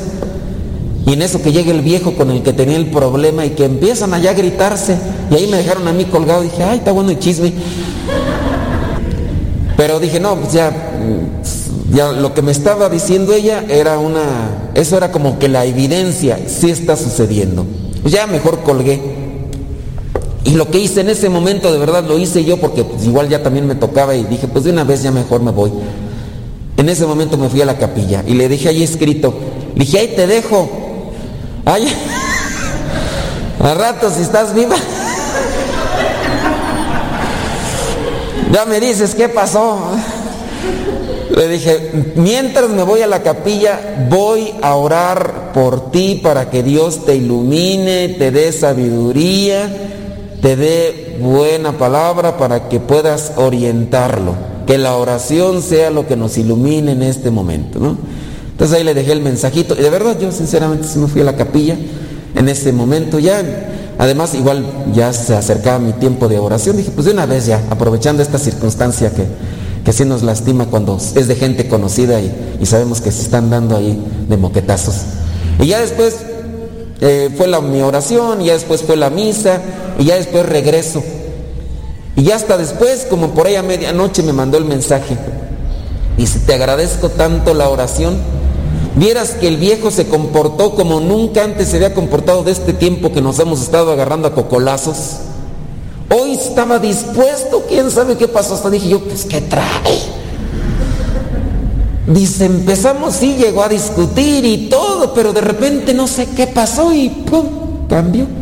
Y 1.06 1.14
en 1.14 1.22
eso 1.22 1.42
que 1.42 1.52
llega 1.52 1.72
el 1.72 1.82
viejo 1.82 2.14
con 2.14 2.30
el 2.32 2.44
que 2.44 2.54
tenía 2.54 2.78
el 2.78 2.88
problema 2.88 3.46
y 3.46 3.52
que 3.52 3.66
empiezan 3.66 4.14
allá 4.14 4.32
a 4.32 4.34
gritarse. 4.34 4.98
Y 5.32 5.36
ahí 5.36 5.48
me 5.48 5.58
dejaron 5.58 5.88
a 5.88 5.94
mí 5.94 6.06
colgado. 6.06 6.44
Dije, 6.44 6.64
ay, 6.64 6.78
está 6.78 6.92
bueno 6.92 7.10
el 7.12 7.20
chisme. 7.20 7.54
Pero 9.78 10.00
dije, 10.00 10.20
no, 10.20 10.36
pues 10.36 10.54
ya, 10.54 10.72
ya 11.92 12.12
lo 12.12 12.34
que 12.36 12.44
me 12.44 12.52
estaba 12.52 12.88
diciendo 12.88 13.34
ella 13.34 13.66
era 13.68 13.98
una, 13.98 14.70
eso 14.76 14.96
era 14.96 15.12
como 15.12 15.40
que 15.40 15.50
la 15.50 15.66
evidencia, 15.66 16.40
sí 16.48 16.70
está 16.70 16.96
sucediendo. 16.96 17.66
Pues 18.04 18.14
ya 18.14 18.28
mejor 18.28 18.60
colgué. 18.60 19.02
Y 20.44 20.52
lo 20.52 20.70
que 20.70 20.80
hice 20.80 21.02
en 21.02 21.10
ese 21.10 21.30
momento, 21.30 21.72
de 21.72 21.80
verdad 21.80 22.04
lo 22.08 22.18
hice 22.20 22.44
yo 22.44 22.58
porque 22.58 22.84
pues, 22.84 23.06
igual 23.06 23.30
ya 23.30 23.42
también 23.42 23.68
me 23.68 23.76
tocaba 23.76 24.16
y 24.16 24.24
dije, 24.24 24.48
pues 24.48 24.66
de 24.66 24.72
una 24.72 24.84
vez 24.84 25.02
ya 25.02 25.12
mejor 25.12 25.42
me 25.42 25.52
voy. 25.52 25.72
En 26.78 26.90
ese 26.90 27.06
momento 27.06 27.38
me 27.38 27.50
fui 27.50 27.62
a 27.62 27.66
la 27.66 27.78
capilla 27.78 28.24
y 28.28 28.34
le 28.34 28.50
dije 28.50 28.70
ahí 28.70 28.84
escrito, 28.84 29.34
dije, 29.76 30.00
ahí 30.00 30.14
te 30.16 30.28
dejo. 30.28 30.81
Ay, 31.66 31.88
a 33.64 33.74
rato 33.74 34.10
si 34.10 34.22
estás 34.22 34.54
viva. 34.54 34.76
Ya 38.52 38.66
me 38.66 38.80
dices, 38.80 39.16
¿qué 39.16 39.30
pasó? 39.30 39.80
Le 41.36 41.48
dije, 41.48 42.14
mientras 42.16 42.70
me 42.70 42.84
voy 42.84 43.02
a 43.02 43.08
la 43.08 43.24
capilla, 43.24 44.06
voy 44.10 44.54
a 44.62 44.76
orar 44.76 45.54
por 45.54 45.92
ti 45.92 46.20
para 46.22 46.50
que 46.50 46.62
Dios 46.62 47.06
te 47.06 47.16
ilumine, 47.16 48.10
te 48.10 48.32
dé 48.32 48.52
sabiduría, 48.52 49.70
te 50.42 50.58
dé 50.58 51.18
buena 51.22 51.78
palabra 51.78 52.38
para 52.38 52.68
que 52.68 52.80
puedas 52.82 53.34
orientarlo. 53.38 54.36
Que 54.68 54.78
la 54.78 54.96
oración 54.96 55.62
sea 55.62 55.90
lo 55.90 56.06
que 56.08 56.18
nos 56.18 56.38
ilumine 56.38 56.92
en 56.92 57.04
este 57.04 57.32
momento, 57.32 57.80
¿no? 57.80 57.98
Entonces 58.62 58.78
ahí 58.78 58.84
le 58.84 58.94
dejé 58.94 59.14
el 59.14 59.22
mensajito. 59.22 59.76
Y 59.76 59.82
de 59.82 59.90
verdad 59.90 60.20
yo 60.20 60.32
sinceramente 60.32 60.88
sí 60.88 61.00
me 61.00 61.08
fui 61.08 61.22
a 61.22 61.24
la 61.24 61.36
capilla 61.36 61.76
en 62.36 62.48
ese 62.48 62.72
momento. 62.72 63.18
Ya 63.18 63.42
Además, 63.98 64.34
igual 64.34 64.66
ya 64.94 65.14
se 65.14 65.36
acercaba 65.36 65.78
mi 65.78 65.94
tiempo 65.94 66.28
de 66.28 66.40
oración, 66.40 66.76
dije, 66.76 66.90
pues 66.90 67.06
de 67.06 67.12
una 67.12 67.28
vez 67.28 67.46
ya, 67.46 67.62
aprovechando 67.70 68.24
esta 68.24 68.40
circunstancia 68.40 69.12
que, 69.14 69.26
que 69.86 69.94
sí 69.94 70.06
nos 70.06 70.24
lastima 70.24 70.66
cuando 70.66 70.98
es 70.98 71.28
de 71.28 71.36
gente 71.36 71.68
conocida 71.68 72.20
y, 72.20 72.66
sabemos 72.66 73.00
que 73.00 73.12
se 73.12 73.22
están 73.22 73.52
dando 73.52 73.78
ahí 73.78 74.04
de 74.28 74.38
moquetazos. 74.38 74.96
Y 75.60 75.68
ya 75.68 75.82
después 75.82 76.16
eh, 77.02 77.30
fue 77.38 77.48
la, 77.48 77.62
mi 77.62 77.82
oración, 77.82 78.42
y 78.42 78.46
ya 78.46 78.54
después 78.54 78.82
fue 78.82 78.96
la 78.96 79.12
misa, 79.12 79.62
y 80.00 80.06
ya 80.06 80.16
después 80.16 80.48
regreso. 80.48 81.04
Y 82.16 82.24
ya 82.24 82.38
hasta 82.38 82.58
después, 82.58 83.06
como 83.08 83.36
por 83.36 83.46
ahí 83.46 83.56
a 83.56 83.62
medianoche, 83.62 84.24
me 84.24 84.34
mandó 84.34 84.58
el 84.58 84.66
mensaje. 84.66 85.16
Dice, 86.18 86.40
te 86.40 86.56
agradezco 86.56 87.10
tanto 87.10 87.54
la 87.54 87.70
oración 87.70 88.41
vieras 88.96 89.32
que 89.32 89.48
el 89.48 89.58
viejo 89.58 89.92
se 89.92 90.08
comportó 90.08 90.76
como 90.76 91.00
nunca 91.00 91.44
antes 91.44 91.70
se 91.70 91.78
había 91.78 91.94
comportado 91.94 92.44
de 92.44 92.52
este 92.52 92.74
tiempo 92.74 93.12
que 93.12 93.22
nos 93.22 93.40
hemos 93.40 93.62
estado 93.62 93.92
agarrando 93.92 94.28
a 94.28 94.34
cocolazos. 94.34 95.18
Hoy 96.10 96.34
estaba 96.34 96.80
dispuesto, 96.80 97.64
quién 97.70 97.90
sabe 97.90 98.18
qué 98.18 98.28
pasó. 98.28 98.56
Hasta 98.56 98.70
dije 98.70 98.90
yo, 98.90 99.00
pues 99.00 99.26
qué 99.26 99.40
trae. 99.42 100.22
Dice, 102.08 102.46
empezamos, 102.46 103.16
sí, 103.16 103.36
llegó 103.36 103.64
a 103.64 103.70
discutir 103.70 104.44
y 104.44 104.70
todo, 104.70 105.14
pero 105.14 105.32
de 105.32 105.42
repente 105.42 105.94
no 105.94 106.08
sé 106.08 106.28
qué 106.36 106.48
pasó 106.48 106.94
y 106.94 107.10
¡pum! 107.10 107.88
cambió. 107.88 108.41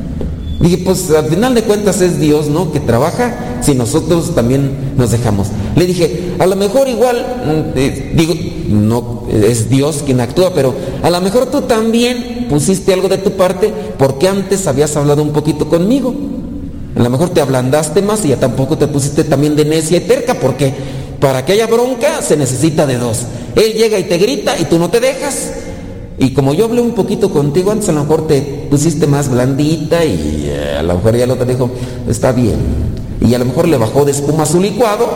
Dije, 0.60 0.78
pues 0.80 1.10
al 1.12 1.26
final 1.28 1.56
de 1.56 1.64
cuentas 1.64 2.02
es 2.02 2.20
Dios, 2.20 2.48
¿no? 2.48 2.72
Que 2.72 2.82
trabaja 2.82 3.60
si 3.62 3.76
nosotros 3.76 4.36
también 4.36 4.94
nos 4.98 5.12
dejamos. 5.12 5.48
Le 5.76 5.86
dije, 5.86 6.36
a 6.38 6.46
lo 6.46 6.58
mejor 6.58 6.90
igual, 6.90 7.18
mm, 7.46 7.78
eh, 7.78 8.12
digo, 8.14 8.34
no 8.68 9.24
es 9.32 9.70
Dios 9.70 10.04
quien 10.06 10.20
actúa, 10.20 10.54
pero 10.54 10.74
a 11.02 11.10
lo 11.10 11.22
mejor 11.22 11.46
tú 11.46 11.62
también 11.62 12.48
pusiste 12.50 12.94
algo 12.94 13.08
de 13.08 13.20
tu 13.20 13.32
parte 13.32 13.72
porque 13.98 14.28
antes 14.28 14.68
habías 14.68 14.96
hablado 14.98 15.24
un 15.24 15.32
poquito 15.32 15.70
conmigo. 15.70 16.14
A 16.96 17.02
lo 17.02 17.10
mejor 17.10 17.30
te 17.30 17.40
ablandaste 17.40 18.02
más 18.02 18.26
y 18.26 18.30
ya 18.30 18.38
tampoco 18.38 18.78
te 18.78 18.88
pusiste 18.88 19.24
también 19.24 19.56
de 19.56 19.64
necia 19.64 19.98
y 19.98 20.02
terca 20.02 20.34
porque 20.34 20.74
para 21.22 21.46
que 21.46 21.54
haya 21.54 21.68
bronca 21.68 22.22
se 22.22 22.36
necesita 22.36 22.86
de 22.86 22.98
dos. 22.98 23.22
Él 23.56 23.74
llega 23.74 23.98
y 23.98 24.04
te 24.04 24.18
grita 24.18 24.60
y 24.60 24.66
tú 24.66 24.78
no 24.78 24.90
te 24.90 25.00
dejas. 25.00 25.52
Y 26.20 26.32
como 26.34 26.54
yo 26.54 26.66
hablé 26.66 26.82
un 26.82 26.92
poquito 26.92 27.30
contigo 27.32 27.72
antes, 27.72 27.88
a 27.90 27.94
lo 27.94 28.02
mejor 28.02 28.28
te 28.28 28.42
pusiste 28.70 29.08
más 29.08 29.30
blandita 29.30 30.04
y 30.04 30.48
eh, 30.48 30.76
a 30.78 30.84
lo 30.84 30.96
mejor 30.96 31.16
ya 31.16 31.24
el 31.24 31.32
otro 31.32 31.46
dijo, 31.46 31.70
está 32.10 32.34
bien. 32.34 32.58
Y 33.26 33.34
a 33.34 33.40
lo 33.40 33.46
mejor 33.46 33.68
le 33.68 33.78
bajó 33.78 34.04
de 34.04 34.12
espuma 34.12 34.46
su 34.46 34.60
licuado 34.60 35.08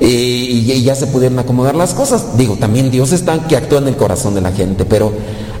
y, 0.00 0.06
y 0.06 0.82
ya 0.82 0.96
se 0.96 1.06
pudieron 1.06 1.38
acomodar 1.38 1.76
las 1.76 1.94
cosas. 1.94 2.36
Digo, 2.36 2.56
también 2.56 2.90
Dios 2.90 3.12
está 3.12 3.46
que 3.46 3.56
actúa 3.56 3.78
en 3.78 3.88
el 3.88 3.96
corazón 3.96 4.34
de 4.34 4.40
la 4.40 4.50
gente, 4.50 4.84
pero 4.84 5.12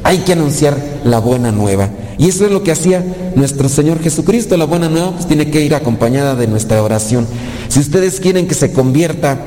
hay 0.02 0.18
que 0.18 0.32
anunciar 0.32 0.76
la 1.04 1.20
buena 1.20 1.52
nueva. 1.52 1.90
Y 2.18 2.28
eso 2.28 2.44
es 2.44 2.50
lo 2.50 2.62
que 2.64 2.72
hacía 2.72 3.32
nuestro 3.36 3.68
Señor 3.68 4.00
Jesucristo. 4.02 4.56
La 4.56 4.66
buena 4.66 4.88
nueva 4.88 5.12
pues 5.12 5.26
tiene 5.26 5.50
que 5.50 5.62
ir 5.62 5.74
acompañada 5.74 6.34
de 6.34 6.48
nuestra 6.48 6.82
oración. 6.82 7.26
Si 7.68 7.78
ustedes 7.78 8.18
quieren 8.18 8.48
que 8.48 8.54
se 8.54 8.72
convierta 8.72 9.38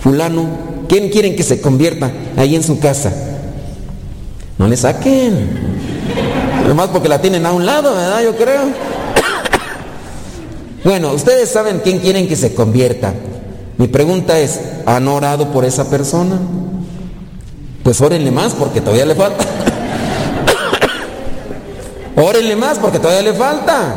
fulano, 0.00 0.48
¿quién 0.88 1.10
quieren 1.10 1.36
que 1.36 1.42
se 1.42 1.60
convierta 1.60 2.10
ahí 2.36 2.56
en 2.56 2.62
su 2.62 2.78
casa? 2.78 3.33
No 4.58 4.68
le 4.68 4.76
saquen. 4.76 5.48
Nomás 6.68 6.88
porque 6.88 7.08
la 7.08 7.20
tienen 7.20 7.44
a 7.46 7.52
un 7.52 7.66
lado, 7.66 7.94
¿verdad? 7.94 8.22
Yo 8.22 8.36
creo. 8.36 8.62
Bueno, 10.84 11.12
ustedes 11.14 11.48
saben 11.48 11.80
quién 11.82 11.98
quieren 11.98 12.28
que 12.28 12.36
se 12.36 12.54
convierta. 12.54 13.14
Mi 13.78 13.88
pregunta 13.88 14.38
es, 14.38 14.60
¿han 14.84 15.08
orado 15.08 15.48
por 15.48 15.64
esa 15.64 15.88
persona? 15.88 16.38
Pues 17.82 18.02
órenle 18.02 18.30
más 18.30 18.52
porque 18.52 18.82
todavía 18.82 19.06
le 19.06 19.14
falta. 19.14 19.46
órenle 22.16 22.54
más 22.54 22.78
porque 22.78 22.98
todavía 22.98 23.22
le 23.22 23.32
falta. 23.32 23.94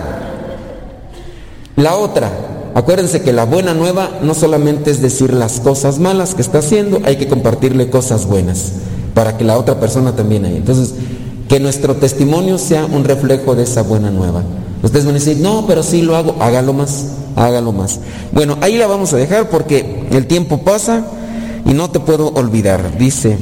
La 1.75 1.97
otra, 1.97 2.31
acuérdense 2.73 3.21
que 3.21 3.33
la 3.33 3.43
buena 3.43 3.73
nueva 3.73 4.19
no 4.21 4.33
solamente 4.33 4.89
es 4.89 5.01
decir 5.01 5.33
las 5.33 5.59
cosas 5.59 5.99
malas 5.99 6.35
que 6.35 6.41
está 6.41 6.59
haciendo, 6.59 7.01
hay 7.03 7.17
que 7.17 7.27
compartirle 7.27 7.89
cosas 7.89 8.27
buenas 8.27 8.71
para 9.17 9.35
que 9.35 9.43
la 9.43 9.57
otra 9.57 9.79
persona 9.79 10.15
también 10.15 10.45
haya. 10.45 10.57
Entonces, 10.57 10.93
que 11.49 11.59
nuestro 11.59 11.95
testimonio 11.95 12.59
sea 12.59 12.85
un 12.85 13.03
reflejo 13.03 13.55
de 13.55 13.63
esa 13.63 13.81
buena 13.81 14.11
nueva. 14.11 14.43
Ustedes 14.83 15.05
van 15.05 15.15
a 15.15 15.17
decir, 15.17 15.37
no, 15.37 15.65
pero 15.65 15.81
sí 15.81 16.03
lo 16.03 16.15
hago, 16.15 16.35
hágalo 16.39 16.71
más, 16.71 17.13
hágalo 17.35 17.71
más. 17.71 17.99
Bueno, 18.31 18.59
ahí 18.61 18.77
la 18.77 18.85
vamos 18.85 19.13
a 19.13 19.17
dejar 19.17 19.49
porque 19.49 20.05
el 20.11 20.27
tiempo 20.27 20.59
pasa 20.59 21.03
y 21.65 21.73
no 21.73 21.89
te 21.89 21.99
puedo 21.99 22.27
olvidar, 22.27 22.95
dice 22.99 23.39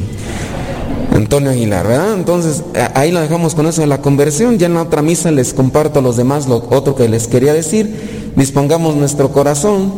Antonio 1.13 1.49
Aguilar, 1.49 1.85
¿verdad? 1.85 2.13
Entonces, 2.13 2.63
ahí 2.93 3.11
la 3.11 3.19
dejamos 3.19 3.53
con 3.53 3.67
eso 3.67 3.81
de 3.81 3.87
la 3.87 4.01
conversión. 4.01 4.57
Ya 4.57 4.67
en 4.67 4.75
la 4.75 4.83
otra 4.83 5.01
misa 5.01 5.29
les 5.29 5.53
comparto 5.53 5.99
a 5.99 6.01
los 6.01 6.15
demás 6.15 6.47
lo 6.47 6.65
otro 6.69 6.95
que 6.95 7.09
les 7.09 7.27
quería 7.27 7.53
decir. 7.53 8.31
Dispongamos 8.37 8.95
nuestro 8.95 9.33
corazón, 9.33 9.91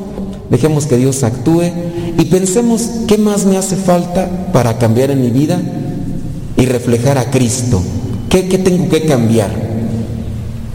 dejemos 0.50 0.86
que 0.86 0.98
Dios 0.98 1.24
actúe 1.24 1.64
y 2.18 2.26
pensemos 2.26 2.90
qué 3.08 3.18
más 3.18 3.46
me 3.46 3.58
hace 3.58 3.76
falta 3.76 4.50
para 4.54 4.78
cambiar 4.78 5.12
en 5.12 5.22
mi 5.22 5.30
vida 5.30 5.60
y 6.56 6.66
reflejar 6.66 7.18
a 7.18 7.30
Cristo. 7.30 7.82
¿Qué, 8.30 8.48
qué 8.48 8.58
tengo 8.58 8.90
que 8.90 9.06
cambiar? 9.06 9.52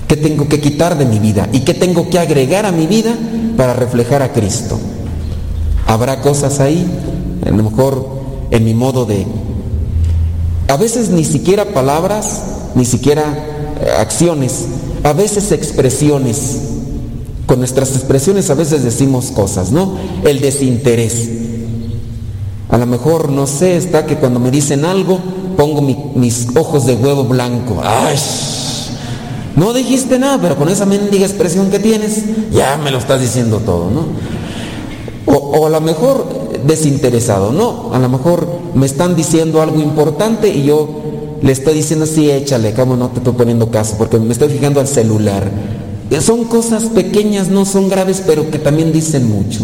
¿Qué 0.08 0.16
tengo 0.16 0.48
que 0.48 0.60
quitar 0.60 0.96
de 0.96 1.06
mi 1.06 1.18
vida? 1.18 1.48
¿Y 1.52 1.60
qué 1.60 1.74
tengo 1.74 2.08
que 2.10 2.18
agregar 2.18 2.66
a 2.66 2.72
mi 2.72 2.86
vida 2.86 3.14
para 3.56 3.72
reflejar 3.72 4.22
a 4.22 4.32
Cristo? 4.32 4.78
Habrá 5.86 6.20
cosas 6.20 6.60
ahí, 6.60 6.86
a 7.44 7.50
lo 7.50 7.62
mejor 7.62 8.22
en 8.50 8.64
mi 8.64 8.74
modo 8.74 9.04
de... 9.04 9.26
A 10.68 10.76
veces 10.76 11.10
ni 11.10 11.24
siquiera 11.24 11.66
palabras, 11.66 12.42
ni 12.74 12.84
siquiera 12.84 13.22
eh, 13.80 13.90
acciones, 13.98 14.66
a 15.02 15.12
veces 15.12 15.52
expresiones 15.52 16.71
con 17.46 17.58
nuestras 17.58 17.94
expresiones 17.94 18.50
a 18.50 18.54
veces 18.54 18.82
decimos 18.82 19.30
cosas, 19.30 19.70
¿no? 19.72 19.96
El 20.24 20.40
desinterés. 20.40 21.28
A 22.68 22.78
lo 22.78 22.86
mejor, 22.86 23.30
no 23.30 23.46
sé, 23.46 23.76
está 23.76 24.06
que 24.06 24.16
cuando 24.16 24.40
me 24.40 24.50
dicen 24.50 24.84
algo, 24.84 25.18
pongo 25.56 25.82
mis 25.82 26.48
ojos 26.56 26.86
de 26.86 26.94
huevo 26.94 27.24
blanco. 27.24 27.82
¡Ay! 27.84 28.16
No 29.56 29.74
dijiste 29.74 30.18
nada, 30.18 30.38
pero 30.40 30.56
con 30.56 30.68
esa 30.68 30.86
mendiga 30.86 31.26
expresión 31.26 31.70
que 31.70 31.78
tienes, 31.78 32.22
ya 32.50 32.78
me 32.82 32.90
lo 32.90 32.98
estás 32.98 33.20
diciendo 33.20 33.58
todo, 33.58 33.90
¿no? 33.90 34.06
O, 35.26 35.36
o, 35.36 35.66
a 35.66 35.70
lo 35.70 35.80
mejor 35.80 36.26
desinteresado, 36.66 37.52
¿no? 37.52 37.90
A 37.92 37.98
lo 37.98 38.08
mejor 38.08 38.46
me 38.74 38.86
están 38.86 39.14
diciendo 39.14 39.60
algo 39.60 39.80
importante 39.80 40.48
y 40.48 40.64
yo 40.64 40.88
le 41.42 41.52
estoy 41.52 41.74
diciendo, 41.74 42.06
sí, 42.06 42.30
échale, 42.30 42.72
cómo 42.72 42.96
no 42.96 43.08
te 43.08 43.18
estoy 43.18 43.34
poniendo 43.34 43.70
caso, 43.70 43.96
porque 43.98 44.18
me 44.18 44.32
estoy 44.32 44.48
fijando 44.48 44.80
al 44.80 44.88
celular. 44.88 45.50
Son 46.20 46.44
cosas 46.44 46.84
pequeñas, 46.84 47.48
no 47.48 47.64
son 47.64 47.88
graves, 47.88 48.22
pero 48.26 48.50
que 48.50 48.58
también 48.58 48.92
dicen 48.92 49.28
mucho. 49.28 49.60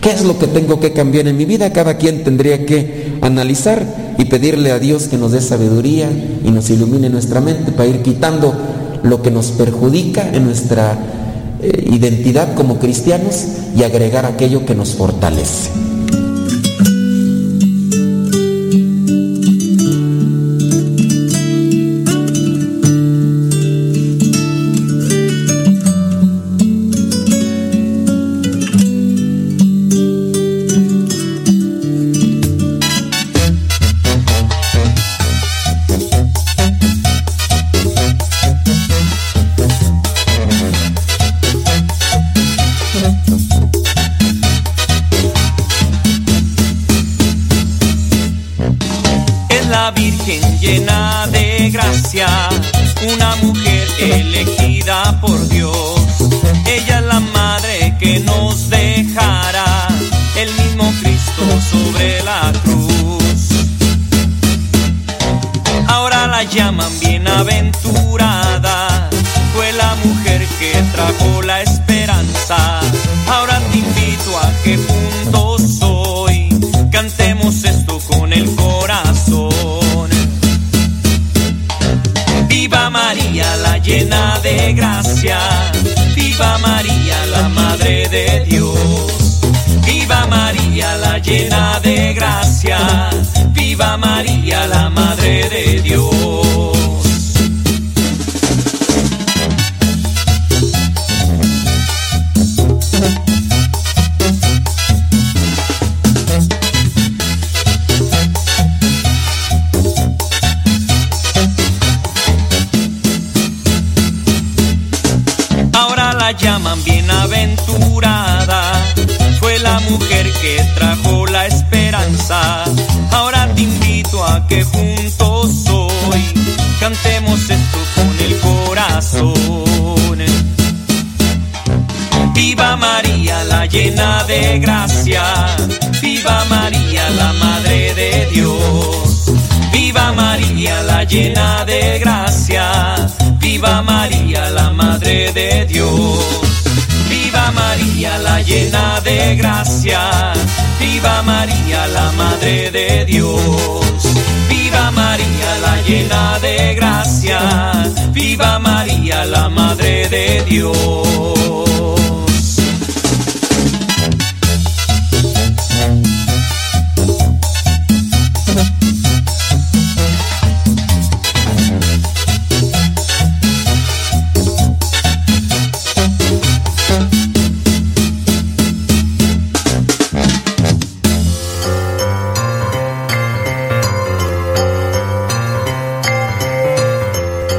¿Qué 0.00 0.10
es 0.10 0.24
lo 0.24 0.38
que 0.38 0.46
tengo 0.46 0.80
que 0.80 0.92
cambiar 0.92 1.28
en 1.28 1.36
mi 1.36 1.44
vida? 1.44 1.72
Cada 1.72 1.98
quien 1.98 2.24
tendría 2.24 2.64
que 2.64 3.18
analizar 3.20 4.14
y 4.16 4.24
pedirle 4.24 4.70
a 4.70 4.78
Dios 4.78 5.08
que 5.08 5.18
nos 5.18 5.32
dé 5.32 5.40
sabiduría 5.40 6.10
y 6.44 6.50
nos 6.50 6.70
ilumine 6.70 7.10
nuestra 7.10 7.40
mente 7.40 7.72
para 7.72 7.88
ir 7.88 8.02
quitando 8.02 8.54
lo 9.02 9.20
que 9.22 9.30
nos 9.30 9.50
perjudica 9.50 10.30
en 10.32 10.46
nuestra 10.46 10.96
eh, 11.62 11.90
identidad 11.92 12.54
como 12.54 12.78
cristianos 12.78 13.44
y 13.76 13.82
agregar 13.82 14.24
aquello 14.24 14.64
que 14.64 14.74
nos 14.74 14.94
fortalece. 14.94 15.70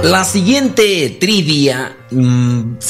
La 0.04 0.26
siguiente 0.26 1.18
trivia 1.20 1.96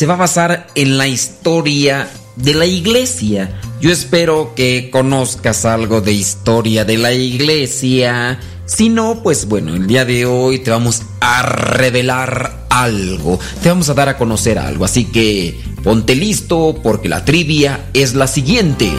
se 0.01 0.07
va 0.07 0.15
a 0.15 0.17
basar 0.17 0.65
en 0.73 0.97
la 0.97 1.07
historia 1.07 2.09
de 2.35 2.55
la 2.55 2.65
iglesia. 2.65 3.61
Yo 3.79 3.91
espero 3.91 4.55
que 4.55 4.89
conozcas 4.91 5.63
algo 5.63 6.01
de 6.01 6.11
historia 6.11 6.85
de 6.85 6.97
la 6.97 7.13
iglesia. 7.13 8.39
Si 8.65 8.89
no, 8.89 9.21
pues 9.21 9.47
bueno, 9.47 9.75
el 9.75 9.85
día 9.85 10.03
de 10.03 10.25
hoy 10.25 10.57
te 10.57 10.71
vamos 10.71 11.03
a 11.19 11.43
revelar 11.43 12.65
algo. 12.71 13.39
Te 13.61 13.69
vamos 13.69 13.89
a 13.89 13.93
dar 13.93 14.09
a 14.09 14.17
conocer 14.17 14.57
algo. 14.57 14.85
Así 14.85 15.05
que 15.05 15.61
ponte 15.83 16.15
listo 16.15 16.79
porque 16.81 17.07
la 17.07 17.23
trivia 17.23 17.85
es 17.93 18.15
la 18.15 18.25
siguiente. 18.25 18.91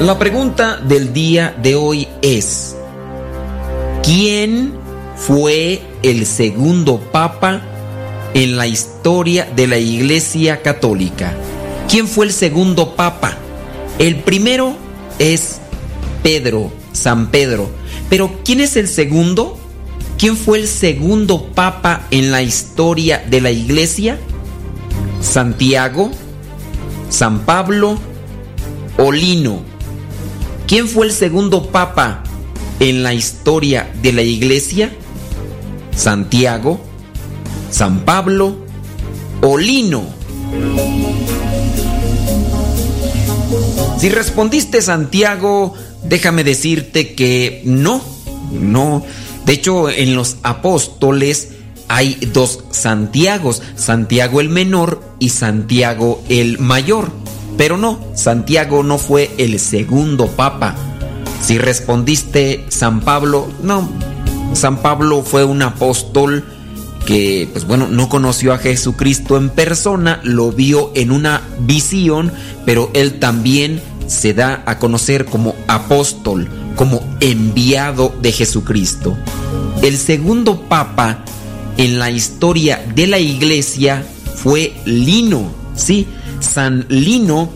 La 0.00 0.18
pregunta 0.18 0.78
del 0.78 1.12
día 1.12 1.56
de 1.62 1.76
hoy 1.76 2.08
es, 2.22 2.74
¿quién 4.02 4.72
fue 5.14 5.80
el 6.02 6.26
segundo 6.26 6.98
papa 6.98 7.62
en 8.34 8.56
la 8.56 8.66
historia 8.66 9.48
de 9.56 9.66
la 9.66 9.78
Iglesia 9.78 10.62
Católica? 10.62 11.34
¿Quién 11.88 12.06
fue 12.06 12.26
el 12.26 12.32
segundo 12.32 12.94
papa? 12.94 13.36
El 13.98 14.16
primero 14.16 14.76
es 15.18 15.60
Pedro, 16.22 16.70
San 16.92 17.30
Pedro. 17.30 17.70
Pero 18.08 18.30
¿quién 18.44 18.60
es 18.60 18.76
el 18.76 18.88
segundo? 18.88 19.58
¿Quién 20.18 20.36
fue 20.36 20.58
el 20.58 20.68
segundo 20.68 21.46
papa 21.54 22.06
en 22.10 22.30
la 22.30 22.42
historia 22.42 23.24
de 23.28 23.40
la 23.40 23.50
Iglesia? 23.50 24.18
Santiago, 25.20 26.10
San 27.10 27.40
Pablo 27.40 27.98
o 28.98 29.12
Lino. 29.12 29.60
¿Quién 30.66 30.86
fue 30.86 31.06
el 31.06 31.12
segundo 31.12 31.66
papa 31.66 32.22
en 32.78 33.02
la 33.02 33.14
historia 33.14 33.90
de 34.02 34.12
la 34.12 34.22
iglesia? 34.22 34.92
Santiago, 35.98 36.78
San 37.70 38.04
Pablo 38.04 38.56
o 39.42 39.58
Lino. 39.58 40.04
Si 43.98 44.08
respondiste 44.08 44.80
Santiago, 44.80 45.74
déjame 46.04 46.44
decirte 46.44 47.14
que 47.16 47.62
no, 47.64 48.00
no. 48.52 49.04
De 49.44 49.54
hecho, 49.54 49.90
en 49.90 50.14
los 50.14 50.36
apóstoles 50.44 51.48
hay 51.88 52.14
dos 52.32 52.60
Santiagos, 52.70 53.60
Santiago 53.74 54.40
el 54.40 54.50
menor 54.50 55.02
y 55.18 55.30
Santiago 55.30 56.22
el 56.28 56.60
mayor. 56.60 57.10
Pero 57.56 57.76
no, 57.76 57.98
Santiago 58.14 58.84
no 58.84 58.98
fue 58.98 59.32
el 59.36 59.58
segundo 59.58 60.28
papa. 60.28 60.76
Si 61.42 61.58
respondiste 61.58 62.64
San 62.68 63.00
Pablo, 63.00 63.48
no, 63.64 63.88
San 64.52 64.82
Pablo 64.82 65.22
fue 65.22 65.44
un 65.44 65.62
apóstol 65.62 66.44
que, 67.06 67.48
pues 67.52 67.66
bueno, 67.66 67.88
no 67.88 68.08
conoció 68.08 68.52
a 68.52 68.58
Jesucristo 68.58 69.36
en 69.36 69.50
persona, 69.50 70.20
lo 70.24 70.52
vio 70.52 70.92
en 70.94 71.10
una 71.10 71.42
visión, 71.60 72.32
pero 72.66 72.90
él 72.92 73.18
también 73.18 73.80
se 74.06 74.34
da 74.34 74.62
a 74.66 74.78
conocer 74.78 75.24
como 75.26 75.54
apóstol, 75.68 76.48
como 76.76 77.02
enviado 77.20 78.14
de 78.20 78.32
Jesucristo. 78.32 79.16
El 79.82 79.96
segundo 79.96 80.62
papa 80.62 81.24
en 81.76 81.98
la 81.98 82.10
historia 82.10 82.84
de 82.94 83.06
la 83.06 83.18
iglesia 83.18 84.04
fue 84.34 84.74
Lino, 84.84 85.50
¿sí? 85.74 86.06
San 86.40 86.86
Lino 86.88 87.50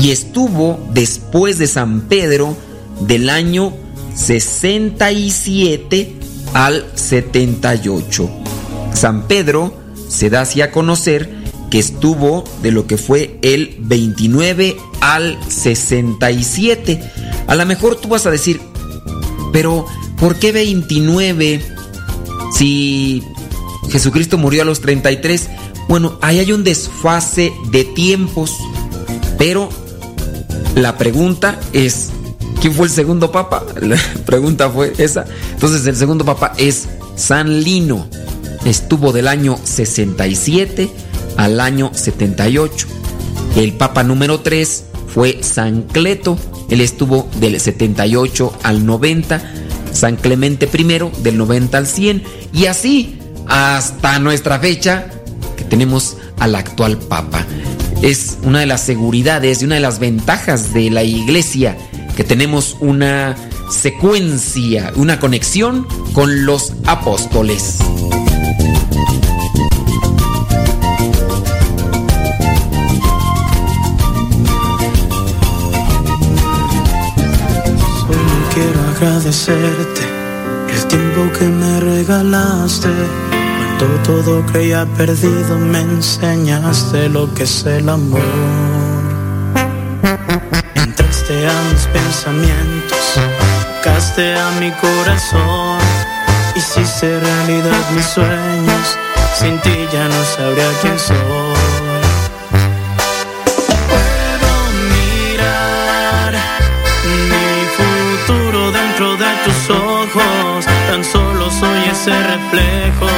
y 0.00 0.10
estuvo 0.10 0.78
después 0.92 1.58
de 1.58 1.66
San 1.66 2.02
Pedro 2.02 2.56
del 3.00 3.30
año 3.30 3.72
67 4.18 6.12
al 6.52 6.84
78. 6.94 8.30
San 8.92 9.28
Pedro 9.28 9.72
se 10.08 10.28
da 10.28 10.40
así 10.42 10.60
a 10.60 10.70
conocer 10.72 11.30
que 11.70 11.78
estuvo 11.78 12.44
de 12.62 12.72
lo 12.72 12.86
que 12.86 12.96
fue 12.98 13.38
el 13.42 13.76
29 13.78 14.76
al 15.00 15.38
67. 15.48 17.00
A 17.46 17.54
lo 17.54 17.64
mejor 17.64 17.96
tú 17.96 18.08
vas 18.08 18.26
a 18.26 18.30
decir, 18.30 18.60
pero 19.52 19.86
¿por 20.18 20.36
qué 20.36 20.52
29 20.52 21.62
si 22.56 23.22
Jesucristo 23.90 24.36
murió 24.36 24.62
a 24.62 24.64
los 24.64 24.80
33? 24.80 25.48
Bueno, 25.88 26.18
ahí 26.20 26.38
hay 26.38 26.52
un 26.52 26.64
desfase 26.64 27.52
de 27.70 27.84
tiempos, 27.84 28.56
pero 29.38 29.68
la 30.74 30.98
pregunta 30.98 31.58
es, 31.72 32.07
¿quién 32.60 32.74
fue 32.74 32.86
el 32.86 32.92
segundo 32.92 33.30
papa? 33.30 33.64
La 33.80 33.96
pregunta 34.26 34.68
fue 34.70 34.92
esa. 34.98 35.24
Entonces 35.52 35.86
el 35.86 35.96
segundo 35.96 36.24
papa 36.24 36.52
es 36.56 36.88
San 37.16 37.62
Lino. 37.62 38.06
Estuvo 38.64 39.12
del 39.12 39.28
año 39.28 39.58
67 39.62 40.90
al 41.36 41.60
año 41.60 41.90
78. 41.94 42.86
El 43.56 43.72
papa 43.72 44.02
número 44.02 44.40
3 44.40 44.84
fue 45.14 45.42
San 45.42 45.82
Cleto. 45.82 46.38
Él 46.68 46.80
estuvo 46.80 47.28
del 47.40 47.60
78 47.60 48.58
al 48.62 48.84
90. 48.84 49.40
San 49.92 50.16
Clemente 50.16 50.68
I 50.72 51.22
del 51.22 51.38
90 51.38 51.78
al 51.78 51.86
100. 51.86 52.22
Y 52.52 52.66
así 52.66 53.18
hasta 53.46 54.18
nuestra 54.18 54.58
fecha 54.58 55.06
que 55.56 55.64
tenemos 55.64 56.16
al 56.38 56.54
actual 56.54 56.98
papa 56.98 57.44
es 58.02 58.38
una 58.42 58.60
de 58.60 58.66
las 58.66 58.82
seguridades 58.82 59.60
y 59.60 59.64
una 59.64 59.76
de 59.76 59.80
las 59.80 59.98
ventajas 59.98 60.72
de 60.72 60.90
la 60.90 61.02
iglesia, 61.02 61.76
que 62.18 62.24
tenemos 62.24 62.76
una 62.80 63.36
secuencia, 63.70 64.90
una 64.96 65.20
conexión 65.20 65.86
con 66.14 66.46
los 66.46 66.72
apóstoles. 66.84 67.76
Solo 67.76 67.94
quiero 78.52 78.80
agradecerte 78.96 80.00
el 80.74 80.88
tiempo 80.88 81.38
que 81.38 81.44
me 81.44 81.78
regalaste 81.78 82.88
cuando 83.78 84.02
todo 84.02 84.44
creía 84.46 84.86
perdido 84.96 85.56
me 85.56 85.82
enseñaste 85.82 87.10
lo 87.10 87.32
que 87.32 87.44
es 87.44 87.64
el 87.64 87.88
amor. 87.88 88.58
Entraste 91.28 91.46
a 91.46 91.62
mis 91.72 91.86
pensamientos, 91.88 93.20
tocaste 93.82 94.34
a 94.34 94.50
mi 94.52 94.70
corazón, 94.72 95.78
hiciste 96.54 97.20
realidad 97.20 97.90
mis 97.94 98.06
sueños, 98.06 98.96
sin 99.38 99.58
ti 99.60 99.86
ya 99.92 100.08
no 100.08 100.24
sabría 100.24 100.70
quién 100.80 100.98
soy. 100.98 101.16
Puedo 103.88 104.52
mirar 104.94 106.32
mi 107.28 107.66
futuro 107.76 108.72
dentro 108.72 109.16
de 109.16 109.30
tus 109.44 109.70
ojos, 109.70 110.64
tan 110.88 111.04
solo 111.04 111.50
soy 111.50 111.90
ese 111.90 112.22
reflejo 112.22 113.17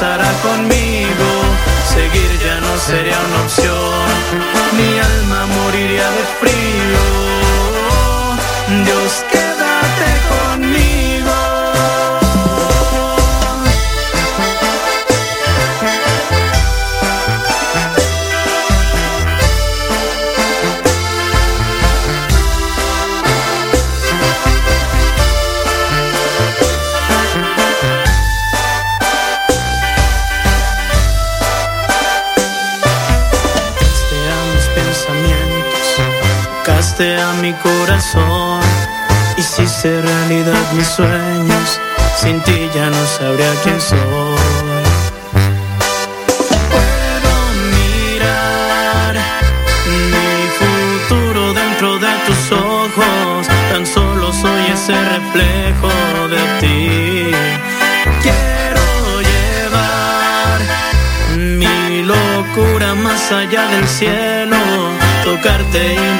Pasará 0.00 0.32
conmigo, 0.40 1.28
seguir 1.92 2.30
ya 2.42 2.58
no 2.60 2.78
sería 2.78 3.18
una 3.20 3.42
opción, 3.42 3.79
sabría 43.20 43.52
quién 43.62 43.80
soy. 43.80 44.84
Puedo 46.72 47.34
mirar 47.76 49.14
mi 50.12 50.32
futuro 50.60 51.52
dentro 51.52 51.98
de 51.98 52.12
tus 52.26 52.42
ojos, 52.52 53.46
tan 53.70 53.84
solo 53.86 54.32
soy 54.32 54.62
ese 54.76 54.94
reflejo 55.16 55.92
de 56.34 56.42
ti. 56.60 57.30
Quiero 58.24 58.86
llevar 59.30 60.58
mi 61.36 62.02
locura 62.02 62.94
más 62.94 63.30
allá 63.30 63.66
del 63.68 63.86
cielo, 63.86 64.56
tocarte 65.24 65.94
y 65.94 66.19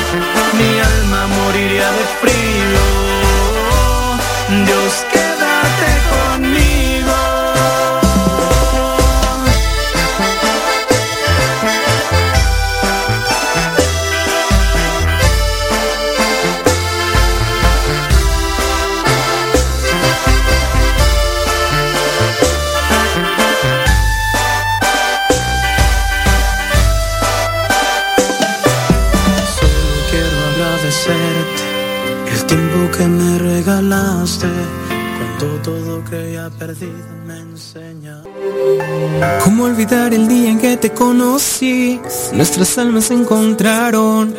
Perdido 36.81 37.15
me 37.25 37.37
enseña. 37.37 38.23
¿Cómo 39.43 39.65
olvidar 39.65 40.13
el 40.13 40.27
día 40.27 40.49
en 40.49 40.59
que 40.59 40.77
te 40.77 40.91
conocí? 40.91 41.99
Nuestras 42.33 42.77
almas 42.77 43.05
se 43.05 43.13
encontraron. 43.13 44.33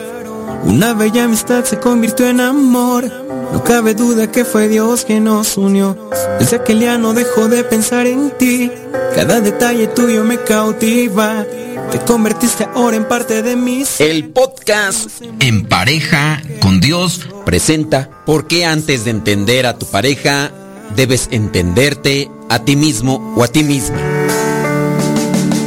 Una 0.64 0.93
bella 0.94 1.24
amistad 1.24 1.64
se 1.64 1.78
convirtió 1.78 2.28
en 2.28 2.40
amor. 2.40 3.05
No 3.52 3.62
cabe 3.62 3.94
duda 3.94 4.31
que 4.31 4.44
fue 4.44 4.69
Dios 4.69 5.05
quien 5.05 5.24
nos 5.24 5.56
unió. 5.56 5.97
Desde 6.39 6.56
aquel 6.56 6.81
día 6.81 6.98
no 6.98 7.14
dejo 7.14 7.48
de 7.48 7.64
pensar 7.64 8.06
en 8.06 8.31
ti. 8.39 8.70
Cada 9.14 9.40
detalle 9.40 9.86
tuyo 9.89 10.24
me 10.24 10.39
cautiva. 10.39 11.44
Te 11.90 11.98
convertiste 12.01 12.66
ahora 12.74 12.97
en 12.97 13.06
parte 13.06 13.43
de 13.43 13.55
mí. 13.55 13.85
El 13.98 14.31
podcast 14.31 15.23
En 15.40 15.66
pareja 15.66 16.43
con 16.60 16.81
Dios 16.81 17.20
presenta 17.44 18.09
¿Por 18.24 18.47
qué 18.47 18.64
antes 18.64 19.05
de 19.05 19.10
entender 19.10 19.66
a 19.66 19.77
tu 19.77 19.86
pareja 19.86 20.51
debes 20.97 21.28
entenderte 21.31 22.31
a 22.48 22.59
ti 22.59 22.77
mismo 22.77 23.35
o 23.36 23.44
a 23.44 23.48
ti 23.48 23.62
misma? 23.62 23.98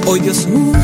Hoy 0.07 0.19
Dios 0.19 0.45
une 0.45 0.75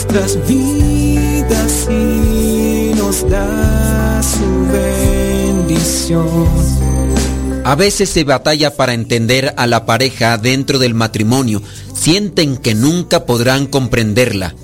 nuestras 0.00 0.38
vidas 0.48 1.88
y 1.90 2.92
nos 2.96 3.28
da 3.28 4.22
su 4.22 4.66
bendición. 4.72 6.26
A 7.64 7.74
veces 7.74 8.08
se 8.08 8.24
batalla 8.24 8.74
para 8.76 8.94
entender 8.94 9.54
a 9.56 9.66
la 9.66 9.86
pareja 9.86 10.38
dentro 10.38 10.78
del 10.78 10.94
matrimonio. 10.94 11.62
Sienten 11.94 12.56
que 12.56 12.74
nunca 12.74 13.26
podrán 13.26 13.66
comprenderla. 13.66 14.54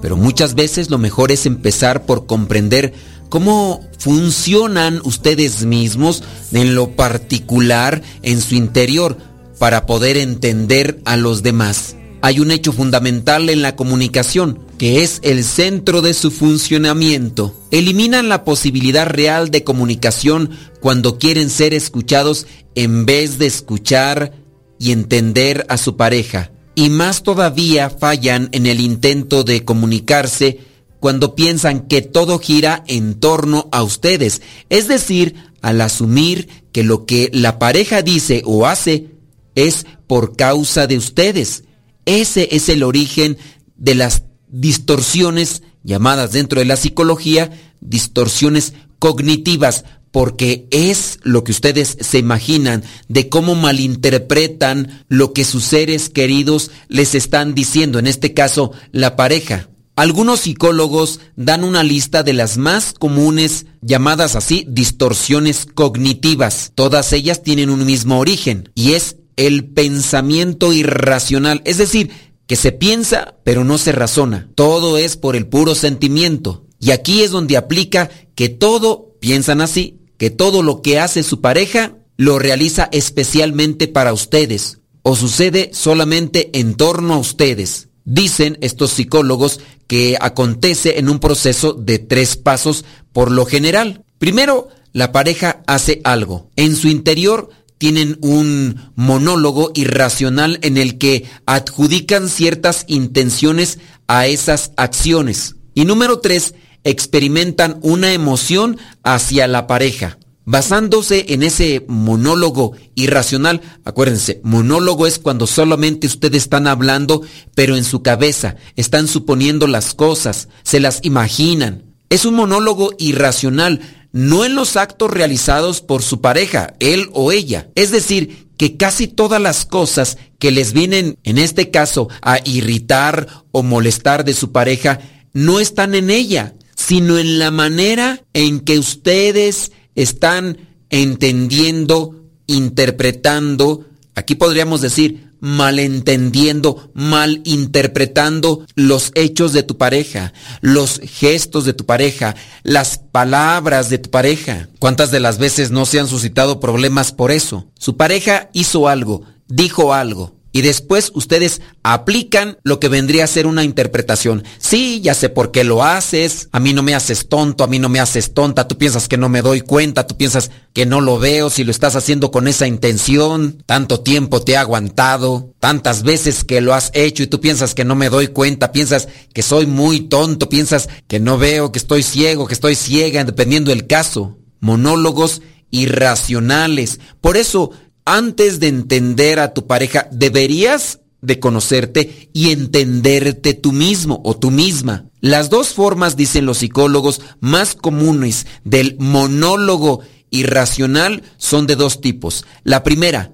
Pero 0.00 0.16
muchas 0.16 0.54
veces 0.54 0.90
lo 0.90 0.98
mejor 0.98 1.32
es 1.32 1.46
empezar 1.46 2.06
por 2.06 2.26
comprender 2.26 2.94
cómo 3.34 3.84
funcionan 3.98 5.00
ustedes 5.02 5.64
mismos 5.64 6.22
en 6.52 6.76
lo 6.76 6.90
particular 6.92 8.00
en 8.22 8.40
su 8.40 8.54
interior 8.54 9.18
para 9.58 9.86
poder 9.86 10.16
entender 10.18 11.00
a 11.04 11.16
los 11.16 11.42
demás. 11.42 11.96
Hay 12.22 12.38
un 12.38 12.52
hecho 12.52 12.72
fundamental 12.72 13.50
en 13.50 13.60
la 13.60 13.74
comunicación, 13.74 14.60
que 14.78 15.02
es 15.02 15.18
el 15.24 15.42
centro 15.42 16.00
de 16.00 16.14
su 16.14 16.30
funcionamiento. 16.30 17.60
Eliminan 17.72 18.28
la 18.28 18.44
posibilidad 18.44 19.08
real 19.08 19.50
de 19.50 19.64
comunicación 19.64 20.50
cuando 20.80 21.18
quieren 21.18 21.50
ser 21.50 21.74
escuchados 21.74 22.46
en 22.76 23.04
vez 23.04 23.38
de 23.38 23.46
escuchar 23.46 24.30
y 24.78 24.92
entender 24.92 25.66
a 25.68 25.76
su 25.76 25.96
pareja. 25.96 26.52
Y 26.76 26.88
más 26.88 27.24
todavía 27.24 27.90
fallan 27.90 28.48
en 28.52 28.66
el 28.66 28.78
intento 28.78 29.42
de 29.42 29.64
comunicarse 29.64 30.60
cuando 31.04 31.34
piensan 31.34 31.86
que 31.86 32.00
todo 32.00 32.38
gira 32.38 32.82
en 32.86 33.20
torno 33.20 33.68
a 33.72 33.82
ustedes, 33.82 34.40
es 34.70 34.88
decir, 34.88 35.34
al 35.60 35.82
asumir 35.82 36.48
que 36.72 36.82
lo 36.82 37.04
que 37.04 37.28
la 37.30 37.58
pareja 37.58 38.00
dice 38.00 38.40
o 38.46 38.64
hace 38.64 39.10
es 39.54 39.84
por 40.06 40.34
causa 40.34 40.86
de 40.86 40.96
ustedes. 40.96 41.64
Ese 42.06 42.48
es 42.52 42.70
el 42.70 42.82
origen 42.82 43.36
de 43.76 43.94
las 43.94 44.22
distorsiones 44.48 45.62
llamadas 45.82 46.32
dentro 46.32 46.60
de 46.60 46.64
la 46.64 46.76
psicología 46.76 47.50
distorsiones 47.82 48.72
cognitivas, 48.98 49.84
porque 50.10 50.66
es 50.70 51.18
lo 51.22 51.44
que 51.44 51.52
ustedes 51.52 51.98
se 52.00 52.16
imaginan 52.16 52.82
de 53.08 53.28
cómo 53.28 53.54
malinterpretan 53.54 55.04
lo 55.08 55.34
que 55.34 55.44
sus 55.44 55.64
seres 55.64 56.08
queridos 56.08 56.70
les 56.88 57.14
están 57.14 57.54
diciendo, 57.54 57.98
en 57.98 58.06
este 58.06 58.32
caso 58.32 58.72
la 58.90 59.16
pareja. 59.16 59.68
Algunos 59.96 60.40
psicólogos 60.40 61.20
dan 61.36 61.62
una 61.62 61.84
lista 61.84 62.22
de 62.22 62.32
las 62.32 62.58
más 62.58 62.94
comunes, 62.94 63.66
llamadas 63.80 64.34
así, 64.34 64.66
distorsiones 64.68 65.66
cognitivas. 65.72 66.72
Todas 66.74 67.12
ellas 67.12 67.42
tienen 67.42 67.70
un 67.70 67.86
mismo 67.86 68.18
origen, 68.18 68.70
y 68.74 68.92
es 68.94 69.16
el 69.36 69.66
pensamiento 69.66 70.72
irracional, 70.72 71.62
es 71.64 71.78
decir, 71.78 72.10
que 72.46 72.56
se 72.56 72.72
piensa 72.72 73.36
pero 73.44 73.64
no 73.64 73.78
se 73.78 73.92
razona. 73.92 74.50
Todo 74.54 74.98
es 74.98 75.16
por 75.16 75.36
el 75.36 75.46
puro 75.46 75.74
sentimiento. 75.74 76.66
Y 76.80 76.90
aquí 76.90 77.22
es 77.22 77.30
donde 77.30 77.56
aplica 77.56 78.10
que 78.34 78.48
todo, 78.48 79.16
piensan 79.20 79.60
así, 79.60 80.00
que 80.18 80.30
todo 80.30 80.62
lo 80.62 80.82
que 80.82 80.98
hace 80.98 81.22
su 81.22 81.40
pareja 81.40 81.96
lo 82.16 82.38
realiza 82.38 82.88
especialmente 82.92 83.88
para 83.88 84.12
ustedes 84.12 84.80
o 85.02 85.16
sucede 85.16 85.70
solamente 85.72 86.50
en 86.58 86.74
torno 86.74 87.14
a 87.14 87.18
ustedes. 87.18 87.88
Dicen 88.04 88.58
estos 88.60 88.90
psicólogos 88.90 89.60
que 89.86 90.16
acontece 90.20 90.98
en 90.98 91.08
un 91.08 91.18
proceso 91.20 91.72
de 91.72 91.98
tres 91.98 92.36
pasos 92.36 92.84
por 93.12 93.30
lo 93.30 93.46
general. 93.46 94.04
Primero, 94.18 94.68
la 94.92 95.12
pareja 95.12 95.62
hace 95.66 96.00
algo. 96.04 96.50
En 96.56 96.76
su 96.76 96.88
interior 96.88 97.50
tienen 97.78 98.18
un 98.22 98.92
monólogo 98.94 99.72
irracional 99.74 100.58
en 100.62 100.76
el 100.76 100.98
que 100.98 101.26
adjudican 101.46 102.28
ciertas 102.28 102.84
intenciones 102.86 103.78
a 104.06 104.26
esas 104.26 104.72
acciones. 104.76 105.56
Y 105.74 105.84
número 105.84 106.20
tres, 106.20 106.54
experimentan 106.84 107.78
una 107.82 108.12
emoción 108.12 108.78
hacia 109.02 109.48
la 109.48 109.66
pareja. 109.66 110.18
Basándose 110.46 111.26
en 111.30 111.42
ese 111.42 111.84
monólogo 111.88 112.72
irracional, 112.94 113.62
acuérdense, 113.84 114.40
monólogo 114.44 115.06
es 115.06 115.18
cuando 115.18 115.46
solamente 115.46 116.06
ustedes 116.06 116.42
están 116.42 116.66
hablando, 116.66 117.22
pero 117.54 117.76
en 117.76 117.84
su 117.84 118.02
cabeza 118.02 118.56
están 118.76 119.08
suponiendo 119.08 119.66
las 119.66 119.94
cosas, 119.94 120.48
se 120.62 120.80
las 120.80 121.00
imaginan. 121.02 121.84
Es 122.10 122.26
un 122.26 122.34
monólogo 122.34 122.90
irracional, 122.98 123.80
no 124.12 124.44
en 124.44 124.54
los 124.54 124.76
actos 124.76 125.10
realizados 125.10 125.80
por 125.80 126.02
su 126.02 126.20
pareja, 126.20 126.74
él 126.78 127.08
o 127.14 127.32
ella. 127.32 127.70
Es 127.74 127.90
decir, 127.90 128.48
que 128.58 128.76
casi 128.76 129.08
todas 129.08 129.40
las 129.40 129.64
cosas 129.64 130.18
que 130.38 130.50
les 130.50 130.74
vienen, 130.74 131.18
en 131.24 131.38
este 131.38 131.70
caso, 131.70 132.08
a 132.20 132.38
irritar 132.44 133.44
o 133.50 133.62
molestar 133.62 134.24
de 134.26 134.34
su 134.34 134.52
pareja, 134.52 135.00
no 135.32 135.58
están 135.58 135.94
en 135.94 136.10
ella, 136.10 136.54
sino 136.76 137.18
en 137.18 137.38
la 137.38 137.50
manera 137.50 138.22
en 138.34 138.60
que 138.60 138.78
ustedes 138.78 139.72
están 139.94 140.58
entendiendo, 140.90 142.24
interpretando, 142.46 143.84
aquí 144.14 144.34
podríamos 144.34 144.80
decir, 144.80 145.24
malentendiendo, 145.44 146.90
malinterpretando 146.94 148.64
los 148.76 149.12
hechos 149.14 149.52
de 149.52 149.62
tu 149.62 149.76
pareja, 149.76 150.32
los 150.62 151.00
gestos 151.00 151.66
de 151.66 151.74
tu 151.74 151.84
pareja, 151.84 152.34
las 152.62 152.96
palabras 152.96 153.90
de 153.90 153.98
tu 153.98 154.08
pareja. 154.10 154.70
¿Cuántas 154.78 155.10
de 155.10 155.20
las 155.20 155.36
veces 155.36 155.70
no 155.70 155.84
se 155.84 156.00
han 156.00 156.08
suscitado 156.08 156.60
problemas 156.60 157.12
por 157.12 157.30
eso? 157.30 157.68
Su 157.78 157.98
pareja 157.98 158.48
hizo 158.54 158.88
algo, 158.88 159.22
dijo 159.46 159.92
algo, 159.92 160.34
y 160.54 160.62
después 160.62 161.10
ustedes 161.14 161.62
aplican 161.82 162.58
lo 162.62 162.78
que 162.78 162.88
vendría 162.88 163.24
a 163.24 163.26
ser 163.26 163.48
una 163.48 163.64
interpretación. 163.64 164.44
Sí, 164.58 165.00
ya 165.02 165.12
sé 165.12 165.28
por 165.28 165.50
qué 165.50 165.64
lo 165.64 165.82
haces, 165.82 166.48
a 166.52 166.60
mí 166.60 166.72
no 166.72 166.84
me 166.84 166.94
haces 166.94 167.28
tonto, 167.28 167.64
a 167.64 167.66
mí 167.66 167.80
no 167.80 167.88
me 167.88 167.98
haces 167.98 168.34
tonta, 168.34 168.68
tú 168.68 168.78
piensas 168.78 169.08
que 169.08 169.16
no 169.16 169.28
me 169.28 169.42
doy 169.42 169.62
cuenta, 169.62 170.06
tú 170.06 170.16
piensas 170.16 170.52
que 170.72 170.86
no 170.86 171.00
lo 171.00 171.18
veo, 171.18 171.50
si 171.50 171.64
lo 171.64 171.72
estás 171.72 171.96
haciendo 171.96 172.30
con 172.30 172.46
esa 172.46 172.68
intención, 172.68 173.64
tanto 173.66 173.98
tiempo 173.98 174.42
te 174.42 174.52
he 174.52 174.56
aguantado, 174.56 175.52
tantas 175.58 176.04
veces 176.04 176.44
que 176.44 176.60
lo 176.60 176.72
has 176.72 176.92
hecho 176.94 177.24
y 177.24 177.26
tú 177.26 177.40
piensas 177.40 177.74
que 177.74 177.84
no 177.84 177.96
me 177.96 178.08
doy 178.08 178.28
cuenta, 178.28 178.70
piensas 178.70 179.08
que 179.32 179.42
soy 179.42 179.66
muy 179.66 180.02
tonto, 180.02 180.48
piensas 180.48 180.88
que 181.08 181.18
no 181.18 181.36
veo, 181.36 181.72
que 181.72 181.80
estoy 181.80 182.04
ciego, 182.04 182.46
que 182.46 182.54
estoy 182.54 182.76
ciega, 182.76 183.24
dependiendo 183.24 183.72
del 183.72 183.88
caso. 183.88 184.38
Monólogos 184.60 185.42
irracionales. 185.72 187.00
Por 187.20 187.36
eso 187.36 187.72
antes 188.04 188.60
de 188.60 188.68
entender 188.68 189.38
a 189.40 189.54
tu 189.54 189.66
pareja, 189.66 190.08
deberías 190.10 191.00
de 191.20 191.40
conocerte 191.40 192.28
y 192.32 192.50
entenderte 192.50 193.54
tú 193.54 193.72
mismo 193.72 194.20
o 194.24 194.36
tú 194.36 194.50
misma. 194.50 195.06
Las 195.20 195.48
dos 195.48 195.68
formas, 195.68 196.16
dicen 196.16 196.44
los 196.44 196.58
psicólogos, 196.58 197.22
más 197.40 197.74
comunes 197.74 198.46
del 198.62 198.96
monólogo 198.98 200.00
irracional 200.30 201.22
son 201.38 201.66
de 201.66 201.76
dos 201.76 202.00
tipos. 202.00 202.44
La 202.62 202.82
primera, 202.82 203.32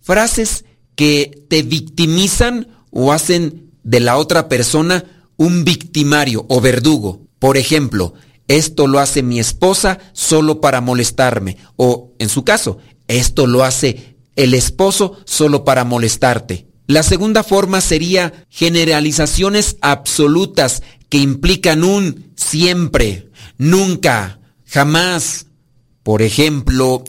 frases 0.00 0.64
que 0.94 1.44
te 1.48 1.62
victimizan 1.62 2.68
o 2.90 3.12
hacen 3.12 3.72
de 3.82 4.00
la 4.00 4.18
otra 4.18 4.48
persona 4.48 5.04
un 5.36 5.64
victimario 5.64 6.46
o 6.48 6.60
verdugo. 6.60 7.26
Por 7.40 7.56
ejemplo, 7.56 8.14
esto 8.46 8.86
lo 8.86 9.00
hace 9.00 9.22
mi 9.22 9.40
esposa 9.40 9.98
solo 10.12 10.60
para 10.60 10.80
molestarme. 10.80 11.56
O, 11.76 12.12
en 12.18 12.28
su 12.28 12.44
caso, 12.44 12.78
esto 13.08 13.46
lo 13.46 13.64
hace 13.64 14.11
el 14.36 14.54
esposo 14.54 15.18
solo 15.24 15.64
para 15.64 15.84
molestarte. 15.84 16.66
La 16.86 17.02
segunda 17.02 17.42
forma 17.42 17.80
sería 17.80 18.46
generalizaciones 18.50 19.76
absolutas 19.80 20.82
que 21.08 21.18
implican 21.18 21.84
un 21.84 22.32
siempre, 22.36 23.30
nunca, 23.58 24.40
jamás. 24.66 25.46
Por 26.02 26.22
ejemplo, 26.22 27.04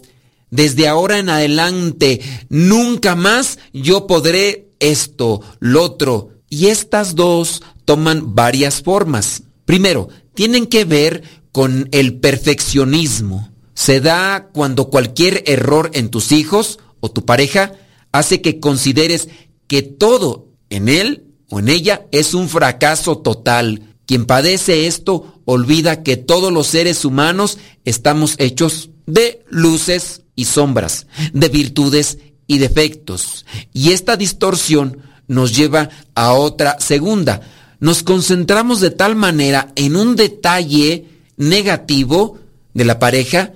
desde 0.51 0.87
ahora 0.87 1.17
en 1.17 1.29
adelante, 1.29 2.21
nunca 2.49 3.15
más 3.15 3.57
yo 3.73 4.05
podré 4.05 4.69
esto, 4.79 5.41
lo 5.59 5.83
otro. 5.83 6.29
Y 6.47 6.67
estas 6.67 7.15
dos 7.15 7.63
toman 7.85 8.35
varias 8.35 8.83
formas. 8.83 9.43
Primero, 9.65 10.09
tienen 10.35 10.67
que 10.67 10.85
ver 10.85 11.23
con 11.51 11.89
el 11.91 12.19
perfeccionismo. 12.19 13.49
Se 13.73 14.01
da 14.01 14.49
cuando 14.53 14.89
cualquier 14.89 15.43
error 15.47 15.89
en 15.93 16.09
tus 16.09 16.31
hijos 16.31 16.79
o 17.03 17.11
tu 17.11 17.25
pareja 17.25 17.73
hace 18.13 18.41
que 18.41 18.61
consideres 18.61 19.27
que 19.67 19.81
todo 19.81 20.47
en 20.69 20.87
él 20.87 21.25
o 21.49 21.59
en 21.59 21.67
ella 21.67 22.05
es 22.13 22.33
un 22.33 22.47
fracaso 22.47 23.17
total. 23.17 23.81
Quien 24.05 24.25
padece 24.25 24.87
esto 24.87 25.41
olvida 25.43 26.01
que 26.01 26.15
todos 26.15 26.53
los 26.53 26.67
seres 26.67 27.03
humanos 27.03 27.57
estamos 27.83 28.35
hechos 28.37 28.89
de 29.05 29.43
luces 29.49 30.21
y 30.37 30.45
sombras, 30.45 31.07
de 31.33 31.49
virtudes 31.49 32.19
y 32.47 32.59
defectos. 32.59 33.45
Y 33.73 33.91
esta 33.91 34.15
distorsión 34.15 34.99
nos 35.27 35.53
lleva 35.53 35.89
a 36.15 36.31
otra 36.31 36.79
segunda. 36.79 37.41
Nos 37.81 38.01
concentramos 38.01 38.79
de 38.79 38.91
tal 38.91 39.17
manera 39.17 39.73
en 39.75 39.97
un 39.97 40.15
detalle 40.15 41.09
negativo 41.35 42.39
de 42.73 42.85
la 42.85 42.97
pareja 42.97 43.51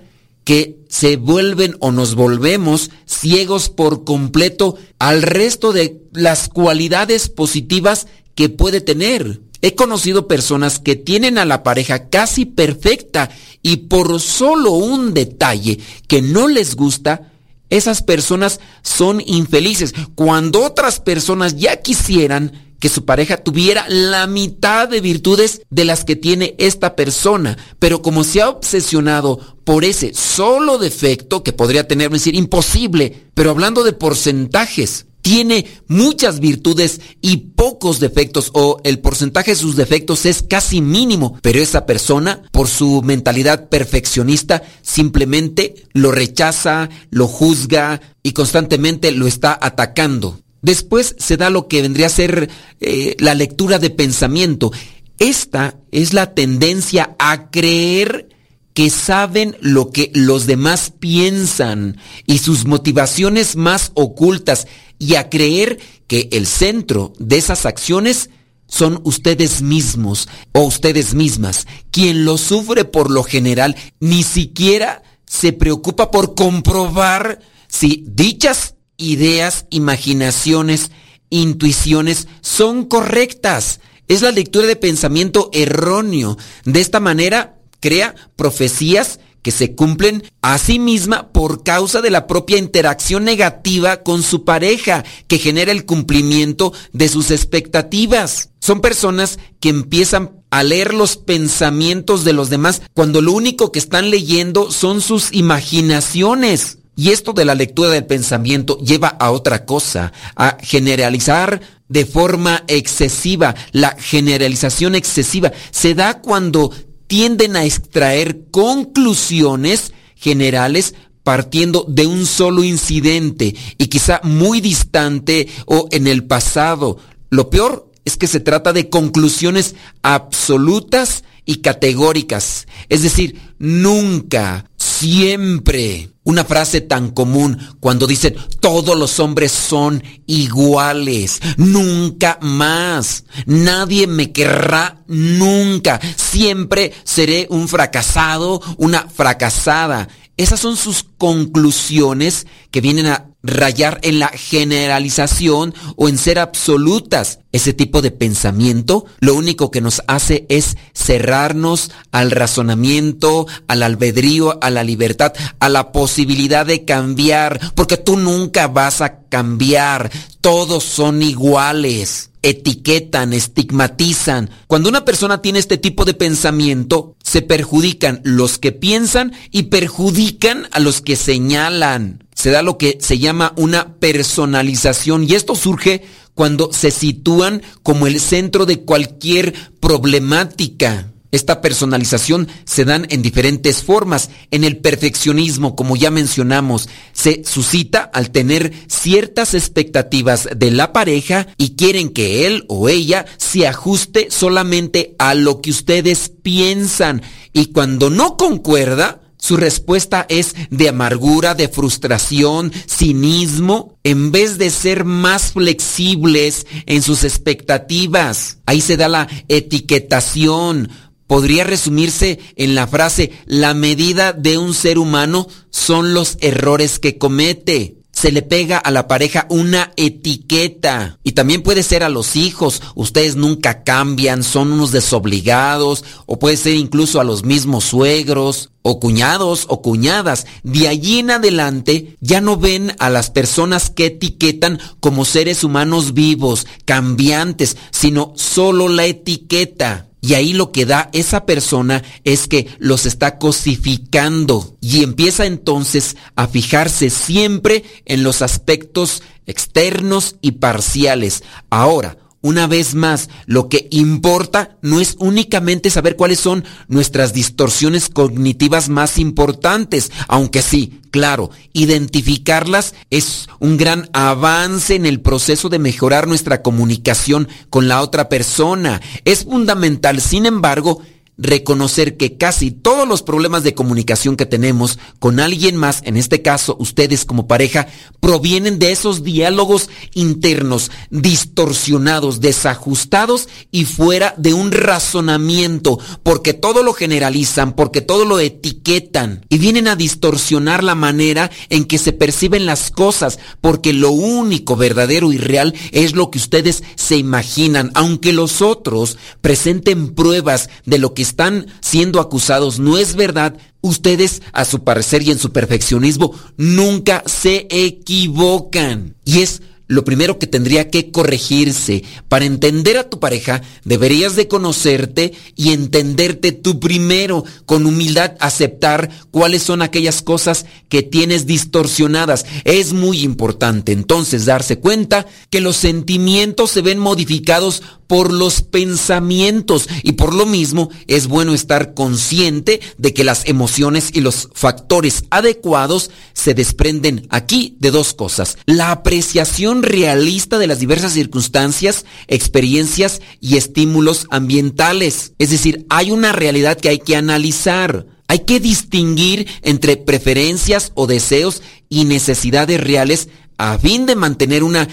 que 0.47 0.79
se 0.87 1.17
vuelven 1.17 1.75
o 1.81 1.91
nos 1.91 2.15
volvemos 2.15 2.89
ciegos 3.05 3.67
por 3.67 4.05
completo 4.05 4.77
al 4.97 5.21
resto 5.21 5.73
de 5.73 6.01
las 6.13 6.47
cualidades 6.47 7.27
positivas 7.27 8.07
que 8.33 8.47
puede 8.47 8.79
tener. 8.79 9.41
He 9.61 9.75
conocido 9.75 10.25
personas 10.29 10.79
que 10.79 10.95
tienen 10.95 11.37
a 11.37 11.43
la 11.43 11.63
pareja 11.63 12.07
casi 12.07 12.45
perfecta 12.45 13.29
y 13.61 13.75
por 13.89 14.21
solo 14.21 14.71
un 14.71 15.13
detalle 15.13 15.79
que 16.07 16.21
no 16.21 16.47
les 16.47 16.77
gusta, 16.77 17.33
esas 17.69 18.01
personas 18.01 18.61
son 18.83 19.21
infelices. 19.25 19.93
Cuando 20.15 20.63
otras 20.63 21.01
personas 21.01 21.57
ya 21.57 21.81
quisieran 21.81 22.66
que 22.79 22.89
su 22.89 23.05
pareja 23.05 23.37
tuviera 23.37 23.85
la 23.89 24.27
mitad 24.27 24.87
de 24.87 25.01
virtudes 25.01 25.61
de 25.69 25.85
las 25.85 26.05
que 26.05 26.15
tiene 26.15 26.55
esta 26.57 26.95
persona, 26.95 27.57
pero 27.79 28.01
como 28.01 28.23
se 28.23 28.41
ha 28.41 28.49
obsesionado 28.49 29.57
por 29.63 29.83
ese 29.83 30.13
solo 30.13 30.77
defecto 30.77 31.43
que 31.43 31.53
podría 31.53 31.87
tener, 31.87 32.09
decir, 32.09 32.35
imposible, 32.35 33.27
pero 33.33 33.49
hablando 33.49 33.83
de 33.83 33.93
porcentajes, 33.93 35.07
tiene 35.27 35.67
muchas 35.87 36.39
virtudes 36.39 37.01
y 37.21 37.37
pocos 37.37 37.99
defectos 37.99 38.49
o 38.53 38.79
el 38.85 38.99
porcentaje 38.99 39.51
de 39.51 39.57
sus 39.57 39.75
defectos 39.75 40.25
es 40.25 40.41
casi 40.41 40.79
mínimo, 40.79 41.37
pero 41.41 41.59
esa 41.59 41.85
persona, 41.85 42.43
por 42.53 42.69
su 42.69 43.01
mentalidad 43.01 43.67
perfeccionista, 43.67 44.63
simplemente 44.81 45.75
lo 45.91 46.13
rechaza, 46.13 46.87
lo 47.09 47.27
juzga 47.27 47.99
y 48.23 48.31
constantemente 48.31 49.11
lo 49.11 49.27
está 49.27 49.59
atacando. 49.61 50.39
Después 50.61 51.15
se 51.17 51.37
da 51.37 51.49
lo 51.49 51.67
que 51.67 51.81
vendría 51.81 52.07
a 52.07 52.09
ser 52.09 52.49
eh, 52.79 53.15
la 53.19 53.33
lectura 53.35 53.79
de 53.79 53.89
pensamiento. 53.89 54.71
Esta 55.19 55.75
es 55.91 56.13
la 56.13 56.33
tendencia 56.33 57.15
a 57.19 57.49
creer 57.49 58.29
que 58.73 58.91
saben 58.91 59.57
lo 59.59 59.89
que 59.89 60.11
los 60.13 60.45
demás 60.45 60.93
piensan 60.99 61.97
y 62.27 62.37
sus 62.37 62.65
motivaciones 62.65 63.55
más 63.55 63.91
ocultas 63.95 64.67
y 64.99 65.15
a 65.15 65.29
creer 65.29 65.79
que 66.05 66.29
el 66.31 66.45
centro 66.45 67.13
de 67.17 67.37
esas 67.37 67.65
acciones 67.65 68.29
son 68.67 69.01
ustedes 69.03 69.61
mismos 69.61 70.27
o 70.53 70.61
ustedes 70.61 71.15
mismas. 71.15 71.65
Quien 71.89 72.23
lo 72.23 72.37
sufre 72.37 72.85
por 72.85 73.09
lo 73.09 73.23
general 73.23 73.75
ni 73.99 74.21
siquiera 74.21 75.01
se 75.25 75.53
preocupa 75.53 76.11
por 76.11 76.35
comprobar 76.35 77.39
si 77.67 78.03
dichas 78.07 78.75
ideas, 78.97 79.65
imaginaciones, 79.69 80.91
intuiciones 81.29 82.27
son 82.41 82.85
correctas. 82.85 83.79
Es 84.07 84.21
la 84.21 84.31
lectura 84.31 84.67
de 84.67 84.75
pensamiento 84.75 85.49
erróneo. 85.53 86.37
De 86.65 86.81
esta 86.81 86.99
manera 86.99 87.57
crea 87.79 88.15
profecías 88.35 89.19
que 89.41 89.51
se 89.51 89.75
cumplen 89.75 90.23
a 90.41 90.57
sí 90.57 90.77
misma 90.77 91.29
por 91.31 91.63
causa 91.63 92.01
de 92.01 92.09
la 92.09 92.27
propia 92.27 92.57
interacción 92.57 93.23
negativa 93.23 94.03
con 94.03 94.21
su 94.21 94.43
pareja, 94.43 95.05
que 95.27 95.37
genera 95.37 95.71
el 95.71 95.85
cumplimiento 95.85 96.73
de 96.91 97.07
sus 97.07 97.31
expectativas. 97.31 98.49
Son 98.59 98.81
personas 98.81 99.39
que 99.61 99.69
empiezan 99.69 100.31
a 100.49 100.63
leer 100.63 100.93
los 100.93 101.15
pensamientos 101.15 102.25
de 102.25 102.33
los 102.33 102.49
demás 102.49 102.81
cuando 102.93 103.21
lo 103.21 103.31
único 103.31 103.71
que 103.71 103.79
están 103.79 104.09
leyendo 104.09 104.71
son 104.71 104.99
sus 105.01 105.31
imaginaciones. 105.33 106.79
Y 106.97 107.11
esto 107.11 107.31
de 107.31 107.45
la 107.45 107.53
lectura 107.53 107.91
del 107.91 108.07
pensamiento 108.07 108.79
lleva 108.79 109.09
a 109.09 109.29
otra 109.29 109.65
cosa, 109.65 110.11
a 110.35 110.57
generalizar 110.59 111.61
de 111.87 112.05
forma 112.07 112.63
excesiva. 112.67 113.53
La 113.71 113.91
generalización 113.91 114.95
excesiva 114.95 115.53
se 115.69 115.93
da 115.93 116.21
cuando 116.21 116.73
tienden 117.05 117.55
a 117.55 117.65
extraer 117.65 118.47
conclusiones 118.49 119.93
generales 120.15 120.95
partiendo 121.21 121.85
de 121.87 122.07
un 122.07 122.25
solo 122.25 122.63
incidente 122.63 123.53
y 123.77 123.87
quizá 123.87 124.19
muy 124.23 124.59
distante 124.59 125.47
o 125.67 125.87
en 125.91 126.07
el 126.07 126.23
pasado. 126.23 126.97
Lo 127.29 127.51
peor 127.51 127.91
es 128.05 128.17
que 128.17 128.25
se 128.25 128.39
trata 128.39 128.73
de 128.73 128.89
conclusiones 128.89 129.75
absolutas 130.01 131.23
y 131.45 131.57
categóricas. 131.57 132.67
Es 132.89 133.03
decir, 133.03 133.39
nunca, 133.59 134.69
siempre. 134.97 136.09
Una 136.23 136.43
frase 136.43 136.81
tan 136.81 137.11
común 137.11 137.57
cuando 137.79 138.05
dicen 138.05 138.35
todos 138.59 138.97
los 138.97 139.19
hombres 139.19 139.51
son 139.51 140.03
iguales. 140.25 141.39
Nunca 141.55 142.37
más. 142.41 143.23
Nadie 143.45 144.07
me 144.07 144.33
querrá 144.33 145.03
nunca. 145.07 146.01
Siempre 146.17 146.93
seré 147.05 147.47
un 147.49 147.67
fracasado, 147.67 148.61
una 148.77 149.07
fracasada. 149.07 150.09
Esas 150.35 150.59
son 150.59 150.75
sus 150.75 151.05
conclusiones 151.17 152.45
que 152.71 152.81
vienen 152.81 153.07
a 153.07 153.29
rayar 153.47 153.99
en 154.03 154.19
la 154.19 154.27
generalización 154.29 155.73
o 155.95 156.09
en 156.09 156.17
ser 156.17 156.39
absolutas. 156.39 157.39
Ese 157.51 157.73
tipo 157.73 158.01
de 158.01 158.11
pensamiento 158.11 159.05
lo 159.19 159.33
único 159.33 159.71
que 159.71 159.81
nos 159.81 160.03
hace 160.07 160.45
es 160.49 160.77
cerrarnos 160.93 161.91
al 162.11 162.31
razonamiento, 162.31 163.47
al 163.67 163.83
albedrío, 163.83 164.59
a 164.61 164.69
la 164.69 164.83
libertad, 164.83 165.33
a 165.59 165.69
la 165.69 165.91
posibilidad 165.91 166.65
de 166.65 166.85
cambiar, 166.85 167.59
porque 167.73 167.97
tú 167.97 168.17
nunca 168.17 168.67
vas 168.67 169.01
a 169.01 169.21
cambiar. 169.29 170.11
Todos 170.41 170.83
son 170.83 171.23
iguales 171.23 172.29
etiquetan, 172.41 173.33
estigmatizan. 173.33 174.49
Cuando 174.67 174.87
una 174.87 175.03
persona 175.03 175.41
tiene 175.41 175.59
este 175.59 175.77
tipo 175.77 176.05
de 176.05 176.13
pensamiento, 176.13 177.15
se 177.21 177.41
perjudican 177.41 178.21
los 178.23 178.57
que 178.57 178.71
piensan 178.71 179.33
y 179.51 179.63
perjudican 179.63 180.67
a 180.71 180.79
los 180.79 181.01
que 181.01 181.15
señalan. 181.15 182.23
Se 182.37 182.51
da 182.51 182.61
lo 182.61 182.77
que 182.77 182.99
se 183.01 183.17
llama 183.17 183.51
una 183.55 183.95
personalización 183.95 185.23
y 185.23 185.33
esto 185.33 185.55
surge 185.55 186.03
cuando 186.35 186.71
se 186.71 186.91
sitúan 186.91 187.63
como 187.81 188.05
el 188.05 188.19
centro 188.19 188.67
de 188.67 188.81
cualquier 188.81 189.55
problemática. 189.79 191.11
Esta 191.31 191.61
personalización 191.61 192.47
se 192.63 192.85
dan 192.85 193.07
en 193.09 193.23
diferentes 193.23 193.81
formas. 193.81 194.29
En 194.51 194.63
el 194.63 194.77
perfeccionismo, 194.77 195.75
como 195.75 195.95
ya 195.95 196.11
mencionamos, 196.11 196.89
se 197.11 197.41
suscita 197.43 198.03
al 198.13 198.29
tener 198.29 198.71
ciertas 198.87 199.55
expectativas 199.55 200.47
de 200.55 200.69
la 200.69 200.93
pareja 200.93 201.47
y 201.57 201.75
quieren 201.75 202.09
que 202.09 202.45
él 202.45 202.65
o 202.67 202.87
ella 202.87 203.25
se 203.37 203.65
ajuste 203.65 204.27
solamente 204.29 205.15
a 205.17 205.33
lo 205.33 205.59
que 205.59 205.71
ustedes 205.71 206.31
piensan. 206.43 207.23
Y 207.51 207.71
cuando 207.71 208.11
no 208.11 208.37
concuerda, 208.37 209.26
su 209.47 209.55
respuesta 209.55 210.25
es 210.27 210.55
de 210.71 210.89
amargura, 210.89 211.55
de 211.55 211.69
frustración, 211.69 212.73
cinismo, 212.85 213.97
en 214.03 214.33
vez 214.33 214.57
de 214.57 214.69
ser 214.69 215.05
más 215.05 215.53
flexibles 215.53 216.67
en 216.85 217.01
sus 217.01 217.23
expectativas. 217.23 218.57
Ahí 218.65 218.81
se 218.81 218.97
da 218.97 219.07
la 219.07 219.29
etiquetación 219.47 220.89
podría 221.27 221.63
resumirse 221.63 222.39
en 222.55 222.75
la 222.75 222.87
frase, 222.87 223.31
la 223.45 223.73
medida 223.73 224.33
de 224.33 224.57
un 224.57 224.73
ser 224.73 224.97
humano 224.97 225.47
son 225.69 226.13
los 226.13 226.37
errores 226.41 226.99
que 226.99 227.17
comete. 227.17 227.96
Se 228.17 228.31
le 228.31 228.41
pega 228.41 228.79
a 228.79 228.89
la 228.89 229.07
pareja 229.07 229.45
una 229.47 229.93
etiqueta. 229.95 231.19
Y 231.23 231.33
también 231.33 231.61
puede 231.61 231.83
ser 231.83 232.01
a 232.01 232.09
los 232.09 232.35
hijos. 232.35 232.81
Ustedes 232.95 233.35
nunca 233.35 233.83
cambian, 233.83 234.41
son 234.41 234.71
unos 234.71 234.91
desobligados. 234.91 236.03
O 236.25 236.39
puede 236.39 236.57
ser 236.57 236.73
incluso 236.73 237.21
a 237.21 237.23
los 237.23 237.43
mismos 237.43 237.83
suegros, 237.83 238.71
o 238.81 238.99
cuñados, 238.99 239.65
o 239.69 239.83
cuñadas. 239.83 240.47
De 240.63 240.87
allí 240.87 241.19
en 241.19 241.29
adelante 241.29 242.17
ya 242.19 242.41
no 242.41 242.57
ven 242.57 242.95
a 242.97 243.11
las 243.11 243.29
personas 243.29 243.91
que 243.91 244.07
etiquetan 244.07 244.79
como 244.99 245.23
seres 245.23 245.63
humanos 245.63 246.15
vivos, 246.15 246.65
cambiantes, 246.85 247.77
sino 247.91 248.33
solo 248.35 248.89
la 248.89 249.05
etiqueta. 249.05 250.06
Y 250.27 250.33
ahí 250.33 250.51
lo 250.51 250.73
que 250.73 250.85
da 250.85 251.09
esa 251.13 251.45
persona 251.45 252.03
es 252.25 252.49
que 252.49 252.67
los 252.79 253.05
está 253.05 253.37
cosificando 253.37 254.75
y 254.81 255.01
empieza 255.01 255.45
entonces 255.45 256.17
a 256.35 256.47
fijarse 256.47 257.09
siempre 257.09 257.85
en 258.03 258.23
los 258.23 258.41
aspectos 258.41 259.23
externos 259.45 260.35
y 260.41 260.51
parciales. 260.51 261.45
Ahora, 261.69 262.17
una 262.41 262.67
vez 262.67 262.93
más, 262.93 263.29
lo 263.45 263.67
que 263.67 263.87
importa 263.91 264.77
no 264.81 264.99
es 264.99 265.15
únicamente 265.19 265.89
saber 265.89 266.15
cuáles 266.15 266.39
son 266.39 266.63
nuestras 266.87 267.33
distorsiones 267.33 268.09
cognitivas 268.09 268.89
más 268.89 269.17
importantes, 269.17 270.11
aunque 270.27 270.61
sí, 270.61 271.01
claro, 271.09 271.49
identificarlas 271.73 272.93
es 273.09 273.47
un 273.59 273.77
gran 273.77 274.09
avance 274.13 274.95
en 274.95 275.05
el 275.05 275.19
proceso 275.19 275.69
de 275.69 275.79
mejorar 275.79 276.27
nuestra 276.27 276.61
comunicación 276.61 277.47
con 277.69 277.87
la 277.87 278.01
otra 278.01 278.29
persona. 278.29 279.01
Es 279.25 279.45
fundamental, 279.45 280.21
sin 280.21 280.45
embargo, 280.45 281.01
reconocer 281.37 282.17
que 282.17 282.37
casi 282.37 282.71
todos 282.71 283.07
los 283.07 283.21
problemas 283.21 283.63
de 283.63 283.75
comunicación 283.75 284.35
que 284.35 284.45
tenemos 284.45 284.99
con 285.19 285.39
alguien 285.39 285.75
más, 285.75 286.01
en 286.03 286.17
este 286.17 286.41
caso 286.41 286.75
ustedes 286.79 287.25
como 287.25 287.47
pareja, 287.47 287.87
provienen 288.19 288.79
de 288.79 288.91
esos 288.91 289.23
diálogos 289.23 289.89
internos 290.13 290.91
distorsionados, 291.09 292.41
desajustados 292.41 293.47
y 293.71 293.85
fuera 293.85 294.33
de 294.37 294.53
un 294.53 294.71
razonamiento, 294.71 295.99
porque 296.23 296.53
todo 296.53 296.83
lo 296.83 296.93
generalizan, 296.93 297.73
porque 297.73 298.01
todo 298.01 298.25
lo 298.25 298.39
etiquetan 298.39 299.45
y 299.49 299.57
vienen 299.57 299.87
a 299.87 299.95
distorsionar 299.95 300.83
la 300.83 300.95
manera 300.95 301.51
en 301.69 301.85
que 301.85 301.97
se 301.97 302.13
perciben 302.13 302.65
las 302.65 302.89
cosas, 302.91 303.39
porque 303.61 303.93
lo 303.93 304.11
único 304.11 304.75
verdadero 304.75 305.31
y 305.31 305.37
real 305.37 305.73
es 305.91 306.15
lo 306.15 306.31
que 306.31 306.39
ustedes 306.39 306.83
se 306.95 307.17
imaginan, 307.17 307.91
aunque 307.93 308.33
los 308.33 308.61
otros 308.61 309.17
presenten 309.41 310.15
pruebas 310.15 310.69
de 310.85 310.97
lo 310.97 311.13
que 311.13 311.26
están 311.27 311.67
siendo 311.81 312.19
acusados 312.19 312.79
no 312.79 312.97
es 312.97 313.15
verdad, 313.15 313.57
ustedes, 313.81 314.41
a 314.53 314.65
su 314.65 314.83
parecer 314.83 315.21
y 315.23 315.31
en 315.31 315.39
su 315.39 315.51
perfeccionismo, 315.51 316.33
nunca 316.57 317.23
se 317.25 317.67
equivocan. 317.69 319.15
Y 319.25 319.41
es 319.41 319.61
lo 319.87 320.03
primero 320.03 320.37
que 320.37 320.47
tendría 320.47 320.89
que 320.89 321.11
corregirse. 321.11 322.03
Para 322.27 322.45
entender 322.45 322.97
a 322.97 323.09
tu 323.09 323.19
pareja, 323.19 323.61
deberías 323.85 324.35
de 324.35 324.47
conocerte 324.47 325.33
y 325.55 325.71
entenderte 325.71 326.51
tú 326.51 326.79
primero, 326.79 327.45
con 327.65 327.85
humildad 327.85 328.35
aceptar 328.39 329.09
cuáles 329.31 329.63
son 329.63 329.81
aquellas 329.81 330.21
cosas 330.21 330.65
que 330.89 331.03
tienes 331.03 331.45
distorsionadas. 331.45 332.45
Es 332.65 332.93
muy 332.93 333.21
importante 333.21 333.93
entonces 333.93 334.45
darse 334.45 334.79
cuenta 334.79 335.25
que 335.49 335.61
los 335.61 335.77
sentimientos 335.77 336.71
se 336.71 336.81
ven 336.81 336.99
modificados 336.99 337.81
por 338.07 338.33
los 338.33 338.61
pensamientos 338.61 339.87
y 340.03 340.13
por 340.13 340.33
lo 340.33 340.45
mismo 340.45 340.89
es 341.07 341.27
bueno 341.27 341.53
estar 341.53 341.93
consciente 341.93 342.81
de 342.97 343.13
que 343.13 343.23
las 343.23 343.45
emociones 343.47 344.09
y 344.13 344.21
los 344.21 344.49
factores 344.53 345.25
adecuados 345.29 346.09
se 346.33 346.53
desprenden 346.53 347.27
aquí 347.29 347.75
de 347.79 347.91
dos 347.91 348.13
cosas. 348.13 348.57
La 348.65 348.91
apreciación 348.91 349.83
realista 349.83 350.57
de 350.57 350.67
las 350.67 350.79
diversas 350.79 351.13
circunstancias, 351.13 352.05
experiencias 352.27 353.21
y 353.41 353.57
estímulos 353.57 354.27
ambientales. 354.31 355.33
Es 355.37 355.49
decir, 355.49 355.85
hay 355.89 356.11
una 356.11 356.31
realidad 356.31 356.77
que 356.77 356.89
hay 356.89 356.99
que 356.99 357.15
analizar. 357.15 358.05
Hay 358.29 358.39
que 358.39 358.59
distinguir 358.59 359.47
entre 359.61 359.95
preferencias 359.95 360.91
o 360.95 361.07
deseos 361.07 361.61
y 361.87 362.03
necesidades 362.03 362.79
reales 362.81 363.29
a 363.57 363.77
fin 363.77 364.05
de 364.05 364.15
mantener 364.15 364.63
una 364.63 364.87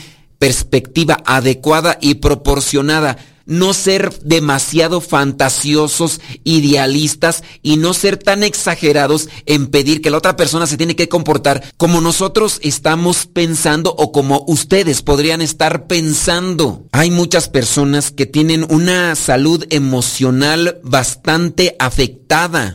perspectiva 0.44 1.22
adecuada 1.24 1.96
y 2.02 2.16
proporcionada. 2.16 3.16
no 3.46 3.74
ser 3.74 4.10
demasiado 4.20 5.02
fantasiosos, 5.02 6.20
idealistas 6.44 7.42
y 7.62 7.76
no 7.76 7.92
ser 7.92 8.16
tan 8.16 8.42
exagerados 8.42 9.28
en 9.44 9.66
pedir 9.66 10.00
que 10.00 10.08
la 10.08 10.16
otra 10.16 10.34
persona 10.34 10.66
se 10.66 10.78
tiene 10.78 10.96
que 10.96 11.10
comportar 11.10 11.62
como 11.76 12.00
nosotros 12.00 12.58
estamos 12.62 13.26
pensando 13.26 13.94
o 13.98 14.12
como 14.12 14.44
ustedes 14.46 15.02
podrían 15.02 15.42
estar 15.42 15.86
pensando. 15.86 16.86
Hay 16.92 17.10
muchas 17.10 17.50
personas 17.50 18.12
que 18.12 18.24
tienen 18.24 18.66
una 18.70 19.14
salud 19.14 19.66
emocional 19.68 20.80
bastante 20.82 21.76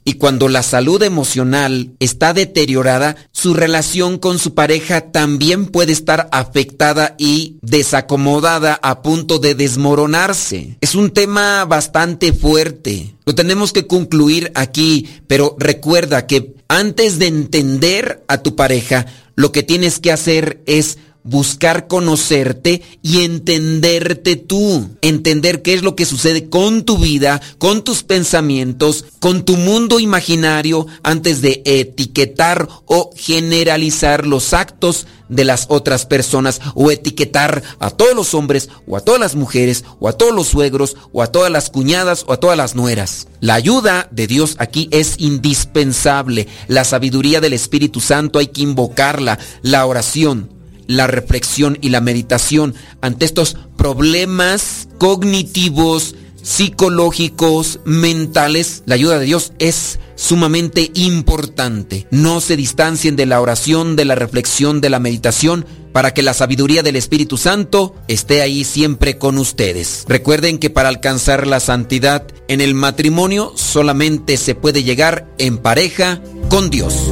y 0.05 0.13
cuando 0.13 0.47
la 0.47 0.63
salud 0.63 1.01
emocional 1.03 1.91
está 1.99 2.33
deteriorada, 2.33 3.17
su 3.31 3.53
relación 3.53 4.17
con 4.17 4.39
su 4.39 4.53
pareja 4.53 5.11
también 5.11 5.65
puede 5.65 5.91
estar 5.91 6.29
afectada 6.31 7.15
y 7.17 7.57
desacomodada 7.61 8.79
a 8.81 9.01
punto 9.01 9.39
de 9.39 9.55
desmoronarse. 9.55 10.77
Es 10.81 10.95
un 10.95 11.09
tema 11.09 11.65
bastante 11.65 12.31
fuerte. 12.31 13.15
Lo 13.25 13.35
tenemos 13.35 13.73
que 13.73 13.85
concluir 13.85 14.51
aquí, 14.55 15.07
pero 15.27 15.55
recuerda 15.59 16.25
que 16.25 16.55
antes 16.67 17.19
de 17.19 17.27
entender 17.27 18.23
a 18.27 18.37
tu 18.37 18.55
pareja, 18.55 19.07
lo 19.35 19.51
que 19.51 19.63
tienes 19.63 19.99
que 19.99 20.11
hacer 20.11 20.61
es 20.67 20.97
buscar 21.23 21.87
conocerte 21.87 22.81
y 23.01 23.23
entenderte 23.23 24.35
tú, 24.35 24.89
entender 25.01 25.61
qué 25.61 25.73
es 25.73 25.83
lo 25.83 25.95
que 25.95 26.05
sucede 26.05 26.49
con 26.49 26.83
tu 26.83 26.97
vida, 26.97 27.41
con 27.57 27.83
tus 27.83 28.03
pensamientos, 28.03 29.05
con 29.19 29.43
tu 29.43 29.57
mundo 29.57 29.99
imaginario 29.99 30.87
antes 31.03 31.41
de 31.41 31.61
etiquetar 31.65 32.67
o 32.85 33.11
generalizar 33.15 34.25
los 34.25 34.53
actos 34.53 35.07
de 35.27 35.43
las 35.43 35.65
otras 35.69 36.05
personas 36.05 36.59
o 36.73 36.89
etiquetar 36.89 37.61
a 37.79 37.91
todos 37.91 38.15
los 38.15 38.33
hombres 38.33 38.69
o 38.87 38.97
a 38.97 39.01
todas 39.01 39.19
las 39.19 39.35
mujeres 39.35 39.85
o 39.99 40.07
a 40.07 40.13
todos 40.13 40.33
los 40.33 40.47
suegros 40.47 40.95
o 41.11 41.21
a 41.21 41.27
todas 41.27 41.51
las 41.51 41.69
cuñadas 41.69 42.25
o 42.27 42.33
a 42.33 42.37
todas 42.37 42.57
las 42.57 42.75
nueras. 42.75 43.27
La 43.39 43.53
ayuda 43.53 44.07
de 44.11 44.25
Dios 44.25 44.55
aquí 44.57 44.87
es 44.91 45.15
indispensable. 45.19 46.47
La 46.67 46.83
sabiduría 46.83 47.41
del 47.41 47.53
Espíritu 47.53 47.99
Santo 47.99 48.39
hay 48.39 48.47
que 48.47 48.61
invocarla, 48.61 49.37
la 49.61 49.85
oración 49.85 50.58
la 50.89 51.05
reflexión 51.05 51.77
y 51.81 51.89
la 51.89 52.01
meditación 52.01 52.73
ante 52.99 53.23
estos 53.23 53.55
problemas 53.77 54.89
cognitivos, 54.97 56.15
psicológicos, 56.41 57.79
mentales, 57.85 58.81
la 58.87 58.95
ayuda 58.95 59.19
de 59.19 59.25
Dios 59.25 59.53
es 59.59 59.99
sumamente 60.15 60.89
importante. 60.95 62.07
No 62.09 62.41
se 62.41 62.57
distancien 62.57 63.15
de 63.15 63.27
la 63.27 63.39
oración, 63.39 63.95
de 63.95 64.05
la 64.05 64.15
reflexión, 64.15 64.81
de 64.81 64.89
la 64.89 64.99
meditación, 64.99 65.63
para 65.93 66.11
que 66.11 66.23
la 66.23 66.33
sabiduría 66.33 66.81
del 66.81 66.95
Espíritu 66.95 67.37
Santo 67.37 67.95
esté 68.07 68.41
ahí 68.41 68.63
siempre 68.63 69.19
con 69.19 69.37
ustedes. 69.37 70.05
Recuerden 70.07 70.57
que 70.57 70.71
para 70.71 70.89
alcanzar 70.89 71.45
la 71.45 71.59
santidad 71.59 72.25
en 72.47 72.61
el 72.61 72.73
matrimonio 72.73 73.53
solamente 73.55 74.37
se 74.37 74.55
puede 74.55 74.83
llegar 74.83 75.27
en 75.37 75.59
pareja 75.59 76.19
con 76.49 76.71
Dios 76.71 77.11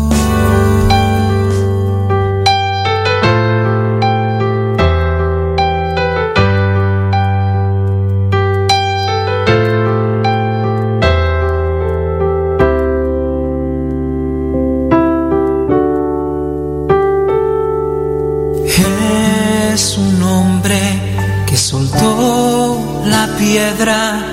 Piedra 23.61 24.25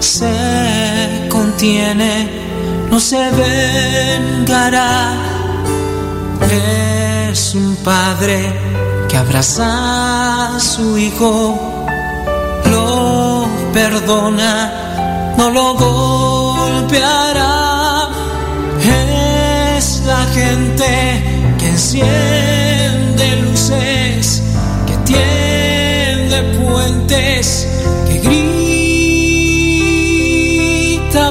se 0.00 1.28
contiene, 1.28 2.28
no 2.90 2.98
se 2.98 3.22
vengará. 3.42 5.12
Es 7.30 7.54
un 7.54 7.76
padre 7.76 8.38
que 9.08 9.16
abraza 9.16 10.56
a 10.56 10.60
su 10.60 10.98
hijo, 10.98 11.86
lo 12.72 13.46
perdona, 13.72 15.34
no 15.38 15.50
lo 15.50 15.74
golpeará. 15.74 17.52
Es 19.78 20.02
la 20.04 20.24
gente 20.38 20.90
que 21.58 21.68
enciende 21.68 23.24
luces, 23.42 24.42
que 24.86 24.96
tiende 25.12 26.42
puentes 26.58 27.68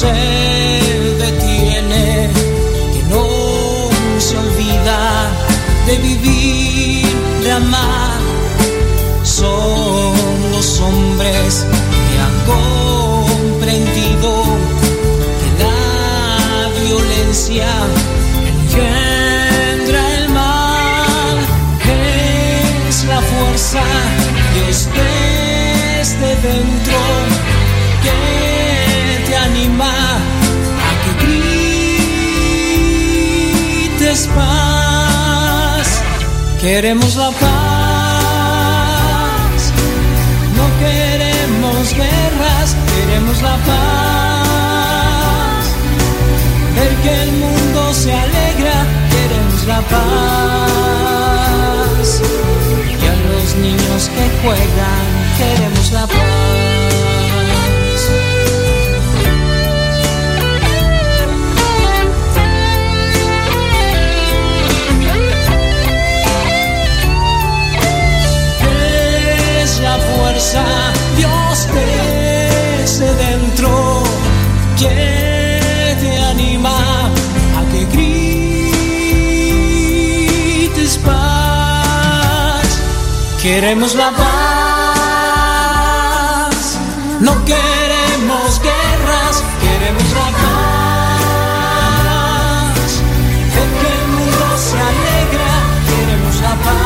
Se 0.00 0.06
detiene, 1.24 2.30
que 2.92 3.02
no 3.10 3.26
se 4.18 4.34
olvida 4.38 5.30
de 5.86 5.96
vivir, 5.98 7.06
de 7.44 7.52
amar. 7.52 8.18
Son 9.22 10.14
los 10.52 10.80
hombres 10.80 11.66
que 12.06 12.16
han 12.24 12.36
comprendido 12.54 14.30
que 15.40 15.48
la 15.64 15.78
violencia 16.82 17.68
engendra 18.52 20.02
el 20.18 20.28
mal. 20.30 21.36
Es 22.88 23.04
la 23.04 23.20
fuerza 23.20 23.82
Dios 24.54 24.88
desde 24.96 26.28
dentro 26.48 27.09
paz. 34.28 36.02
Queremos 36.60 37.16
la 37.16 37.30
paz, 37.30 37.50
no 40.56 40.66
queremos 40.78 41.94
guerras, 41.94 42.76
queremos 42.94 43.42
la 43.42 43.56
paz. 43.68 43.80
Ver 46.76 46.94
que 47.02 47.22
el 47.22 47.32
mundo 47.32 47.94
se 47.94 48.12
alegra, 48.12 48.86
queremos 49.10 49.66
la 49.66 49.80
paz. 49.94 51.00
Y 53.02 53.06
a 53.06 53.14
los 53.28 53.46
niños 53.56 54.10
que 54.14 54.24
juegan, 54.42 55.06
queremos 55.38 55.86
la 55.92 56.06
paz. 56.06 57.19
Queremos 83.50 83.92
la 83.96 84.10
paz, 84.12 84.26
no 87.18 87.32
queremos 87.44 88.60
guerras, 88.68 89.42
queremos 89.64 90.08
la 90.20 90.28
paz. 90.42 91.30
De 93.54 93.62
que 93.78 93.88
el 93.98 94.04
mundo 94.16 94.46
se 94.68 94.78
alegra, 94.90 95.52
queremos 95.90 96.36
la 96.46 96.54
paz. 96.66 96.76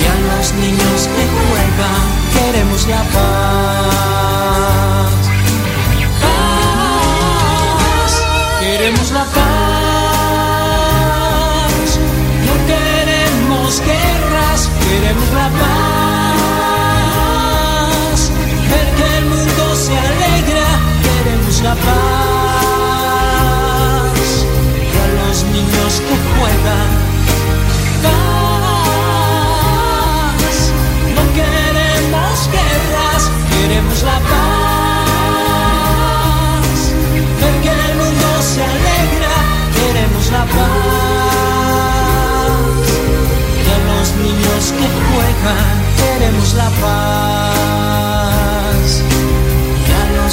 Y 0.00 0.02
a 0.12 0.16
los 0.28 0.46
niños 0.62 1.00
que 1.14 1.24
juegan, 1.36 2.04
queremos 2.36 2.82
la 2.86 3.02
paz. 3.14 3.43
La 21.74 21.80
paz. 21.86 23.34
Y 24.92 24.96
a 24.96 25.06
los 25.18 25.36
niños 25.44 25.92
que 26.06 26.16
juegan, 26.32 26.90
paz. 30.42 30.56
No 31.16 31.22
queremos 31.38 32.36
guerras, 32.54 33.22
queremos 33.50 34.00
la 34.02 34.18
paz. 34.30 35.54
Ver 37.40 37.56
que 37.62 37.70
el 37.70 37.92
mundo 37.96 38.28
se 38.40 38.60
alegra, 38.62 39.34
queremos 39.76 40.26
la 40.30 40.44
paz. 40.56 41.58
Y 43.58 43.62
los 43.88 44.08
niños 44.24 44.62
que 44.78 44.86
juegan, 45.06 45.76
queremos 45.96 46.48
la 46.54 46.68
paz. 46.80 47.33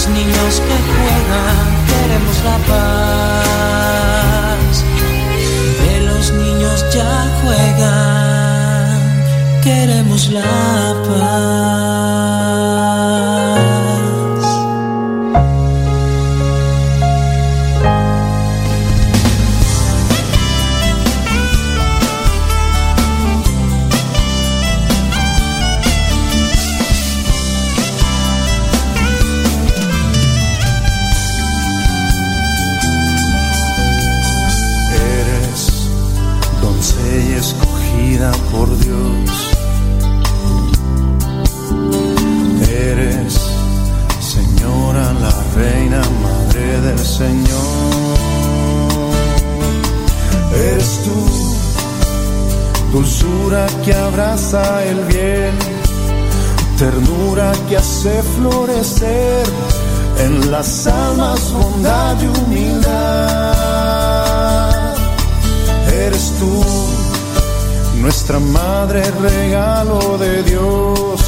Los 0.02 0.10
niños 0.10 0.62
que 0.62 0.78
juegan, 0.90 1.68
queremos 1.86 2.38
la 2.44 2.58
paz. 2.70 3.94
De 5.80 5.96
los 6.08 6.26
niños 6.32 6.86
ya 6.92 7.14
juegan, 7.44 9.00
queremos 9.62 10.30
la 10.32 10.96
paz. 11.08 11.81
Abraza 53.94 54.84
el 54.86 55.00
bien, 55.06 55.58
ternura 56.78 57.52
que 57.68 57.78
hace 57.78 58.22
florecer 58.24 59.46
en 60.20 60.52
las 60.52 60.88
almas 60.88 61.52
bondad 61.52 62.16
y 62.22 62.28
humildad. 62.28 63.52
Eres 65.94 66.34
tú, 66.40 66.64
nuestra 68.02 68.40
madre, 68.40 69.04
regalo 69.22 70.18
de 70.18 70.44
Dios, 70.44 71.22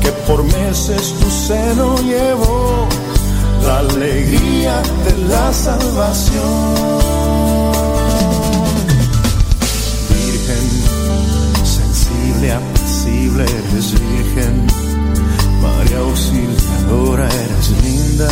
que 0.00 0.10
por 0.26 0.42
meses 0.44 1.14
tu 1.20 1.30
seno 1.30 1.96
llevó 2.02 2.88
la 3.66 3.78
alegría 3.78 4.82
de 5.04 5.18
la 5.28 5.52
salvación. 5.52 6.42
Virgen, 10.10 10.91
sensible, 12.42 12.52
apacible, 12.52 13.44
eres 13.44 13.92
virgen. 13.92 14.66
María 15.60 15.98
auxiliadora, 15.98 17.28
eres 17.28 17.70
linda, 17.84 18.28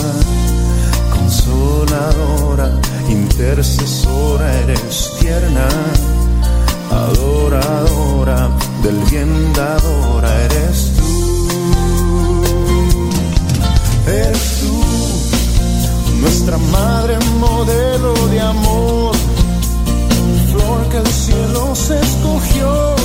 consoladora, 1.14 2.70
intercesora, 3.08 4.52
eres 4.62 5.12
tierna, 5.20 5.68
adoradora, 6.90 8.48
del 8.82 8.98
bien 9.10 9.52
dadora, 9.52 10.44
eres 10.44 10.92
tú. 10.96 11.48
Eres 14.06 14.60
tú, 14.60 16.20
nuestra 16.20 16.58
madre 16.58 17.16
modelo 17.38 18.14
de 18.28 18.40
amor, 18.40 19.14
flor 20.50 20.88
que 20.88 20.96
el 20.96 21.06
cielo 21.06 21.74
se 21.76 22.00
escogió, 22.00 22.96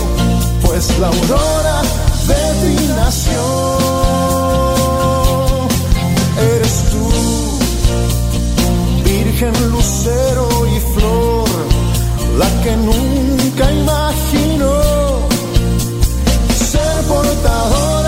pues 0.65 0.99
la 0.99 1.07
aurora 1.07 1.81
de 2.27 2.41
ti 2.61 2.75
nació. 2.95 3.41
Eres 6.55 6.75
tú, 6.91 7.05
virgen 9.03 9.53
lucero 9.71 10.47
y 10.75 10.79
flor, 10.93 11.49
la 12.37 12.49
que 12.63 12.75
nunca 12.77 13.71
imaginó 13.71 14.75
ser 16.71 16.97
portadora 17.07 18.04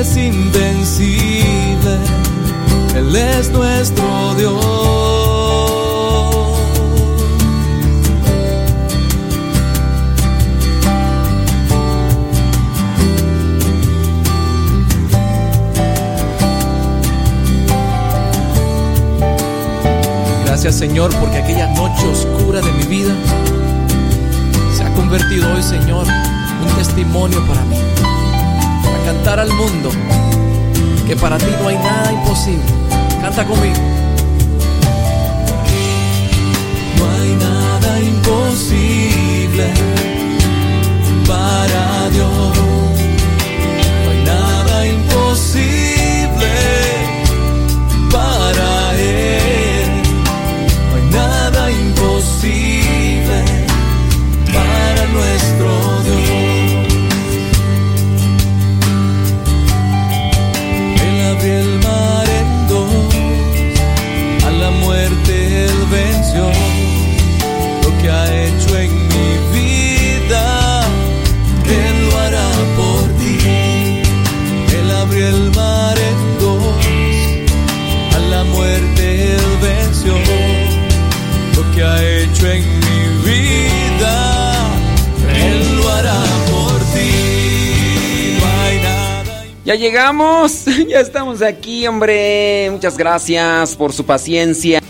es 0.00 0.16
invencible, 0.16 1.98
Él 2.96 3.14
es 3.14 3.50
nuestro 3.50 4.34
Dios. 4.34 4.64
Gracias 20.46 20.76
Señor 20.76 21.14
porque 21.20 21.36
aquella 21.36 21.66
noche 21.74 22.06
oscura 22.06 22.62
de 22.62 22.72
mi 22.72 22.84
vida 22.84 23.14
se 24.74 24.82
ha 24.82 24.92
convertido 24.94 25.52
hoy 25.54 25.62
Señor 25.62 26.06
un 26.06 26.76
testimonio 26.78 27.46
para 27.46 27.62
mí 27.64 27.89
cantar 29.12 29.40
al 29.40 29.52
mundo 29.52 29.90
que 31.04 31.16
para 31.16 31.36
ti 31.36 31.46
no 31.60 31.66
hay 31.66 31.76
nada 31.78 32.12
imposible. 32.12 32.62
Canta 33.20 33.44
conmigo. 33.44 33.74
No 36.96 37.04
hay 37.16 37.32
nada 37.48 38.00
imposible 38.00 39.66
para 41.26 42.08
Dios. 42.10 42.56
No 44.04 44.10
hay 44.12 44.22
nada 44.24 44.86
imposible. 44.86 45.99
Ya 89.70 89.76
llegamos, 89.76 90.64
ya 90.88 90.98
estamos 90.98 91.42
aquí, 91.42 91.86
hombre. 91.86 92.68
Muchas 92.72 92.98
gracias 92.98 93.76
por 93.76 93.92
su 93.92 94.04
paciencia. 94.04 94.80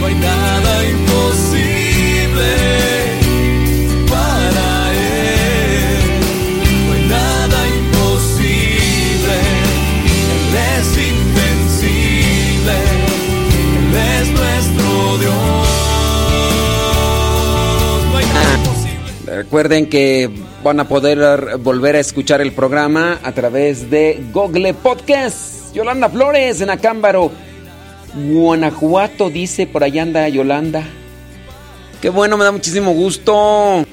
No 0.00 0.06
hay 0.06 0.14
nada 0.14 0.82
imposible 0.88 2.46
para 4.08 4.92
Él. 4.94 6.20
No 6.86 6.92
hay 6.94 7.06
nada 7.06 7.68
imposible. 7.68 9.36
Él 10.06 10.56
es 10.72 10.88
invencible. 10.96 12.76
Él 13.76 13.94
es 13.94 14.28
nuestro 14.30 15.18
Dios. 15.18 15.68
No 18.10 18.16
hay 18.16 18.24
nada 18.24 18.54
imposible. 18.54 19.36
Recuerden 19.36 19.86
que 19.90 20.30
van 20.64 20.80
a 20.80 20.88
poder 20.88 21.58
volver 21.58 21.94
a 21.94 22.00
escuchar 22.00 22.40
el 22.40 22.52
programa 22.52 23.20
a 23.22 23.32
través 23.32 23.90
de 23.90 24.24
Google 24.32 24.72
Podcast. 24.72 25.74
Yolanda 25.74 26.08
Flores 26.08 26.62
en 26.62 26.70
Acámbaro. 26.70 27.30
Guanajuato, 28.14 29.28
dice, 29.28 29.66
por 29.66 29.84
allá 29.84 30.02
anda 30.02 30.26
Yolanda. 30.28 30.82
Qué 32.00 32.08
bueno, 32.08 32.38
me 32.38 32.44
da 32.44 32.52
muchísimo 32.52 32.92
gusto. 32.92 33.84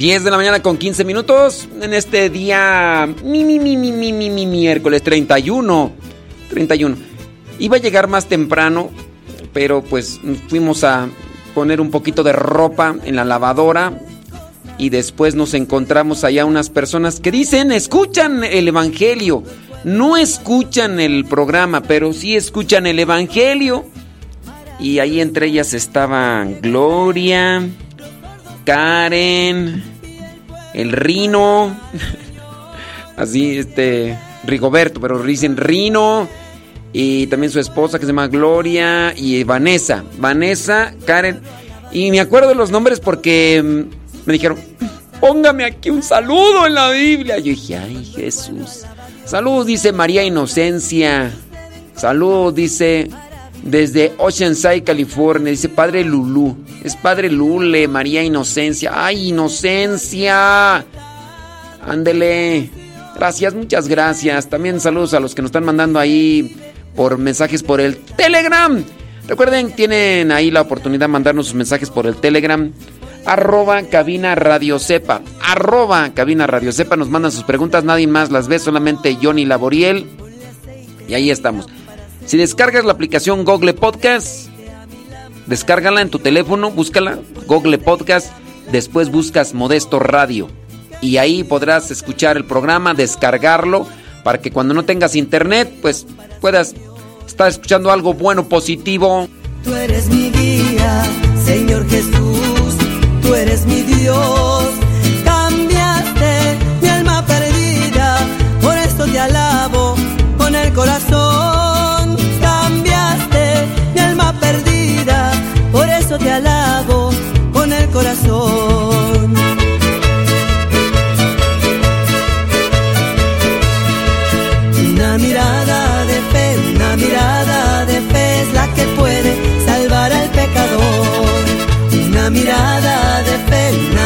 10 0.00 0.24
de 0.24 0.30
la 0.30 0.38
mañana 0.38 0.62
con 0.62 0.78
15 0.78 1.04
minutos 1.04 1.68
en 1.78 1.92
este 1.92 2.30
día 2.30 3.06
mi, 3.22 3.44
mi, 3.44 3.58
mi, 3.58 3.76
mi, 3.76 3.92
mi, 3.92 4.14
mi, 4.14 4.30
mi, 4.30 4.46
miércoles 4.46 5.02
31. 5.02 5.92
31. 6.48 6.96
Iba 7.58 7.76
a 7.76 7.80
llegar 7.80 8.08
más 8.08 8.24
temprano, 8.24 8.88
pero 9.52 9.82
pues 9.82 10.18
fuimos 10.48 10.84
a 10.84 11.06
poner 11.54 11.82
un 11.82 11.90
poquito 11.90 12.22
de 12.22 12.32
ropa 12.32 12.96
en 13.04 13.14
la 13.14 13.26
lavadora 13.26 14.00
y 14.78 14.88
después 14.88 15.34
nos 15.34 15.52
encontramos 15.52 16.24
allá 16.24 16.46
unas 16.46 16.70
personas 16.70 17.20
que 17.20 17.30
dicen, 17.30 17.70
escuchan 17.70 18.42
el 18.42 18.68
Evangelio. 18.68 19.42
No 19.84 20.16
escuchan 20.16 20.98
el 20.98 21.26
programa, 21.26 21.82
pero 21.82 22.14
sí 22.14 22.36
escuchan 22.36 22.86
el 22.86 23.00
Evangelio. 23.00 23.84
Y 24.78 25.00
ahí 25.00 25.20
entre 25.20 25.48
ellas 25.48 25.74
estaban 25.74 26.62
Gloria, 26.62 27.68
Karen, 28.64 29.82
el 30.74 30.92
Rino, 30.92 31.76
así 33.16 33.58
este, 33.58 34.18
Rigoberto, 34.44 35.00
pero 35.00 35.22
dicen 35.22 35.56
Rino, 35.56 36.28
y 36.92 37.26
también 37.28 37.52
su 37.52 37.60
esposa 37.60 37.98
que 37.98 38.06
se 38.06 38.12
llama 38.12 38.28
Gloria, 38.28 39.14
y 39.16 39.44
Vanessa, 39.44 40.04
Vanessa, 40.18 40.94
Karen, 41.04 41.40
y 41.92 42.10
me 42.10 42.20
acuerdo 42.20 42.50
de 42.50 42.54
los 42.54 42.70
nombres 42.70 43.00
porque 43.00 43.62
mm, 43.62 44.26
me 44.26 44.32
dijeron, 44.32 44.58
póngame 45.20 45.64
aquí 45.64 45.90
un 45.90 46.02
saludo 46.02 46.66
en 46.66 46.74
la 46.74 46.90
Biblia. 46.90 47.38
Yo 47.38 47.44
dije, 47.44 47.76
ay 47.76 48.04
Jesús. 48.04 48.84
Salud, 49.24 49.66
dice 49.66 49.92
María 49.92 50.24
Inocencia. 50.24 51.30
Salud, 51.94 52.54
dice 52.54 53.10
desde 53.62 54.12
Oceanside, 54.18 54.84
California. 54.84 55.50
Dice 55.50 55.68
Padre 55.68 56.04
Lulú. 56.04 56.56
Es 56.84 56.96
Padre 56.96 57.30
Lule, 57.30 57.88
María 57.88 58.22
Inocencia. 58.22 58.92
¡Ay, 58.94 59.28
Inocencia! 59.28 60.84
Ándele. 61.82 62.70
Gracias, 63.16 63.54
muchas 63.54 63.88
gracias. 63.88 64.48
También 64.48 64.80
saludos 64.80 65.14
a 65.14 65.20
los 65.20 65.34
que 65.34 65.42
nos 65.42 65.50
están 65.50 65.64
mandando 65.64 65.98
ahí 65.98 66.56
por 66.96 67.18
mensajes 67.18 67.62
por 67.62 67.80
el 67.80 67.96
Telegram. 67.96 68.82
Recuerden, 69.28 69.72
tienen 69.72 70.32
ahí 70.32 70.50
la 70.50 70.62
oportunidad 70.62 71.04
de 71.04 71.08
mandarnos 71.08 71.46
sus 71.46 71.54
mensajes 71.54 71.90
por 71.90 72.06
el 72.06 72.16
Telegram. 72.16 72.72
Arroba 73.26 73.82
cabina 73.82 74.34
radio 74.34 74.78
sepa. 74.78 75.20
Arroba 75.42 76.10
cabina 76.14 76.46
radio 76.46 76.72
sepa. 76.72 76.96
Nos 76.96 77.10
mandan 77.10 77.30
sus 77.30 77.44
preguntas. 77.44 77.84
Nadie 77.84 78.06
más 78.06 78.30
las 78.30 78.48
ve, 78.48 78.58
solamente 78.58 79.16
Johnny 79.22 79.44
Laboriel. 79.44 80.06
Y 81.06 81.14
ahí 81.14 81.30
estamos. 81.30 81.66
Si 82.26 82.36
descargas 82.36 82.84
la 82.84 82.92
aplicación 82.92 83.44
Google 83.44 83.74
Podcast, 83.74 84.48
descárgala 85.46 86.00
en 86.00 86.10
tu 86.10 86.18
teléfono, 86.18 86.70
búscala, 86.70 87.18
Google 87.46 87.78
Podcast, 87.78 88.32
después 88.70 89.10
buscas 89.10 89.54
Modesto 89.54 89.98
Radio 89.98 90.48
y 91.00 91.16
ahí 91.16 91.44
podrás 91.44 91.90
escuchar 91.90 92.36
el 92.36 92.44
programa, 92.44 92.94
descargarlo 92.94 93.86
para 94.22 94.40
que 94.40 94.50
cuando 94.50 94.74
no 94.74 94.84
tengas 94.84 95.16
internet, 95.16 95.72
pues 95.80 96.06
puedas 96.40 96.74
estar 97.26 97.48
escuchando 97.48 97.90
algo 97.90 98.14
bueno, 98.14 98.48
positivo. 98.48 99.28
Tú 99.64 99.74
eres 99.74 100.08
mi 100.08 100.30
guía, 100.30 101.02
Señor 101.44 101.88
Jesús, 101.88 102.74
tú 103.22 103.34
eres 103.34 103.66
mi 103.66 103.82
Dios. 103.82 104.39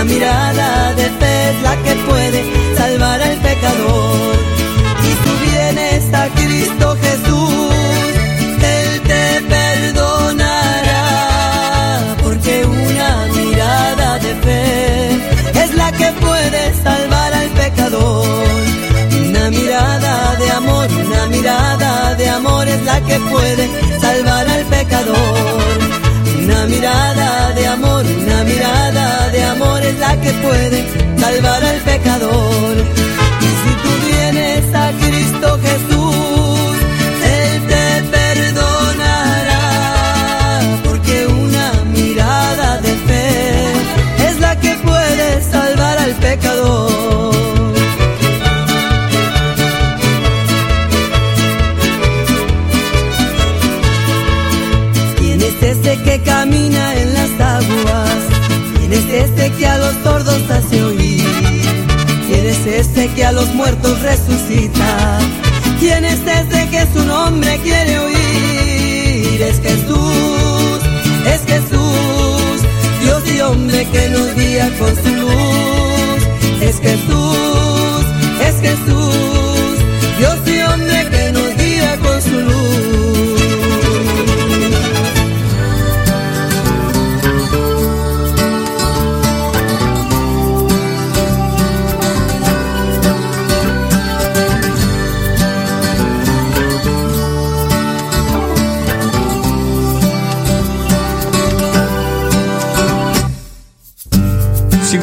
Una 0.05 0.13
mirada 0.13 0.93
de 0.95 1.05
fe 1.05 1.51
es 1.51 1.63
la 1.63 1.77
que 1.83 1.95
puede 2.09 2.45
salvar 2.77 3.23
al 3.23 3.37
pecador. 3.39 4.37
Y 5.03 5.15
tú 5.25 5.31
vienes 5.51 6.15
a 6.15 6.29
Cristo 6.29 6.97
Jesús, 7.01 7.75
Él 8.63 9.01
te 9.03 9.41
perdonará. 9.49 11.03
Porque 12.23 12.65
una 12.65 13.27
mirada 13.35 14.19
de 14.19 14.35
fe 14.45 15.63
es 15.65 15.75
la 15.75 15.91
que 15.93 16.13
puede 16.21 16.75
salvar 16.83 17.33
al 17.33 17.49
pecador. 17.51 18.27
Una 19.29 19.51
mirada 19.51 20.37
de 20.37 20.51
amor, 20.51 20.89
una 21.07 21.27
mirada 21.27 22.15
de 22.15 22.29
amor 22.29 22.69
es 22.69 22.83
la 22.83 23.01
que 23.01 23.19
puede 23.21 23.69
salvar 24.01 24.49
al 24.49 24.65
pecador. 24.67 25.44
La 29.99 30.21
que 30.21 30.33
puede 30.33 30.85
salvar 31.19 31.65
al 31.65 31.81
pecador. 31.81 32.54
¿Quién 62.75 62.87
es 62.87 62.89
este 62.89 63.15
que 63.15 63.25
a 63.25 63.31
los 63.31 63.55
muertos 63.55 64.03
resucita? 64.03 65.19
¿Quién 65.79 66.05
es 66.05 66.19
este 66.27 66.69
que 66.71 66.85
su 66.93 67.05
nombre 67.07 67.57
quiere 67.63 68.01
oír? 68.01 69.43
Es 69.43 69.61
Jesús, 69.61 70.81
es 71.25 71.43
Jesús, 71.47 72.63
Dios 73.01 73.23
y 73.33 73.41
hombre 73.43 73.87
que 73.93 74.09
nos 74.09 74.35
guía 74.35 74.69
con 74.77 74.89
su 74.89 75.09
luz. 75.09 76.21
Es 76.61 76.81
Jesús, 76.81 78.05
es 78.45 78.61
Jesús, 78.61 79.04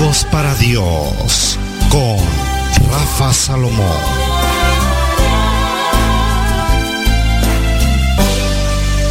Músicos 0.00 0.24
para 0.32 0.54
Dios 0.54 1.58
con 1.90 2.16
Rafa 2.90 3.34
Salomón. 3.34 3.86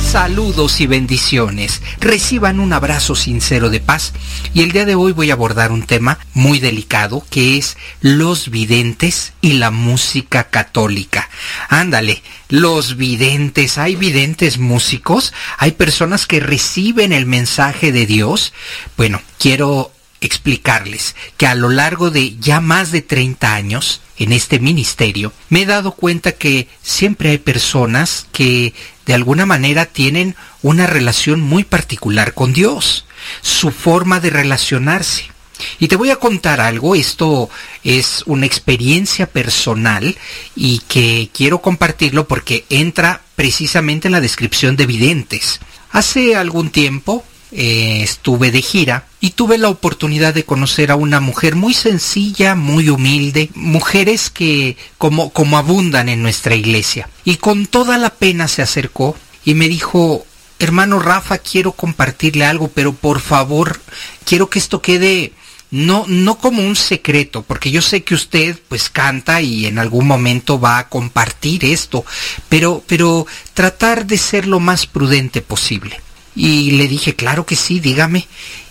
Saludos 0.04 0.82
y 0.82 0.88
bendiciones. 0.88 1.84
Reciban 2.00 2.60
un 2.60 2.74
abrazo 2.74 3.16
sincero 3.16 3.70
de 3.70 3.80
paz 3.80 4.14
y 4.56 4.64
el 4.64 4.72
día 4.72 4.86
de 4.86 4.96
hoy 4.96 5.12
voy 5.12 5.30
a 5.30 5.34
abordar 5.34 5.72
un 5.72 5.84
tema 5.84 6.18
muy 6.34 6.58
delicado 6.58 7.24
que 7.30 7.60
es 7.60 7.78
los 8.02 8.50
videntes 8.50 9.34
y 9.42 9.54
la 9.54 9.70
música 9.70 10.46
católica. 10.46 11.30
Ándale, 11.68 12.24
los 12.48 12.98
videntes, 12.98 13.78
hay 13.78 13.96
videntes 13.96 14.58
músicos, 14.58 15.34
hay 15.60 15.74
personas 15.74 16.26
que 16.26 16.40
reciben 16.40 17.14
el 17.14 17.28
mensaje 17.28 17.92
de 17.92 18.08
Dios. 18.08 18.54
Bueno, 18.98 19.22
quiero 19.38 19.92
explicarles 20.22 21.16
que 21.38 21.48
a 21.48 21.56
lo 21.56 21.70
largo 21.70 22.12
de 22.12 22.38
ya 22.38 22.60
más 22.60 22.92
de 22.92 23.02
30 23.02 23.54
años 23.54 24.02
en 24.18 24.34
este 24.34 24.60
ministerio, 24.60 25.32
me 25.50 25.62
he 25.62 25.66
dado 25.66 25.94
cuenta 25.94 26.34
que 26.34 26.68
siempre 26.82 27.30
hay 27.30 27.38
personas 27.38 28.28
que 28.32 28.74
de 29.06 29.14
alguna 29.14 29.46
manera 29.46 29.86
tienen 29.86 30.36
una 30.62 30.88
relación 30.88 31.40
muy 31.40 31.64
particular 31.64 32.34
con 32.34 32.54
Dios, 32.54 33.06
su 33.42 33.72
forma 33.72 34.20
de 34.20 34.30
relacionarse. 34.30 35.32
Y 35.80 35.88
te 35.88 35.96
voy 35.96 36.10
a 36.10 36.18
contar 36.18 36.62
algo, 36.62 36.96
esto 36.96 37.50
es 37.84 38.24
una 38.26 38.46
experiencia 38.46 39.28
personal 39.28 40.18
y 40.56 40.80
que 40.88 41.30
quiero 41.34 41.62
compartirlo 41.62 42.28
porque 42.28 42.66
entra 42.70 43.22
precisamente 43.36 44.08
en 44.08 44.14
la 44.14 44.22
descripción 44.22 44.76
de 44.76 44.86
videntes. 44.86 45.60
Hace 45.92 46.36
algún 46.36 46.70
tiempo 46.70 47.26
eh, 47.52 48.02
estuve 48.04 48.52
de 48.52 48.62
gira 48.62 49.06
y 49.20 49.32
tuve 49.32 49.58
la 49.58 49.70
oportunidad 49.70 50.34
de 50.34 50.46
conocer 50.46 50.92
a 50.92 50.96
una 50.96 51.20
mujer 51.20 51.56
muy 51.56 51.74
sencilla, 51.74 52.56
muy 52.56 52.90
humilde, 52.90 53.50
mujeres 53.56 54.30
que 54.30 54.78
como, 54.98 55.32
como 55.32 55.58
abundan 55.58 56.10
en 56.10 56.22
nuestra 56.22 56.56
iglesia. 56.56 57.10
Y 57.26 57.38
con 57.38 57.66
toda 57.66 57.98
la 57.98 58.12
pena 58.12 58.48
se 58.48 58.62
acercó 58.62 59.16
y 59.46 59.56
me 59.56 59.68
dijo, 59.68 60.26
hermano 60.60 61.00
Rafa, 61.00 61.40
quiero 61.40 61.72
compartirle 61.72 62.46
algo, 62.46 62.68
pero 62.68 62.94
por 62.94 63.20
favor, 63.20 63.80
quiero 64.26 64.50
que 64.50 64.60
esto 64.60 64.82
quede 64.82 65.34
no, 65.72 66.06
no 66.08 66.38
como 66.38 66.64
un 66.64 66.76
secreto, 66.76 67.44
porque 67.44 67.72
yo 67.72 67.82
sé 67.82 68.04
que 68.04 68.16
usted 68.16 68.60
pues 68.68 68.90
canta 68.90 69.42
y 69.42 69.66
en 69.66 69.80
algún 69.80 70.08
momento 70.08 70.60
va 70.60 70.80
a 70.80 70.90
compartir 70.90 71.66
esto, 71.66 72.06
pero, 72.48 72.84
pero 72.88 73.28
tratar 73.54 74.06
de 74.06 74.18
ser 74.18 74.48
lo 74.48 74.60
más 74.60 74.88
prudente 74.88 75.42
posible. 75.42 76.02
Y 76.40 76.72
le 76.72 76.88
dije, 76.88 77.18
claro 77.18 77.46
que 77.46 77.58
sí, 77.58 77.82
dígame. 77.82 78.26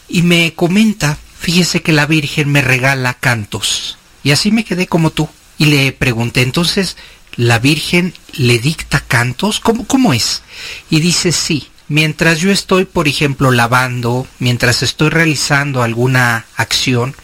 Y 0.09 0.23
me 0.23 0.55
comenta, 0.55 1.19
fíjese 1.39 1.83
que 1.83 1.93
la 1.93 2.07
Virgen 2.07 2.51
me 2.51 2.63
regala 2.63 3.13
cantos. 3.13 3.99
Y 4.25 4.31
así 4.31 4.51
me 4.51 4.65
quedé 4.65 4.87
como 4.87 5.11
tú. 5.11 5.29
Y 5.59 5.67
le 5.67 5.93
pregunté, 5.93 6.41
entonces, 6.41 6.97
¿la 7.37 7.59
Virgen 7.59 8.15
le 8.33 8.59
dicta 8.59 9.01
cantos? 9.01 9.61
¿Cómo, 9.61 9.87
cómo 9.87 10.15
es? 10.15 10.43
Y 10.89 11.01
dice, 11.01 11.31
sí. 11.31 11.69
Mientras 11.89 12.41
yo 12.41 12.51
estoy, 12.51 12.87
por 12.87 13.07
ejemplo, 13.07 13.51
lavando, 13.51 14.27
mientras 14.39 14.83
estoy 14.83 15.11
realizando 15.11 15.83
alguna 15.83 16.47
acción 16.57 17.15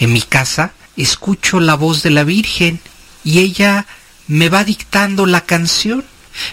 en 0.00 0.12
mi 0.12 0.22
casa, 0.22 0.72
escucho 0.96 1.60
la 1.60 1.74
voz 1.74 2.02
de 2.02 2.10
la 2.10 2.24
Virgen 2.24 2.80
y 3.22 3.38
ella 3.38 3.86
me 4.26 4.48
va 4.48 4.64
dictando 4.64 5.24
la 5.26 5.42
canción. 5.42 6.04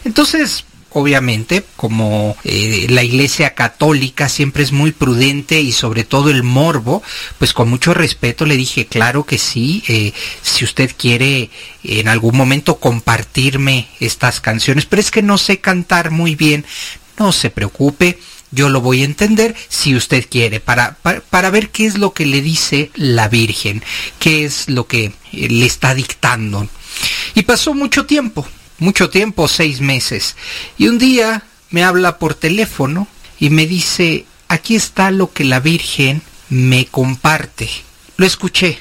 Entonces, 0.03 0.65
obviamente, 0.93 1.65
como 1.75 2.35
eh, 2.43 2.87
la 2.89 3.03
Iglesia 3.03 3.53
Católica 3.53 4.29
siempre 4.29 4.63
es 4.63 4.71
muy 4.71 4.91
prudente 4.91 5.61
y 5.61 5.71
sobre 5.71 6.03
todo 6.03 6.29
el 6.29 6.43
morbo, 6.43 7.01
pues 7.37 7.53
con 7.53 7.69
mucho 7.69 7.93
respeto 7.93 8.45
le 8.45 8.57
dije, 8.57 8.85
claro 8.85 9.25
que 9.25 9.37
sí, 9.37 9.83
eh, 9.87 10.13
si 10.41 10.65
usted 10.65 10.91
quiere 10.97 11.49
en 11.83 12.07
algún 12.07 12.35
momento 12.35 12.79
compartirme 12.79 13.87
estas 13.99 14.41
canciones, 14.41 14.85
pero 14.85 15.01
es 15.01 15.11
que 15.11 15.21
no 15.21 15.37
sé 15.37 15.59
cantar 15.59 16.11
muy 16.11 16.35
bien, 16.35 16.65
no 17.17 17.31
se 17.31 17.49
preocupe, 17.49 18.19
yo 18.51 18.67
lo 18.67 18.81
voy 18.81 19.01
a 19.01 19.05
entender 19.05 19.55
si 19.69 19.95
usted 19.95 20.27
quiere, 20.29 20.59
para, 20.59 20.95
para, 21.01 21.21
para, 21.21 21.49
ver 21.51 21.69
qué 21.69 21.85
es 21.85 21.97
lo 21.97 22.13
que 22.13 22.25
le 22.25 22.41
dice 22.41 22.91
la 22.95 23.29
Virgen, 23.29 23.81
qué 24.19 24.43
es 24.43 24.69
lo 24.69 24.87
que 24.87 25.13
le 25.31 25.65
está 25.65 25.95
dictando. 25.95 26.67
Y 27.33 27.43
pasó 27.43 27.73
mucho 27.73 28.05
tiempo, 28.05 28.45
mucho 28.81 29.11
tiempo, 29.11 29.47
seis 29.47 29.79
meses. 29.79 30.35
Y 30.77 30.87
un 30.87 30.97
día 30.97 31.43
me 31.69 31.83
habla 31.83 32.17
por 32.17 32.33
teléfono 32.33 33.07
y 33.39 33.51
me 33.51 33.67
dice, 33.67 34.25
aquí 34.47 34.75
está 34.75 35.11
lo 35.11 35.31
que 35.31 35.45
la 35.45 35.59
Virgen 35.59 36.23
me 36.49 36.87
comparte. 36.87 37.69
Lo 38.17 38.25
escuché, 38.25 38.79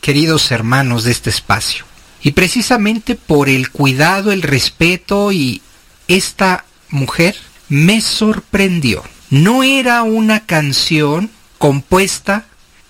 queridos 0.00 0.50
hermanos 0.50 1.04
de 1.04 1.12
este 1.12 1.30
espacio. 1.30 1.84
Y 2.20 2.32
precisamente 2.32 3.14
por 3.14 3.48
el 3.48 3.70
cuidado, 3.70 4.32
el 4.32 4.42
respeto 4.42 5.30
y 5.30 5.62
esta 6.08 6.64
mujer 6.90 7.36
me 7.68 8.00
sorprendió. 8.00 9.04
No 9.30 9.62
era 9.62 10.02
una 10.02 10.46
canción 10.46 11.30
compuesta 11.58 12.46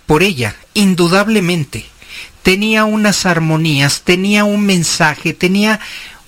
por 0.07 0.23
ella, 0.23 0.57
indudablemente. 0.73 1.85
Tenía 2.43 2.87
unas 2.87 3.27
armonías, 3.27 4.01
tenía 4.01 4.45
un 4.45 4.65
mensaje, 4.65 5.35
tenía 5.35 5.81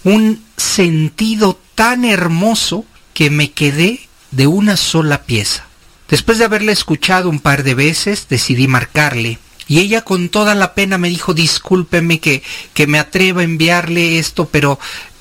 un 0.05 0.43
sentido 0.57 1.59
tan 1.75 2.05
hermoso 2.05 2.85
que 3.15 3.31
me 3.31 3.53
quedé 3.53 4.01
de 4.31 4.47
una 4.47 4.77
sola 4.77 5.23
pieza. 5.23 5.67
Después 6.09 6.39
de 6.39 6.45
haberla 6.45 6.73
escuchado 6.73 7.29
un 7.29 7.41
par 7.41 7.63
de 7.63 7.75
veces, 7.75 8.27
decidí 8.29 8.67
marcarle. 8.67 9.39
Y 9.69 9.79
ella 9.79 10.03
con 10.03 10.29
toda 10.29 10.57
la 10.57 10.75
pena 10.75 10.99
me 10.99 11.09
dijo, 11.09 11.35
discúlpeme 11.35 12.19
que, 12.19 12.43
que 12.75 12.89
me 12.89 12.99
atreva 12.99 13.43
a 13.43 13.45
enviarle 13.45 14.19
esto, 14.19 14.49
pero 14.49 14.81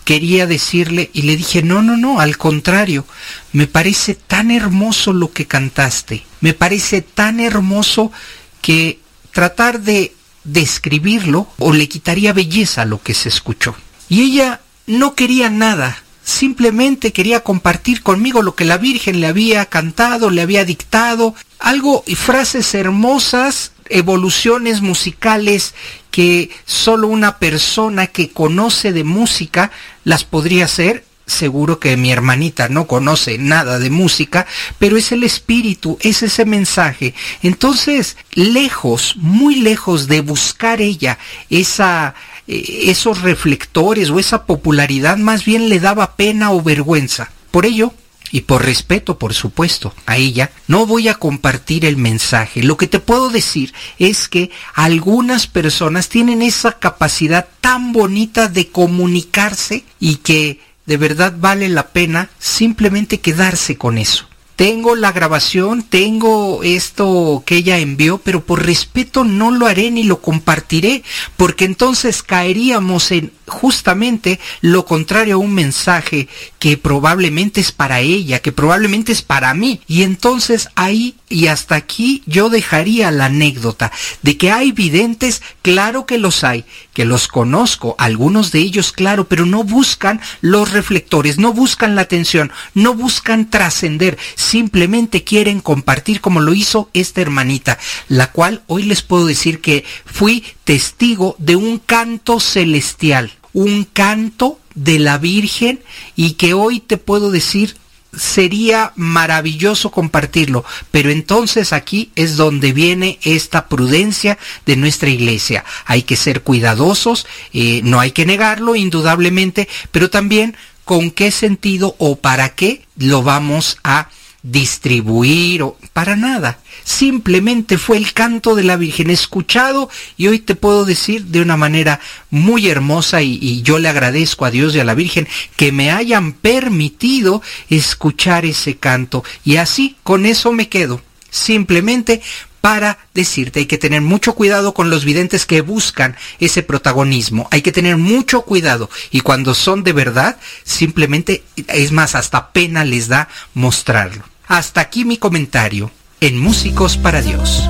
quería 0.09 0.48
decirle 0.48 1.11
y 1.14 1.22
le 1.22 1.38
dije, 1.38 1.61
no, 1.61 1.83
no, 1.83 1.95
no, 1.95 2.19
al 2.19 2.38
contrario, 2.38 3.06
me 3.53 3.67
parece 3.67 4.16
tan 4.16 4.49
hermoso 4.49 5.14
lo 5.14 5.32
que 5.32 5.45
cantaste, 5.45 6.25
me 6.41 6.56
parece 6.56 7.03
tan 7.03 7.40
hermoso 7.40 8.11
que 8.59 8.99
tratar 9.32 9.82
de 9.82 10.16
describirlo 10.43 11.48
o 11.59 11.74
le 11.74 11.88
quitaría 11.88 12.33
belleza 12.33 12.82
a 12.82 12.85
lo 12.85 13.03
que 13.03 13.14
se 13.14 13.30
escuchó. 13.30 13.75
Y 14.09 14.24
ella 14.24 14.61
no 14.90 15.14
quería 15.14 15.51
nada, 15.51 16.01
simplemente 16.24 17.14
quería 17.14 17.43
compartir 17.43 18.01
conmigo 18.01 18.42
lo 18.42 18.56
que 18.56 18.66
la 18.66 18.80
Virgen 18.80 19.22
le 19.22 19.27
había 19.27 19.68
cantado, 19.68 20.32
le 20.32 20.42
había 20.42 20.66
dictado, 20.66 21.35
algo 21.59 22.03
y 22.08 22.16
frases 22.16 22.74
hermosas, 22.74 23.72
evoluciones 23.90 24.82
musicales 24.82 25.76
que 26.09 26.50
solo 26.66 27.08
una 27.08 27.38
persona 27.38 28.08
que 28.08 28.32
conoce 28.32 28.92
de 28.92 29.03
música 29.03 29.72
las 30.06 30.24
podría 30.24 30.66
hacer. 30.66 31.06
Seguro 31.30 31.80
que 31.80 31.95
mi 31.95 32.11
hermanita 32.11 32.69
no 32.69 32.88
conoce 32.88 33.38
nada 33.38 33.80
de 33.80 33.90
música, 33.90 34.45
pero 34.77 34.98
es 34.98 35.11
el 35.11 35.24
espíritu, 35.24 35.98
es 36.01 36.24
ese 36.24 36.45
mensaje. 36.45 37.14
Entonces, 37.43 38.17
lejos, 38.33 39.16
muy 39.17 39.56
lejos 39.56 40.08
de 40.08 40.22
buscar 40.22 40.82
ella 40.82 41.17
esa 41.49 42.16
esos 42.48 43.22
reflectores 43.22 44.09
o 44.09 44.17
esa 44.17 44.48
popularidad 44.48 45.17
más 45.17 45.45
bien 45.45 45.69
le 45.69 45.80
daba 45.80 46.16
pena 46.16 46.51
o 46.51 46.64
vergüenza. 46.64 47.30
Por 47.51 47.67
ello, 47.67 47.93
y 48.32 48.41
por 48.41 48.64
respeto, 48.64 49.17
por 49.17 49.33
supuesto, 49.33 49.93
a 50.06 50.17
ella, 50.17 50.51
no 50.67 50.85
voy 50.85 51.08
a 51.08 51.16
compartir 51.16 51.85
el 51.85 51.98
mensaje. 51.98 52.64
Lo 52.64 52.77
que 52.77 52.88
te 52.88 52.99
puedo 52.99 53.30
decir 53.30 53.74
es 53.98 54.27
que 54.27 54.51
algunas 54.74 55.48
personas 55.48 56.09
tienen 56.09 56.41
esa 56.41 56.74
capacidad 56.74 57.48
tan 57.61 57.91
bonita 57.91 58.48
de 58.48 58.67
comunicarse 58.67 59.83
y 59.99 60.17
que 60.17 60.59
de 60.90 60.98
verdad 60.98 61.35
vale 61.38 61.69
la 61.69 61.90
pena 61.90 62.32
simplemente 62.40 63.19
quedarse 63.19 63.77
con 63.77 64.00
eso. 64.00 64.26
Tengo 64.56 64.95
la 64.95 65.11
grabación, 65.11 65.84
tengo 65.84 66.64
esto 66.64 67.43
que 67.45 67.58
ella 67.58 67.77
envió, 67.77 68.18
pero 68.18 68.43
por 68.43 68.66
respeto 68.66 69.24
no 69.24 69.51
lo 69.51 69.68
haré 69.68 69.92
ni 69.92 70.03
lo 70.03 70.19
compartiré, 70.19 71.03
porque 71.38 71.66
entonces 71.66 72.24
caeríamos 72.24 73.11
en 73.11 73.32
justamente 73.50 74.40
lo 74.61 74.86
contrario 74.86 75.36
a 75.36 75.40
un 75.40 75.53
mensaje 75.53 76.28
que 76.60 76.78
probablemente 76.78 77.61
es 77.61 77.72
para 77.72 78.00
ella, 78.00 78.40
que 78.40 78.52
probablemente 78.52 79.11
es 79.11 79.22
para 79.22 79.53
mí. 79.53 79.82
Y 79.88 80.03
entonces 80.03 80.69
ahí 80.76 81.16
y 81.30 81.48
hasta 81.48 81.76
aquí 81.76 82.24
yo 82.26 82.50
dejaría 82.50 83.11
la 83.11 83.26
anécdota 83.26 83.92
de 84.24 84.38
que 84.38 84.52
hay 84.52 84.72
videntes, 84.72 85.42
claro 85.61 86.06
que 86.06 86.18
los 86.18 86.44
hay, 86.44 86.66
que 86.94 87.06
los 87.06 87.28
conozco, 87.28 87.95
algunos 88.00 88.52
de 88.52 88.60
ellos 88.60 88.92
claro, 88.92 89.28
pero 89.28 89.45
no 89.45 89.64
buscan 89.64 90.19
los 90.42 90.72
reflectores, 90.72 91.38
no 91.38 91.53
buscan 91.53 91.95
la 91.95 92.02
atención, 92.02 92.52
no 92.74 92.95
buscan 92.95 93.50
trascender, 93.50 94.18
simplemente 94.36 95.24
quieren 95.24 95.61
compartir 95.61 96.19
como 96.19 96.42
lo 96.42 96.53
hizo 96.53 96.90
esta 96.94 97.22
hermanita, 97.22 97.78
la 98.08 98.32
cual 98.32 98.64
hoy 98.68 98.84
les 98.84 99.03
puedo 99.03 99.28
decir 99.28 99.61
que 99.61 99.86
fui 100.06 100.44
testigo 100.64 101.36
de 101.38 101.56
un 101.56 101.78
canto 101.78 102.40
celestial 102.40 103.32
un 103.53 103.84
canto 103.86 104.60
de 104.76 105.00
la 105.00 105.18
Virgen 105.18 105.80
y 106.16 106.32
que 106.34 106.53
hoy 106.53 106.80
te 106.80 106.98
puedo 106.98 107.32
decir 107.32 107.76
sería 108.16 108.92
maravilloso 108.95 109.92
compartirlo, 109.92 110.66
pero 110.92 111.11
entonces 111.11 111.74
aquí 111.74 112.11
es 112.16 112.38
donde 112.38 112.74
viene 112.74 113.19
esta 113.22 113.68
prudencia 113.68 114.38
de 114.66 114.76
nuestra 114.76 115.10
iglesia. 115.10 115.64
Hay 115.86 116.03
que 116.03 116.16
ser 116.16 116.42
cuidadosos, 116.42 117.28
eh, 117.53 117.82
no 117.84 118.00
hay 118.00 118.11
que 118.11 118.26
negarlo, 118.26 118.76
indudablemente, 118.76 119.68
pero 119.92 120.10
también 120.10 120.56
con 120.86 121.11
qué 121.11 121.30
sentido 121.30 121.95
o 122.00 122.16
para 122.16 122.56
qué 122.56 122.82
lo 122.98 123.22
vamos 123.22 123.78
a 123.84 124.10
distribuir 124.43 125.64
o 125.64 125.77
para 125.93 126.16
nada. 126.16 126.59
Simplemente 126.84 127.77
fue 127.77 127.98
el 127.98 128.14
canto 128.14 128.56
de 128.56 128.64
la 128.64 128.77
Virgen 128.77 129.09
escuchado 129.09 129.90
y 130.18 130.27
hoy 130.27 130.40
te 130.40 130.56
puedo 130.56 130.85
decir 130.85 131.26
de 131.26 131.42
una 131.42 131.58
manera 131.58 132.00
muy 132.30 132.69
hermosa 132.69 133.22
y, 133.22 133.61
yo 133.61 133.80
le 133.80 133.90
agradezco 133.90 134.45
a 134.45 134.51
Dios 134.51 134.76
y 134.76 134.80
a 134.80 134.85
la 134.85 134.95
Virgen 134.95 135.27
que 135.56 135.72
me 135.72 135.92
hayan 135.92 136.34
permitido 136.34 137.42
escuchar 137.69 138.45
ese 138.45 138.77
canto 138.77 139.24
y 139.43 139.58
así 139.58 139.98
con 140.03 140.26
eso 140.26 140.51
me 140.53 140.69
quedo. 140.69 141.01
Simplemente 141.30 142.22
para 142.61 142.98
decirte 143.14 143.59
hay 143.59 143.66
que 143.66 143.77
tener 143.77 144.01
mucho 144.01 144.34
cuidado 144.34 144.74
con 144.74 144.90
los 144.90 145.06
videntes 145.06 145.45
que 145.45 145.61
buscan 145.61 146.16
ese 146.40 146.64
protagonismo. 146.64 147.48
Hay 147.51 147.61
que 147.61 147.72
tener 147.72 147.98
mucho 147.98 148.42
cuidado 148.42 148.90
y 149.11 149.22
cuando 149.22 149.53
son 149.53 149.84
de 149.84 149.93
verdad, 149.93 150.38
simplemente 150.64 151.43
es 151.68 151.92
más, 151.92 152.16
hasta 152.16 152.51
pena 152.51 152.85
les 152.85 153.08
da 153.08 153.30
mostrarlo. 153.53 154.28
Hasta 154.50 154.82
aquí 154.82 155.06
mi 155.06 155.18
comentario 155.18 155.92
en 156.19 156.40
Músicos 156.40 156.98
para 156.98 157.22
Dios. 157.22 157.69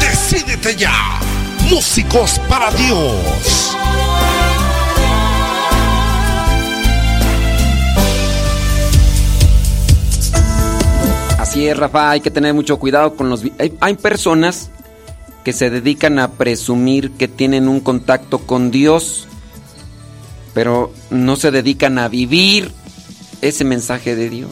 Decídete 0.00 0.76
ya, 0.76 1.20
Músicos 1.68 2.40
para 2.48 2.70
Dios. 2.70 3.76
Así 11.38 11.68
es, 11.68 11.76
Rafa, 11.76 12.12
hay 12.12 12.22
que 12.22 12.30
tener 12.30 12.54
mucho 12.54 12.78
cuidado 12.78 13.14
con 13.14 13.28
los... 13.28 13.42
Hay, 13.58 13.76
hay, 13.78 13.94
personas 13.96 14.70
que 15.44 15.52
se 15.52 15.70
dedican 15.70 16.18
a 16.18 16.32
presumir 16.32 17.12
que 17.12 17.28
tienen 17.28 17.68
un 17.68 17.80
contacto 17.80 18.38
con 18.38 18.70
Dios, 18.70 19.26
pero 20.54 20.92
no 21.10 21.36
se 21.36 21.50
dedican 21.50 21.98
a 21.98 22.08
vivir 22.08 22.72
ese 23.40 23.64
mensaje 23.64 24.16
de 24.16 24.28
Dios. 24.30 24.50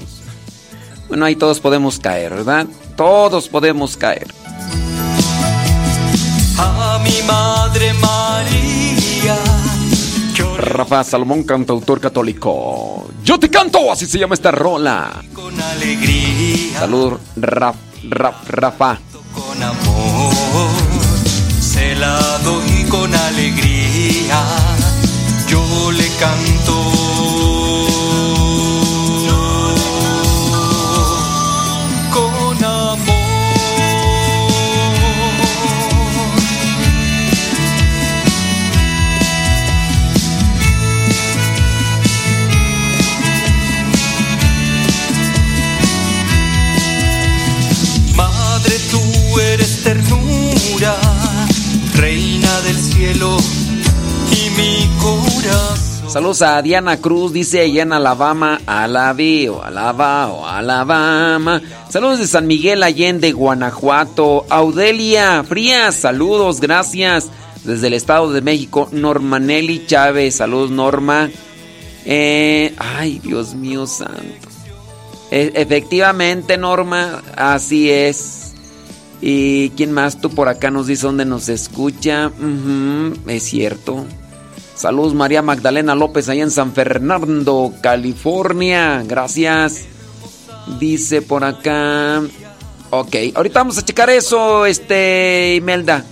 Bueno, 1.08 1.24
ahí 1.24 1.36
todos 1.36 1.60
podemos 1.60 1.98
caer, 1.98 2.34
¿verdad? 2.34 2.66
Todos 2.96 3.48
podemos 3.48 3.96
caer. 3.96 4.28
A 6.58 7.00
mi 7.02 7.22
madre 7.26 7.92
María. 7.94 9.36
Rafa 10.58 11.04
Salomón, 11.04 11.44
cantautor 11.44 12.00
católico. 12.00 13.08
Yo 13.24 13.38
te 13.38 13.48
canto, 13.48 13.90
así 13.92 14.06
se 14.06 14.18
llama 14.18 14.34
esta 14.34 14.50
rola. 14.50 15.22
Con 15.32 15.58
alegría. 15.60 16.80
Salud, 16.80 17.14
Raf, 17.36 17.76
Raf, 18.08 18.50
Rafa. 18.50 18.98
Con 19.38 19.62
amor, 19.62 20.32
se 21.60 21.94
la 21.94 22.18
doy 22.44 22.84
con 22.88 23.14
alegría. 23.14 24.44
Yo 25.46 25.92
le 25.92 26.08
canto. 26.18 27.37
Saludos 56.18 56.42
a 56.42 56.60
Diana 56.62 56.96
Cruz, 56.96 57.32
dice 57.32 57.60
allá 57.60 57.82
en 57.82 57.92
Alabama, 57.92 58.60
Alabeo, 58.66 59.62
Alabao, 59.62 60.48
Alabama. 60.48 61.62
Saludos 61.88 62.18
de 62.18 62.26
San 62.26 62.48
Miguel 62.48 62.82
Allende, 62.82 63.30
Guanajuato. 63.30 64.44
Audelia 64.50 65.44
Frías, 65.44 65.94
saludos, 65.94 66.60
gracias. 66.60 67.30
Desde 67.62 67.86
el 67.86 67.92
Estado 67.92 68.32
de 68.32 68.40
México, 68.40 68.88
Normanelli 68.90 69.86
Chávez, 69.86 70.34
saludos 70.34 70.72
Norma. 70.72 71.30
Eh, 72.04 72.74
ay, 72.78 73.20
Dios 73.20 73.54
mío 73.54 73.86
santo. 73.86 74.48
E, 75.30 75.52
efectivamente, 75.54 76.58
Norma, 76.58 77.22
así 77.36 77.92
es. 77.92 78.54
¿Y 79.22 79.70
quién 79.70 79.92
más? 79.92 80.20
Tú 80.20 80.30
por 80.30 80.48
acá 80.48 80.72
nos 80.72 80.88
dice 80.88 81.06
dónde 81.06 81.24
nos 81.24 81.48
escucha. 81.48 82.32
es 83.28 83.42
cierto. 83.44 84.04
Saludos 84.78 85.12
María 85.12 85.42
Magdalena 85.42 85.96
López 85.96 86.28
allá 86.28 86.44
en 86.44 86.52
San 86.52 86.72
Fernando, 86.72 87.74
California. 87.80 89.02
Gracias. 89.04 89.86
Dice 90.78 91.20
por 91.20 91.42
acá. 91.42 92.22
Ok, 92.90 93.16
ahorita 93.34 93.58
vamos 93.58 93.76
a 93.78 93.84
checar 93.84 94.08
eso, 94.08 94.66
este, 94.66 95.56
Imelda. 95.56 96.04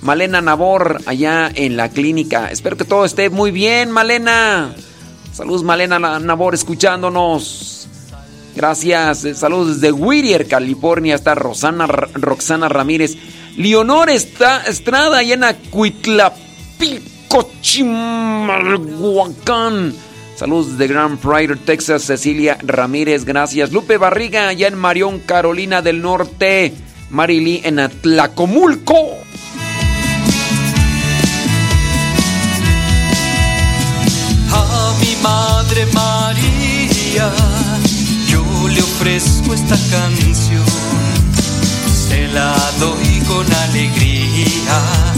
Malena 0.00 0.40
Nabor, 0.40 1.00
allá 1.06 1.50
en 1.52 1.76
la 1.76 1.88
clínica. 1.88 2.52
Espero 2.52 2.76
que 2.76 2.84
todo 2.84 3.04
esté 3.04 3.30
muy 3.30 3.50
bien, 3.50 3.90
Malena. 3.90 4.72
Saludos, 5.32 5.64
Malena 5.64 5.98
Nabor, 5.98 6.54
escuchándonos. 6.54 7.88
Gracias. 8.54 9.26
Saludos 9.34 9.80
desde 9.80 9.90
Whittier, 9.90 10.46
California. 10.46 11.16
Está 11.16 11.34
Rosana, 11.34 11.88
Roxana 11.88 12.68
Ramírez. 12.68 13.16
Leonor 13.56 14.08
está 14.08 14.62
Estrada, 14.68 15.18
allá 15.18 15.34
en. 15.34 15.42
Cochimalhuacán. 17.28 19.94
Saludos 20.36 20.78
de 20.78 20.86
Grand 20.86 21.18
Prairie, 21.18 21.56
Texas, 21.56 22.02
Cecilia 22.02 22.56
Ramírez, 22.62 23.24
gracias. 23.24 23.72
Lupe 23.72 23.96
Barriga, 23.98 24.46
allá 24.48 24.68
en 24.68 24.78
Marión, 24.78 25.18
Carolina 25.18 25.82
del 25.82 26.00
Norte. 26.00 26.72
Marily 27.10 27.62
en 27.64 27.80
Atlacomulco. 27.80 28.94
A 34.52 34.94
mi 35.00 35.16
madre 35.22 35.86
María, 35.92 37.32
yo 38.28 38.44
le 38.68 38.80
ofrezco 38.80 39.54
esta 39.54 39.76
canción. 39.90 40.64
Se 42.08 42.28
la 42.28 42.54
doy 42.78 43.20
con 43.26 43.52
alegría 43.52 45.17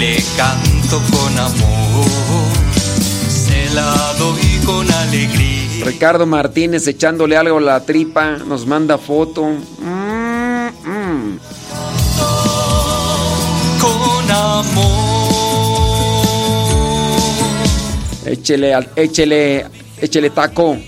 le 0.00 0.16
canto 0.34 0.98
con 1.12 1.38
amor, 1.38 2.48
se 3.28 3.68
la 3.74 4.14
doy 4.18 4.58
con 4.64 4.90
alegría. 4.90 5.84
Ricardo 5.84 6.24
Martínez 6.24 6.86
echándole 6.88 7.36
algo 7.36 7.58
a 7.58 7.60
la 7.60 7.80
tripa, 7.84 8.38
nos 8.38 8.66
manda 8.66 8.96
foto. 8.96 9.44
Mm, 9.44 10.68
mm. 10.84 11.38
Con 13.78 14.30
amor. 14.30 14.90
Échele, 18.24 18.78
échele, 18.96 19.66
échele 20.00 20.30
taco. 20.30 20.78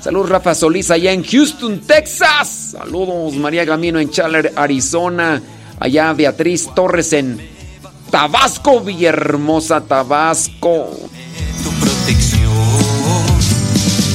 Saludos 0.00 0.28
Rafa 0.28 0.54
Solís 0.54 0.88
allá 0.92 1.12
en 1.12 1.24
Houston, 1.24 1.80
Texas. 1.80 2.76
Saludos 2.78 3.34
María 3.34 3.64
Gamino 3.64 3.98
en 3.98 4.08
Chandler, 4.10 4.52
Arizona. 4.54 5.42
Allá 5.80 6.12
Beatriz 6.12 6.70
Torres 6.76 7.12
en 7.12 7.52
Tabasco, 8.12 8.78
Villahermosa, 8.80 9.80
Tabasco. 9.80 10.90
Tu 11.64 11.70
protección, 11.80 12.52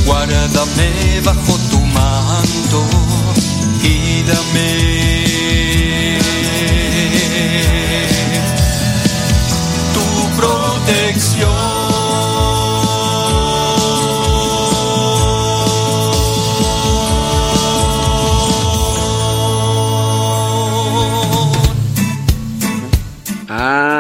guárdame 0.06 1.20
bajo 1.26 1.58
tu 1.72 1.80
manto 1.80 2.86
y 3.82 4.22
dame 4.22 6.20
tu 9.96 10.30
protección. 10.40 11.77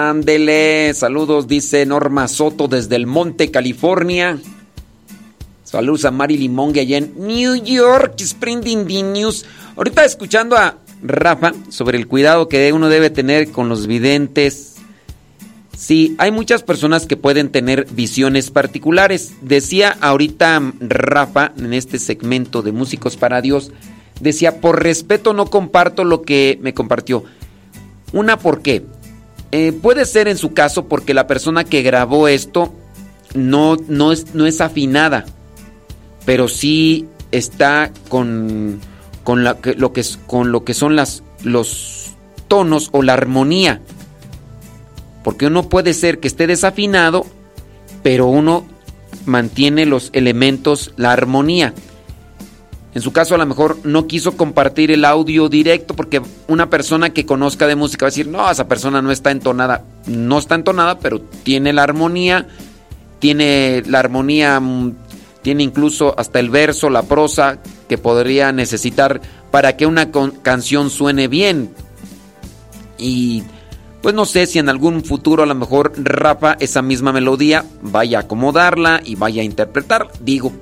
Ándele, 0.09 0.93
saludos, 0.93 1.49
dice 1.49 1.85
Norma 1.85 2.29
Soto 2.29 2.69
desde 2.69 2.95
el 2.95 3.07
Monte, 3.07 3.51
California. 3.51 4.39
Saludos 5.65 6.05
a 6.05 6.11
Mari 6.11 6.37
Limongue 6.37 6.79
allá 6.79 6.97
en 6.97 7.13
New 7.17 7.55
York, 7.55 8.13
Spring 8.19 8.63
News. 9.11 9.45
Ahorita 9.75 10.05
escuchando 10.05 10.55
a 10.55 10.77
Rafa 11.03 11.51
sobre 11.67 11.97
el 11.97 12.07
cuidado 12.07 12.47
que 12.47 12.71
uno 12.71 12.87
debe 12.87 13.09
tener 13.09 13.51
con 13.51 13.67
los 13.67 13.85
videntes. 13.85 14.75
Sí, 15.75 16.15
hay 16.19 16.31
muchas 16.31 16.63
personas 16.63 17.05
que 17.05 17.17
pueden 17.17 17.49
tener 17.49 17.85
visiones 17.91 18.49
particulares. 18.49 19.33
Decía 19.41 19.97
ahorita 19.99 20.71
Rafa 20.79 21.51
en 21.57 21.73
este 21.73 21.99
segmento 21.99 22.61
de 22.61 22.71
Músicos 22.71 23.17
para 23.17 23.41
Dios, 23.41 23.73
decía, 24.21 24.61
por 24.61 24.81
respeto 24.81 25.33
no 25.33 25.47
comparto 25.47 26.05
lo 26.05 26.21
que 26.21 26.57
me 26.61 26.73
compartió. 26.73 27.25
Una, 28.13 28.39
¿por 28.39 28.61
qué? 28.61 28.85
Eh, 29.51 29.72
puede 29.72 30.06
ser 30.06 30.27
en 30.27 30.38
su 30.38 30.53
caso 30.53 30.88
porque 30.88 31.14
la 31.14 31.27
persona 31.27 31.64
que 31.64 31.82
grabó 31.82 32.27
esto 32.27 32.74
no, 33.34 33.77
no, 33.88 34.11
es, 34.11 34.34
no 34.35 34.45
es 34.45 34.59
afinada, 34.61 35.26
pero 36.26 36.48
sí 36.48 37.08
está 37.32 37.92
con, 38.09 38.80
con, 39.24 39.43
lo, 39.43 39.61
que, 39.61 40.06
con 40.26 40.51
lo 40.51 40.64
que 40.64 40.74
son 40.74 40.95
las, 40.95 41.24
los 41.43 42.14
tonos 42.48 42.90
o 42.92 43.03
la 43.03 43.14
armonía. 43.14 43.82
Porque 45.24 45.48
uno 45.48 45.69
puede 45.69 45.93
ser 45.93 46.19
que 46.19 46.27
esté 46.27 46.48
desafinado, 46.48 47.26
pero 48.03 48.27
uno 48.27 48.66
mantiene 49.26 49.85
los 49.85 50.09
elementos, 50.14 50.93
la 50.95 51.11
armonía. 51.11 51.74
En 52.93 53.01
su 53.01 53.11
caso 53.11 53.35
a 53.35 53.38
lo 53.38 53.45
mejor 53.45 53.77
no 53.83 54.07
quiso 54.07 54.38
compartir 54.38 54.91
el 54.91 55.06
audio 55.06 55.49
directo 55.49 55.95
porque 55.95 56.22
una 56.48 56.69
persona 56.69 57.11
que 57.11 57.25
conozca 57.25 57.67
de 57.67 57.75
música 57.75 58.06
va 58.06 58.07
a 58.07 58.11
decir, 58.11 58.27
no, 58.27 58.49
esa 58.49 58.67
persona 58.67 59.01
no 59.01 59.11
está 59.11 59.32
entonada. 59.32 59.83
No 60.07 60.40
está 60.40 60.56
entonada, 60.56 60.98
pero 60.99 61.22
tiene 61.22 61.74
la 61.74 61.83
armonía, 61.83 62.48
tiene 63.19 63.83
la 63.85 63.99
armonía, 63.99 64.59
mm, 64.59 64.95
tiene 65.41 65.64
incluso 65.64 66.16
hasta 66.17 66.40
el 66.40 66.49
verso, 66.49 66.90
la 66.90 67.03
prosa 67.03 67.59
que 67.88 67.98
podría 67.98 68.51
necesitar 68.51 69.22
para 69.51 69.77
que 69.77 69.85
una 69.85 70.09
canción 70.41 70.90
suene 70.90 71.27
bien. 71.27 71.74
Y 72.98 73.43
pues 74.01 74.16
no 74.16 74.25
sé 74.25 74.45
si 74.45 74.59
en 74.59 74.69
algún 74.69 75.03
futuro 75.03 75.43
a 75.43 75.45
lo 75.45 75.56
mejor 75.56 75.93
Rafa 75.98 76.56
esa 76.59 76.82
misma 76.82 77.11
melodía 77.11 77.66
vaya 77.82 78.19
a 78.19 78.22
acomodarla 78.22 79.01
y 79.03 79.16
vaya 79.16 79.41
a 79.41 79.45
interpretar. 79.45 80.09
Digo, 80.19 80.53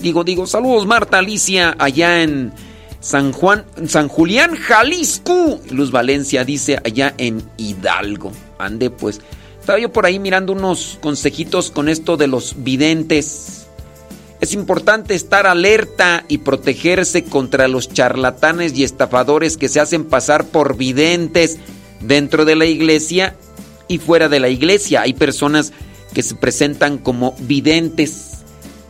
Digo, 0.00 0.24
digo, 0.24 0.46
saludos 0.46 0.86
Marta 0.86 1.18
Alicia 1.18 1.76
allá 1.78 2.22
en 2.22 2.52
San 3.00 3.32
Juan, 3.32 3.64
San 3.86 4.08
Julián, 4.08 4.56
Jalisco. 4.56 5.60
Luz 5.70 5.90
Valencia 5.90 6.44
dice 6.44 6.80
allá 6.82 7.14
en 7.18 7.42
Hidalgo. 7.58 8.32
Ande 8.58 8.90
pues. 8.90 9.20
Estaba 9.60 9.78
yo 9.78 9.92
por 9.92 10.06
ahí 10.06 10.18
mirando 10.18 10.54
unos 10.54 10.98
consejitos 11.02 11.70
con 11.70 11.88
esto 11.88 12.16
de 12.16 12.28
los 12.28 12.62
videntes. 12.62 13.66
Es 14.40 14.54
importante 14.54 15.14
estar 15.14 15.46
alerta 15.46 16.24
y 16.28 16.38
protegerse 16.38 17.24
contra 17.24 17.68
los 17.68 17.92
charlatanes 17.92 18.72
y 18.74 18.84
estafadores 18.84 19.58
que 19.58 19.68
se 19.68 19.80
hacen 19.80 20.06
pasar 20.06 20.46
por 20.46 20.78
videntes 20.78 21.58
dentro 22.00 22.46
de 22.46 22.56
la 22.56 22.64
iglesia 22.64 23.36
y 23.86 23.98
fuera 23.98 24.30
de 24.30 24.40
la 24.40 24.48
iglesia. 24.48 25.02
Hay 25.02 25.12
personas 25.12 25.74
que 26.14 26.22
se 26.22 26.34
presentan 26.36 26.96
como 26.96 27.34
videntes 27.40 28.29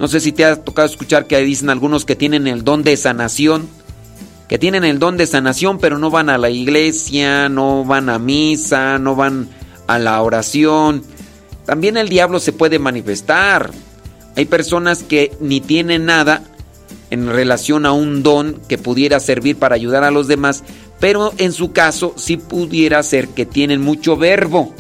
no 0.01 0.09
sé 0.09 0.19
si 0.19 0.33
te 0.33 0.47
ha 0.47 0.57
tocado 0.57 0.89
escuchar 0.89 1.27
que 1.27 1.39
dicen 1.41 1.69
algunos 1.69 2.07
que 2.07 2.17
tienen 2.17 2.47
el 2.47 2.65
don 2.65 2.83
de 2.83 2.97
sanación, 2.97 3.69
que 4.49 4.59
tienen 4.59 4.83
el 4.83 4.99
don 4.99 5.19
de 5.19 5.27
sanación, 5.27 5.79
pero 5.79 5.99
no 5.99 6.11
van 6.11 6.31
a 6.31 6.39
la 6.39 6.49
iglesia, 6.49 7.51
no 7.51 7.85
van 7.85 8.09
a 8.09 8.19
misa, 8.19 8.99
no 8.99 9.15
van 9.15 9.51
a 9.87 9.99
la 9.99 10.23
oración. 10.23 11.03
También 11.67 11.99
el 11.99 12.09
diablo 12.09 12.41
se 12.41 12.55
puede 12.55 12.79
manifestar. 12.79 13.73
Hay 14.37 14.47
personas 14.47 15.03
que 15.03 15.37
ni 15.39 15.61
tienen 15.61 16.07
nada 16.07 16.45
en 17.11 17.29
relación 17.29 17.85
a 17.85 17.93
un 17.93 18.23
don 18.23 18.59
que 18.69 18.79
pudiera 18.79 19.21
servir 19.21 19.57
para 19.57 19.75
ayudar 19.75 20.03
a 20.03 20.11
los 20.11 20.29
demás, 20.29 20.65
pero 20.99 21.35
en 21.37 21.53
su 21.53 21.73
caso 21.73 22.15
sí 22.17 22.39
pudiera 22.39 23.03
ser 23.03 23.29
que 23.29 23.45
tienen 23.45 23.83
mucho 23.83 24.17
verbo, 24.17 24.75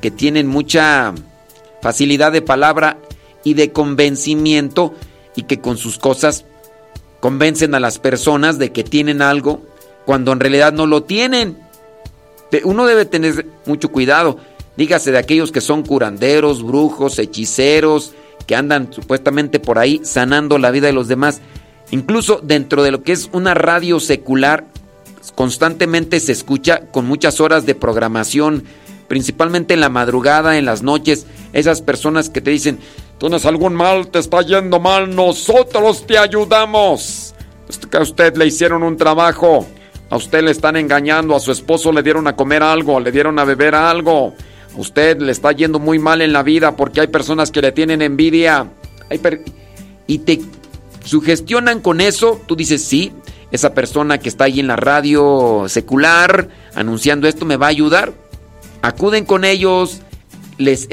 que 0.00 0.10
tienen 0.10 0.46
mucha 0.46 1.12
facilidad 1.82 2.32
de 2.32 2.40
palabra 2.40 2.96
y 3.44 3.54
de 3.54 3.72
convencimiento 3.72 4.94
y 5.36 5.42
que 5.44 5.60
con 5.60 5.76
sus 5.76 5.98
cosas 5.98 6.44
convencen 7.20 7.74
a 7.74 7.80
las 7.80 7.98
personas 7.98 8.58
de 8.58 8.72
que 8.72 8.84
tienen 8.84 9.22
algo 9.22 9.62
cuando 10.04 10.32
en 10.32 10.40
realidad 10.40 10.72
no 10.72 10.86
lo 10.86 11.02
tienen. 11.02 11.58
Uno 12.64 12.86
debe 12.86 13.04
tener 13.04 13.46
mucho 13.66 13.90
cuidado. 13.90 14.38
Dígase 14.76 15.12
de 15.12 15.18
aquellos 15.18 15.52
que 15.52 15.60
son 15.60 15.82
curanderos, 15.82 16.62
brujos, 16.62 17.18
hechiceros, 17.18 18.14
que 18.46 18.56
andan 18.56 18.92
supuestamente 18.92 19.60
por 19.60 19.78
ahí 19.78 20.00
sanando 20.04 20.56
la 20.58 20.70
vida 20.70 20.86
de 20.86 20.92
los 20.92 21.08
demás. 21.08 21.40
Incluso 21.90 22.40
dentro 22.42 22.82
de 22.82 22.90
lo 22.90 23.02
que 23.02 23.12
es 23.12 23.28
una 23.32 23.54
radio 23.54 24.00
secular, 24.00 24.66
constantemente 25.34 26.20
se 26.20 26.32
escucha 26.32 26.80
con 26.90 27.06
muchas 27.06 27.40
horas 27.40 27.66
de 27.66 27.74
programación, 27.74 28.64
principalmente 29.08 29.74
en 29.74 29.80
la 29.80 29.88
madrugada, 29.88 30.58
en 30.58 30.64
las 30.64 30.82
noches, 30.82 31.26
esas 31.52 31.82
personas 31.82 32.30
que 32.30 32.40
te 32.40 32.50
dicen, 32.50 32.78
tienes 33.18 33.44
algún 33.46 33.74
mal, 33.74 34.08
te 34.08 34.18
está 34.18 34.42
yendo 34.42 34.80
mal, 34.80 35.14
nosotros 35.14 36.06
te 36.06 36.18
ayudamos. 36.18 37.34
A 37.92 38.00
usted 38.00 38.36
le 38.36 38.46
hicieron 38.46 38.82
un 38.82 38.96
trabajo, 38.96 39.66
a 40.08 40.16
usted 40.16 40.42
le 40.42 40.50
están 40.50 40.76
engañando, 40.76 41.36
a 41.36 41.40
su 41.40 41.52
esposo 41.52 41.92
le 41.92 42.02
dieron 42.02 42.26
a 42.26 42.36
comer 42.36 42.62
algo, 42.62 42.98
le 43.00 43.12
dieron 43.12 43.38
a 43.38 43.44
beber 43.44 43.74
algo, 43.74 44.34
a 44.74 44.80
usted 44.80 45.20
le 45.20 45.32
está 45.32 45.52
yendo 45.52 45.78
muy 45.78 45.98
mal 45.98 46.22
en 46.22 46.32
la 46.32 46.42
vida 46.42 46.76
porque 46.76 47.00
hay 47.00 47.08
personas 47.08 47.50
que 47.50 47.60
le 47.60 47.72
tienen 47.72 48.00
envidia 48.00 48.68
y 50.06 50.18
te 50.18 50.40
sugestionan 51.04 51.80
con 51.80 52.00
eso, 52.00 52.40
tú 52.46 52.56
dices, 52.56 52.82
sí, 52.84 53.12
esa 53.50 53.74
persona 53.74 54.18
que 54.18 54.28
está 54.28 54.44
ahí 54.44 54.60
en 54.60 54.66
la 54.66 54.76
radio 54.76 55.64
secular 55.68 56.48
anunciando 56.74 57.28
esto 57.28 57.44
me 57.44 57.56
va 57.56 57.66
a 57.66 57.70
ayudar. 57.70 58.12
Acuden 58.82 59.24
con 59.24 59.44
ellos, 59.44 60.00
les 60.58 60.86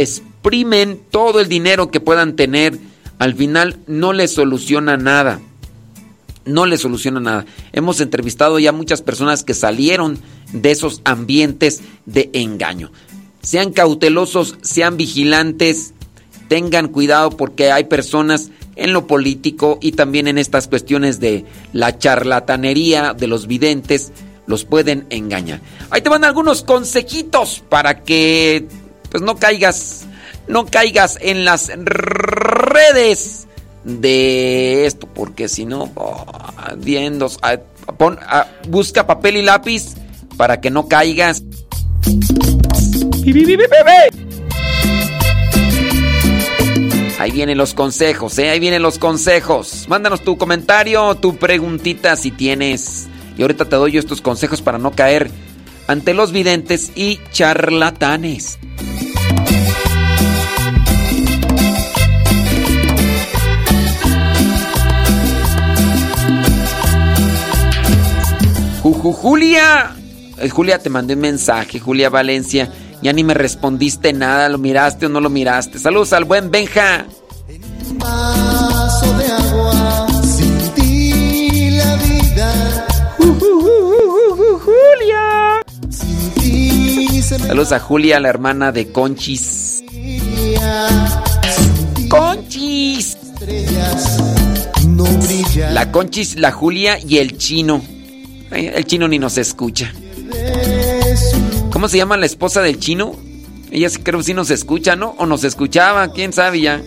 exprimen 0.46 1.02
todo 1.10 1.40
el 1.40 1.50
dinero 1.50 1.90
que 1.90 2.00
puedan 2.00 2.36
tener. 2.36 2.78
Al 3.18 3.34
final 3.34 3.80
no 3.88 4.14
les 4.14 4.32
soluciona 4.32 4.96
nada. 4.96 5.40
No 6.46 6.68
les 6.68 6.82
soluciona 6.82 7.20
nada. 7.20 7.48
Hemos 7.74 8.00
entrevistado 8.00 8.60
ya 8.60 8.72
muchas 8.72 9.02
personas 9.02 9.44
que 9.44 9.56
salieron 9.56 10.20
de 10.54 10.70
esos 10.70 11.02
ambientes 11.04 11.82
de 12.06 12.30
engaño. 12.34 12.92
Sean 13.42 13.74
cautelosos, 13.74 14.56
sean 14.62 14.98
vigilantes, 14.98 15.96
tengan 16.48 16.90
cuidado 16.90 17.32
porque 17.32 17.72
hay 17.72 17.86
personas 17.86 18.52
en 18.76 18.94
lo 18.94 19.08
político 19.08 19.80
y 19.82 19.94
también 19.94 20.28
en 20.28 20.38
estas 20.38 20.68
cuestiones 20.68 21.20
de 21.20 21.44
la 21.74 21.98
charlatanería 21.98 23.16
de 23.16 23.26
los 23.26 23.48
videntes, 23.48 24.12
los 24.46 24.64
pueden 24.64 25.08
engañar. 25.10 25.62
Ahí 25.90 26.02
te 26.02 26.10
van 26.10 26.24
algunos 26.24 26.62
consejitos 26.62 27.64
para 27.68 28.04
que 28.04 28.68
pues 29.10 29.24
no 29.24 29.38
caigas, 29.38 30.05
no 30.48 30.66
caigas 30.66 31.18
en 31.22 31.46
las 31.46 31.72
redes 31.76 33.48
de 33.84 34.86
esto, 34.86 35.08
porque 35.08 35.48
si 35.48 35.66
no, 35.66 35.92
oh, 35.96 36.26
viendo, 36.78 37.30
ah, 37.42 37.58
ah, 38.28 38.48
busca 38.68 39.08
papel 39.08 39.38
y 39.38 39.42
lápiz 39.44 39.96
para 40.38 40.60
que 40.60 40.70
no 40.70 40.88
caigas. 40.88 41.44
Ahí 47.18 47.32
vienen 47.32 47.58
los 47.58 47.74
consejos, 47.74 48.38
¿eh? 48.40 48.50
Ahí 48.50 48.60
vienen 48.60 48.82
los 48.82 49.00
consejos. 49.00 49.86
Mándanos 49.88 50.22
tu 50.22 50.38
comentario, 50.38 51.16
tu 51.16 51.38
preguntita 51.38 52.16
si 52.18 52.32
tienes. 52.32 53.08
Y 53.38 53.42
ahorita 53.42 53.66
te 53.66 53.76
doy 53.76 53.94
yo 53.94 54.00
estos 54.00 54.22
consejos 54.22 54.62
para 54.62 54.78
no 54.78 54.92
caer 54.92 55.32
ante 55.88 56.14
los 56.14 56.32
videntes 56.32 56.92
y 56.96 57.20
charlatanes. 57.32 58.60
Julia, 69.14 69.96
eh, 70.38 70.50
Julia, 70.50 70.80
te 70.80 70.90
mandé 70.90 71.14
un 71.14 71.22
mensaje, 71.22 71.80
Julia 71.80 72.10
Valencia. 72.10 72.72
Ya 73.02 73.14
ni 73.14 73.24
me 73.24 73.34
respondiste 73.34 74.14
nada, 74.14 74.50
¿lo 74.50 74.58
miraste 74.58 75.06
o 75.06 75.10
no 75.10 75.20
lo 75.20 75.30
miraste? 75.30 75.80
Saludos 75.80 76.14
al 76.14 76.26
buen 76.26 76.50
Benja. 76.50 77.06
Un 77.90 77.98
vaso 78.00 79.18
de 79.18 79.26
agua, 79.26 80.08
sin 80.24 80.58
ti 80.74 81.72
la 81.72 81.96
vida. 81.98 82.88
Julia. 84.64 85.62
Saludos 87.22 87.72
a 87.74 87.80
Julia, 87.80 88.20
la 88.20 88.30
hermana 88.30 88.72
de 88.72 88.92
Conchis. 88.92 89.84
Conchis. 92.10 93.18
La 95.72 95.92
Conchis, 95.92 96.36
la 96.38 96.52
Julia 96.52 96.98
y 97.00 97.18
el 97.18 97.38
chino. 97.38 97.95
El 98.52 98.86
chino 98.86 99.08
ni 99.08 99.20
nos 99.20 99.38
escucha. 99.38 99.94
¿Cómo 101.72 101.90
se 101.90 101.98
llama 101.98 102.18
la 102.18 102.26
esposa 102.26 102.62
del 102.62 102.80
chino? 102.80 103.16
Ella 103.72 103.90
creo 104.02 104.20
que 104.20 104.26
sí 104.26 104.34
nos 104.34 104.50
escucha, 104.50 104.96
¿no? 104.96 105.16
O 105.18 105.26
nos 105.26 105.44
escuchaba, 105.44 106.12
quién 106.12 106.32
sabe 106.32 106.62
ya. 106.62 106.82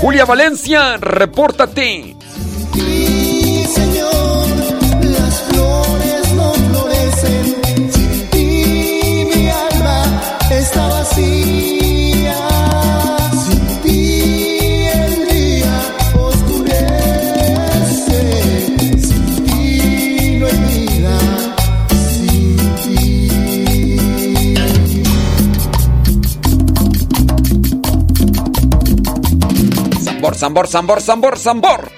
Julia 0.00 0.24
Valencia, 0.24 0.96
repórtate. 0.98 2.16
Zambor, 30.34 30.66
zambor, 30.66 31.00
zambor, 31.00 31.38
zambor. 31.38 31.90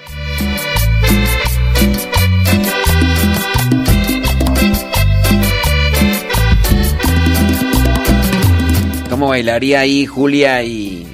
¿Cómo 9.09 9.27
bailaría 9.27 9.81
ahí 9.81 10.05
Julia 10.05 10.63
y, 10.63 11.05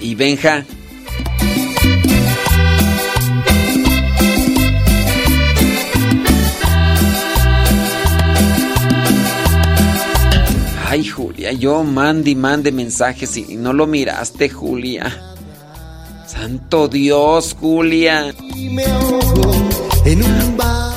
y 0.00 0.14
Benja? 0.14 0.64
Ay, 10.90 11.04
Julia, 11.04 11.52
yo 11.52 11.84
mande 11.84 12.30
y 12.30 12.34
mande 12.34 12.72
mensajes 12.72 13.36
y 13.36 13.56
no 13.56 13.74
lo 13.74 13.86
miraste, 13.86 14.48
Julia. 14.48 15.27
Santo 16.28 16.88
Dios, 16.88 17.56
Julia. 17.58 18.34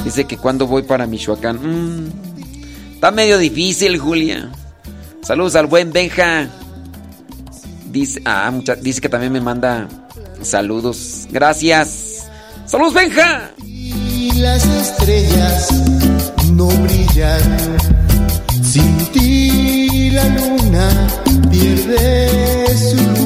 Dice 0.03 0.26
que 0.26 0.38
cuando 0.38 0.68
voy 0.68 0.84
para 0.84 1.08
Michoacán. 1.08 1.56
Mm, 1.56 2.11
está 2.95 3.11
medio 3.11 3.38
difícil, 3.38 3.98
Julia. 3.98 4.51
Saludos 5.24 5.56
al 5.56 5.68
buen 5.68 5.93
Benja. 5.93 6.50
Dice, 7.90 8.22
ah, 8.26 8.51
dice 8.82 9.00
que 9.00 9.08
también 9.08 9.32
me 9.32 9.40
manda 9.40 9.88
saludos. 10.42 11.27
Gracias. 11.32 12.27
Saludos, 12.66 12.93
Benja. 12.93 13.51
Y 13.66 14.34
las 14.34 14.66
estrellas 14.66 15.69
no 16.51 16.68
brillan. 16.68 17.77
Sin 18.61 18.98
ti 19.14 20.10
la 20.11 20.26
luna 20.27 21.08
pierde 21.50 22.68
su 22.77 23.20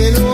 cielo 0.00 0.29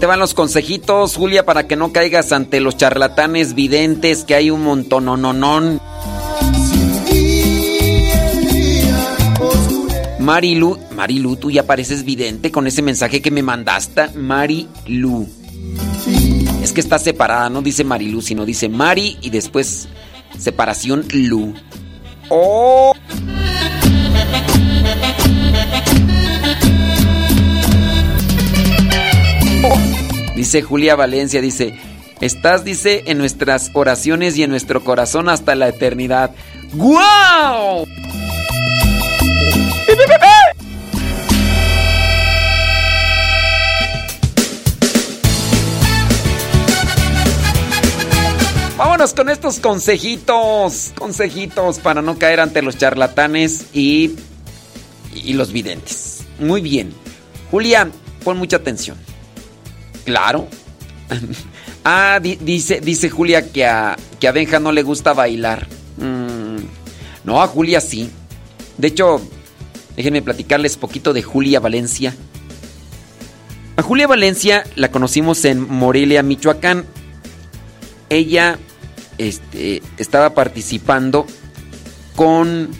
te 0.00 0.06
van 0.06 0.18
los 0.18 0.32
consejitos, 0.32 1.14
Julia, 1.14 1.44
para 1.44 1.66
que 1.68 1.76
no 1.76 1.92
caigas 1.92 2.32
ante 2.32 2.60
los 2.60 2.78
charlatanes 2.78 3.54
videntes, 3.54 4.24
que 4.24 4.34
hay 4.34 4.50
un 4.50 4.64
montón, 4.64 5.04
no, 5.04 5.16
no. 5.18 5.78
Marilu, 10.18 10.78
Marilu, 10.96 11.36
tú 11.36 11.50
ya 11.50 11.66
pareces 11.66 12.04
vidente 12.04 12.50
con 12.50 12.66
ese 12.66 12.80
mensaje 12.80 13.20
que 13.20 13.30
me 13.30 13.42
mandaste, 13.42 14.08
Marilu. 14.14 15.28
Es 16.62 16.72
que 16.72 16.80
está 16.80 16.98
separada, 16.98 17.50
no 17.50 17.60
dice 17.60 17.84
Marilu, 17.84 18.22
sino 18.22 18.46
dice 18.46 18.70
Mari 18.70 19.18
y 19.20 19.28
después 19.28 19.88
separación 20.38 21.04
Lu. 21.12 21.52
¡Oh! 22.30 22.94
Dice 30.40 30.62
Julia 30.62 30.96
Valencia, 30.96 31.42
dice, 31.42 31.74
estás, 32.22 32.64
dice, 32.64 33.02
en 33.04 33.18
nuestras 33.18 33.70
oraciones 33.74 34.38
y 34.38 34.42
en 34.42 34.48
nuestro 34.48 34.82
corazón 34.82 35.28
hasta 35.28 35.54
la 35.54 35.68
eternidad. 35.68 36.30
¡Guau! 36.72 37.86
Vámonos 48.78 49.12
con 49.12 49.28
estos 49.28 49.60
consejitos, 49.60 50.92
consejitos 50.96 51.80
para 51.80 52.00
no 52.00 52.18
caer 52.18 52.40
ante 52.40 52.62
los 52.62 52.78
charlatanes 52.78 53.66
y, 53.74 54.12
y 55.14 55.34
los 55.34 55.52
videntes. 55.52 56.22
Muy 56.38 56.62
bien. 56.62 56.94
Julia, 57.50 57.90
pon 58.24 58.38
mucha 58.38 58.56
atención. 58.56 59.09
Claro. 60.04 60.48
ah, 61.84 62.20
dice, 62.20 62.80
dice 62.80 63.10
Julia 63.10 63.50
que 63.50 63.66
a, 63.66 63.96
que 64.18 64.28
a 64.28 64.32
Benja 64.32 64.60
no 64.60 64.72
le 64.72 64.82
gusta 64.82 65.12
bailar. 65.12 65.66
Mm, 65.96 66.58
no, 67.24 67.42
a 67.42 67.46
Julia 67.46 67.80
sí. 67.80 68.10
De 68.78 68.88
hecho, 68.88 69.20
déjenme 69.96 70.22
platicarles 70.22 70.76
poquito 70.76 71.12
de 71.12 71.22
Julia 71.22 71.60
Valencia. 71.60 72.14
A 73.76 73.82
Julia 73.82 74.06
Valencia 74.06 74.64
la 74.76 74.90
conocimos 74.90 75.44
en 75.44 75.68
Morelia, 75.68 76.22
Michoacán. 76.22 76.84
Ella 78.08 78.58
este, 79.18 79.82
estaba 79.98 80.34
participando 80.34 81.26
con 82.16 82.70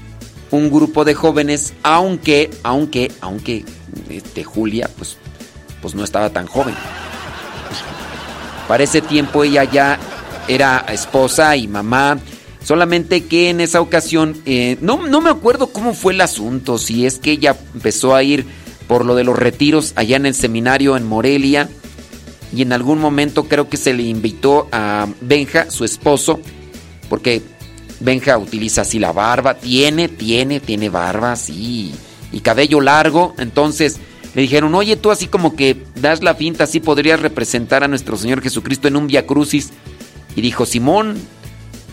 un 0.50 0.70
grupo 0.70 1.04
de 1.04 1.14
jóvenes, 1.14 1.74
aunque, 1.82 2.50
aunque, 2.62 3.12
aunque 3.20 3.64
este, 4.08 4.44
Julia, 4.44 4.90
pues, 4.96 5.16
pues 5.80 5.94
no 5.94 6.04
estaba 6.04 6.30
tan 6.30 6.46
joven. 6.46 6.74
Para 8.70 8.84
ese 8.84 9.00
tiempo 9.00 9.42
ella 9.42 9.64
ya 9.64 9.98
era 10.46 10.86
esposa 10.92 11.56
y 11.56 11.66
mamá. 11.66 12.20
Solamente 12.62 13.24
que 13.24 13.50
en 13.50 13.60
esa 13.60 13.80
ocasión, 13.80 14.40
eh, 14.46 14.78
no, 14.80 15.08
no 15.08 15.20
me 15.20 15.28
acuerdo 15.28 15.72
cómo 15.72 15.92
fue 15.92 16.12
el 16.12 16.20
asunto, 16.20 16.78
si 16.78 17.04
es 17.04 17.18
que 17.18 17.32
ella 17.32 17.56
empezó 17.74 18.14
a 18.14 18.22
ir 18.22 18.46
por 18.86 19.04
lo 19.04 19.16
de 19.16 19.24
los 19.24 19.36
retiros 19.36 19.92
allá 19.96 20.14
en 20.18 20.24
el 20.24 20.36
seminario 20.36 20.96
en 20.96 21.04
Morelia 21.04 21.68
y 22.54 22.62
en 22.62 22.72
algún 22.72 23.00
momento 23.00 23.48
creo 23.48 23.68
que 23.68 23.76
se 23.76 23.92
le 23.92 24.04
invitó 24.04 24.68
a 24.70 25.08
Benja, 25.20 25.68
su 25.68 25.84
esposo, 25.84 26.38
porque 27.08 27.42
Benja 27.98 28.38
utiliza 28.38 28.82
así 28.82 29.00
la 29.00 29.10
barba, 29.10 29.54
tiene, 29.54 30.06
tiene, 30.06 30.60
tiene 30.60 30.90
barba, 30.90 31.34
sí, 31.34 31.92
y 32.30 32.38
cabello 32.38 32.80
largo, 32.80 33.34
entonces 33.36 33.98
le 34.34 34.42
dijeron, 34.42 34.74
oye, 34.74 34.96
tú 34.96 35.10
así 35.10 35.26
como 35.26 35.56
que 35.56 35.82
das 35.96 36.22
la 36.22 36.34
finta, 36.34 36.64
así 36.64 36.80
podrías 36.80 37.20
representar 37.20 37.82
a 37.82 37.88
nuestro 37.88 38.16
Señor 38.16 38.42
Jesucristo 38.42 38.88
en 38.88 38.96
un 38.96 39.06
Via 39.06 39.26
Crucis. 39.26 39.70
Y 40.36 40.40
dijo, 40.40 40.66
Simón, 40.66 41.16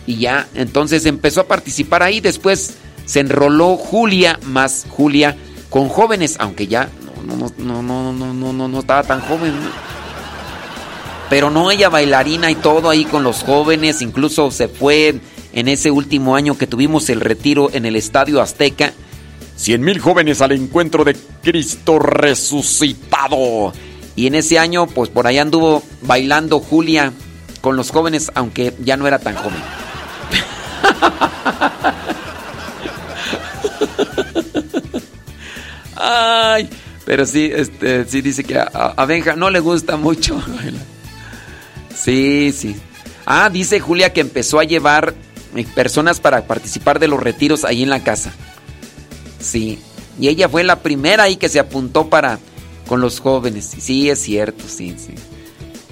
y 0.06 0.17
ya, 0.17 0.48
entonces 0.53 1.06
empezó 1.06 1.41
a 1.41 1.48
participar 1.48 2.03
ahí, 2.03 2.19
después 2.19 2.75
se 3.06 3.19
enroló 3.22 3.75
Julia, 3.77 4.40
más 4.43 4.85
Julia, 4.90 5.35
con 5.69 5.90
jóvenes, 5.90 6.35
aunque 6.40 6.67
ya 6.67 6.90
no, 7.25 7.35
no, 7.35 7.51
no, 7.57 7.82
no, 7.82 8.14
no, 8.14 8.33
no, 8.33 8.53
no, 8.53 8.67
no 8.67 8.80
estaba 8.80 9.03
tan 9.03 9.22
joven. 9.22 9.53
Pero 11.30 11.49
no 11.49 11.72
ella 11.72 11.90
bailarina 11.90 12.51
y 12.51 12.56
todo 12.56 12.90
ahí 12.90 13.03
con 13.03 13.24
los 13.24 13.43
jóvenes, 13.43 14.01
incluso 14.01 14.51
se 14.51 14.67
fue 14.67 15.19
en 15.53 15.67
ese 15.67 15.91
último 15.91 16.35
año 16.35 16.57
que 16.57 16.67
tuvimos 16.67 17.09
el 17.09 17.19
retiro 17.19 17.69
en 17.74 17.85
el 17.85 17.95
Estadio 17.95 18.41
Azteca. 18.41 18.93
Cien 19.57 19.81
mil 19.81 19.99
jóvenes 19.99 20.41
al 20.41 20.53
encuentro 20.53 21.03
de 21.03 21.17
Cristo 21.43 21.99
resucitado. 21.99 23.73
Y 24.15 24.27
en 24.27 24.35
ese 24.35 24.59
año, 24.59 24.87
pues 24.87 25.09
por 25.09 25.27
ahí 25.27 25.39
anduvo 25.39 25.83
bailando 26.03 26.59
Julia 26.59 27.11
con 27.59 27.75
los 27.75 27.91
jóvenes, 27.91 28.31
aunque 28.35 28.73
ya 28.79 28.95
no 28.95 29.07
era 29.07 29.19
tan 29.19 29.35
joven. 29.35 29.59
Ay, 35.95 36.69
pero 37.05 37.25
sí, 37.25 37.49
este, 37.53 38.05
sí 38.05 38.21
dice 38.21 38.43
que 38.43 38.57
a, 38.57 38.93
a 38.95 39.05
Benja 39.05 39.35
no 39.35 39.49
le 39.49 39.59
gusta 39.59 39.97
mucho. 39.97 40.41
Sí, 41.97 42.53
sí. 42.55 42.75
Ah, 43.25 43.49
dice 43.49 43.79
Julia 43.79 44.13
que 44.13 44.21
empezó 44.21 44.59
a 44.59 44.63
llevar 44.63 45.15
eh, 45.55 45.65
personas 45.75 46.19
para 46.19 46.45
participar 46.45 46.99
de 46.99 47.07
los 47.07 47.21
retiros 47.21 47.65
ahí 47.65 47.83
en 47.83 47.89
la 47.89 48.03
casa. 48.03 48.31
Sí. 49.40 49.80
Y 50.19 50.27
ella 50.27 50.49
fue 50.49 50.64
la 50.64 50.80
primera 50.80 51.24
ahí 51.24 51.38
que 51.38 51.49
se 51.49 51.59
apuntó 51.59 52.09
para 52.09 52.40
con 52.88 53.01
los 53.01 53.19
jóvenes. 53.19 53.69
Sí, 53.80 54.09
es 54.09 54.19
cierto, 54.19 54.64
sí, 54.67 54.95
sí. 54.98 55.14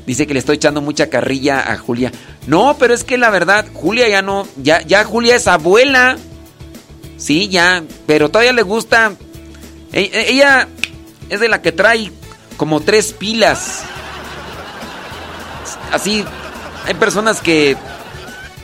Dice 0.05 0.27
que 0.27 0.33
le 0.33 0.39
estoy 0.39 0.57
echando 0.57 0.81
mucha 0.81 1.09
carrilla 1.09 1.71
a 1.71 1.77
Julia. 1.77 2.11
No, 2.47 2.77
pero 2.77 2.93
es 2.93 3.03
que 3.03 3.17
la 3.17 3.29
verdad, 3.29 3.65
Julia 3.73 4.07
ya 4.07 4.21
no, 4.21 4.47
ya, 4.57 4.81
ya 4.81 5.03
Julia 5.03 5.35
es 5.35 5.47
abuela. 5.47 6.17
Sí, 7.17 7.49
ya, 7.49 7.83
pero 8.05 8.29
todavía 8.29 8.53
le 8.53 8.61
gusta. 8.61 9.13
E, 9.91 10.01
e, 10.01 10.31
ella 10.31 10.67
es 11.29 11.39
de 11.39 11.47
la 11.47 11.61
que 11.61 11.71
trae 11.71 12.11
como 12.57 12.81
tres 12.81 13.13
pilas 13.13 13.83
así, 15.91 16.23
hay 16.85 16.93
personas 16.95 17.41
que, 17.41 17.77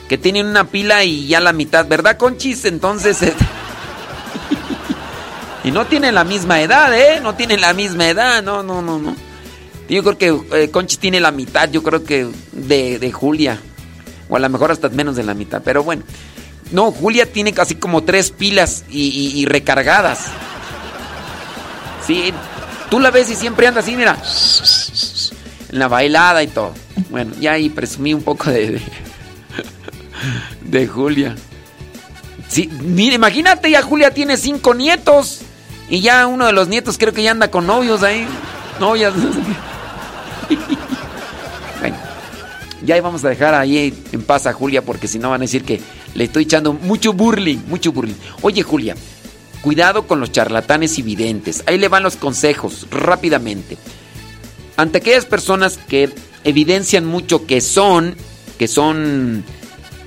que 0.08 0.18
tienen 0.18 0.46
una 0.46 0.64
pila 0.64 1.04
y 1.04 1.26
ya 1.26 1.40
la 1.40 1.52
mitad, 1.52 1.86
¿verdad, 1.86 2.16
Conchis? 2.16 2.64
Entonces... 2.64 3.18
y 5.64 5.70
no 5.70 5.86
tienen 5.86 6.14
la 6.14 6.24
misma 6.24 6.60
edad, 6.60 6.96
¿eh? 6.96 7.20
No 7.20 7.34
tienen 7.34 7.60
la 7.60 7.72
misma 7.72 8.08
edad, 8.08 8.42
no, 8.42 8.62
no, 8.62 8.82
no, 8.82 8.98
no. 8.98 9.16
Yo 9.88 10.02
creo 10.02 10.18
que 10.18 10.58
eh, 10.58 10.70
Conchis 10.70 10.98
tiene 10.98 11.20
la 11.20 11.30
mitad, 11.30 11.70
yo 11.70 11.82
creo 11.82 12.04
que 12.04 12.28
de, 12.52 12.98
de 12.98 13.12
Julia. 13.12 13.60
O 14.28 14.36
a 14.36 14.38
lo 14.38 14.48
mejor 14.48 14.70
hasta 14.72 14.88
menos 14.88 15.16
de 15.16 15.22
la 15.22 15.34
mitad, 15.34 15.62
pero 15.64 15.82
bueno. 15.82 16.02
No, 16.70 16.90
Julia 16.90 17.30
tiene 17.30 17.52
casi 17.52 17.74
como 17.74 18.02
tres 18.02 18.30
pilas 18.30 18.84
y, 18.88 19.38
y 19.38 19.44
recargadas. 19.44 20.28
Sí, 22.06 22.32
tú 22.90 22.98
la 22.98 23.10
ves 23.10 23.30
y 23.30 23.34
siempre 23.34 23.66
anda 23.66 23.80
así, 23.80 23.96
mira. 23.96 24.16
En 25.70 25.78
la 25.78 25.88
bailada 25.88 26.42
y 26.42 26.48
todo. 26.48 26.74
Bueno, 27.10 27.32
ya 27.40 27.52
ahí 27.52 27.68
presumí 27.68 28.14
un 28.14 28.22
poco 28.22 28.50
de, 28.50 28.80
de, 30.62 30.86
Julia. 30.86 31.34
Sí, 32.48 32.68
mira, 32.82 33.14
imagínate, 33.14 33.70
ya 33.70 33.82
Julia 33.82 34.12
tiene 34.12 34.36
cinco 34.36 34.74
nietos. 34.74 35.40
Y 35.92 36.00
ya 36.00 36.26
uno 36.26 36.46
de 36.46 36.54
los 36.54 36.68
nietos 36.68 36.96
creo 36.96 37.12
que 37.12 37.22
ya 37.22 37.32
anda 37.32 37.50
con 37.50 37.66
novios 37.66 38.02
ahí. 38.02 38.26
Novias. 38.80 39.12
bueno, 41.80 41.96
ya 42.82 42.98
vamos 43.02 43.22
a 43.26 43.28
dejar 43.28 43.54
ahí 43.54 43.92
en 44.10 44.22
paz 44.22 44.46
a 44.46 44.54
Julia 44.54 44.80
porque 44.80 45.06
si 45.06 45.18
no 45.18 45.28
van 45.28 45.42
a 45.42 45.44
decir 45.44 45.64
que 45.64 45.82
le 46.14 46.24
estoy 46.24 46.44
echando 46.44 46.72
mucho 46.72 47.12
burling, 47.12 47.58
mucho 47.68 47.92
burling. 47.92 48.14
Oye 48.40 48.62
Julia, 48.62 48.96
cuidado 49.60 50.06
con 50.06 50.18
los 50.18 50.32
charlatanes 50.32 50.98
y 50.98 51.02
videntes. 51.02 51.62
Ahí 51.66 51.76
le 51.76 51.88
van 51.88 52.04
los 52.04 52.16
consejos 52.16 52.86
rápidamente. 52.90 53.76
Ante 54.78 54.96
aquellas 54.96 55.26
personas 55.26 55.76
que 55.76 56.08
evidencian 56.44 57.04
mucho 57.04 57.44
que 57.44 57.60
son, 57.60 58.16
que 58.58 58.66
son 58.66 59.44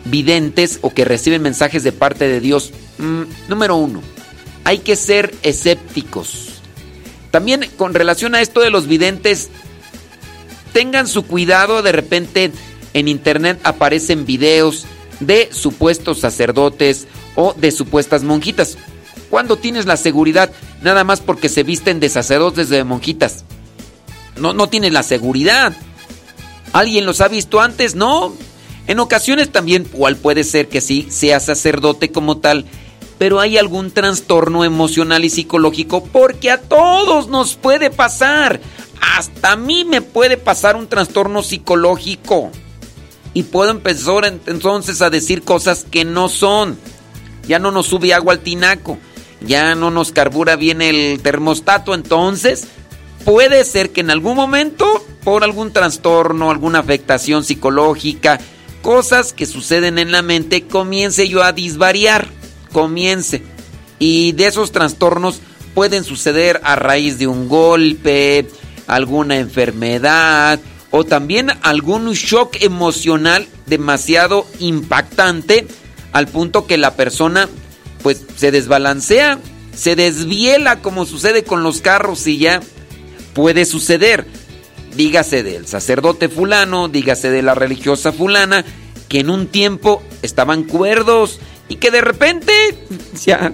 videntes 0.05 0.79
o 0.81 0.89
que 0.89 1.05
reciben 1.05 1.43
mensajes 1.43 1.83
de 1.83 1.91
parte 1.91 2.27
de 2.27 2.39
Dios. 2.39 2.73
Mm, 2.97 3.49
número 3.49 3.75
uno, 3.75 4.01
hay 4.65 4.79
que 4.79 4.97
ser 4.97 5.33
escépticos. 5.43 6.59
También 7.31 7.69
con 7.77 7.93
relación 7.93 8.35
a 8.35 8.41
esto 8.41 8.59
de 8.59 8.71
los 8.71 8.87
videntes, 8.87 9.49
tengan 10.73 11.07
su 11.07 11.23
cuidado, 11.23 11.81
de 11.81 11.93
repente 11.93 12.51
en 12.93 13.07
internet 13.07 13.59
aparecen 13.63 14.25
videos 14.25 14.85
de 15.19 15.49
supuestos 15.51 16.19
sacerdotes 16.19 17.07
o 17.35 17.53
de 17.53 17.71
supuestas 17.71 18.23
monjitas. 18.23 18.77
¿Cuándo 19.29 19.57
tienes 19.57 19.85
la 19.85 19.97
seguridad? 19.97 20.51
Nada 20.81 21.03
más 21.03 21.21
porque 21.21 21.47
se 21.47 21.63
visten 21.63 21.99
de 21.99 22.09
sacerdotes 22.09 22.69
de 22.69 22.83
monjitas. 22.83 23.45
No, 24.35 24.53
no 24.53 24.67
tienes 24.67 24.91
la 24.91 25.03
seguridad. 25.03 25.73
¿Alguien 26.73 27.05
los 27.05 27.21
ha 27.21 27.27
visto 27.27 27.61
antes? 27.61 27.95
No. 27.95 28.33
En 28.87 28.99
ocasiones 28.99 29.51
también, 29.51 29.85
cual 29.85 30.15
puede 30.15 30.43
ser 30.43 30.67
que 30.67 30.81
sí, 30.81 31.07
sea 31.09 31.39
sacerdote 31.39 32.11
como 32.11 32.37
tal, 32.37 32.65
pero 33.17 33.39
hay 33.39 33.57
algún 33.57 33.91
trastorno 33.91 34.63
emocional 34.63 35.23
y 35.23 35.29
psicológico 35.29 36.03
porque 36.03 36.51
a 36.51 36.61
todos 36.61 37.27
nos 37.27 37.55
puede 37.55 37.89
pasar. 37.89 38.59
Hasta 39.15 39.53
a 39.53 39.55
mí 39.55 39.85
me 39.85 40.01
puede 40.01 40.37
pasar 40.37 40.75
un 40.75 40.87
trastorno 40.87 41.43
psicológico. 41.43 42.51
Y 43.33 43.43
puedo 43.43 43.71
empezar 43.71 44.25
entonces 44.45 45.01
a 45.01 45.09
decir 45.09 45.43
cosas 45.43 45.85
que 45.89 46.05
no 46.05 46.29
son. 46.29 46.77
Ya 47.47 47.59
no 47.59 47.71
nos 47.71 47.87
sube 47.87 48.13
agua 48.13 48.33
al 48.33 48.39
tinaco. 48.39 48.97
Ya 49.45 49.75
no 49.75 49.91
nos 49.91 50.11
carbura 50.11 50.55
bien 50.55 50.81
el 50.81 51.19
termostato. 51.21 51.93
Entonces, 51.93 52.67
puede 53.25 53.63
ser 53.65 53.91
que 53.91 54.01
en 54.01 54.09
algún 54.09 54.35
momento 54.35 55.05
por 55.25 55.43
algún 55.43 55.73
trastorno, 55.73 56.51
alguna 56.51 56.79
afectación 56.79 57.43
psicológica, 57.43 58.39
cosas 58.81 59.33
que 59.33 59.47
suceden 59.47 59.97
en 59.97 60.11
la 60.11 60.21
mente, 60.21 60.67
comience 60.67 61.27
yo 61.27 61.43
a 61.43 61.51
disvariar, 61.51 62.27
comience. 62.75 63.41
Y 63.99 64.33
de 64.33 64.47
esos 64.47 64.73
trastornos 64.73 65.39
pueden 65.73 66.03
suceder 66.03 66.59
a 66.65 66.75
raíz 66.75 67.17
de 67.17 67.25
un 67.25 67.47
golpe, 67.47 68.49
alguna 68.85 69.37
enfermedad 69.37 70.59
o 70.91 71.05
también 71.05 71.51
algún 71.61 72.11
shock 72.11 72.57
emocional 72.59 73.47
demasiado 73.65 74.45
impactante 74.59 75.65
al 76.11 76.27
punto 76.27 76.67
que 76.67 76.77
la 76.77 76.95
persona 76.95 77.47
pues 78.03 78.25
se 78.35 78.51
desbalancea, 78.51 79.39
se 79.73 79.95
desviela 79.95 80.81
como 80.81 81.05
sucede 81.05 81.45
con 81.45 81.63
los 81.63 81.79
carros 81.79 82.27
y 82.27 82.39
ya 82.39 82.59
puede 83.33 83.63
suceder. 83.63 84.27
Dígase 84.97 85.43
del 85.43 85.65
sacerdote 85.65 86.27
fulano, 86.27 86.89
dígase 86.89 87.29
de 87.29 87.41
la 87.41 87.55
religiosa 87.55 88.11
fulana, 88.11 88.65
que 89.07 89.21
en 89.21 89.29
un 89.29 89.47
tiempo 89.47 90.03
estaban 90.21 90.63
cuerdos 90.63 91.39
y 91.67 91.75
que 91.77 91.91
de 91.91 92.01
repente 92.01 92.53
ya, 93.25 93.53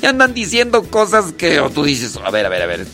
ya 0.00 0.10
andan 0.10 0.34
diciendo 0.34 0.82
cosas 0.84 1.32
que 1.32 1.60
tú 1.74 1.84
dices, 1.84 2.18
a 2.22 2.30
ver, 2.30 2.46
a 2.46 2.48
ver, 2.48 2.62
a 2.62 2.66
ver. 2.66 2.86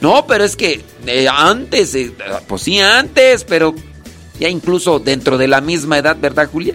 No, 0.00 0.26
pero 0.26 0.44
es 0.44 0.56
que 0.56 0.84
eh, 1.06 1.26
antes, 1.28 1.94
eh, 1.94 2.12
pues 2.46 2.62
sí, 2.62 2.78
antes, 2.80 3.44
pero 3.44 3.74
ya 4.38 4.48
incluso 4.48 4.98
dentro 4.98 5.38
de 5.38 5.48
la 5.48 5.60
misma 5.60 5.98
edad, 5.98 6.16
¿verdad, 6.20 6.48
Julia? 6.50 6.74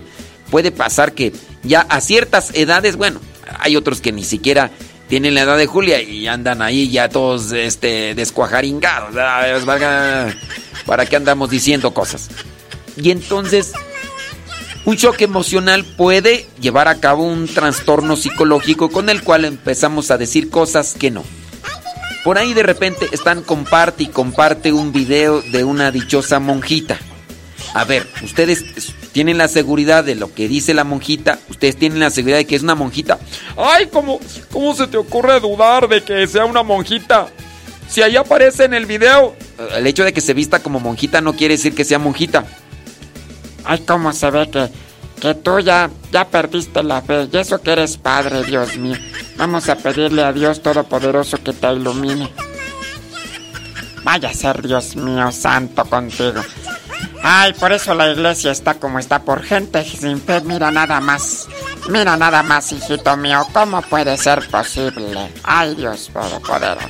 Puede 0.49 0.71
pasar 0.71 1.13
que 1.13 1.31
ya 1.63 1.81
a 1.81 2.01
ciertas 2.01 2.51
edades, 2.55 2.95
bueno, 2.95 3.21
hay 3.59 3.75
otros 3.75 4.01
que 4.01 4.11
ni 4.11 4.23
siquiera 4.23 4.71
tienen 5.07 5.35
la 5.35 5.41
edad 5.41 5.57
de 5.57 5.67
Julia 5.67 6.01
y 6.01 6.27
andan 6.27 6.61
ahí 6.61 6.89
ya 6.89 7.09
todos 7.09 7.51
este, 7.51 8.15
descuajaringados. 8.15 9.13
¿Para 10.85 11.05
qué 11.05 11.15
andamos 11.15 11.49
diciendo 11.49 11.93
cosas? 11.93 12.29
Y 12.97 13.11
entonces, 13.11 13.73
un 14.85 14.97
choque 14.97 15.25
emocional 15.25 15.85
puede 15.85 16.47
llevar 16.59 16.87
a 16.87 16.99
cabo 16.99 17.23
un 17.23 17.47
trastorno 17.47 18.15
psicológico 18.15 18.89
con 18.89 19.09
el 19.09 19.23
cual 19.23 19.45
empezamos 19.45 20.11
a 20.11 20.17
decir 20.17 20.49
cosas 20.49 20.95
que 20.97 21.11
no. 21.11 21.23
Por 22.23 22.37
ahí 22.37 22.53
de 22.53 22.63
repente 22.63 23.07
están 23.11 23.41
comparte 23.43 24.03
y 24.03 24.07
comparte 24.07 24.71
un 24.71 24.91
video 24.91 25.41
de 25.41 25.63
una 25.63 25.91
dichosa 25.91 26.39
monjita. 26.39 26.99
A 27.73 27.83
ver, 27.83 28.07
ustedes 28.23 28.63
tienen 29.11 29.37
la 29.37 29.47
seguridad 29.47 30.03
de 30.03 30.15
lo 30.15 30.33
que 30.33 30.47
dice 30.47 30.73
la 30.73 30.83
monjita, 30.83 31.39
ustedes 31.49 31.77
tienen 31.77 31.99
la 31.99 32.09
seguridad 32.09 32.37
de 32.37 32.45
que 32.45 32.55
es 32.55 32.63
una 32.63 32.75
monjita. 32.75 33.19
Ay, 33.57 33.87
¿cómo, 33.91 34.19
cómo 34.51 34.75
se 34.75 34.87
te 34.87 34.97
ocurre 34.97 35.39
dudar 35.39 35.87
de 35.87 36.03
que 36.03 36.27
sea 36.27 36.45
una 36.45 36.63
monjita? 36.63 37.27
Si 37.87 38.01
ahí 38.01 38.15
aparece 38.15 38.65
en 38.65 38.73
el 38.73 38.85
video. 38.85 39.35
El 39.75 39.85
hecho 39.85 40.03
de 40.03 40.13
que 40.13 40.21
se 40.21 40.33
vista 40.33 40.59
como 40.59 40.79
monjita 40.79 41.21
no 41.21 41.33
quiere 41.33 41.55
decir 41.55 41.75
que 41.75 41.85
sea 41.85 41.99
monjita. 41.99 42.45
Ay, 43.63 43.79
cómo 43.79 44.13
se 44.13 44.29
ve 44.31 44.49
que, 44.49 44.69
que 45.19 45.35
tú 45.35 45.59
ya, 45.59 45.89
ya 46.11 46.27
perdiste 46.27 46.83
la 46.83 47.01
fe. 47.01 47.27
Y 47.31 47.37
eso 47.37 47.61
que 47.61 47.71
eres 47.71 47.97
padre, 47.97 48.43
Dios 48.43 48.77
mío. 48.77 48.97
Vamos 49.37 49.69
a 49.69 49.75
pedirle 49.75 50.23
a 50.23 50.33
Dios 50.33 50.61
Todopoderoso 50.61 51.37
que 51.43 51.53
te 51.53 51.71
ilumine. 51.71 52.31
Vaya 54.03 54.29
a 54.29 54.33
ser 54.33 54.61
Dios 54.61 54.95
mío 54.95 55.31
santo 55.31 55.85
contigo. 55.85 56.41
Ay, 57.23 57.53
por 57.53 57.71
eso 57.71 57.93
la 57.93 58.11
iglesia 58.11 58.51
está 58.51 58.75
como 58.75 58.97
está, 58.97 59.21
por 59.21 59.43
gente 59.43 59.83
sin 59.85 60.19
fe. 60.19 60.41
Mira 60.41 60.71
nada 60.71 60.99
más. 60.99 61.47
Mira 61.89 62.17
nada 62.17 62.41
más, 62.41 62.71
hijito 62.71 63.15
mío. 63.17 63.45
¿Cómo 63.53 63.81
puede 63.83 64.17
ser 64.17 64.47
posible? 64.49 65.31
Ay, 65.43 65.75
Dios 65.75 66.09
Todopoderoso. 66.11 66.87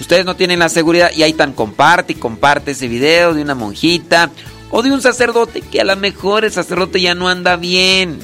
Ustedes 0.00 0.24
no 0.24 0.36
tienen 0.36 0.60
la 0.60 0.68
seguridad 0.68 1.10
y 1.14 1.22
ahí 1.22 1.32
tan 1.32 1.52
comparte 1.52 2.12
y 2.12 2.16
comparte 2.16 2.70
ese 2.70 2.88
video 2.88 3.34
de 3.34 3.42
una 3.42 3.54
monjita 3.54 4.30
o 4.70 4.82
de 4.82 4.92
un 4.92 5.00
sacerdote 5.00 5.60
que 5.60 5.80
a 5.80 5.84
lo 5.84 5.96
mejor 5.96 6.44
el 6.44 6.52
sacerdote 6.52 7.00
ya 7.00 7.14
no 7.14 7.28
anda 7.28 7.56
bien. 7.56 8.18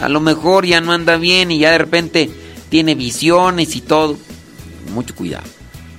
A 0.00 0.08
lo 0.08 0.20
mejor 0.20 0.64
ya 0.64 0.80
no 0.80 0.92
anda 0.92 1.16
bien 1.16 1.50
y 1.50 1.58
ya 1.58 1.72
de 1.72 1.78
repente 1.78 2.30
tiene 2.68 2.94
visiones 2.94 3.74
y 3.74 3.80
todo. 3.80 4.16
Mucho 4.92 5.14
cuidado. 5.14 5.44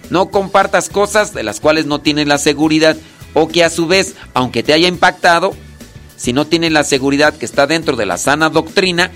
No 0.09 0.31
compartas 0.31 0.89
cosas 0.89 1.33
de 1.33 1.43
las 1.43 1.59
cuales 1.59 1.85
no 1.85 2.01
tienes 2.01 2.27
la 2.27 2.38
seguridad 2.38 2.97
o 3.33 3.47
que 3.47 3.63
a 3.63 3.69
su 3.69 3.88
vez, 3.88 4.15
aunque 4.33 4.63
te 4.63 4.73
haya 4.73 4.88
impactado, 4.88 5.53
si 6.15 6.33
no 6.33 6.47
tienes 6.47 6.71
la 6.71 6.83
seguridad 6.83 7.38
que 7.38 7.45
está 7.45 7.67
dentro 7.67 7.95
de 7.95 8.05
la 8.05 8.17
sana 8.17 8.49
doctrina, 8.49 9.11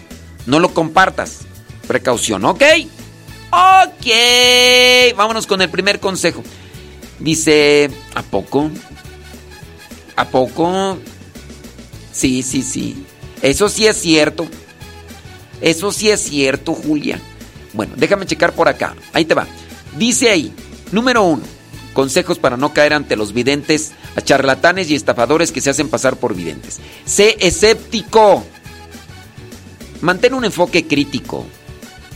no 0.46 0.60
lo 0.60 0.74
compartas. 0.74 1.40
Precaución, 1.88 2.46
¿ok? 2.46 2.64
Ok, 3.52 5.16
vámonos 5.16 5.48
con 5.48 5.62
el 5.62 5.70
primer 5.70 6.00
consejo. 6.00 6.44
Dice, 7.20 7.90
¿a 8.16 8.22
poco? 8.24 8.70
¿A 10.16 10.26
poco? 10.26 10.98
Sí, 12.12 12.44
sí, 12.44 12.62
sí. 12.62 13.06
Eso 13.42 13.70
sí 13.70 13.88
es 13.88 13.98
cierto. 13.98 14.48
Eso 15.62 15.92
sí 15.92 16.10
es 16.10 16.22
cierto, 16.22 16.74
Julia. 16.74 17.20
Bueno, 17.74 17.94
déjame 17.98 18.26
checar 18.26 18.54
por 18.54 18.68
acá. 18.68 18.96
Ahí 19.14 19.26
te 19.26 19.34
va. 19.34 19.48
Dice 19.98 20.30
ahí, 20.30 20.54
número 20.92 21.24
uno, 21.24 21.44
consejos 21.94 22.40
para 22.40 22.58
no 22.58 22.74
caer 22.74 22.94
ante 22.94 23.16
los 23.16 23.34
videntes, 23.34 23.92
a 24.16 24.22
charlatanes 24.22 24.90
y 24.90 24.96
estafadores 24.96 25.52
que 25.52 25.62
se 25.62 25.70
hacen 25.70 25.90
pasar 25.90 26.18
por 26.18 26.36
videntes. 26.36 26.80
Sé 27.06 27.38
escéptico. 27.40 28.46
Mantén 30.02 30.34
un 30.34 30.46
enfoque 30.46 30.86
crítico 30.86 31.46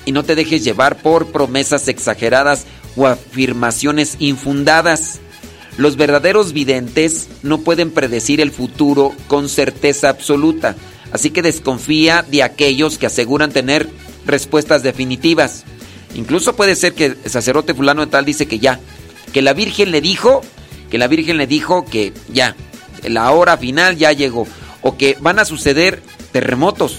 y 0.06 0.12
no 0.12 0.24
te 0.24 0.36
dejes 0.36 0.64
llevar 0.64 0.98
por 0.98 1.28
promesas 1.28 1.88
exageradas 1.88 2.66
o 2.96 3.08
afirmaciones 3.08 4.18
infundadas. 4.20 5.20
Los 5.78 5.96
verdaderos 5.96 6.54
videntes 6.54 7.30
no 7.44 7.60
pueden 7.60 7.92
predecir 7.92 8.42
el 8.42 8.52
futuro 8.52 9.14
con 9.28 9.48
certeza 9.48 10.10
absoluta, 10.10 10.76
así 11.12 11.30
que 11.30 11.44
desconfía 11.44 12.24
de 12.24 12.42
aquellos 12.42 12.98
que 12.98 13.06
aseguran 13.06 13.52
tener 13.52 13.88
respuestas 14.26 14.82
definitivas. 14.82 15.64
Incluso 16.16 16.56
puede 16.56 16.76
ser 16.76 16.94
que 16.94 17.06
el 17.06 17.18
sacerdote 17.30 17.76
fulano 17.76 18.04
de 18.04 18.12
tal 18.12 18.26
dice 18.26 18.48
que 18.48 18.58
ya, 18.58 18.80
que 19.34 19.44
la 19.44 19.54
Virgen 19.54 19.92
le 19.92 20.02
dijo, 20.02 20.42
que 20.90 20.98
la 20.98 21.08
Virgen 21.08 21.38
le 21.38 21.46
dijo 21.46 21.86
que 21.86 22.12
ya, 22.34 22.56
la 23.04 23.32
hora 23.32 23.58
final 23.58 23.98
ya 23.98 24.12
llegó, 24.14 24.48
o 24.82 24.98
que 24.98 25.16
van 25.22 25.38
a 25.38 25.46
suceder 25.46 26.02
terremotos. 26.32 26.98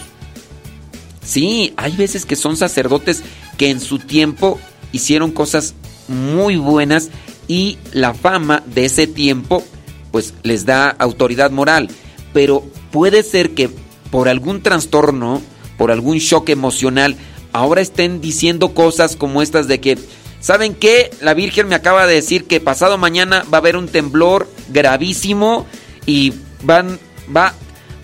Sí, 1.24 1.74
hay 1.76 1.97
veces 1.97 2.24
que 2.24 2.36
son 2.36 2.57
sacerdotes 2.57 3.24
que 3.57 3.70
en 3.70 3.81
su 3.81 3.98
tiempo 3.98 4.60
hicieron 4.92 5.32
cosas 5.32 5.74
muy 6.07 6.57
buenas 6.57 7.10
y 7.49 7.78
la 7.93 8.15
fama 8.15 8.62
de 8.67 8.85
ese 8.85 9.07
tiempo 9.07 9.65
pues 10.12 10.35
les 10.43 10.65
da 10.65 10.91
autoridad 10.91 11.51
moral. 11.51 11.89
Pero 12.33 12.62
puede 12.93 13.23
ser 13.23 13.55
que 13.55 13.70
por 14.10 14.28
algún 14.28 14.62
trastorno, 14.62 15.43
por 15.77 15.91
algún 15.91 16.18
shock 16.18 16.51
emocional, 16.51 17.17
ahora 17.52 17.81
estén 17.81 18.20
diciendo 18.20 18.75
cosas 18.75 19.17
como 19.17 19.43
estas 19.43 19.68
de 19.68 19.81
que, 19.81 19.99
¿saben 20.41 20.75
qué? 20.75 21.10
La 21.20 21.35
Virgen 21.35 21.68
me 21.68 21.75
acaba 21.75 22.07
de 22.07 22.15
decir 22.15 22.44
que 22.44 22.60
pasado 22.60 22.99
mañana 22.99 23.44
va 23.52 23.59
a 23.59 23.60
haber 23.60 23.77
un 23.77 23.89
temblor 23.89 24.49
gravísimo 24.68 25.67
y 26.07 26.33
van, 26.62 26.99
va, 27.35 27.55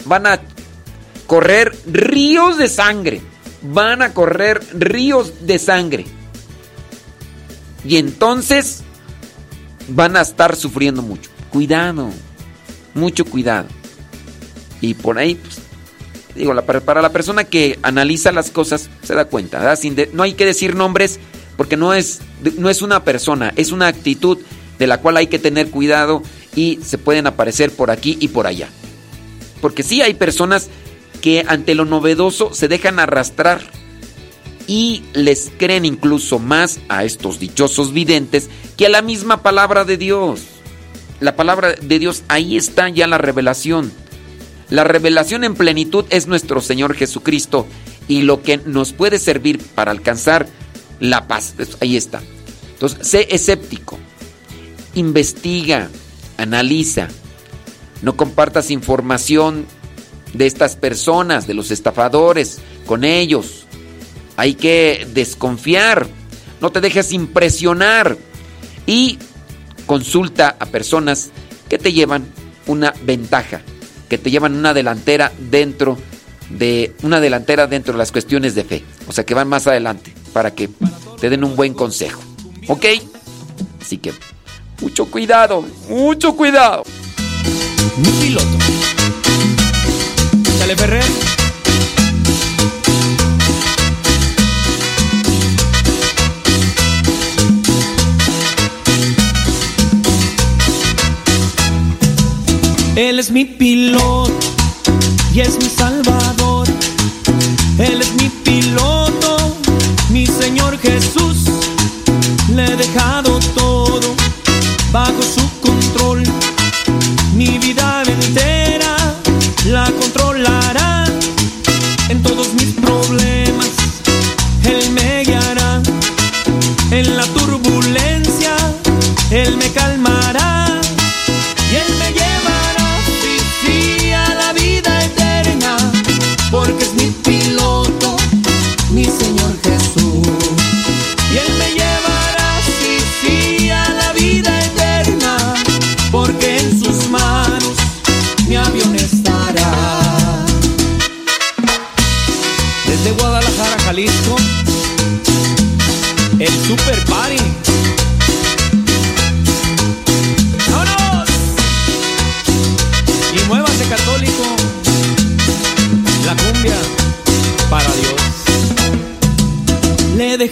van 0.05 0.27
a 0.27 0.41
correr 1.27 1.77
ríos 1.87 2.59
de 2.59 2.69
sangre. 2.69 3.23
Van 3.63 4.03
a 4.03 4.13
correr 4.13 4.61
ríos 4.75 5.47
de 5.47 5.59
sangre. 5.59 6.05
Y 7.87 7.97
entonces 7.97 8.83
van 9.89 10.17
a 10.17 10.23
estar 10.23 10.57
sufriendo 10.57 11.03
mucho. 11.03 11.31
Cuidado, 11.51 12.11
mucho 12.95 13.25
cuidado. 13.25 13.69
Y 14.81 14.95
por 14.95 15.19
ahí, 15.19 15.35
pues, 15.37 15.59
digo, 16.35 16.55
para 16.63 17.03
la 17.03 17.11
persona 17.11 17.45
que 17.45 17.79
analiza 17.83 18.33
las 18.33 18.51
cosas, 18.51 18.91
se 19.03 19.15
da 19.15 19.27
cuenta. 19.27 19.75
No 20.13 20.23
hay 20.23 20.35
que 20.35 20.47
decir 20.47 20.75
nombres 20.75 21.21
porque 21.57 21.77
no 21.77 21.95
es, 21.95 22.21
no 22.59 22.69
es 22.69 22.83
una 22.83 23.05
persona, 23.05 23.53
es 23.57 23.73
una 23.73 23.87
actitud 23.87 24.39
de 24.79 24.87
la 24.87 24.99
cual 24.99 25.17
hay 25.17 25.29
que 25.29 25.39
tener 25.39 25.71
cuidado 25.71 26.23
y 26.57 26.81
se 26.85 26.99
pueden 26.99 27.27
aparecer 27.27 27.71
por 27.71 27.91
aquí 27.91 28.17
y 28.21 28.29
por 28.29 28.47
allá. 28.47 28.69
Porque 29.61 29.83
sí 29.83 30.03
hay 30.03 30.15
personas 30.15 30.69
que 31.21 31.45
ante 31.47 31.75
lo 31.75 31.85
novedoso 31.85 32.53
se 32.53 32.69
dejan 32.69 32.99
arrastrar 32.99 33.63
y 34.67 35.03
les 35.13 35.53
creen 35.59 35.85
incluso 35.85 36.39
más 36.39 36.81
a 36.89 37.05
estos 37.05 37.39
dichosos 37.39 37.93
videntes 37.93 38.49
que 38.77 38.87
a 38.87 38.91
la 38.91 39.03
misma 39.03 39.43
palabra 39.43 39.85
de 39.85 39.97
Dios. 39.97 40.43
La 41.21 41.37
palabra 41.37 41.75
de 41.75 41.99
Dios, 41.99 42.23
ahí 42.29 42.57
está 42.57 42.89
ya 42.89 43.07
la 43.07 43.19
revelación. 43.19 43.93
La 44.71 44.85
revelación 44.85 45.45
en 45.45 45.55
plenitud 45.55 46.05
es 46.11 46.27
nuestro 46.27 46.61
Señor 46.61 46.95
Jesucristo 46.95 47.67
y 48.09 48.23
lo 48.23 48.43
que 48.43 48.59
nos 48.59 48.93
puede 48.93 49.19
servir 49.19 49.61
para 49.75 49.91
alcanzar 49.91 50.47
la 51.01 51.29
paz. 51.29 51.55
Ahí 51.81 51.97
está. 51.97 52.23
Entonces, 52.73 53.07
sé 53.07 53.29
escéptico. 53.31 53.99
Investiga, 54.95 55.91
analiza. 56.37 57.09
No 58.03 58.17
compartas 58.17 58.71
información 58.71 59.67
de 60.33 60.47
estas 60.47 60.77
personas, 60.77 61.47
de 61.47 61.55
los 61.55 61.71
estafadores, 61.71 62.59
con 62.87 63.05
ellos. 63.05 63.64
Hay 64.37 64.55
que 64.55 65.07
desconfiar, 65.13 66.07
no 66.61 66.71
te 66.71 66.81
dejes 66.81 67.13
impresionar 67.13 68.17
y 68.87 69.19
consulta 69.87 70.57
a 70.59 70.67
personas 70.67 71.31
que 71.69 71.79
te 71.79 71.93
llevan 71.93 72.27
una 72.67 72.93
ventaja, 73.03 73.63
que 74.09 74.19
te 74.19 74.31
llevan 74.31 74.55
una 74.55 74.75
delantera 74.75 75.33
dentro 75.51 75.99
de 76.51 76.95
una 77.03 77.21
delantera 77.21 77.67
dentro 77.67 77.95
de 77.95 77.99
las 77.99 78.13
cuestiones 78.13 78.55
de 78.55 78.65
fe, 78.65 78.85
o 79.09 79.13
sea 79.13 79.25
que 79.25 79.35
van 79.35 79.49
más 79.49 79.67
adelante 79.67 80.15
para 80.33 80.55
que 80.55 80.69
te 81.21 81.31
den 81.31 81.45
un 81.45 81.57
buen 81.57 81.75
consejo, 81.75 82.21
¿ok? 82.69 82.85
Así 83.81 83.99
que 83.99 84.13
mucho 84.81 85.07
cuidado, 85.07 85.65
mucho 85.89 86.37
cuidado. 86.37 86.85
Mi 87.97 88.11
piloto. 88.21 88.59
Dale, 90.59 90.77
Ferrer. 90.77 91.34
Él 102.97 103.19
es 103.19 103.33
mi 103.33 103.45
piloto 103.45 104.33
y 105.35 105.41
es 105.41 105.59
mi 105.59 105.69
salvador. 105.69 106.69
Él 107.79 108.01
es 108.01 108.15
mi 108.15 108.29
piloto, 108.29 109.57
mi 110.11 110.27
Señor 110.27 110.79
Jesús. 110.79 111.39
Le 112.55 112.65
he 112.67 112.77
dejado 112.77 113.41
todo 113.57 114.15
bajo 114.93 115.21
su 115.23 115.61
control. 115.61 116.23
Mi 117.35 117.59
vida 117.59 118.04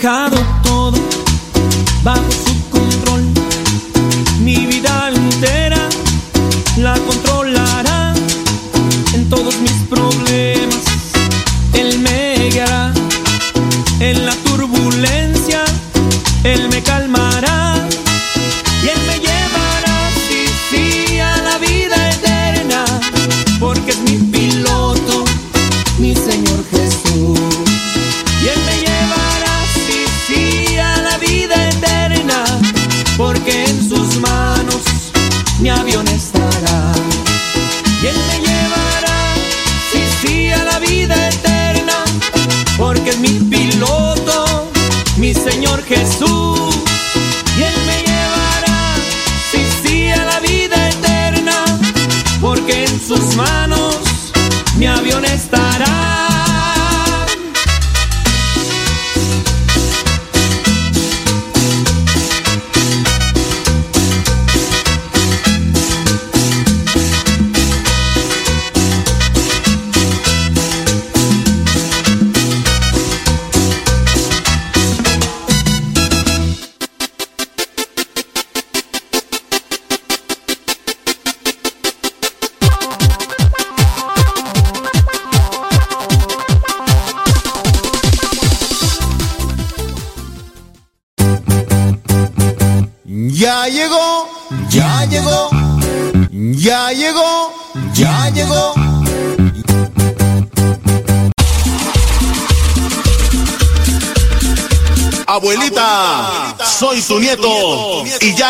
come 0.03 0.32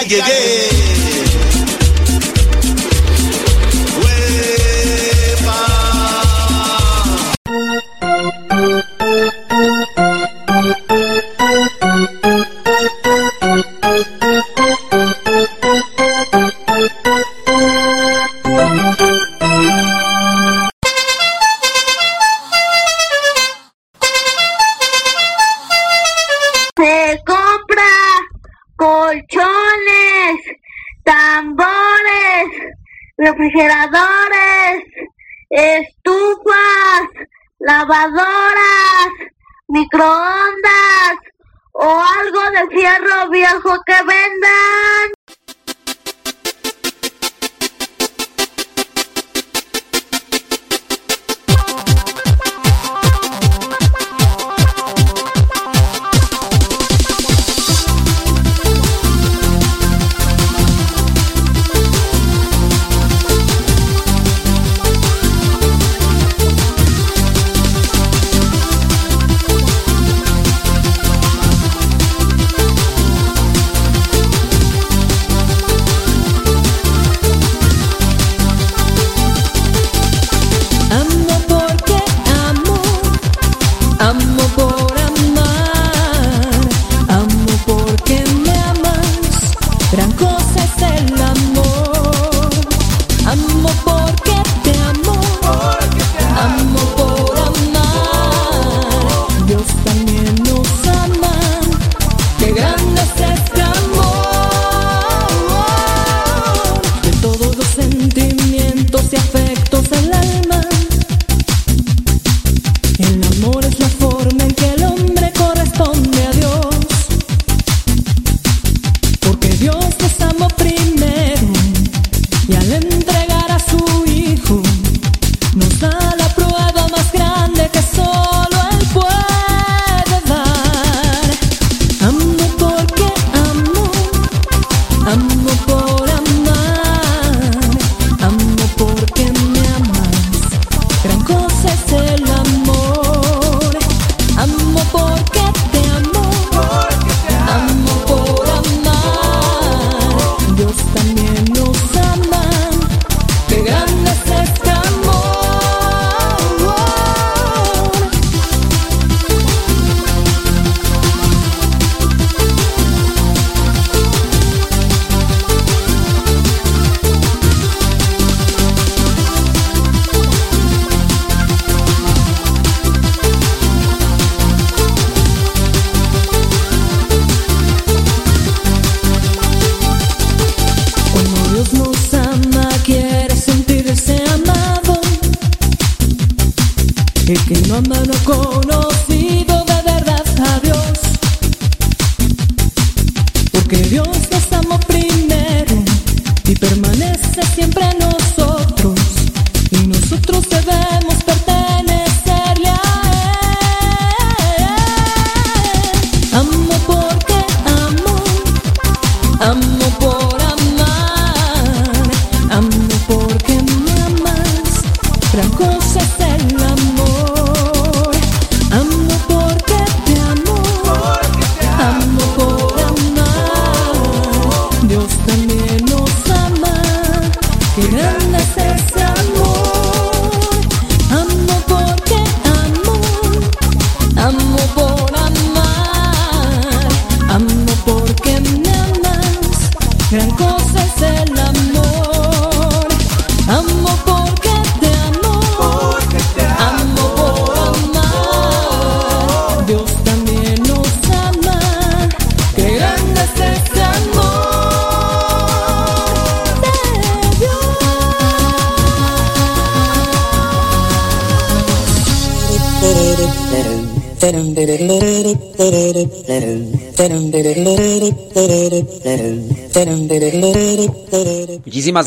Yeah. 0.05 0.72
seven 43.93 44.42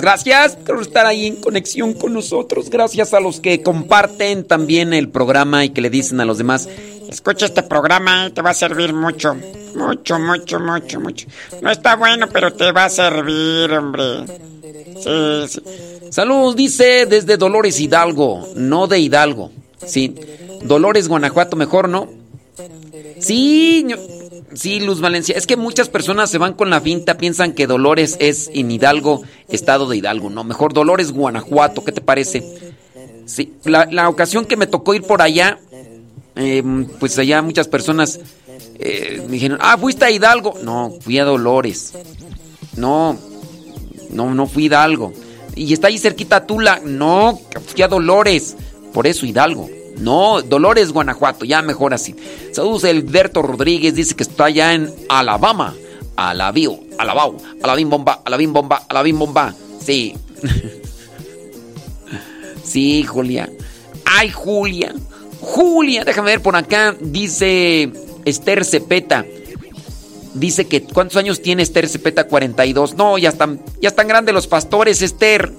Gracias 0.02 0.56
por 0.56 0.82
estar 0.82 1.06
ahí 1.06 1.28
en 1.28 1.36
conexión 1.38 1.94
con 1.94 2.14
nosotros. 2.14 2.70
Gracias 2.70 3.14
a 3.14 3.20
los 3.20 3.40
que 3.40 3.62
comparten 3.62 4.44
también 4.44 4.94
el 4.94 5.10
programa 5.10 5.66
y 5.66 5.70
que 5.70 5.82
le 5.82 5.90
dicen 5.90 6.20
a 6.20 6.26
los 6.26 6.38
demás. 6.38 6.68
Escucha 7.10 7.46
este 7.46 7.64
programa 7.64 8.28
y 8.28 8.32
te 8.32 8.42
va 8.42 8.52
a 8.52 8.54
servir 8.54 8.94
mucho. 8.94 9.36
Mucho, 9.76 10.20
mucho, 10.20 10.60
mucho, 10.60 11.00
mucho. 11.00 11.28
No 11.62 11.70
está 11.70 11.96
bueno, 11.96 12.28
pero 12.30 12.54
te 12.54 12.72
va 12.72 12.86
a 12.86 12.90
servir, 12.90 13.72
hombre. 13.72 14.26
Sí, 15.02 15.48
sí. 15.48 15.62
Saludos, 16.12 16.56
dice 16.56 17.06
desde 17.06 17.38
Dolores 17.38 17.80
Hidalgo, 17.80 18.48
no 18.56 18.88
de 18.88 19.00
Hidalgo. 19.00 19.52
Sí. 19.86 20.16
Dolores, 20.64 21.08
Guanajuato, 21.08 21.56
mejor, 21.56 21.90
¿no? 21.90 22.10
Sí, 23.20 23.86
sí, 24.56 24.80
Luz 24.80 25.02
Valencia. 25.02 25.36
Es 25.38 25.46
que 25.46 25.56
muchas 25.58 25.90
personas 25.90 26.30
se 26.30 26.38
van 26.38 26.54
con 26.54 26.70
la 26.70 26.82
finta, 26.82 27.18
piensan 27.18 27.54
que 27.54 27.68
Dolores 27.68 28.18
es 28.20 28.50
en 28.54 28.72
Hidalgo, 28.72 29.24
estado 29.48 29.88
de 29.88 29.98
Hidalgo. 29.98 30.30
No, 30.30 30.44
mejor 30.44 30.74
Dolores, 30.74 31.12
Guanajuato, 31.12 31.84
¿qué 31.84 31.92
te 31.92 32.02
parece? 32.02 32.44
Sí, 33.26 33.54
la, 33.64 34.10
ocasión 34.10 34.46
que 34.46 34.58
me 34.58 34.68
tocó 34.68 34.94
ir 34.94 35.04
por 35.04 35.22
allá, 35.22 35.60
eh, 36.36 36.64
pues 37.00 37.18
allá 37.18 37.42
muchas 37.42 37.68
personas 37.68 38.20
eh, 38.80 39.22
me 39.26 39.34
dijeron, 39.34 39.58
ah, 39.62 39.78
fuiste 39.78 40.06
a 40.06 40.12
Hidalgo. 40.12 40.56
No, 40.64 40.94
fui 41.00 41.20
a 41.20 41.26
Dolores. 41.26 41.94
No, 42.76 43.18
no, 44.10 44.34
no 44.34 44.48
fui 44.48 44.64
a 44.64 44.66
Hidalgo. 44.68 45.14
Y 45.56 45.74
está 45.74 45.88
ahí 45.88 45.98
cerquita 45.98 46.46
Tula. 46.46 46.82
No, 46.84 47.40
fui 47.66 47.82
a 47.82 47.88
Dolores. 47.88 48.56
Por 48.94 49.08
eso 49.08 49.26
Hidalgo. 49.26 49.70
No, 50.00 50.42
Dolores, 50.42 50.92
Guanajuato. 50.92 51.46
Ya 51.46 51.62
mejor 51.62 51.94
así. 51.94 52.16
Saludos, 52.52 52.86
Alberto 52.86 53.42
Rodríguez. 53.42 53.96
Dice 53.96 54.16
que 54.16 54.24
está 54.24 54.46
allá 54.46 54.74
en 54.74 54.94
Alabama. 55.10 55.74
Alabío, 56.16 56.80
Alabao, 56.98 57.36
Alabim 57.62 57.90
Bomba, 57.90 58.22
Alabim 58.24 58.54
Bomba, 58.54 58.84
Alabim 58.88 59.20
Bomba. 59.20 59.54
Sí. 59.84 60.16
sí, 62.64 63.04
Julia. 63.04 63.50
Ay, 64.06 64.30
Julia. 64.30 64.94
Julia, 65.42 66.06
déjame 66.06 66.32
ver 66.32 66.42
por 66.42 66.56
acá. 66.56 66.96
Dice 67.00 67.92
Esther 68.24 68.64
Cepeta. 68.64 69.26
Dice 70.34 70.66
que 70.66 70.84
¿cuántos 70.84 71.18
años 71.18 71.42
tiene 71.42 71.64
Esther 71.64 71.88
Cepeta? 71.88 72.28
42. 72.28 72.96
No, 72.96 73.18
ya 73.18 73.30
están, 73.30 73.62
ya 73.82 73.90
están 73.90 74.08
grandes 74.08 74.34
los 74.34 74.48
pastores, 74.48 75.02
Esther. 75.02 75.52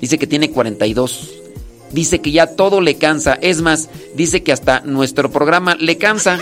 Dice 0.00 0.18
que 0.18 0.26
tiene 0.26 0.50
42. 0.50 1.39
Dice 1.92 2.20
que 2.20 2.30
ya 2.30 2.46
todo 2.46 2.80
le 2.80 2.96
cansa. 2.96 3.38
Es 3.40 3.60
más, 3.62 3.88
dice 4.14 4.42
que 4.42 4.52
hasta 4.52 4.80
nuestro 4.80 5.30
programa 5.30 5.74
le 5.74 5.98
cansa. 5.98 6.38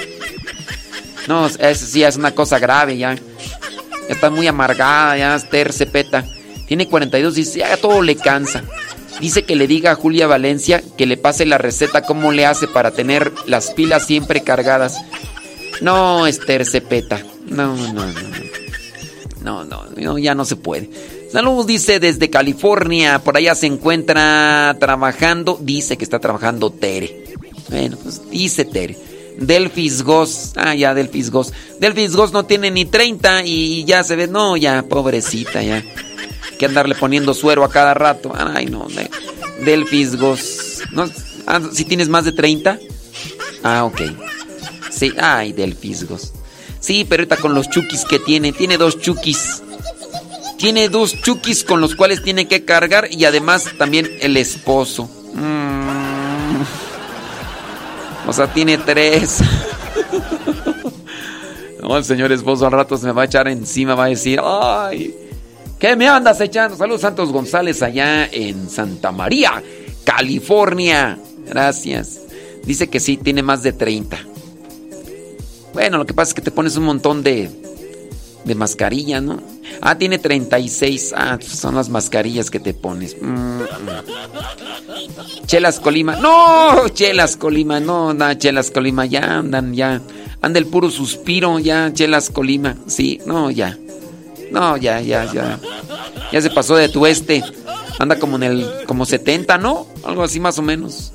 No, 1.26 1.46
eso 1.46 1.86
sí 1.86 2.02
es 2.02 2.16
una 2.16 2.34
cosa 2.34 2.58
grave 2.58 2.96
ya. 2.96 3.16
Está 4.08 4.30
muy 4.30 4.46
amargada 4.46 5.16
ya 5.16 5.34
Esther 5.34 5.72
Cepeta. 5.72 6.24
Tiene 6.66 6.88
42 6.88 7.34
y 7.34 7.40
dice, 7.40 7.58
ya 7.60 7.76
todo 7.76 8.02
le 8.02 8.16
cansa. 8.16 8.62
Dice 9.20 9.42
que 9.42 9.56
le 9.56 9.66
diga 9.66 9.92
a 9.92 9.94
Julia 9.94 10.26
Valencia 10.26 10.82
que 10.96 11.06
le 11.06 11.16
pase 11.16 11.44
la 11.44 11.58
receta 11.58 12.02
cómo 12.02 12.30
le 12.30 12.46
hace 12.46 12.68
para 12.68 12.92
tener 12.92 13.32
las 13.46 13.70
pilas 13.72 14.06
siempre 14.06 14.42
cargadas. 14.42 14.96
No, 15.80 16.26
Esther 16.26 16.64
Cepeta. 16.66 17.20
No, 17.46 17.74
no, 17.76 18.06
no. 18.06 18.14
No, 19.42 19.64
no, 19.64 19.84
no, 19.96 20.18
ya 20.18 20.34
no 20.34 20.44
se 20.44 20.56
puede. 20.56 20.90
Saludos, 21.32 21.66
dice 21.66 22.00
desde 22.00 22.30
California. 22.30 23.18
Por 23.18 23.36
allá 23.36 23.54
se 23.54 23.66
encuentra 23.66 24.76
trabajando. 24.80 25.58
Dice 25.60 25.96
que 25.96 26.04
está 26.04 26.18
trabajando 26.18 26.70
Tere. 26.70 27.24
Bueno, 27.68 27.96
pues 28.02 28.22
dice 28.30 28.64
Tere. 28.64 28.96
Delfis 29.38 30.02
Goss. 30.02 30.52
Ah, 30.56 30.74
ya, 30.74 30.94
Delfis 30.94 31.30
Goss. 31.30 31.52
Delfis 31.78 32.16
Goss 32.16 32.32
no 32.32 32.44
tiene 32.46 32.70
ni 32.70 32.86
30 32.86 33.44
y 33.44 33.84
ya 33.84 34.02
se 34.02 34.16
ve. 34.16 34.26
No, 34.26 34.56
ya, 34.56 34.82
pobrecita, 34.88 35.62
ya. 35.62 35.84
Que 36.58 36.66
andarle 36.66 36.94
poniendo 36.94 37.34
suero 37.34 37.62
a 37.62 37.70
cada 37.70 37.94
rato. 37.94 38.32
Ay, 38.36 38.66
no. 38.66 38.86
de- 38.88 39.10
Delfis 39.64 40.16
Goss. 40.18 40.82
¿No? 40.92 41.08
Ah, 41.46 41.60
¿Si 41.72 41.84
tienes 41.84 42.08
más 42.08 42.24
de 42.24 42.32
30? 42.32 42.78
Ah, 43.62 43.84
ok. 43.84 44.00
Sí, 44.90 45.12
ay, 45.20 45.52
Delfis 45.52 46.08
Goss. 46.08 46.32
Sí, 46.80 47.04
pero 47.08 47.22
ahorita 47.22 47.36
con 47.36 47.54
los 47.54 47.68
chukis 47.68 48.04
que 48.06 48.18
tiene. 48.18 48.52
Tiene 48.52 48.78
dos 48.78 48.98
chukis. 49.00 49.62
Tiene 50.58 50.88
dos 50.88 51.22
chukis 51.22 51.62
con 51.62 51.80
los 51.80 51.94
cuales 51.94 52.22
tiene 52.22 52.48
que 52.48 52.64
cargar 52.64 53.08
y 53.10 53.24
además 53.24 53.64
también 53.78 54.10
el 54.20 54.36
esposo. 54.36 55.08
Mm. 55.32 56.62
O 58.26 58.32
sea, 58.32 58.52
tiene 58.52 58.76
tres. 58.76 59.38
No, 61.80 61.96
el 61.96 62.04
señor 62.04 62.32
esposo 62.32 62.66
al 62.66 62.72
rato 62.72 62.98
se 62.98 63.06
me 63.06 63.12
va 63.12 63.22
a 63.22 63.24
echar 63.26 63.48
encima, 63.48 63.94
va 63.94 64.06
a 64.06 64.08
decir, 64.08 64.40
ay, 64.42 65.14
¿qué 65.78 65.96
me 65.96 66.08
andas 66.08 66.40
echando? 66.40 66.76
Saludos 66.76 67.00
Santos 67.00 67.32
González 67.32 67.82
allá 67.82 68.26
en 68.26 68.68
Santa 68.68 69.12
María, 69.12 69.62
California. 70.04 71.18
Gracias. 71.46 72.20
Dice 72.64 72.88
que 72.88 73.00
sí, 73.00 73.16
tiene 73.16 73.42
más 73.42 73.62
de 73.62 73.72
30. 73.72 74.18
Bueno, 75.72 75.98
lo 75.98 76.04
que 76.04 76.12
pasa 76.12 76.30
es 76.30 76.34
que 76.34 76.42
te 76.42 76.50
pones 76.50 76.76
un 76.76 76.84
montón 76.84 77.22
de, 77.22 77.48
de 78.48 78.54
mascarilla, 78.54 79.20
¿no? 79.20 79.40
Ah, 79.80 79.96
tiene 79.96 80.18
36. 80.18 81.14
Ah, 81.16 81.38
son 81.40 81.76
las 81.76 81.88
mascarillas 81.88 82.50
que 82.50 82.58
te 82.58 82.74
pones. 82.74 83.16
Mm. 83.20 83.60
Chelas 85.46 85.80
Colima. 85.80 86.16
No, 86.16 86.88
Chelas 86.88 87.36
Colima. 87.36 87.78
No, 87.80 88.12
no, 88.12 88.34
Chelas 88.34 88.70
Colima. 88.70 89.06
Ya 89.06 89.38
andan, 89.38 89.74
ya. 89.74 90.00
Anda 90.40 90.58
el 90.58 90.66
puro 90.66 90.90
suspiro, 90.90 91.58
ya, 91.58 91.92
Chelas 91.92 92.30
Colima. 92.30 92.76
Sí, 92.86 93.20
no, 93.26 93.50
ya. 93.50 93.78
No, 94.50 94.76
ya, 94.76 95.00
ya, 95.00 95.30
ya. 95.32 95.58
Ya 96.32 96.42
se 96.42 96.50
pasó 96.50 96.76
de 96.76 96.88
tu 96.88 97.06
este. 97.06 97.42
Anda 97.98 98.18
como 98.18 98.36
en 98.36 98.42
el, 98.42 98.66
como 98.86 99.04
70, 99.04 99.58
¿no? 99.58 99.86
Algo 100.04 100.22
así 100.22 100.40
más 100.40 100.58
o 100.58 100.62
menos. 100.62 101.12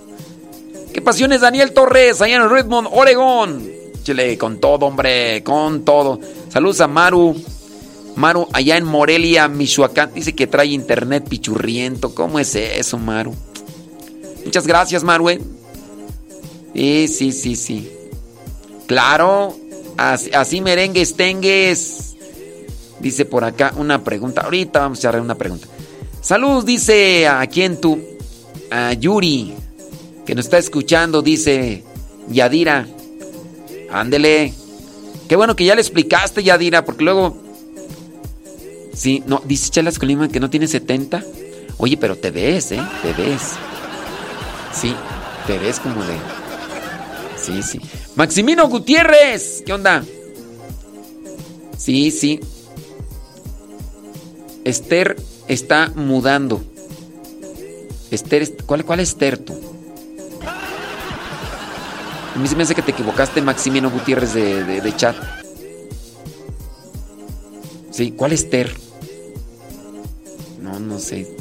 ¿Qué 0.94 1.02
pasiones, 1.02 1.42
Daniel 1.42 1.72
Torres, 1.72 2.22
allá 2.22 2.36
en 2.36 2.50
Redmond, 2.50 2.88
Oregón? 2.92 3.64
Chile, 4.04 4.38
con 4.38 4.60
todo, 4.60 4.86
hombre, 4.86 5.42
con 5.44 5.86
todo. 5.86 6.20
Saludos 6.54 6.82
a 6.82 6.88
Maru. 6.88 7.36
Maru, 8.16 8.48
allá 8.54 8.78
en 8.78 8.86
Morelia, 8.86 9.48
Michoacán. 9.48 10.14
Dice 10.14 10.36
que 10.36 10.46
trae 10.46 10.68
internet 10.68 11.28
pichurriento. 11.28 12.14
¿Cómo 12.14 12.38
es 12.38 12.54
eso, 12.54 13.00
Maru? 13.00 13.34
Muchas 14.46 14.68
gracias, 14.68 15.04
Maru. 15.04 15.32
¿eh? 15.32 15.42
Sí, 16.76 17.08
sí, 17.08 17.32
sí, 17.32 17.56
sí. 17.56 17.92
Claro, 18.86 19.58
así, 19.98 20.62
merengues 20.62 21.16
tengues. 21.16 22.18
Dice 23.00 23.26
por 23.26 23.46
acá 23.46 23.74
una 23.76 24.04
pregunta. 24.04 24.42
Ahorita 24.42 24.82
vamos 24.82 25.04
a 25.04 25.10
hacer 25.10 25.22
una 25.22 25.36
pregunta. 25.36 25.68
Saludos, 26.22 26.68
dice 26.68 27.26
a 27.26 27.48
quién 27.48 27.82
tú. 27.82 28.00
A 28.70 28.94
Yuri. 28.94 29.56
que 30.24 30.36
nos 30.36 30.46
está 30.46 30.60
escuchando, 30.60 31.24
dice 31.24 31.84
Yadira. 32.30 32.86
Ándele. 33.92 34.54
Qué 35.28 35.36
bueno 35.36 35.56
que 35.56 35.66
ya 35.66 35.76
le 35.76 35.82
explicaste, 35.82 36.44
Yadira, 36.44 36.86
porque 36.86 37.04
luego. 37.04 37.38
Sí, 38.94 39.24
no, 39.26 39.42
dice 39.46 39.72
Chelas 39.72 39.98
Colima 39.98 40.28
que 40.28 40.40
no 40.40 40.50
tiene 40.50 40.68
70. 40.68 41.24
Oye, 41.78 41.98
pero 41.98 42.16
te 42.16 42.32
ves, 42.32 42.72
¿eh? 42.72 42.82
Te 43.02 43.14
ves. 43.14 43.54
Sí, 44.74 44.96
te 45.48 45.58
ves 45.58 45.80
como 45.80 46.04
de. 46.04 46.16
Sí, 47.42 47.64
sí. 47.64 47.80
Maximino 48.16 48.68
Gutiérrez, 48.68 49.64
¿qué 49.66 49.74
onda? 49.74 50.04
Sí, 51.78 52.12
sí. 52.12 52.40
Esther 54.64 55.18
está 55.48 55.92
mudando. 55.96 56.64
Esther, 58.12 58.56
¿cuál, 58.66 58.86
cuál 58.86 59.00
Esther 59.00 59.38
tú? 59.38 59.73
A 62.36 62.40
mí 62.40 62.48
se 62.48 62.56
me 62.56 62.64
hace 62.64 62.74
que 62.74 62.82
te 62.82 62.92
equivocaste, 62.92 63.42
Maximino 63.42 63.92
Gutiérrez 63.92 64.34
de, 64.34 64.82
de, 64.82 64.96
chat. 64.96 65.16
Sí, 67.92 68.12
¿cuál 68.12 68.32
Esther? 68.32 68.74
No, 70.60 70.80
no 70.80 70.98
sé. 70.98 71.38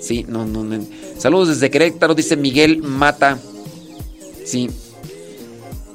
Sí, 0.00 0.24
no, 0.28 0.46
no, 0.46 0.62
no. 0.62 0.84
Saludos 1.18 1.48
desde 1.48 1.70
Querétaro, 1.70 2.14
dice 2.14 2.36
Miguel 2.36 2.82
Mata. 2.82 3.38
Sí. 4.44 4.70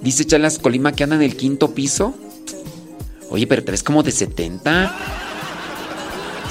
Dice 0.01 0.25
Chalas 0.25 0.59
Colima 0.59 0.91
que 0.91 1.05
anda 1.05 1.15
en 1.15 1.22
el 1.22 1.38
quinto 1.38 1.73
piso. 1.73 2.13
Oye, 3.30 3.47
pero 3.47 3.63
te 3.63 3.72
ves 3.72 3.81
como 3.81 4.03
de 4.03 4.11
70. 4.11 4.93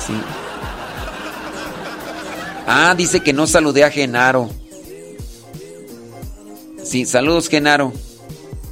Sí. 0.06 0.14
Ah, 2.66 2.94
dice 2.96 3.20
que 3.20 3.34
no 3.34 3.46
saludé 3.46 3.84
a 3.84 3.90
Genaro. 3.90 4.48
Sí, 6.82 7.04
saludos 7.04 7.48
Genaro. 7.48 7.92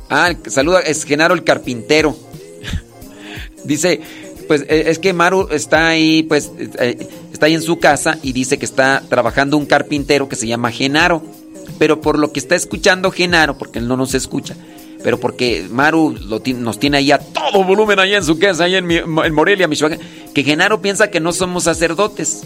Ah, 0.08 0.34
saluda, 0.47 0.80
es 0.80 1.05
Genaro 1.05 1.34
el 1.34 1.44
carpintero. 1.44 2.16
dice, 3.64 4.00
pues 4.48 4.62
eh, 4.62 4.84
es 4.86 4.98
que 4.98 5.12
Maru 5.12 5.48
está 5.50 5.89
ahí, 5.89 6.24
pues 6.24 6.50
eh, 6.58 7.08
está 7.32 7.47
ahí 7.47 7.55
en 7.55 7.62
su 7.62 7.78
casa 7.78 8.18
y 8.22 8.32
dice 8.32 8.58
que 8.58 8.64
está 8.64 9.02
trabajando 9.08 9.56
un 9.56 9.66
carpintero 9.66 10.28
que 10.28 10.36
se 10.36 10.47
llama 10.47 10.72
Genaro. 10.72 11.22
Pero 11.78 12.00
por 12.00 12.18
lo 12.18 12.32
que 12.32 12.40
está 12.40 12.56
escuchando 12.56 13.10
Genaro, 13.10 13.56
porque 13.56 13.78
él 13.78 13.86
no 13.86 13.97
nos 13.97 14.14
escucha, 14.14 14.56
pero 15.05 15.20
porque 15.20 15.66
Maru 15.70 16.16
nos 16.58 16.78
tiene 16.78 16.97
ahí 16.98 17.12
a 17.12 17.18
todo 17.18 17.64
volumen 17.64 18.00
allá 18.00 18.16
en 18.16 18.24
su 18.24 18.39
casa, 18.39 18.64
ahí 18.64 18.74
en, 18.74 18.90
en 18.90 19.34
Morelia, 19.34 19.68
Michoacán, 19.68 20.00
que 20.34 20.42
Genaro 20.42 20.82
piensa 20.82 21.10
que 21.10 21.20
no 21.20 21.32
somos 21.32 21.64
sacerdotes. 21.64 22.42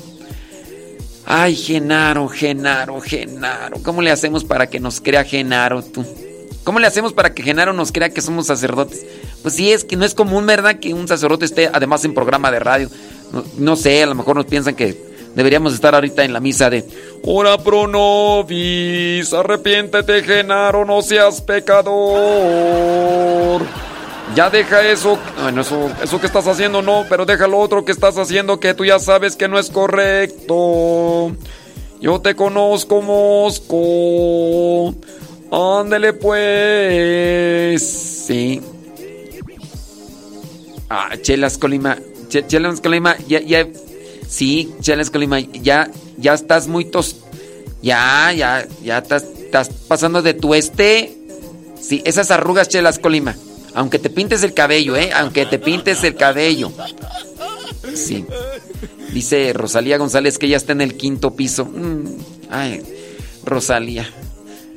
Ay, 1.26 1.56
Genaro, 1.56 2.28
Genaro, 2.28 3.00
Genaro. 3.00 3.78
¿Cómo 3.82 4.02
le 4.02 4.10
hacemos 4.10 4.44
para 4.44 4.68
que 4.68 4.78
nos 4.80 5.00
crea 5.00 5.24
Genaro 5.24 5.82
tú? 5.82 6.04
¿Cómo 6.64 6.78
le 6.80 6.86
hacemos 6.86 7.12
para 7.12 7.32
que 7.34 7.42
Genaro 7.42 7.72
nos 7.72 7.92
crea 7.92 8.10
que 8.10 8.20
somos 8.20 8.46
sacerdotes? 8.46 9.04
Pues 9.42 9.54
sí, 9.54 9.72
es 9.72 9.84
que 9.84 9.96
no 9.96 10.04
es 10.04 10.14
común, 10.14 10.46
¿verdad? 10.46 10.78
Que 10.80 10.92
un 10.94 11.08
sacerdote 11.08 11.44
esté 11.44 11.70
además 11.72 12.04
en 12.04 12.14
programa 12.14 12.50
de 12.50 12.58
radio. 12.58 12.90
No, 13.58 13.76
sé, 13.76 14.02
a 14.02 14.06
lo 14.06 14.14
mejor 14.14 14.36
nos 14.36 14.46
piensan 14.46 14.74
que 14.74 14.96
deberíamos 15.34 15.74
estar 15.74 15.94
ahorita 15.94 16.24
en 16.24 16.32
la 16.32 16.40
misa 16.40 16.70
de 16.70 16.84
Ora 17.22 17.58
pro 17.58 17.86
nobis, 17.86 19.32
arrepiéntete, 19.32 20.22
Genaro, 20.22 20.84
no 20.84 21.02
seas 21.02 21.40
pecador. 21.40 21.94
Ya 24.34 24.50
deja 24.50 24.82
eso, 24.88 25.18
bueno, 25.40 25.60
eso, 25.60 25.90
eso 26.02 26.20
que 26.20 26.26
estás 26.26 26.46
haciendo 26.48 26.82
no, 26.82 27.04
pero 27.08 27.24
deja 27.26 27.46
lo 27.46 27.58
otro 27.58 27.84
que 27.84 27.92
estás 27.92 28.18
haciendo 28.18 28.58
que 28.58 28.74
tú 28.74 28.84
ya 28.84 28.98
sabes 28.98 29.36
que 29.36 29.46
no 29.48 29.58
es 29.58 29.70
correcto. 29.70 31.36
Yo 32.00 32.20
te 32.20 32.34
conozco, 32.34 33.00
Mosco. 33.02 34.94
Ándele 35.50 36.14
pues. 36.14 37.82
Sí. 38.26 38.60
Ah, 40.88 41.10
Chelas 41.20 41.58
Colima. 41.58 41.98
Chelas 42.28 42.80
Colima, 42.80 43.16
ya, 43.28 43.40
ya. 43.40 43.68
Sí, 44.28 44.74
Chelas 44.80 45.10
Colima, 45.10 45.38
ya, 45.38 45.90
ya 46.16 46.34
estás 46.34 46.66
muy 46.66 46.86
tos. 46.86 47.16
Ya, 47.82 48.32
ya, 48.32 48.66
ya 48.82 48.98
estás, 48.98 49.22
estás 49.22 49.68
pasando 49.86 50.22
de 50.22 50.34
tu 50.34 50.54
este. 50.54 51.16
Sí, 51.80 52.02
esas 52.04 52.30
arrugas, 52.30 52.68
Chelas 52.68 52.98
Colima. 52.98 53.36
Aunque 53.74 53.98
te 53.98 54.10
pintes 54.10 54.42
el 54.42 54.54
cabello, 54.54 54.96
¿eh? 54.96 55.10
Aunque 55.14 55.46
te 55.46 55.58
pintes 55.58 56.02
el 56.04 56.14
cabello. 56.14 56.72
Sí. 57.94 58.24
Dice 59.12 59.52
Rosalía 59.52 59.98
González 59.98 60.38
que 60.38 60.48
ya 60.48 60.56
está 60.56 60.72
en 60.72 60.80
el 60.80 60.96
quinto 60.96 61.34
piso. 61.34 61.64
Mm, 61.66 62.16
ay, 62.50 62.82
Rosalía. 63.44 64.08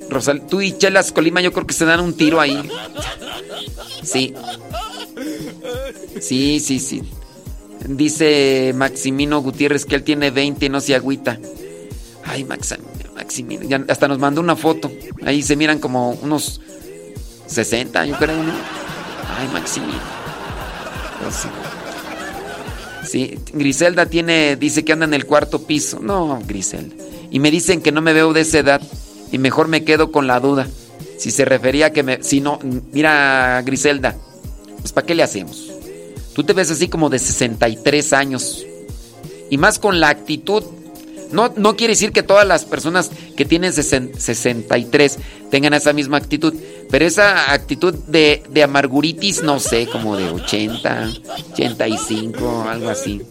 Rosal 0.09 0.47
tú 0.47 0.61
y 0.61 0.77
Chelas 0.77 1.11
Colima 1.11 1.41
yo 1.41 1.51
creo 1.51 1.67
que 1.67 1.73
se 1.73 1.85
dan 1.85 1.99
un 1.99 2.13
tiro 2.13 2.39
ahí. 2.39 2.69
Sí. 4.03 4.33
Sí, 6.21 6.59
sí, 6.59 6.79
sí. 6.79 7.03
Dice 7.87 8.73
Maximino 8.75 9.41
Gutiérrez 9.41 9.85
que 9.85 9.95
él 9.95 10.03
tiene 10.03 10.31
20 10.31 10.65
y 10.65 10.69
no 10.69 10.81
se 10.81 10.95
agüita. 10.95 11.39
Ay, 12.25 12.45
Maximino. 12.45 13.63
Ya 13.63 13.83
hasta 13.87 14.07
nos 14.07 14.19
mandó 14.19 14.41
una 14.41 14.55
foto. 14.55 14.91
Ahí 15.23 15.41
se 15.41 15.55
miran 15.55 15.79
como 15.79 16.11
unos 16.11 16.61
60, 17.47 18.05
yo 18.05 18.17
creo, 18.17 18.43
¿no? 18.43 18.53
Ay, 19.35 19.47
Maximino. 19.53 19.99
Sí. 21.31 21.49
sí. 23.07 23.39
Griselda 23.53 24.05
tiene, 24.05 24.55
dice 24.55 24.85
que 24.85 24.93
anda 24.93 25.05
en 25.05 25.13
el 25.13 25.25
cuarto 25.25 25.63
piso. 25.63 25.99
No, 25.99 26.39
Griselda. 26.45 26.95
Y 27.31 27.39
me 27.39 27.51
dicen 27.51 27.81
que 27.81 27.91
no 27.91 28.01
me 28.01 28.13
veo 28.13 28.33
de 28.33 28.41
esa 28.41 28.59
edad. 28.59 28.81
Y 29.31 29.37
mejor 29.37 29.67
me 29.67 29.83
quedo 29.83 30.11
con 30.11 30.27
la 30.27 30.39
duda. 30.39 30.67
Si 31.17 31.31
se 31.31 31.45
refería 31.45 31.87
a 31.87 31.89
que 31.91 32.03
me. 32.03 32.23
Si 32.23 32.39
no, 32.39 32.59
mira, 32.91 33.61
Griselda. 33.65 34.15
Pues 34.79 34.93
¿para 34.93 35.05
qué 35.05 35.15
le 35.15 35.23
hacemos? 35.23 35.71
Tú 36.33 36.43
te 36.43 36.53
ves 36.53 36.69
así 36.71 36.87
como 36.87 37.09
de 37.09 37.19
63 37.19 38.13
años. 38.13 38.65
Y 39.49 39.57
más 39.57 39.79
con 39.79 39.99
la 39.99 40.09
actitud. 40.09 40.63
No, 41.31 41.53
no 41.55 41.75
quiere 41.75 41.93
decir 41.93 42.11
que 42.11 42.23
todas 42.23 42.47
las 42.47 42.65
personas 42.65 43.11
que 43.35 43.45
tienen 43.45 43.73
63 43.73 45.19
tengan 45.49 45.73
esa 45.73 45.93
misma 45.93 46.17
actitud. 46.17 46.53
Pero 46.89 47.05
esa 47.05 47.51
actitud 47.51 47.93
de, 47.93 48.43
de 48.49 48.63
amarguritis, 48.63 49.43
no 49.43 49.59
sé, 49.59 49.87
como 49.87 50.15
de 50.15 50.29
80, 50.29 51.11
85, 51.53 52.65
algo 52.69 52.89
así. 52.89 53.21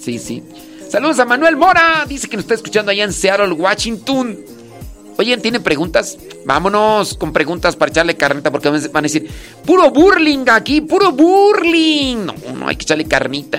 Sí, 0.00 0.18
sí. 0.18 0.42
Saludos 0.88 1.18
a 1.18 1.24
Manuel 1.24 1.56
Mora. 1.56 2.04
Dice 2.08 2.28
que 2.28 2.36
nos 2.36 2.44
está 2.44 2.54
escuchando 2.54 2.90
allá 2.90 3.04
en 3.04 3.12
Seattle, 3.12 3.52
Washington. 3.52 4.38
Oye, 5.18 5.36
¿tiene 5.38 5.60
preguntas? 5.60 6.18
Vámonos 6.44 7.14
con 7.14 7.32
preguntas 7.32 7.76
para 7.76 7.90
echarle 7.90 8.16
carnita 8.16 8.50
porque 8.50 8.68
van 8.68 8.80
a 8.96 9.02
decir, 9.02 9.28
puro 9.64 9.90
burling 9.90 10.44
aquí, 10.48 10.80
puro 10.80 11.12
burling. 11.12 12.26
No, 12.26 12.34
no 12.56 12.68
hay 12.68 12.76
que 12.76 12.82
echarle 12.82 13.04
carnita. 13.04 13.58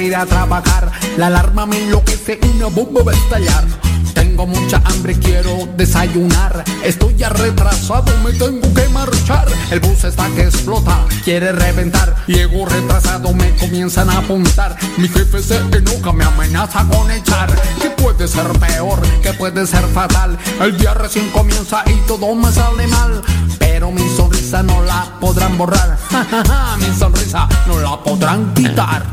Ir 0.00 0.14
a 0.14 0.26
trabajar. 0.26 0.90
La 1.16 1.28
alarma 1.28 1.66
me 1.66 1.78
enloquece, 1.78 2.38
bomba 2.70 3.02
va 3.02 3.12
a 3.12 3.14
estallar. 3.14 3.85
Tengo 4.16 4.46
mucha 4.46 4.80
hambre, 4.86 5.14
quiero 5.18 5.68
desayunar. 5.76 6.64
Estoy 6.82 7.14
ya 7.16 7.28
retrasado, 7.28 8.10
me 8.24 8.32
tengo 8.32 8.72
que 8.72 8.88
marchar. 8.88 9.46
El 9.70 9.80
bus 9.80 10.04
está 10.04 10.26
que 10.30 10.44
explota, 10.44 11.04
quiere 11.22 11.52
reventar. 11.52 12.16
Llego 12.26 12.64
retrasado, 12.64 13.34
me 13.34 13.54
comienzan 13.56 14.08
a 14.08 14.20
apuntar. 14.20 14.74
Mi 14.96 15.06
jefe 15.06 15.42
se 15.42 15.58
enoja, 15.58 16.14
me 16.14 16.24
amenaza 16.24 16.86
con 16.88 17.10
echar. 17.10 17.54
¿Qué 17.78 17.90
puede 17.90 18.26
ser 18.26 18.46
peor? 18.58 19.02
¿Qué 19.22 19.34
puede 19.34 19.66
ser 19.66 19.84
fatal? 19.88 20.38
El 20.62 20.78
día 20.78 20.94
recién 20.94 21.28
comienza 21.28 21.84
y 21.84 22.06
todo 22.06 22.34
me 22.34 22.50
sale 22.50 22.86
mal. 22.86 23.20
Pero 23.58 23.90
mi 23.90 24.16
sonrisa 24.16 24.62
no 24.62 24.82
la 24.82 25.18
podrán 25.20 25.58
borrar. 25.58 25.98
mi 26.78 26.98
sonrisa 26.98 27.46
no 27.66 27.80
la 27.80 28.02
podrán 28.02 28.54
quitar. 28.54 29.04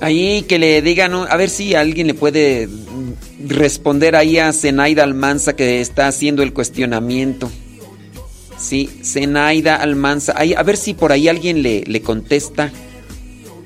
Ahí 0.00 0.42
que 0.42 0.58
le 0.58 0.82
digan, 0.82 1.14
a 1.14 1.36
ver 1.36 1.48
si 1.48 1.76
alguien 1.76 2.08
le 2.08 2.14
puede 2.14 2.68
responder 3.46 4.16
ahí 4.16 4.38
a 4.38 4.52
Zenaida 4.52 5.04
Almanza 5.04 5.54
que 5.54 5.80
está 5.80 6.08
haciendo 6.08 6.42
el 6.42 6.52
cuestionamiento. 6.52 7.50
Sí, 8.58 8.90
Zenaida 9.04 9.76
Almanza. 9.76 10.34
Ahí, 10.36 10.54
a 10.54 10.62
ver 10.62 10.76
si 10.76 10.94
por 10.94 11.12
ahí 11.12 11.28
alguien 11.28 11.62
le, 11.62 11.82
le 11.82 12.02
contesta. 12.02 12.72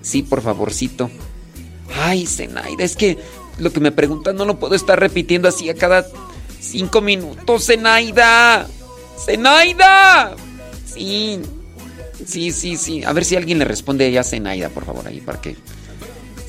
Sí, 0.02 0.22
por 0.22 0.42
favorcito. 0.42 1.10
Ay, 2.00 2.26
Zenaida, 2.26 2.84
es 2.84 2.96
que 2.96 3.18
lo 3.58 3.72
que 3.72 3.80
me 3.80 3.92
preguntan 3.92 4.36
no 4.36 4.44
lo 4.44 4.58
puedo 4.58 4.74
estar 4.74 4.98
repitiendo 4.98 5.48
así 5.48 5.68
a 5.70 5.74
cada 5.74 6.06
cinco 6.60 7.00
minutos, 7.00 7.66
Zenaida. 7.66 8.68
Zenaida. 9.24 10.36
Sí. 10.84 11.40
Sí, 12.26 12.52
sí, 12.52 12.76
sí. 12.76 13.04
A 13.04 13.12
ver 13.12 13.24
si 13.24 13.36
alguien 13.36 13.58
le 13.58 13.64
responde 13.64 14.16
a 14.18 14.24
Zenaida, 14.24 14.68
por 14.68 14.84
favor, 14.84 15.06
ahí, 15.06 15.20
para 15.20 15.40
que. 15.40 15.56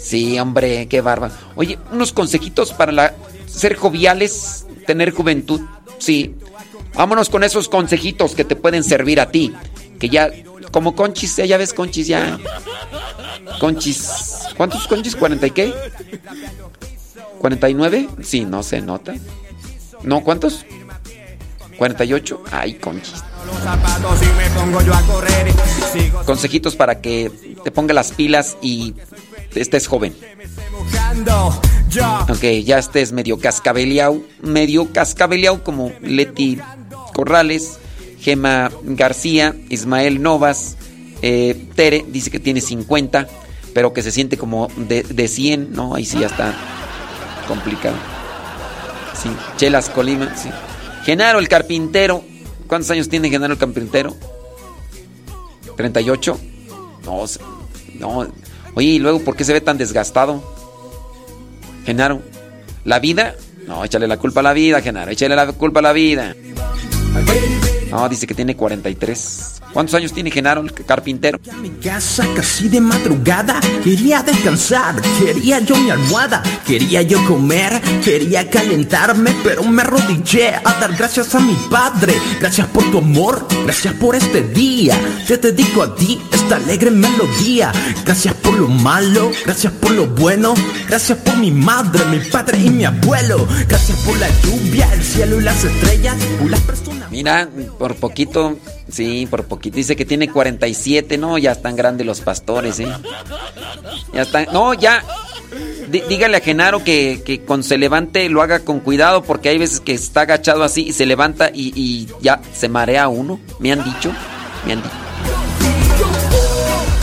Sí, 0.04 0.38
hombre, 0.38 0.88
qué 0.90 1.00
barba. 1.00 1.32
Oye, 1.56 1.80
unos 1.92 2.12
consejitos 2.12 2.74
para 2.74 2.92
la... 2.92 3.14
ser 3.48 3.76
joviales, 3.76 4.66
tener 4.86 5.12
juventud. 5.12 5.62
Sí. 5.98 6.36
Vámonos 6.94 7.30
con 7.30 7.44
esos 7.44 7.70
consejitos 7.70 8.36
que 8.36 8.44
te 8.44 8.58
pueden 8.58 8.84
servir 8.84 9.22
a 9.22 9.32
ti. 9.32 9.54
Que 10.00 10.10
ya, 10.10 10.30
como 10.72 10.94
conchis, 10.94 11.38
ya 11.38 11.58
ves 11.58 11.74
conchis, 11.74 12.08
ya. 12.08 12.38
Conchis. 13.60 14.50
¿Cuántos 14.58 14.88
conchis? 14.88 15.18
¿40 15.18 15.48
y 15.48 15.52
qué? 15.52 15.74
¿49? 17.42 18.10
Sí, 18.22 18.44
no 18.44 18.62
se 18.62 18.82
nota. 18.82 19.16
¿No? 20.04 20.22
¿Cuántos? 20.22 20.66
¿48? 21.80 22.40
Ay, 22.52 22.74
conchis. 22.74 23.24
Consejitos 26.26 26.76
para 26.76 27.00
que 27.00 27.32
te 27.64 27.72
ponga 27.72 27.94
las 27.94 28.12
pilas 28.12 28.58
y 28.62 28.94
estés 29.56 29.88
joven. 29.88 30.16
Aunque 32.28 32.64
ya 32.64 32.80
estés 32.80 33.12
medio 33.12 33.40
cascabeleado, 33.40 34.22
medio 34.42 34.92
cascabeleado 34.92 35.64
como 35.64 35.92
Leti 36.02 36.60
Corrales, 37.14 37.78
Gema 38.20 38.72
García, 38.84 39.56
Ismael 39.70 40.22
Novas, 40.22 40.78
eh, 41.22 41.68
Tere 41.76 42.06
dice 42.08 42.32
que 42.32 42.40
tiene 42.40 42.62
50, 42.62 43.28
pero 43.74 43.94
que 43.94 44.02
se 44.02 44.12
siente 44.12 44.38
como 44.38 44.70
de, 44.76 45.04
de 45.04 45.28
100, 45.28 45.74
¿no? 45.74 45.96
Ahí 45.96 46.06
sí 46.06 46.20
ya 46.20 46.28
está 46.28 46.54
complicado. 47.48 47.96
Sí, 49.22 49.30
Chelas 49.58 49.90
Colima, 49.90 50.36
sí. 50.36 50.50
Genaro 51.06 51.40
el 51.40 51.48
carpintero. 51.48 52.24
¿Cuántos 52.68 52.90
años 52.92 53.10
tiene 53.10 53.30
Genaro 53.30 53.54
el 53.54 53.60
carpintero? 53.60 54.16
¿38? 55.78 56.38
No, 57.06 57.26
no. 58.00 58.28
Oye, 58.76 58.88
¿y 58.88 59.00
luego 59.00 59.20
por 59.20 59.36
qué 59.36 59.44
se 59.44 59.54
ve 59.54 59.62
tan 59.62 59.78
desgastado? 59.78 60.44
Genaro. 61.86 62.22
¿La 62.86 63.00
vida? 63.00 63.36
No, 63.68 63.84
échale 63.84 64.08
la 64.08 64.18
culpa 64.18 64.40
a 64.42 64.44
la 64.44 64.54
vida, 64.54 64.82
Genaro. 64.82 65.12
Échale 65.12 65.36
la 65.36 65.52
culpa 65.52 65.80
a 65.80 65.84
la 65.84 65.94
vida. 65.94 66.36
No, 67.94 68.10
dice 68.10 68.26
que 68.26 68.34
tiene 68.34 68.56
43. 68.56 69.62
¿Cuántos 69.72 69.94
años 69.94 70.14
tiene 70.14 70.32
Genaro, 70.32 70.62
el 70.62 70.74
carpintero? 70.74 71.40
Mi 71.62 71.70
casa 71.70 72.26
casi 72.36 72.68
de 72.68 72.82
madrugada, 72.82 73.60
quería 73.84 74.24
descansar, 74.24 75.00
quería 75.20 75.60
yo 75.60 75.76
mi 75.76 75.92
almohada, 75.92 76.42
quería 76.66 77.04
yo 77.04 77.24
comer, 77.26 77.80
quería 78.04 78.50
calentarme, 78.50 79.36
pero 79.44 79.64
me 79.64 79.84
arrodillé 79.84 80.56
a 80.56 80.74
dar 80.80 80.96
gracias 80.96 81.36
a 81.36 81.40
mi 81.40 81.56
padre. 81.70 82.14
Gracias 82.40 82.66
por 82.68 82.84
tu 82.90 82.98
amor, 82.98 83.48
gracias 83.64 83.94
por 83.94 84.16
este 84.16 84.42
día. 84.42 85.00
Te 85.28 85.38
dedico 85.38 85.84
a 85.84 85.94
ti 85.96 86.20
esta 86.32 86.56
alegre 86.56 86.90
melodía. 86.90 87.72
Gracias 88.04 88.34
por 88.36 88.58
lo 88.58 88.68
malo, 88.68 89.30
gracias 89.46 89.72
por 89.74 89.92
lo 89.92 90.08
bueno, 90.08 90.56
gracias 90.88 91.20
por 91.20 91.38
mi 91.38 91.52
madre, 91.52 92.06
mi 92.06 92.20
padre 92.32 92.58
y 92.58 92.72
mi 92.72 92.86
abuelo. 92.86 93.48
Gracias 93.68 94.00
por 94.00 94.18
la 94.18 94.30
lluvia, 94.42 94.92
el 94.94 95.04
cielo 95.04 95.40
y 95.40 95.44
las 95.44 95.64
estrellas, 95.64 96.16
por 96.40 96.50
las 96.50 96.62
personas. 96.62 97.12
Mira, 97.14 97.48
por 97.84 97.96
poquito, 97.96 98.56
sí, 98.90 99.28
por 99.30 99.44
poquito. 99.44 99.76
Dice 99.76 99.98
que 99.98 100.06
tiene 100.06 100.30
47, 100.30 101.18
no, 101.18 101.38
ya 101.38 101.52
están 101.52 101.76
grandes 101.76 102.08
los 102.08 102.22
pastores, 102.22 102.80
¿eh? 102.80 102.88
Ya 104.14 104.22
están, 104.22 104.48
no, 104.54 104.74
ya. 104.74 105.04
dígale 105.92 106.38
a 106.38 106.40
Genaro 106.40 106.82
que, 106.86 107.22
que 107.26 107.42
cuando 107.42 107.68
se 107.68 107.78
levante 107.78 108.30
lo 108.30 108.42
haga 108.42 108.60
con 108.62 108.80
cuidado 108.80 109.22
porque 109.24 109.50
hay 109.50 109.58
veces 109.58 109.82
que 109.82 109.92
está 109.92 110.22
agachado 110.22 110.64
así 110.64 110.84
y 110.84 110.94
se 110.94 111.06
levanta 111.06 111.52
y, 111.54 111.74
y 111.76 112.08
ya 112.22 112.40
se 112.54 112.70
marea 112.70 113.10
uno. 113.10 113.42
Me 113.60 113.74
han 113.74 113.84
dicho, 113.84 114.14
me 114.66 114.72
han 114.72 114.82
dicho. 114.82 114.96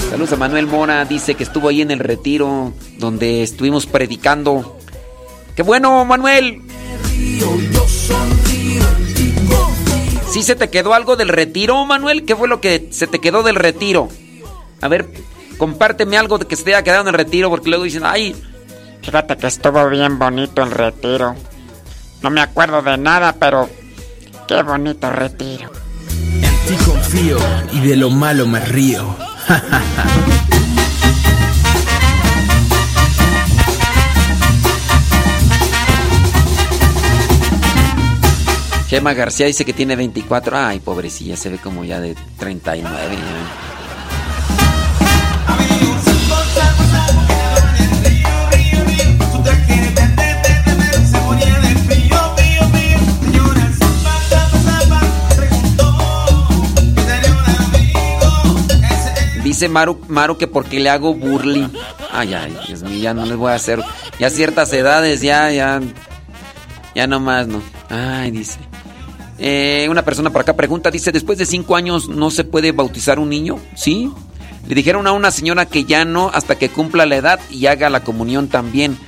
Saludos 0.08 0.32
a 0.32 0.36
Manuel 0.36 0.66
Mora, 0.66 1.04
dice 1.04 1.34
que 1.34 1.42
estuvo 1.42 1.68
ahí 1.68 1.82
en 1.82 1.90
el 1.90 1.98
retiro 1.98 2.72
donde 2.96 3.42
estuvimos 3.42 3.84
predicando. 3.84 4.78
¡Qué 5.54 5.62
bueno, 5.62 6.06
Manuel! 6.06 6.62
¿Sí 10.30 10.44
se 10.44 10.54
te 10.54 10.70
quedó 10.70 10.94
algo 10.94 11.16
del 11.16 11.28
retiro, 11.28 11.84
Manuel? 11.86 12.24
¿Qué 12.24 12.36
fue 12.36 12.46
lo 12.46 12.60
que 12.60 12.88
se 12.92 13.08
te 13.08 13.18
quedó 13.18 13.42
del 13.42 13.56
retiro? 13.56 14.08
A 14.80 14.86
ver, 14.86 15.08
compárteme 15.58 16.16
algo 16.16 16.38
de 16.38 16.46
que 16.46 16.54
se 16.54 16.62
te 16.62 16.74
haya 16.74 16.84
quedado 16.84 17.02
en 17.02 17.08
el 17.08 17.14
retiro, 17.14 17.50
porque 17.50 17.68
luego 17.68 17.84
dicen, 17.84 18.02
ay. 18.04 18.36
Fíjate 19.02 19.36
que 19.36 19.48
estuvo 19.48 19.88
bien 19.88 20.20
bonito 20.20 20.62
el 20.62 20.70
retiro. 20.70 21.34
No 22.22 22.30
me 22.30 22.42
acuerdo 22.42 22.80
de 22.80 22.96
nada, 22.96 23.34
pero 23.40 23.68
qué 24.46 24.62
bonito 24.62 25.10
retiro. 25.10 25.70
En 26.34 26.42
ti 26.66 26.84
confío 26.84 27.38
y 27.72 27.80
de 27.80 27.96
lo 27.96 28.10
malo 28.10 28.46
me 28.46 28.60
río. 28.60 29.16
Gema 38.90 39.14
García 39.14 39.46
dice 39.46 39.64
que 39.64 39.72
tiene 39.72 39.94
24. 39.94 40.58
Ay, 40.58 40.80
pobrecilla, 40.80 41.36
se 41.36 41.48
ve 41.48 41.58
como 41.58 41.84
ya 41.84 42.00
de 42.00 42.16
39. 42.40 43.16
Dice 59.44 59.68
Maru, 59.68 60.00
Maru 60.08 60.36
que 60.36 60.48
porque 60.48 60.80
le 60.80 60.90
hago 60.90 61.14
burly. 61.14 61.70
Ay, 62.10 62.34
ay, 62.34 62.58
Dios 62.66 62.82
mío, 62.82 62.98
ya 62.98 63.14
no 63.14 63.24
les 63.24 63.36
voy 63.36 63.52
a 63.52 63.54
hacer. 63.54 63.80
Ya 64.18 64.30
ciertas 64.30 64.72
edades, 64.72 65.20
ya, 65.20 65.48
ya. 65.52 65.80
Ya 66.96 67.06
no 67.06 67.20
más, 67.20 67.46
no. 67.46 67.62
Ay, 67.88 68.32
dice. 68.32 68.69
Eh, 69.42 69.86
una 69.90 70.04
persona 70.04 70.28
por 70.28 70.42
acá 70.42 70.54
pregunta, 70.54 70.90
dice, 70.90 71.12
después 71.12 71.38
de 71.38 71.46
cinco 71.46 71.74
años 71.74 72.10
no 72.10 72.30
se 72.30 72.44
puede 72.44 72.72
bautizar 72.72 73.18
un 73.18 73.30
niño, 73.30 73.58
¿sí? 73.74 74.12
Le 74.68 74.74
dijeron 74.74 75.06
a 75.06 75.12
una 75.12 75.30
señora 75.30 75.64
que 75.64 75.84
ya 75.84 76.04
no 76.04 76.30
hasta 76.34 76.58
que 76.58 76.68
cumpla 76.68 77.06
la 77.06 77.16
edad 77.16 77.40
y 77.50 77.64
haga 77.64 77.88
la 77.88 78.04
comunión 78.04 78.48
también, 78.48 78.98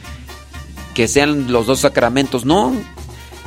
que 0.95 1.07
sean 1.07 1.53
los 1.53 1.67
dos 1.67 1.81
sacramentos, 1.81 2.47
¿no? 2.47 2.73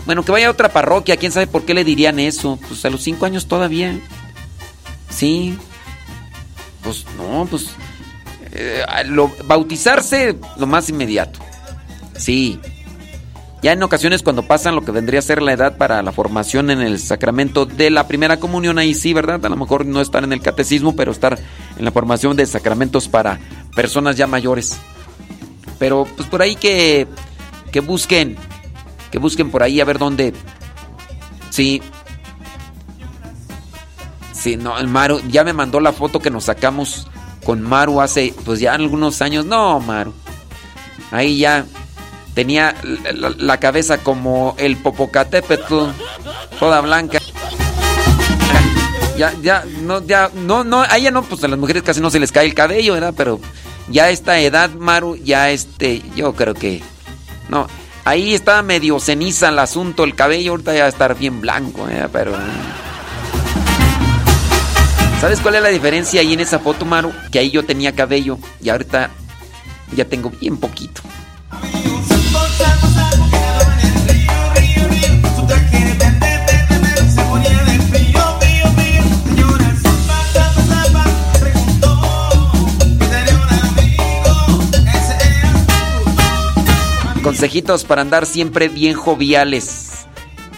Bueno, 0.06 0.24
que 0.24 0.32
vaya 0.32 0.48
a 0.48 0.52
otra 0.52 0.70
parroquia, 0.70 1.18
quién 1.18 1.32
sabe 1.32 1.48
por 1.48 1.66
qué 1.66 1.74
le 1.74 1.84
dirían 1.84 2.20
eso, 2.20 2.60
pues 2.68 2.86
a 2.86 2.92
los 2.92 3.02
cinco 3.02 3.26
años 3.26 3.48
todavía, 3.48 4.00
sí, 5.10 5.58
pues 6.84 7.04
no, 7.18 7.48
pues 7.50 7.72
eh, 8.52 8.84
lo, 9.06 9.32
bautizarse 9.46 10.38
lo 10.58 10.68
más 10.68 10.88
inmediato, 10.90 11.40
sí. 12.16 12.60
Ya 13.62 13.72
en 13.72 13.82
ocasiones 13.82 14.22
cuando 14.22 14.44
pasan 14.44 14.76
lo 14.76 14.84
que 14.84 14.92
vendría 14.92 15.20
a 15.20 15.24
ser 15.24 15.42
la 15.42 15.54
edad 15.54 15.78
para 15.78 16.02
la 16.04 16.12
formación 16.12 16.70
en 16.70 16.82
el 16.82 17.00
sacramento 17.00 17.66
de 17.66 17.90
la 17.90 18.08
primera 18.08 18.38
comunión, 18.38 18.78
ahí 18.78 18.94
sí, 18.94 19.14
¿verdad? 19.14 19.44
A 19.44 19.50
lo 19.50 19.56
mejor 19.56 19.86
no 19.86 20.02
estar 20.02 20.24
en 20.24 20.34
el 20.34 20.42
catecismo, 20.42 20.96
pero 20.96 21.12
estar 21.12 21.40
en 21.78 21.86
la 21.86 21.92
formación 21.92 22.38
de 22.38 22.46
sacramentos 22.46 23.08
para 23.08 23.40
personas 23.76 24.18
ya 24.18 24.28
mayores. 24.28 24.78
Pero 25.80 26.08
pues 26.16 26.28
por 26.30 26.42
ahí 26.42 26.56
que, 26.56 27.08
que 27.72 27.80
busquen, 27.80 28.38
que 29.12 29.18
busquen 29.18 29.50
por 29.50 29.64
ahí 29.64 29.82
a 29.82 29.86
ver 29.86 29.98
dónde. 29.98 30.34
Sí. 31.50 31.82
Sí, 34.32 34.58
no, 34.58 34.78
el 34.78 34.88
Maru 34.88 35.22
ya 35.30 35.44
me 35.44 35.54
mandó 35.54 35.80
la 35.80 35.92
foto 35.92 36.20
que 36.20 36.30
nos 36.30 36.44
sacamos 36.44 37.08
con 37.44 37.62
Maru 37.62 38.02
hace 38.02 38.34
pues 38.46 38.60
ya 38.60 38.74
algunos 38.74 39.22
años. 39.22 39.46
No, 39.46 39.80
Maru. 39.80 40.14
Ahí 41.12 41.40
ya 41.40 41.66
Tenía 42.36 42.76
la, 43.14 43.58
cabeza 43.60 43.98
como 44.00 44.56
el 44.58 44.76
Popocatépetl, 44.76 45.86
toda 46.60 46.82
blanca. 46.82 47.20
Ya, 49.18 49.34
ya, 49.42 49.64
no, 49.82 50.06
ya, 50.06 50.30
no, 50.36 50.66
no, 50.66 50.82
a 50.82 50.98
ella 50.98 51.10
no, 51.12 51.24
pues 51.24 51.42
a 51.46 51.48
las 51.48 51.58
mujeres 51.58 51.84
casi 51.84 52.02
no 52.02 52.12
se 52.12 52.20
les 52.20 52.34
cae 52.34 52.46
el 52.46 52.54
cabello, 52.54 52.94
¿verdad? 52.94 53.14
Pero 53.16 53.40
ya 53.88 54.06
a 54.06 54.10
esta 54.10 54.38
edad, 54.40 54.70
Maru, 54.72 55.16
ya 55.16 55.50
este, 55.52 56.02
yo 56.14 56.34
creo 56.34 56.54
que, 56.54 56.84
no, 57.48 57.68
ahí 58.04 58.34
está 58.34 58.62
medio 58.62 59.00
ceniza 59.00 59.48
el 59.48 59.60
asunto, 59.60 60.04
el 60.04 60.16
cabello 60.16 60.52
ahorita 60.52 60.74
ya 60.74 60.82
va 60.82 60.86
a 60.88 60.90
estar 60.90 61.18
bien 61.18 61.40
blanco, 61.40 61.88
¿eh? 61.90 62.08
Pero... 62.12 62.34
¿Sabes 65.22 65.40
cuál 65.40 65.56
es 65.56 65.64
la 65.64 65.70
diferencia 65.70 66.20
ahí 66.20 66.34
en 66.34 66.42
esa 66.42 66.60
foto, 66.60 66.84
Maru? 66.84 67.14
Que 67.32 67.40
ahí 67.40 67.50
yo 67.50 67.64
tenía 67.64 67.96
cabello 67.96 68.38
y 68.62 68.70
ahorita 68.70 69.10
ya 69.96 70.06
tengo 70.06 70.30
bien 70.30 70.58
poquito. 70.58 71.02
Consejitos 87.26 87.86
para 87.86 88.04
andar 88.04 88.28
siempre 88.28 88.70
bien 88.70 88.94
joviales. 88.94 90.06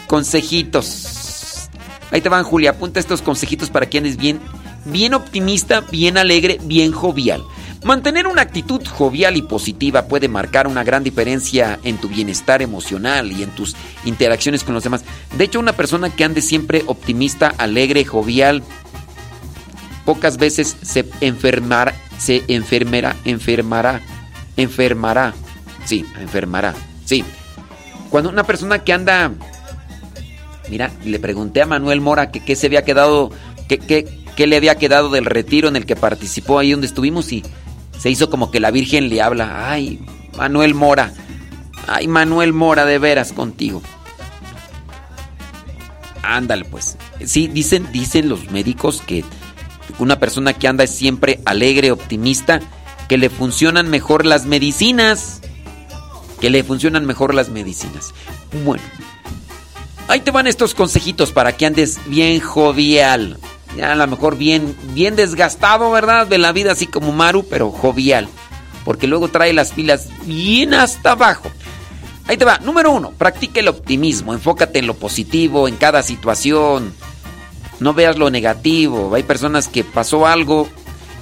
Consejitos. 0.05 1.69
Ahí 2.11 2.19
te 2.19 2.27
van, 2.27 2.43
Julia. 2.43 2.71
Apunta 2.71 2.99
estos 2.99 3.21
consejitos 3.21 3.69
para 3.69 3.85
que 3.89 3.99
andes 3.99 4.17
bien, 4.17 4.41
bien 4.83 5.13
optimista, 5.13 5.79
bien 5.79 6.17
alegre, 6.17 6.59
bien 6.61 6.91
jovial. 6.91 7.41
Mantener 7.85 8.27
una 8.27 8.41
actitud 8.41 8.85
jovial 8.85 9.37
y 9.37 9.43
positiva 9.43 10.09
puede 10.09 10.27
marcar 10.27 10.67
una 10.67 10.83
gran 10.83 11.05
diferencia 11.05 11.79
en 11.83 11.99
tu 11.99 12.09
bienestar 12.09 12.61
emocional 12.61 13.31
y 13.31 13.43
en 13.43 13.51
tus 13.51 13.73
interacciones 14.03 14.65
con 14.65 14.73
los 14.73 14.83
demás. 14.83 15.05
De 15.37 15.45
hecho, 15.45 15.61
una 15.61 15.71
persona 15.71 16.13
que 16.13 16.25
ande 16.25 16.41
siempre 16.41 16.83
optimista, 16.87 17.47
alegre, 17.57 18.03
jovial, 18.03 18.61
pocas 20.03 20.35
veces 20.35 20.75
se 20.81 21.07
enfermará, 21.21 21.95
se 22.17 22.43
enfermará, 22.49 23.15
enfermará, 23.23 24.01
enfermará. 24.57 25.33
Sí, 25.87 26.05
enfermará. 26.19 26.75
Sí. 27.05 27.23
Cuando 28.09 28.29
una 28.29 28.43
persona 28.43 28.83
que 28.83 28.93
anda 28.93 29.31
Mira, 30.69 30.91
le 31.05 31.19
pregunté 31.19 31.61
a 31.61 31.65
Manuel 31.65 32.01
Mora 32.01 32.29
que 32.31 32.41
qué 32.41 32.55
se 32.55 32.67
había 32.67 32.83
quedado, 32.83 33.31
qué 33.67 34.47
le 34.47 34.55
había 34.55 34.75
quedado 34.75 35.09
del 35.09 35.25
retiro 35.25 35.69
en 35.69 35.75
el 35.75 35.85
que 35.85 35.95
participó 35.95 36.59
ahí 36.59 36.71
donde 36.71 36.87
estuvimos 36.87 37.31
y 37.31 37.43
se 37.97 38.09
hizo 38.09 38.29
como 38.29 38.51
que 38.51 38.59
la 38.59 38.71
Virgen 38.71 39.09
le 39.09 39.21
habla. 39.21 39.71
Ay, 39.71 39.99
Manuel 40.37 40.75
Mora. 40.75 41.13
Ay, 41.87 42.07
Manuel 42.07 42.53
Mora, 42.53 42.85
de 42.85 42.99
veras 42.99 43.31
contigo. 43.31 43.81
Ándale, 46.21 46.65
pues. 46.65 46.97
Sí, 47.25 47.47
dicen, 47.47 47.87
dicen 47.93 48.27
los 48.27 48.51
médicos 48.51 49.01
que 49.01 49.23
una 49.99 50.19
persona 50.19 50.53
que 50.53 50.67
anda 50.67 50.83
es 50.83 50.91
siempre 50.91 51.39
alegre, 51.45 51.91
optimista, 51.91 52.59
que 53.07 53.17
le 53.17 53.29
funcionan 53.29 53.89
mejor 53.89 54.25
las 54.25 54.45
medicinas. 54.45 55.41
Que 56.39 56.49
le 56.49 56.63
funcionan 56.63 57.05
mejor 57.05 57.33
las 57.33 57.49
medicinas. 57.49 58.13
Bueno, 58.63 58.83
ahí 60.07 60.19
te 60.19 60.31
van 60.31 60.47
estos 60.47 60.73
consejitos 60.73 61.31
para 61.31 61.55
que 61.57 61.65
andes 61.65 61.99
bien 62.07 62.39
jovial. 62.39 63.37
Ya 63.75 63.91
a 63.91 63.95
lo 63.95 64.07
mejor 64.07 64.37
bien, 64.37 64.75
bien 64.93 65.15
desgastado, 65.15 65.91
¿verdad? 65.91 66.27
De 66.27 66.37
la 66.37 66.51
vida, 66.51 66.71
así 66.71 66.87
como 66.87 67.11
Maru, 67.11 67.45
pero 67.49 67.71
jovial. 67.71 68.27
Porque 68.85 69.07
luego 69.07 69.27
trae 69.27 69.53
las 69.53 69.71
pilas 69.71 70.07
bien 70.25 70.73
hasta 70.73 71.11
abajo. 71.11 71.49
Ahí 72.27 72.37
te 72.37 72.45
va. 72.45 72.59
Número 72.59 72.91
uno, 72.91 73.11
practica 73.11 73.59
el 73.59 73.67
optimismo. 73.67 74.33
Enfócate 74.33 74.79
en 74.79 74.87
lo 74.87 74.95
positivo, 74.95 75.67
en 75.67 75.75
cada 75.75 76.03
situación. 76.03 76.93
No 77.79 77.93
veas 77.93 78.17
lo 78.17 78.29
negativo. 78.29 79.13
Hay 79.13 79.23
personas 79.23 79.67
que 79.67 79.83
pasó 79.83 80.25
algo 80.25 80.67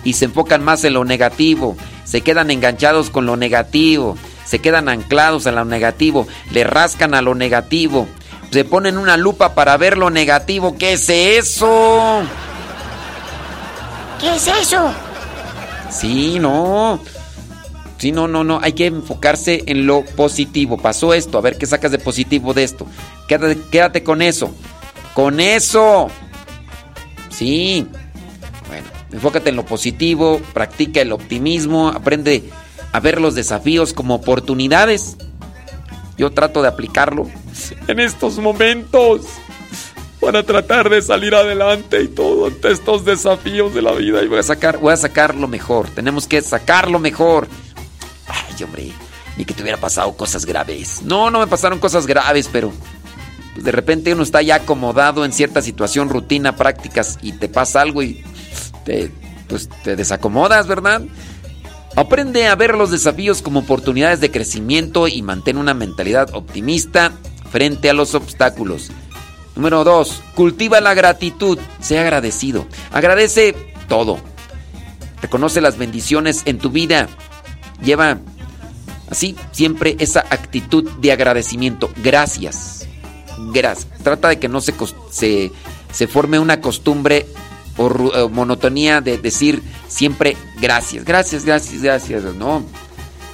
y 0.03 0.13
se 0.13 0.25
enfocan 0.25 0.63
más 0.63 0.83
en 0.83 0.93
lo 0.93 1.03
negativo. 1.03 1.75
Se 2.05 2.21
quedan 2.21 2.51
enganchados 2.51 3.09
con 3.09 3.25
lo 3.25 3.35
negativo. 3.35 4.17
Se 4.45 4.59
quedan 4.59 4.87
anclados 4.89 5.45
en 5.47 5.55
lo 5.55 5.65
negativo. 5.65 6.27
Le 6.51 6.63
rascan 6.63 7.13
a 7.13 7.21
lo 7.21 7.35
negativo. 7.35 8.07
Se 8.51 8.63
ponen 8.63 8.97
una 8.97 9.17
lupa 9.17 9.55
para 9.55 9.75
ver 9.75 9.97
lo 9.97 10.09
negativo. 10.09 10.77
¿Qué 10.77 10.93
es 10.93 11.09
eso? 11.09 12.21
¿Qué 14.19 14.35
es 14.35 14.47
eso? 14.47 14.93
Sí, 15.89 16.39
no. 16.39 16.99
Sí, 17.97 18.11
no, 18.11 18.27
no, 18.27 18.43
no. 18.43 18.59
Hay 18.61 18.73
que 18.73 18.85
enfocarse 18.85 19.63
en 19.65 19.87
lo 19.87 20.05
positivo. 20.05 20.77
Pasó 20.77 21.13
esto. 21.13 21.37
A 21.37 21.41
ver 21.41 21.57
qué 21.57 21.65
sacas 21.65 21.91
de 21.91 21.99
positivo 21.99 22.53
de 22.53 22.63
esto. 22.63 22.85
Quédate, 23.27 23.59
quédate 23.71 24.03
con 24.03 24.21
eso. 24.21 24.53
Con 25.13 25.39
eso. 25.39 26.07
Sí. 27.29 27.87
Bueno, 28.67 28.87
enfócate 29.11 29.49
en 29.49 29.55
lo 29.55 29.65
positivo. 29.65 30.39
Practica 30.53 31.01
el 31.01 31.11
optimismo. 31.11 31.89
Aprende 31.89 32.43
a 32.95 32.99
ver 33.01 33.19
los 33.19 33.35
desafíos 33.35 33.91
como 33.91 34.15
oportunidades. 34.15 35.17
Yo 36.17 36.31
trato 36.31 36.61
de 36.61 36.69
aplicarlo 36.69 37.27
en 37.89 37.99
estos 37.99 38.37
momentos 38.39 39.21
para 40.21 40.43
tratar 40.43 40.89
de 40.89 41.01
salir 41.01 41.35
adelante 41.35 42.01
y 42.01 42.07
todo 42.07 42.47
ante 42.47 42.71
estos 42.71 43.03
desafíos 43.03 43.73
de 43.73 43.81
la 43.81 43.91
vida 43.91 44.23
y 44.23 44.27
voy 44.27 44.39
a 44.39 44.43
sacar 44.43 44.77
voy 44.77 44.93
a 44.93 44.97
sacar 44.97 45.35
lo 45.35 45.49
mejor. 45.49 45.89
Tenemos 45.89 46.25
que 46.25 46.41
sacar 46.41 46.89
lo 46.89 46.99
mejor. 46.99 47.49
Ay, 48.27 48.63
hombre, 48.63 48.93
ni 49.35 49.43
que 49.43 49.53
te 49.53 49.61
hubiera 49.61 49.77
pasado 49.77 50.13
cosas 50.15 50.45
graves. 50.45 51.01
No, 51.03 51.29
no 51.29 51.39
me 51.39 51.47
pasaron 51.47 51.79
cosas 51.79 52.07
graves, 52.07 52.49
pero 52.49 52.71
pues 53.55 53.65
de 53.65 53.73
repente 53.73 54.13
uno 54.13 54.23
está 54.23 54.41
ya 54.41 54.55
acomodado 54.55 55.25
en 55.25 55.33
cierta 55.33 55.61
situación, 55.61 56.07
rutina, 56.07 56.55
prácticas 56.55 57.19
y 57.21 57.33
te 57.33 57.49
pasa 57.49 57.81
algo 57.81 58.01
y 58.01 58.23
te 58.85 59.11
pues 59.49 59.67
te 59.83 59.97
desacomodas, 59.97 60.65
¿verdad? 60.65 61.01
Aprende 61.95 62.47
a 62.47 62.55
ver 62.55 62.75
los 62.75 62.91
desafíos 62.91 63.41
como 63.41 63.61
oportunidades 63.61 64.19
de 64.19 64.29
crecimiento 64.29 65.07
y 65.07 65.21
mantén 65.21 65.57
una 65.57 65.73
mentalidad 65.73 66.33
optimista 66.33 67.13
frente 67.49 67.89
a 67.89 67.93
los 67.93 68.15
obstáculos. 68.15 68.91
Número 69.55 69.85
2. 69.85 70.21
Cultiva 70.35 70.81
la 70.81 70.93
gratitud. 70.93 71.57
Sea 71.79 72.01
agradecido. 72.01 72.67
Agradece 72.91 73.55
todo. 73.87 74.19
Reconoce 75.21 75.61
las 75.61 75.77
bendiciones 75.77 76.41
en 76.45 76.57
tu 76.57 76.69
vida. 76.69 77.07
Lleva 77.81 78.19
así 79.09 79.37
siempre 79.51 79.95
esa 79.99 80.19
actitud 80.19 80.89
de 80.99 81.13
agradecimiento. 81.13 81.89
Gracias. 82.03 82.87
Gracias. 83.53 83.87
Trata 84.03 84.27
de 84.27 84.39
que 84.39 84.49
no 84.49 84.59
se, 84.59 84.73
se, 85.11 85.53
se 85.93 86.07
forme 86.07 86.39
una 86.39 86.59
costumbre 86.59 87.25
o, 87.77 87.85
o 87.85 88.29
monotonía 88.29 89.01
de 89.01 89.17
decir 89.17 89.61
siempre 89.87 90.37
gracias, 90.59 91.03
gracias, 91.05 91.45
gracias, 91.45 91.81
gracias. 91.81 92.23
No. 92.35 92.63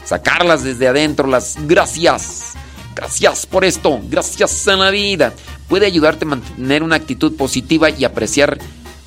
Sacarlas 0.05 0.63
desde 0.63 0.87
adentro, 0.87 1.27
las 1.27 1.55
gracias. 1.67 2.53
Gracias 2.95 3.45
por 3.45 3.63
esto, 3.63 4.01
gracias 4.09 4.67
en 4.67 4.79
la 4.79 4.89
vida. 4.89 5.33
Puede 5.69 5.85
ayudarte 5.85 6.25
a 6.25 6.29
mantener 6.29 6.83
una 6.83 6.97
actitud 6.97 7.35
positiva 7.37 7.89
y 7.89 8.03
apreciar 8.03 8.57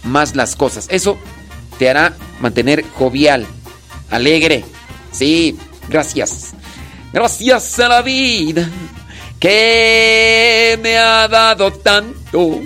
más 0.02 0.34
las 0.34 0.56
cosas. 0.56 0.86
Eso 0.90 1.18
te 1.78 1.90
hará 1.90 2.16
mantener 2.40 2.84
jovial, 2.94 3.46
alegre. 4.10 4.64
Sí, 5.12 5.58
gracias. 5.88 6.54
Gracias 7.12 7.78
a 7.78 7.88
la 7.88 8.02
vida 8.02 8.68
que 9.38 10.78
me 10.82 10.96
ha 10.96 11.28
dado 11.28 11.72
tanto. 11.72 12.60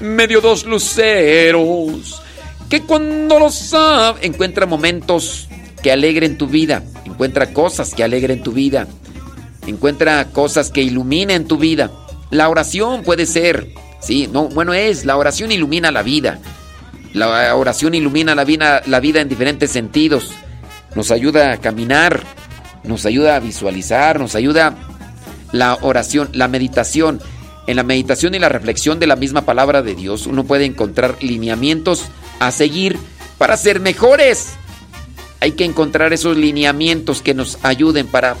Me 0.00 0.26
dio 0.26 0.40
dos 0.40 0.64
luceros 0.64 2.22
que 2.68 2.82
cuando 2.82 3.38
lo 3.38 3.50
sabe 3.50 4.26
encuentra 4.26 4.66
momentos 4.66 5.48
que 5.82 5.92
alegren 5.92 6.38
tu 6.38 6.46
vida. 6.46 6.82
Encuentra 7.04 7.52
cosas 7.52 7.94
que 7.94 8.02
alegren 8.02 8.42
tu 8.42 8.52
vida. 8.52 8.88
Encuentra 9.66 10.24
cosas 10.26 10.70
que 10.70 10.82
iluminen 10.82 11.46
tu 11.46 11.58
vida. 11.58 11.90
La 12.30 12.48
oración 12.48 13.02
puede 13.02 13.26
ser, 13.26 13.68
sí, 14.00 14.28
no, 14.32 14.48
bueno 14.48 14.74
es, 14.74 15.04
la 15.04 15.16
oración 15.16 15.52
ilumina 15.52 15.92
la 15.92 16.02
vida. 16.02 16.40
La 17.12 17.54
oración 17.54 17.94
ilumina 17.94 18.34
la 18.34 18.44
vida, 18.44 18.82
la 18.86 18.98
vida 18.98 19.20
en 19.20 19.28
diferentes 19.28 19.70
sentidos. 19.70 20.32
Nos 20.94 21.10
ayuda 21.10 21.52
a 21.52 21.58
caminar, 21.58 22.22
nos 22.82 23.06
ayuda 23.06 23.36
a 23.36 23.40
visualizar, 23.40 24.18
nos 24.18 24.34
ayuda 24.34 24.74
la 25.52 25.78
oración, 25.80 26.30
la 26.32 26.48
meditación. 26.48 27.20
En 27.66 27.76
la 27.76 27.82
meditación 27.82 28.34
y 28.34 28.38
la 28.38 28.48
reflexión 28.48 28.98
de 28.98 29.06
la 29.06 29.16
misma 29.16 29.42
palabra 29.42 29.82
de 29.82 29.94
Dios 29.94 30.26
uno 30.26 30.44
puede 30.44 30.66
encontrar 30.66 31.16
lineamientos 31.20 32.04
a 32.38 32.50
seguir 32.50 32.98
para 33.38 33.56
ser 33.56 33.80
mejores. 33.80 34.50
Hay 35.40 35.52
que 35.52 35.64
encontrar 35.64 36.12
esos 36.12 36.36
lineamientos 36.36 37.22
que 37.22 37.34
nos 37.34 37.58
ayuden 37.62 38.06
para 38.06 38.36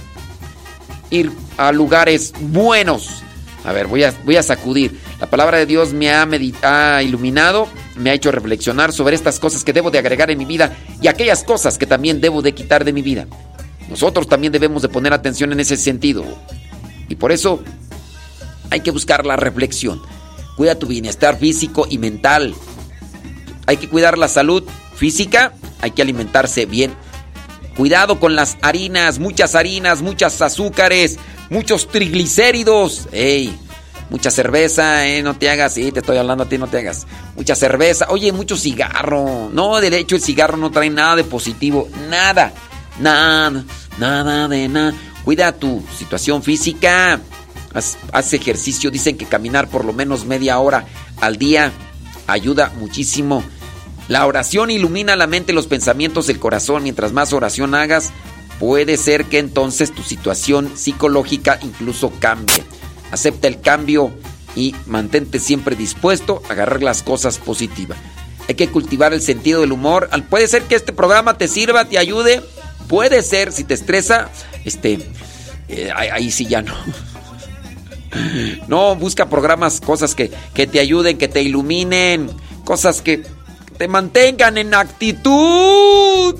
ir 1.10 1.32
a 1.56 1.72
lugares 1.72 2.32
buenos. 2.38 3.22
A 3.64 3.72
ver, 3.72 3.86
voy 3.86 4.04
a, 4.04 4.12
voy 4.24 4.36
a 4.36 4.42
sacudir. 4.42 4.98
La 5.20 5.30
palabra 5.30 5.56
de 5.56 5.64
Dios 5.64 5.94
me 5.94 6.10
ha, 6.10 6.28
ha 6.62 7.02
iluminado, 7.02 7.66
me 7.96 8.10
ha 8.10 8.14
hecho 8.14 8.30
reflexionar 8.30 8.92
sobre 8.92 9.16
estas 9.16 9.38
cosas 9.38 9.64
que 9.64 9.72
debo 9.72 9.90
de 9.90 9.98
agregar 9.98 10.30
en 10.30 10.38
mi 10.38 10.44
vida 10.44 10.76
y 11.00 11.08
aquellas 11.08 11.44
cosas 11.44 11.78
que 11.78 11.86
también 11.86 12.20
debo 12.20 12.42
de 12.42 12.52
quitar 12.52 12.84
de 12.84 12.92
mi 12.92 13.00
vida. 13.00 13.26
Nosotros 13.88 14.28
también 14.28 14.52
debemos 14.52 14.82
de 14.82 14.88
poner 14.88 15.14
atención 15.14 15.52
en 15.52 15.60
ese 15.60 15.76
sentido. 15.76 16.24
Y 17.08 17.14
por 17.16 17.32
eso 17.32 17.62
hay 18.74 18.80
que 18.80 18.90
buscar 18.90 19.24
la 19.24 19.36
reflexión. 19.36 20.02
Cuida 20.56 20.78
tu 20.78 20.88
bienestar 20.88 21.38
físico 21.38 21.86
y 21.88 21.98
mental. 21.98 22.54
Hay 23.66 23.76
que 23.76 23.88
cuidar 23.88 24.18
la 24.18 24.28
salud 24.28 24.64
física, 24.96 25.54
hay 25.80 25.92
que 25.92 26.02
alimentarse 26.02 26.66
bien. 26.66 26.92
Cuidado 27.76 28.20
con 28.20 28.36
las 28.36 28.56
harinas, 28.62 29.18
muchas 29.18 29.54
harinas, 29.54 30.02
muchas 30.02 30.42
azúcares, 30.42 31.18
muchos 31.50 31.88
triglicéridos. 31.88 33.08
¡Ey! 33.12 33.56
Mucha 34.10 34.30
cerveza, 34.30 35.06
¿eh? 35.06 35.22
No 35.22 35.36
te 35.36 35.48
hagas, 35.50 35.74
sí, 35.74 35.90
te 35.90 36.00
estoy 36.00 36.18
hablando 36.18 36.44
a 36.44 36.48
ti, 36.48 36.58
no 36.58 36.66
te 36.66 36.78
hagas. 36.78 37.06
Mucha 37.36 37.54
cerveza, 37.54 38.06
oye, 38.10 38.32
mucho 38.32 38.56
cigarro. 38.56 39.50
No, 39.52 39.80
de 39.80 39.96
hecho 39.98 40.16
el 40.16 40.22
cigarro 40.22 40.56
no 40.56 40.70
trae 40.70 40.90
nada 40.90 41.16
de 41.16 41.24
positivo, 41.24 41.88
nada, 42.10 42.52
nada, 43.00 43.64
nada 43.98 44.48
de 44.48 44.68
nada. 44.68 44.94
Cuida 45.24 45.52
tu 45.52 45.82
situación 45.96 46.42
física, 46.42 47.20
haz, 47.74 48.32
ejercicio. 48.32 48.90
Dicen 48.90 49.16
que 49.16 49.26
caminar 49.26 49.68
por 49.68 49.84
lo 49.84 49.92
menos 49.92 50.24
media 50.24 50.58
hora 50.58 50.86
al 51.20 51.36
día 51.36 51.72
ayuda 52.26 52.72
muchísimo. 52.78 53.44
La 54.08 54.26
oración 54.26 54.70
ilumina 54.70 55.16
la 55.16 55.26
mente 55.26 55.52
los 55.52 55.66
pensamientos 55.66 56.26
del 56.26 56.38
corazón. 56.38 56.82
Mientras 56.82 57.12
más 57.12 57.32
oración 57.32 57.74
hagas, 57.74 58.12
puede 58.58 58.96
ser 58.96 59.26
que 59.26 59.38
entonces 59.38 59.92
tu 59.92 60.02
situación 60.02 60.70
psicológica 60.76 61.58
incluso 61.62 62.12
cambie. 62.20 62.62
Acepta 63.10 63.48
el 63.48 63.60
cambio 63.60 64.12
y 64.56 64.74
mantente 64.86 65.40
siempre 65.40 65.76
dispuesto 65.76 66.42
a 66.48 66.52
agarrar 66.52 66.82
las 66.82 67.02
cosas 67.02 67.38
positivas. 67.38 67.98
Hay 68.48 68.54
que 68.54 68.68
cultivar 68.68 69.12
el 69.14 69.22
sentido 69.22 69.60
del 69.62 69.72
humor. 69.72 70.10
Puede 70.28 70.48
ser 70.48 70.64
que 70.64 70.74
este 70.74 70.92
programa 70.92 71.38
te 71.38 71.48
sirva, 71.48 71.86
te 71.86 71.98
ayude. 71.98 72.42
Puede 72.88 73.22
ser, 73.22 73.52
si 73.52 73.64
te 73.64 73.74
estresa, 73.74 74.30
este, 74.64 74.98
eh, 75.68 75.90
ahí, 75.94 76.30
sí 76.30 76.46
ya 76.46 76.62
no. 76.62 76.74
No, 78.68 78.96
busca 78.96 79.28
programas, 79.28 79.80
cosas 79.80 80.14
que, 80.14 80.30
que 80.54 80.66
te 80.66 80.80
ayuden, 80.80 81.18
que 81.18 81.28
te 81.28 81.42
iluminen, 81.42 82.30
cosas 82.64 83.02
que 83.02 83.22
te 83.76 83.88
mantengan 83.88 84.58
en 84.58 84.74
actitud. 84.74 86.36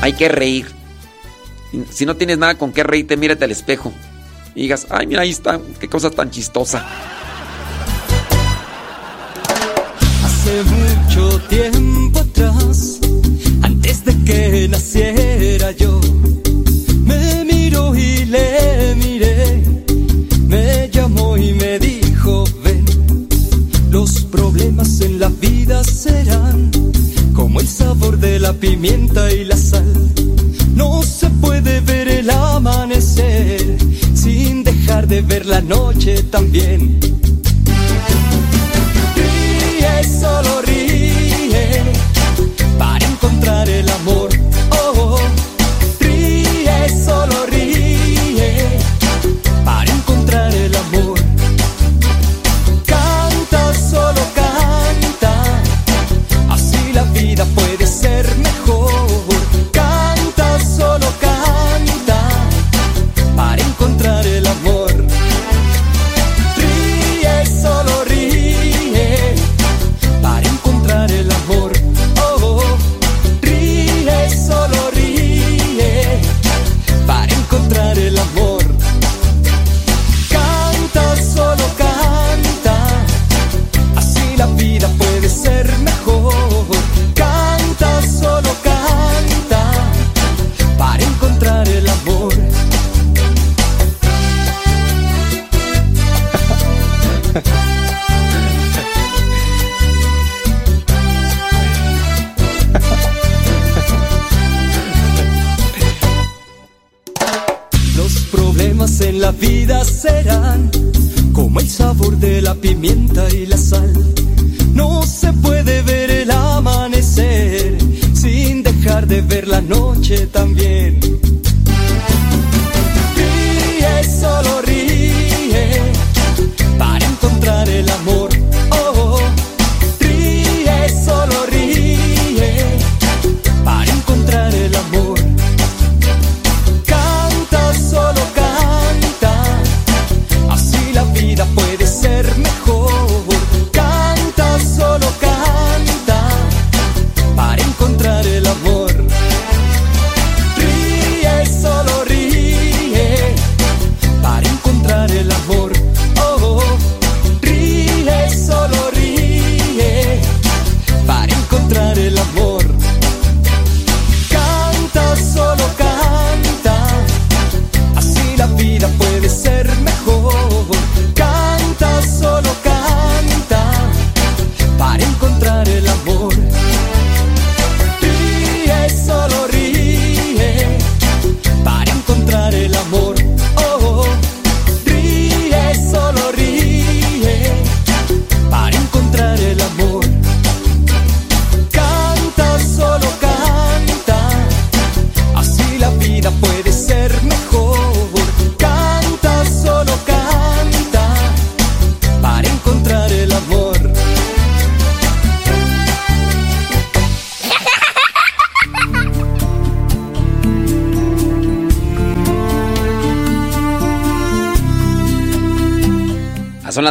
Hay 0.00 0.12
que 0.14 0.28
reír. 0.28 0.66
Si 1.90 2.04
no 2.04 2.16
tienes 2.16 2.38
nada 2.38 2.56
con 2.56 2.72
qué 2.72 2.82
reírte, 2.82 3.16
mírate 3.16 3.44
al 3.44 3.50
espejo. 3.50 3.92
Y 4.54 4.62
digas, 4.62 4.86
ay, 4.90 5.06
mira, 5.06 5.22
ahí 5.22 5.30
está, 5.30 5.58
qué 5.80 5.88
cosa 5.88 6.10
tan 6.10 6.30
chistosa. 6.30 6.84
Hace 10.24 10.62
mucho 10.64 11.40
tiempo 11.48 12.18
atrás, 12.18 13.00
antes 13.62 14.04
de 14.04 14.24
que 14.24 14.68
naciera 14.68 15.70
yo, 15.70 16.01
y 21.42 21.52
me 21.54 21.78
dijo, 21.78 22.44
ven, 22.62 22.84
los 23.90 24.22
problemas 24.26 25.00
en 25.00 25.18
la 25.18 25.28
vida 25.28 25.82
serán 25.82 26.70
como 27.34 27.60
el 27.60 27.66
sabor 27.66 28.18
de 28.18 28.38
la 28.38 28.52
pimienta 28.52 29.32
y 29.32 29.44
la 29.44 29.56
sal. 29.56 29.92
No 30.76 31.02
se 31.02 31.28
puede 31.30 31.80
ver 31.80 32.08
el 32.08 32.30
amanecer 32.30 33.76
sin 34.14 34.62
dejar 34.62 35.08
de 35.08 35.22
ver 35.22 35.46
la 35.46 35.60
noche 35.60 36.22
también. 36.22 37.00
Ríe, 39.16 40.04
solo 40.20 40.62
ríe, 40.62 41.82
para 42.78 43.04
encontrar 43.04 43.68
el 43.68 43.88
amor. 43.88 44.31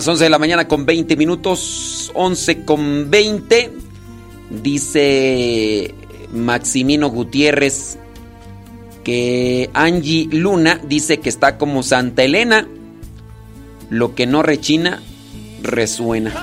Las 0.01 0.07
11 0.07 0.23
de 0.23 0.29
la 0.31 0.39
mañana 0.39 0.67
con 0.67 0.83
20 0.83 1.15
minutos. 1.15 2.11
11 2.15 2.65
con 2.65 3.11
20. 3.11 3.71
Dice 4.49 5.93
Maximino 6.33 7.09
Gutiérrez 7.09 7.99
que 9.03 9.69
Angie 9.75 10.27
Luna 10.31 10.81
dice 10.83 11.19
que 11.19 11.29
está 11.29 11.59
como 11.59 11.83
Santa 11.83 12.23
Elena. 12.23 12.67
Lo 13.91 14.15
que 14.15 14.25
no 14.25 14.41
rechina, 14.41 15.03
resuena. 15.61 16.33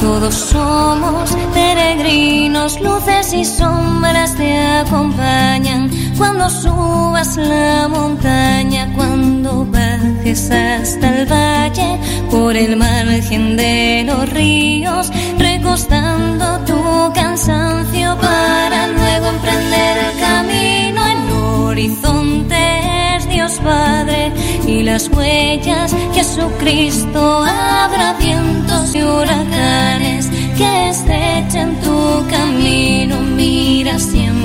todos 0.00 0.34
somos 0.34 1.30
peregrinos, 1.52 2.80
luces 2.80 3.32
y 3.32 3.44
sombras 3.44 4.36
te 4.36 4.56
acompañan. 4.56 5.90
Cuando 6.16 6.48
subas 6.48 7.36
la 7.36 7.88
montaña, 7.88 8.92
cuando 8.94 9.66
bajes 9.66 10.50
hasta 10.50 11.20
el 11.20 11.26
valle, 11.26 11.98
por 12.30 12.56
el 12.56 12.76
margen 12.76 13.56
de 13.56 14.04
los 14.06 14.28
ríos, 14.30 15.10
recostando 15.38 16.58
tu 16.60 17.12
cansancio 17.14 18.16
para 18.20 18.86
luego 18.88 19.26
emprender 19.28 19.98
el 20.06 20.20
camino. 20.20 21.00
El 21.06 21.32
horizonte 21.32 23.16
es 23.16 23.28
Dios 23.28 23.60
Padre 23.64 24.32
y 24.66 24.82
las 24.82 25.08
huellas 25.08 25.94
Jesucristo 26.14 27.44
habrá 27.44 28.14
vientos 28.14 28.94
y 28.94 29.02
huracanes 29.02 30.30
que 30.56 30.88
estrechen 30.90 31.74
tu 31.80 32.24
camino. 32.30 33.20
Mira 33.20 33.98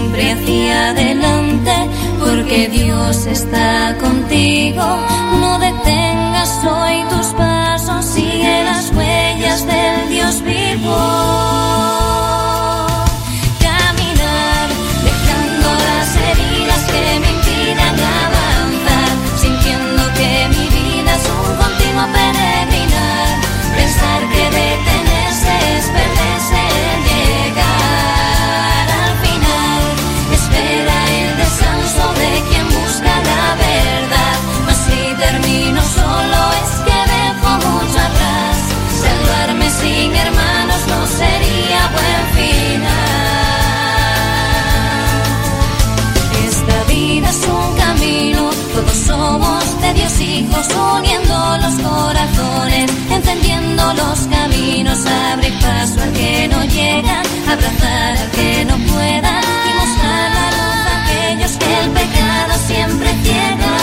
hacia 0.07 0.89
adelante 0.89 1.71
porque 2.19 2.69
Dios 2.69 3.25
está 3.25 3.95
contigo. 3.99 4.83
No 5.39 5.59
detengas 5.59 6.65
hoy 6.65 7.03
tus 7.09 7.27
pasos, 7.33 8.05
sigue 8.05 8.63
las 8.63 8.91
huellas 8.91 9.65
del 9.65 10.09
Dios 10.09 10.41
uniendo 50.67 51.57
los 51.57 51.73
corazones, 51.75 52.91
encendiendo 53.09 53.93
los 53.93 54.19
caminos, 54.27 55.05
abrir 55.05 55.53
paso 55.59 56.01
al 56.01 56.11
que 56.11 56.49
no 56.49 56.63
llega, 56.65 57.21
abrazar 57.47 58.17
al 58.17 58.31
que 58.31 58.65
no 58.65 58.75
pueda 58.91 59.41
y 59.67 59.73
mostrar 59.79 60.31
la 60.37 60.47
luz 60.57 60.81
a 60.91 61.03
aquellos 61.03 61.51
que 61.51 61.79
el 61.83 61.89
pecado 61.91 62.53
siempre 62.67 63.09
ciega. 63.23 63.75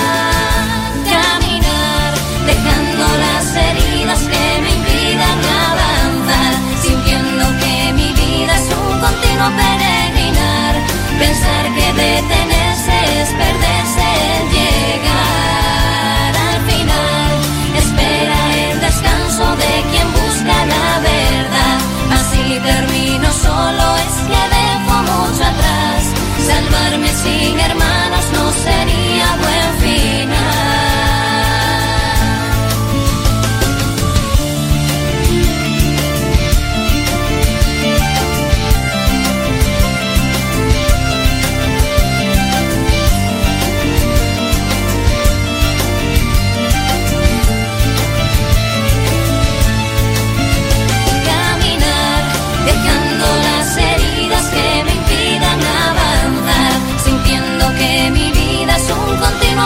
Caminar, 1.15 2.15
dejando 2.45 3.05
las 3.25 3.47
heridas 3.57 4.21
que 4.21 4.61
me 4.63 4.71
impidan 4.77 5.39
avanzar, 5.71 6.55
sintiendo 6.83 7.45
que 7.61 7.93
mi 7.95 8.13
vida 8.13 8.55
es 8.55 8.69
un 8.77 9.01
continuo 9.01 9.49
peregrinar, 9.57 10.75
pensar 11.19 11.65
que 11.75 11.93
detenerse 11.93 12.36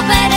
un 0.00 0.06
continuo 0.06 0.29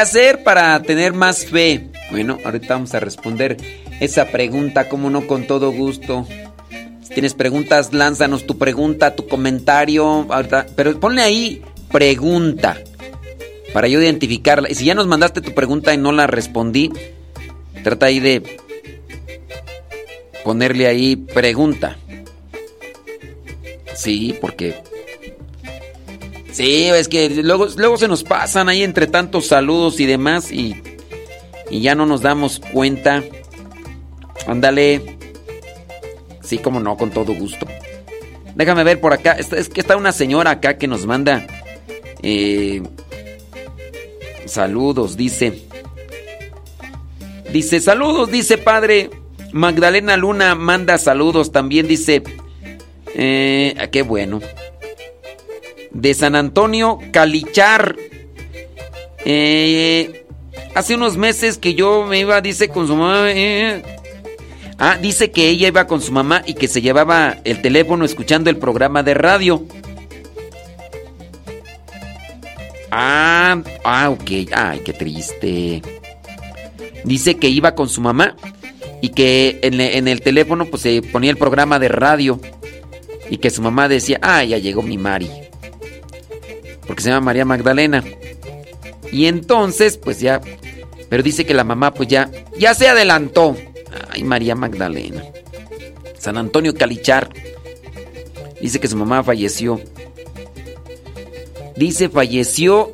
hacer 0.00 0.42
para 0.42 0.80
tener 0.82 1.12
más 1.12 1.46
fe? 1.46 1.88
Bueno, 2.10 2.38
ahorita 2.44 2.74
vamos 2.74 2.94
a 2.94 3.00
responder 3.00 3.56
esa 4.00 4.26
pregunta, 4.26 4.88
como 4.88 5.10
no, 5.10 5.26
con 5.26 5.46
todo 5.46 5.70
gusto. 5.70 6.26
Si 7.02 7.14
tienes 7.14 7.34
preguntas, 7.34 7.92
lánzanos 7.92 8.46
tu 8.46 8.58
pregunta, 8.58 9.14
tu 9.14 9.26
comentario. 9.26 10.26
pero 10.74 10.98
ponle 10.98 11.22
ahí 11.22 11.62
pregunta 11.90 12.78
para 13.72 13.88
yo 13.88 14.00
identificarla. 14.00 14.70
Y 14.70 14.74
si 14.74 14.84
ya 14.84 14.94
nos 14.94 15.06
mandaste 15.06 15.40
tu 15.40 15.54
pregunta 15.54 15.94
y 15.94 15.98
no 15.98 16.12
la 16.12 16.26
respondí, 16.26 16.90
trata 17.82 18.06
ahí 18.06 18.20
de 18.20 18.42
ponerle 20.44 20.86
ahí 20.86 21.16
pregunta. 21.16 21.96
Sí, 23.94 24.36
porque 24.40 24.74
Sí, 26.52 26.86
es 26.88 27.08
que 27.08 27.30
luego, 27.30 27.68
luego 27.76 27.96
se 27.96 28.08
nos 28.08 28.24
pasan 28.24 28.68
ahí 28.68 28.82
entre 28.82 29.06
tantos 29.06 29.46
saludos 29.46 30.00
y 30.00 30.06
demás 30.06 30.50
y, 30.50 30.82
y 31.70 31.80
ya 31.80 31.94
no 31.94 32.06
nos 32.06 32.22
damos 32.22 32.60
cuenta. 32.72 33.22
Ándale. 34.46 35.16
Sí, 36.42 36.58
como 36.58 36.80
no, 36.80 36.96
con 36.96 37.10
todo 37.10 37.34
gusto. 37.34 37.66
Déjame 38.56 38.82
ver 38.82 39.00
por 39.00 39.12
acá. 39.12 39.32
Es 39.32 39.68
que 39.68 39.80
está 39.80 39.96
una 39.96 40.12
señora 40.12 40.50
acá 40.50 40.76
que 40.76 40.88
nos 40.88 41.06
manda 41.06 41.46
eh, 42.22 42.82
saludos, 44.46 45.16
dice. 45.16 45.62
Dice, 47.52 47.80
saludos, 47.80 48.30
dice 48.30 48.58
padre. 48.58 49.10
Magdalena 49.52 50.16
Luna 50.16 50.54
manda 50.54 50.98
saludos 50.98 51.52
también, 51.52 51.86
dice. 51.86 52.22
Eh, 53.14 53.74
ah, 53.78 53.88
qué 53.88 54.02
bueno 54.02 54.40
de 55.92 56.14
San 56.14 56.34
Antonio, 56.34 56.98
Calichar. 57.12 57.96
Eh, 59.24 60.24
hace 60.74 60.94
unos 60.94 61.16
meses 61.16 61.58
que 61.58 61.74
yo 61.74 62.06
me 62.06 62.20
iba, 62.20 62.40
dice, 62.40 62.68
con 62.68 62.86
su 62.86 62.96
mamá. 62.96 63.30
eh. 63.30 63.82
Ah, 64.78 64.96
dice 65.00 65.30
que 65.30 65.48
ella 65.48 65.68
iba 65.68 65.86
con 65.86 66.00
su 66.00 66.10
mamá 66.10 66.42
y 66.46 66.54
que 66.54 66.66
se 66.66 66.80
llevaba 66.80 67.36
el 67.44 67.60
teléfono 67.60 68.04
escuchando 68.04 68.48
el 68.48 68.56
programa 68.56 69.02
de 69.02 69.12
radio. 69.12 69.66
Ah, 72.90 73.62
ah, 73.84 74.08
ok. 74.08 74.30
Ay, 74.52 74.80
qué 74.84 74.92
triste. 74.94 75.82
Dice 77.04 77.36
que 77.36 77.48
iba 77.48 77.74
con 77.74 77.90
su 77.90 78.00
mamá 78.00 78.36
y 79.02 79.10
que 79.10 79.58
en, 79.62 79.80
en 79.80 80.08
el 80.08 80.22
teléfono 80.22 80.64
pues 80.66 80.82
se 80.82 81.02
ponía 81.02 81.30
el 81.30 81.36
programa 81.36 81.78
de 81.78 81.88
radio 81.88 82.40
y 83.28 83.36
que 83.36 83.50
su 83.50 83.60
mamá 83.60 83.86
decía, 83.86 84.18
ah, 84.22 84.42
ya 84.44 84.56
llegó 84.58 84.82
mi 84.82 84.96
Mari 84.96 85.49
porque 86.90 87.04
se 87.04 87.10
llama 87.10 87.26
María 87.26 87.44
Magdalena. 87.44 88.02
Y 89.12 89.26
entonces, 89.26 89.96
pues 89.96 90.18
ya, 90.18 90.40
pero 91.08 91.22
dice 91.22 91.46
que 91.46 91.54
la 91.54 91.62
mamá 91.62 91.94
pues 91.94 92.08
ya, 92.08 92.28
ya 92.58 92.74
se 92.74 92.88
adelantó. 92.88 93.56
Ay, 94.08 94.24
María 94.24 94.56
Magdalena. 94.56 95.22
San 96.18 96.36
Antonio 96.36 96.74
Calichar. 96.74 97.30
Dice 98.60 98.80
que 98.80 98.88
su 98.88 98.96
mamá 98.96 99.22
falleció. 99.22 99.80
Dice, 101.76 102.08
falleció 102.08 102.92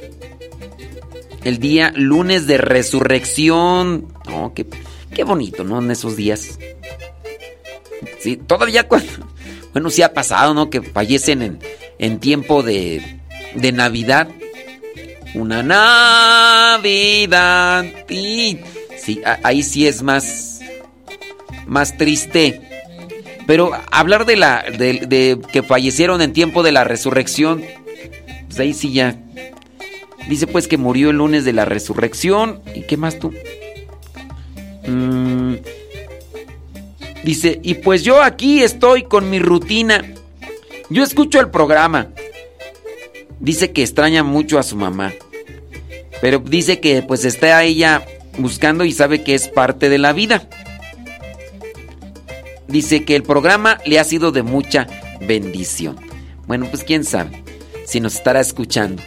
el 1.43 1.59
día 1.59 1.91
lunes 1.97 2.47
de 2.47 2.59
resurrección. 2.59 4.13
No, 4.27 4.53
qué, 4.53 4.67
qué 5.15 5.25
bonito, 5.25 5.65
¿no? 5.65 5.79
En 5.79 5.91
esos 5.91 6.17
días. 6.17 6.59
Sí, 8.19 8.37
todavía 8.37 8.87
cuando... 8.87 9.11
Bueno, 9.73 9.89
sí 9.89 10.01
ha 10.03 10.13
pasado, 10.13 10.53
¿no? 10.53 10.69
Que 10.69 10.81
fallecen 10.81 11.43
en, 11.43 11.59
en 11.99 12.19
tiempo 12.19 12.63
de, 12.63 13.21
de 13.57 13.73
Navidad. 13.73 14.29
Una 15.35 15.63
Navidad. 16.77 17.85
y- 18.09 18.59
Sí, 18.99 19.21
ahí 19.45 19.63
sí 19.63 19.87
es 19.87 20.03
más, 20.03 20.61
más 21.67 21.97
triste. 21.97 22.61
Pero 23.47 23.71
hablar 23.93 24.27
de 24.27 24.35
la, 24.37 24.65
de, 24.77 25.07
de 25.07 25.39
que 25.53 25.63
fallecieron 25.63 26.21
en 26.23 26.33
tiempo 26.33 26.65
de 26.65 26.73
la 26.73 26.83
resurrección, 26.83 27.63
pues 28.49 28.59
ahí 28.59 28.75
sí 28.75 28.93
ya. 28.93 29.17
Dice 30.29 30.49
pues 30.49 30.67
que 30.67 30.77
murió 30.77 31.11
el 31.11 31.19
lunes 31.19 31.45
de 31.45 31.53
la 31.53 31.65
resurrección. 31.65 32.61
¿Y 32.75 32.83
qué 32.83 32.97
más 32.97 33.21
tú? 33.21 33.33
Mm, 34.89 35.55
dice, 37.23 37.61
y 37.63 37.75
pues 37.75 38.03
yo 38.03 38.21
aquí 38.23 38.63
estoy 38.65 39.05
con 39.05 39.31
mi 39.31 39.39
rutina. 39.39 40.03
Yo 40.91 41.05
escucho 41.05 41.39
el 41.39 41.51
programa. 41.51 42.09
Dice 43.41 43.73
que 43.73 43.83
extraña 43.83 44.23
mucho 44.23 44.59
a 44.59 44.63
su 44.63 44.77
mamá. 44.77 45.13
Pero 46.21 46.39
dice 46.39 46.81
que 46.81 47.03
pues 47.03 47.25
está 47.25 47.63
ella 47.63 48.05
buscando 48.39 48.85
y 48.85 48.93
sabe 48.93 49.23
que 49.23 49.35
es 49.35 49.49
parte 49.49 49.89
de 49.89 49.99
la 49.99 50.13
vida. 50.13 50.49
Dice 52.69 53.05
que 53.05 53.15
el 53.17 53.23
programa 53.23 53.79
le 53.85 53.99
ha 54.01 54.05
sido 54.05 54.33
de 54.33 54.43
mucha 54.43 54.87
bendición. 55.21 55.97
Bueno, 56.47 56.67
pues 56.71 56.83
quién 56.85 57.05
sabe 57.05 57.43
si 57.87 58.01
nos 58.01 58.15
estará 58.17 58.41
escuchando. 58.41 59.03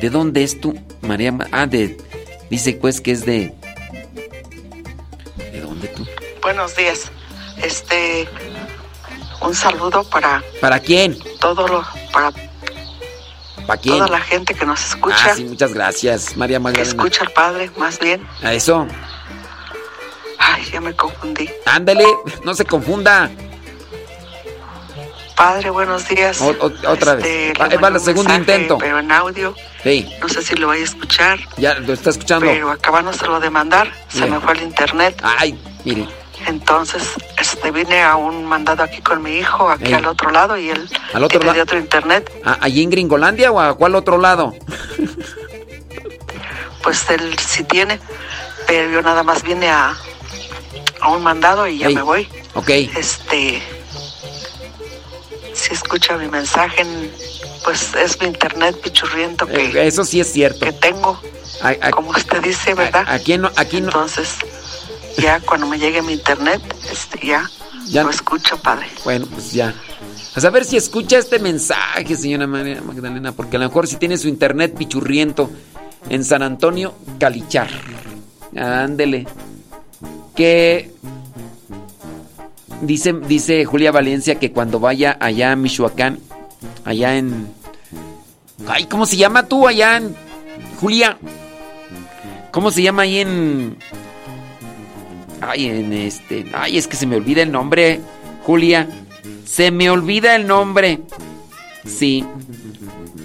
¿De 0.00 0.10
dónde 0.10 0.42
es 0.44 0.60
tú, 0.60 0.78
María? 1.00 1.32
Ma- 1.32 1.46
Ah, 1.50 1.66
de. 1.66 1.96
Dice 2.50 2.72
pues 2.74 3.00
que 3.00 3.12
es 3.12 3.24
de. 3.24 3.54
¿De 5.52 5.60
dónde 5.60 5.88
tú? 5.88 6.06
Buenos 6.42 6.76
días. 6.76 7.10
Este, 7.62 8.28
un 9.42 9.54
saludo 9.54 10.04
para 10.04 10.42
¿Para 10.60 10.78
quién? 10.78 11.16
todo 11.40 11.66
lo, 11.66 11.84
para 12.12 12.30
¿Para 13.68 13.80
quién? 13.82 13.96
toda 13.98 14.08
la 14.08 14.20
gente 14.20 14.54
que 14.54 14.64
nos 14.64 14.82
escucha, 14.84 15.16
Ah, 15.30 15.34
sí, 15.36 15.44
muchas 15.44 15.74
gracias, 15.74 16.36
María 16.38 16.56
que 16.56 16.60
Magdalena. 16.64 16.88
escucha 16.88 17.22
al 17.24 17.30
Padre, 17.32 17.70
más 17.76 17.98
bien. 18.00 18.26
A 18.42 18.54
eso. 18.54 18.86
Ay, 20.38 20.64
ya 20.72 20.80
me 20.80 20.94
confundí. 20.96 21.50
Ándale, 21.66 22.06
no 22.44 22.54
se 22.54 22.64
confunda. 22.64 23.28
Padre, 25.36 25.68
buenos 25.70 26.08
días. 26.08 26.40
O- 26.40 26.46
o- 26.48 26.90
otra 26.90 27.14
vez. 27.14 27.24
Este, 27.26 27.52
Va- 27.60 27.66
ahí 27.66 27.76
va 27.76 27.88
el 27.88 28.00
segundo 28.00 28.30
mensaje, 28.32 28.38
intento. 28.40 28.78
Pero 28.78 28.98
en 28.98 29.12
audio, 29.12 29.54
Sí, 29.84 30.10
no 30.20 30.28
sé 30.28 30.42
si 30.42 30.56
lo 30.56 30.66
vaya 30.68 30.80
a 30.80 30.84
escuchar, 30.84 31.38
ya 31.58 31.74
lo 31.74 31.92
está 31.92 32.10
escuchando. 32.10 32.46
pero 32.46 32.70
acabándoselo 32.70 33.38
de 33.38 33.50
mandar, 33.50 33.92
se 34.08 34.26
me 34.26 34.40
fue 34.40 34.54
el 34.54 34.62
internet. 34.62 35.20
Ay, 35.22 35.56
mire. 35.84 36.08
Entonces, 36.48 37.02
este, 37.38 37.70
vine 37.70 38.02
a 38.02 38.16
un 38.16 38.44
mandado 38.46 38.82
aquí 38.82 39.00
con 39.02 39.22
mi 39.22 39.36
hijo, 39.38 39.68
aquí 39.68 39.84
Ey. 39.86 39.92
al 39.94 40.06
otro 40.06 40.30
lado, 40.30 40.56
y 40.56 40.70
él 40.70 40.88
¿Al 41.12 41.22
otro 41.24 41.38
tiene 41.40 41.54
de 41.54 41.62
otro 41.62 41.78
internet. 41.78 42.30
¿A- 42.44 42.58
¿Allí 42.62 42.82
en 42.82 42.90
Gringolandia 42.90 43.52
o 43.52 43.60
a 43.60 43.76
cuál 43.76 43.94
otro 43.94 44.18
lado? 44.18 44.54
Pues 46.82 47.10
él 47.10 47.36
sí 47.38 47.64
tiene, 47.64 48.00
pero 48.66 48.88
yo 48.90 49.02
nada 49.02 49.22
más 49.22 49.42
vine 49.42 49.68
a, 49.68 49.94
a 51.00 51.08
un 51.10 51.22
mandado 51.22 51.66
y 51.66 51.78
ya 51.78 51.88
Ey. 51.88 51.94
me 51.94 52.00
voy. 52.02 52.26
Ok. 52.54 52.70
Este, 52.70 53.62
si 55.52 55.74
escucha 55.74 56.16
mi 56.16 56.28
mensaje, 56.28 56.86
pues 57.64 57.94
es 57.94 58.18
mi 58.20 58.28
internet 58.28 58.80
pichurriento 58.80 59.46
que, 59.46 59.66
Eh, 59.66 59.86
Eso 59.86 60.02
sí 60.04 60.20
es 60.20 60.32
cierto. 60.32 60.64
que 60.64 60.72
tengo, 60.72 61.20
A- 61.60 61.74
a- 61.88 61.90
como 61.90 62.10
usted 62.10 62.40
dice, 62.40 62.72
¿verdad? 62.74 63.04
Aquí 63.08 63.36
no, 63.36 63.50
aquí 63.56 63.80
no. 63.82 63.88
Entonces, 63.88 64.30
ya 65.20 65.40
cuando 65.40 65.66
me 65.66 65.78
llegue 65.78 66.02
mi 66.02 66.12
internet, 66.14 66.60
este, 66.90 67.26
ya, 67.26 67.48
Ya- 67.88 68.04
lo 68.04 68.10
escucho, 68.10 68.56
padre. 68.62 68.86
Bueno, 69.04 69.26
pues 69.26 69.52
ya. 69.52 69.74
A 70.34 70.40
saber 70.40 70.64
si 70.64 70.76
escucha 70.76 71.18
este 71.18 71.38
mensaje, 71.38 72.14
señora 72.16 72.46
María 72.46 72.80
Magdalena, 72.82 73.32
porque 73.32 73.56
a 73.56 73.60
lo 73.60 73.66
mejor 73.66 73.86
si 73.86 73.96
tiene 73.96 74.16
su 74.16 74.28
internet 74.28 74.74
pichurriento 74.76 75.50
en 76.08 76.24
San 76.24 76.42
Antonio, 76.42 76.94
Calichar. 77.18 77.68
Ándele. 78.56 79.26
Que 80.36 80.92
dice, 82.82 83.12
dice 83.26 83.64
Julia 83.64 83.90
Valencia 83.90 84.36
que 84.38 84.52
cuando 84.52 84.78
vaya 84.78 85.16
allá 85.20 85.52
a 85.52 85.56
Michoacán, 85.56 86.20
allá 86.84 87.16
en. 87.16 87.48
Ay, 88.68 88.84
¿cómo 88.84 89.06
se 89.06 89.16
llama 89.16 89.46
tú 89.46 89.66
allá 89.66 89.96
en. 89.96 90.14
Julia? 90.80 91.18
¿Cómo 92.52 92.70
se 92.70 92.82
llama 92.82 93.02
ahí 93.02 93.18
en. 93.18 93.76
Ay, 95.40 95.66
en 95.66 95.92
este. 95.92 96.46
Ay, 96.52 96.78
es 96.78 96.86
que 96.86 96.96
se 96.96 97.06
me 97.06 97.16
olvida 97.16 97.42
el 97.42 97.52
nombre, 97.52 98.00
Julia. 98.44 98.88
Se 99.44 99.70
me 99.70 99.90
olvida 99.90 100.36
el 100.36 100.46
nombre. 100.46 101.00
Sí. 101.86 102.24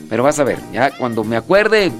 Pero 0.09 0.23
vas 0.23 0.39
a 0.39 0.43
ver, 0.43 0.59
ya 0.71 0.91
cuando 0.91 1.23
me 1.23 1.35
acuerde, 1.35 1.91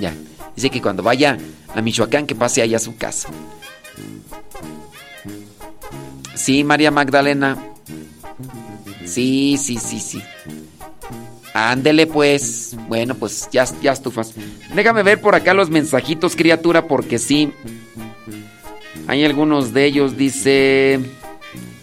ya. 0.00 0.14
Dice 0.56 0.70
que 0.70 0.82
cuando 0.82 1.02
vaya 1.02 1.38
a 1.74 1.80
Michoacán, 1.82 2.26
que 2.26 2.34
pase 2.34 2.62
allá 2.62 2.78
a 2.78 2.80
su 2.80 2.96
casa. 2.96 3.28
Sí, 6.34 6.64
María 6.64 6.90
Magdalena. 6.90 7.58
Sí, 9.04 9.58
sí, 9.58 9.76
sí, 9.76 10.00
sí. 10.00 10.22
Ándele 11.54 12.06
pues. 12.06 12.76
Bueno, 12.88 13.14
pues 13.14 13.48
ya, 13.50 13.66
ya 13.82 13.92
estufas. 13.92 14.34
Déjame 14.74 15.02
ver 15.02 15.20
por 15.20 15.34
acá 15.34 15.54
los 15.54 15.70
mensajitos, 15.70 16.36
criatura, 16.36 16.86
porque 16.86 17.18
sí. 17.18 17.52
Hay 19.06 19.24
algunos 19.24 19.72
de 19.72 19.84
ellos, 19.84 20.16
dice... 20.16 21.00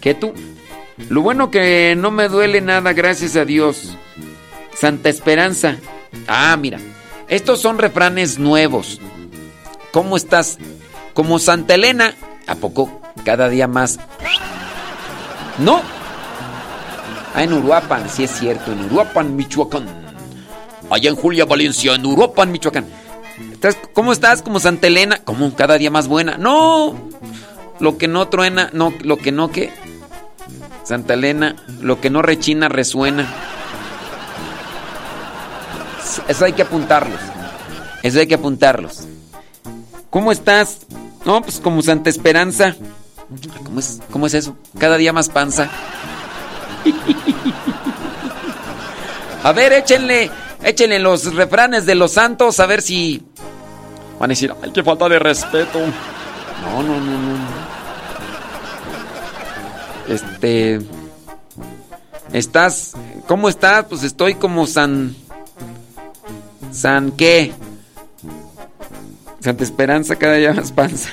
¿Qué 0.00 0.14
tú? 0.14 0.32
Lo 1.08 1.22
bueno 1.22 1.50
que 1.50 1.94
no 1.96 2.10
me 2.10 2.28
duele 2.28 2.60
nada, 2.60 2.92
gracias 2.92 3.36
a 3.36 3.44
Dios. 3.44 3.96
Santa 4.74 5.08
Esperanza. 5.08 5.76
Ah, 6.28 6.56
mira. 6.56 6.78
Estos 7.28 7.60
son 7.60 7.78
refranes 7.78 8.38
nuevos. 8.38 9.00
¿Cómo 9.90 10.16
estás? 10.16 10.58
Como 11.14 11.38
Santa 11.38 11.74
Elena. 11.74 12.14
¿A 12.46 12.54
poco? 12.54 13.00
Cada 13.24 13.48
día 13.48 13.66
más. 13.66 13.98
No. 15.58 15.82
Ah, 17.34 17.42
en 17.42 17.52
Uruapan, 17.52 18.08
sí 18.08 18.24
es 18.24 18.30
cierto. 18.30 18.72
En 18.72 18.84
Uruapan, 18.84 19.34
Michoacán. 19.34 19.86
Allá 20.88 21.10
en 21.10 21.16
Julia, 21.16 21.44
Valencia, 21.44 21.94
en 21.94 22.06
Uruapan, 22.06 22.52
Michoacán. 22.52 22.86
¿Estás- 23.52 23.78
¿Cómo 23.92 24.12
estás? 24.12 24.42
Como 24.42 24.60
Santa 24.60 24.86
Elena. 24.86 25.20
¿Cómo? 25.24 25.54
Cada 25.54 25.78
día 25.78 25.90
más 25.90 26.08
buena. 26.08 26.36
No. 26.38 26.94
Lo 27.80 27.98
que 27.98 28.08
no 28.08 28.28
truena, 28.28 28.70
no, 28.72 28.92
lo 29.02 29.16
que 29.18 29.32
no 29.32 29.50
que. 29.50 29.70
Santa 30.84 31.14
Elena, 31.14 31.56
lo 31.80 32.00
que 32.00 32.10
no 32.10 32.22
rechina 32.22 32.68
resuena. 32.68 33.26
Eso 36.28 36.44
hay 36.44 36.52
que 36.54 36.62
apuntarlos. 36.62 37.20
Eso 38.02 38.20
hay 38.20 38.26
que 38.26 38.36
apuntarlos. 38.36 39.00
¿Cómo 40.10 40.32
estás? 40.32 40.78
No, 41.24 41.42
pues 41.42 41.58
como 41.60 41.82
Santa 41.82 42.08
Esperanza. 42.08 42.76
¿Cómo 43.64 43.80
es, 43.80 44.00
cómo 44.10 44.26
es 44.28 44.34
eso? 44.34 44.56
Cada 44.78 44.96
día 44.96 45.12
más 45.12 45.28
panza. 45.28 45.68
A 49.42 49.52
ver, 49.52 49.72
échenle, 49.72 50.30
échenle 50.62 50.98
los 50.98 51.34
refranes 51.34 51.86
de 51.86 51.94
los 51.94 52.12
santos 52.12 52.58
a 52.60 52.66
ver 52.66 52.82
si 52.82 53.22
van 54.18 54.30
a 54.30 54.32
decir, 54.32 54.54
ay, 54.62 54.70
qué 54.72 54.82
falta 54.82 55.08
de 55.08 55.18
respeto. 55.18 55.78
No, 56.62 56.82
no, 56.82 57.00
no, 57.00 57.18
no. 57.18 57.36
Este. 60.08 60.80
¿Estás? 62.32 62.94
¿Cómo 63.26 63.48
estás? 63.48 63.86
Pues 63.86 64.02
estoy 64.02 64.34
como 64.34 64.66
San. 64.66 65.14
¿San 66.72 67.12
qué? 67.12 67.52
Santa 69.40 69.64
Esperanza 69.64 70.16
cada 70.16 70.34
día 70.34 70.52
más 70.52 70.72
panza. 70.72 71.10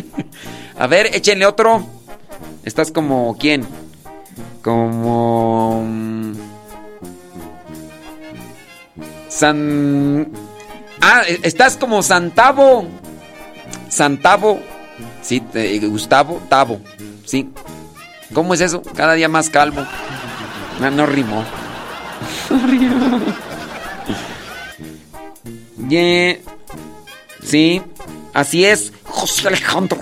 A 0.78 0.86
ver, 0.86 1.14
échenle 1.14 1.46
otro. 1.46 1.84
¿Estás 2.64 2.90
como 2.90 3.36
quién? 3.38 3.66
Como. 4.62 5.82
mm, 5.84 6.34
San. 9.28 10.45
Ah, 11.08 11.22
e- 11.24 11.38
estás 11.44 11.76
como 11.76 12.02
Santavo. 12.02 12.84
Santavo. 13.88 14.60
Sí, 15.22 15.40
eh, 15.54 15.78
Gustavo 15.86 16.42
Tavo. 16.48 16.80
Sí. 17.24 17.48
¿Cómo 18.34 18.54
es 18.54 18.60
eso? 18.60 18.82
Cada 18.82 19.14
día 19.14 19.28
más 19.28 19.48
calvo. 19.48 19.86
No, 20.80 20.90
no 20.90 21.06
rimó. 21.06 21.44
No 22.50 22.66
rimó. 22.66 23.20
Yeah. 25.88 26.38
Sí, 27.44 27.82
así 28.34 28.64
es. 28.64 28.92
José 29.04 29.46
Alejandro. 29.46 29.98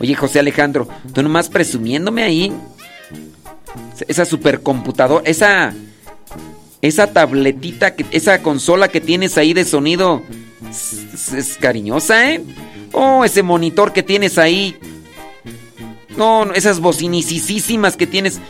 Oye, 0.00 0.14
José 0.16 0.40
Alejandro, 0.40 0.88
tú 1.14 1.22
nomás 1.22 1.48
presumiéndome 1.48 2.24
ahí. 2.24 2.52
Esa 4.08 4.24
supercomputadora, 4.24 5.22
esa. 5.24 5.72
Esa 6.82 7.12
tabletita, 7.12 7.94
que, 7.94 8.04
esa 8.10 8.42
consola 8.42 8.88
que 8.88 9.00
tienes 9.00 9.38
ahí 9.38 9.54
de 9.54 9.64
sonido. 9.64 10.22
Es, 10.70 11.56
cariñosa, 11.60 12.32
¿eh? 12.32 12.42
Oh, 12.92 13.24
ese 13.24 13.42
monitor 13.42 13.92
que 13.92 14.02
tienes 14.02 14.38
ahí. 14.38 14.76
No, 16.16 16.44
no, 16.44 16.54
esas 16.54 16.80
bocinicísimas 16.80 17.96
que 17.96 18.06
tienes. 18.06 18.40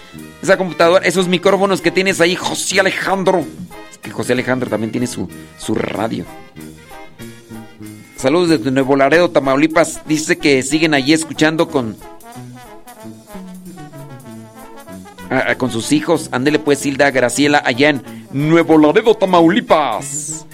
Esa 0.42 0.56
computadora, 0.56 1.06
esos 1.06 1.28
micrófonos 1.28 1.80
que 1.80 1.90
tienes 1.90 2.20
ahí, 2.20 2.36
José 2.36 2.80
Alejandro. 2.80 3.44
Es 3.90 3.98
que 3.98 4.10
José 4.10 4.32
Alejandro 4.34 4.68
también 4.68 4.92
tiene 4.92 5.06
su, 5.06 5.28
su 5.58 5.74
radio. 5.74 6.24
Saludos 8.16 8.48
desde 8.48 8.70
Nuevo 8.70 8.96
Laredo, 8.96 9.30
Tamaulipas. 9.30 10.00
Dice 10.06 10.38
que 10.38 10.62
siguen 10.62 10.94
allí 10.94 11.12
escuchando 11.12 11.68
con. 11.68 11.96
A- 15.30 15.50
a- 15.52 15.58
con 15.58 15.70
sus 15.70 15.92
hijos. 15.92 16.28
Ándele 16.32 16.58
pues, 16.58 16.84
Hilda 16.84 17.10
Graciela, 17.10 17.62
allá 17.64 17.90
en 17.90 18.02
Nuevo 18.32 18.78
Laredo, 18.78 19.14
Tamaulipas. 19.14 20.44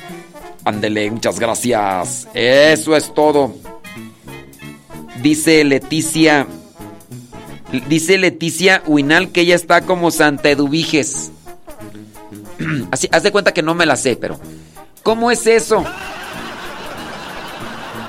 Ándele, 0.64 1.10
muchas 1.10 1.38
gracias. 1.40 2.28
Eso 2.34 2.96
es 2.96 3.12
todo. 3.14 3.54
Dice 5.22 5.64
Leticia. 5.64 6.46
Dice 7.88 8.18
Leticia 8.18 8.82
Huinal 8.86 9.30
que 9.30 9.40
ella 9.42 9.54
está 9.54 9.80
como 9.82 10.10
Santa 10.10 10.50
Eduviges. 10.50 11.30
Así, 12.90 13.08
haz 13.10 13.22
de 13.22 13.32
cuenta 13.32 13.52
que 13.52 13.62
no 13.62 13.74
me 13.74 13.86
la 13.86 13.96
sé, 13.96 14.16
pero. 14.16 14.38
¿Cómo 15.02 15.30
es 15.30 15.46
eso? 15.46 15.84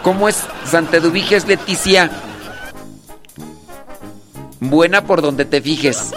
¿Cómo 0.04 0.28
es 0.28 0.44
Santa 0.66 0.98
Eduviges, 0.98 1.48
Leticia? 1.48 2.12
Buena 4.70 5.06
por 5.06 5.22
donde 5.22 5.46
te 5.46 5.62
fijes. 5.62 6.14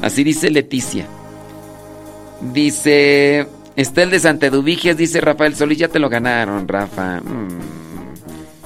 Así 0.00 0.24
dice 0.24 0.50
Leticia. 0.50 1.06
Dice. 2.52 3.48
Estel 3.76 4.10
de 4.10 4.20
Santeduviges, 4.20 4.96
dice 4.96 5.20
Rafael 5.20 5.56
Solís, 5.56 5.78
ya 5.78 5.88
te 5.88 5.98
lo 5.98 6.08
ganaron, 6.08 6.68
Rafa. 6.68 7.20
Mm, 7.20 7.60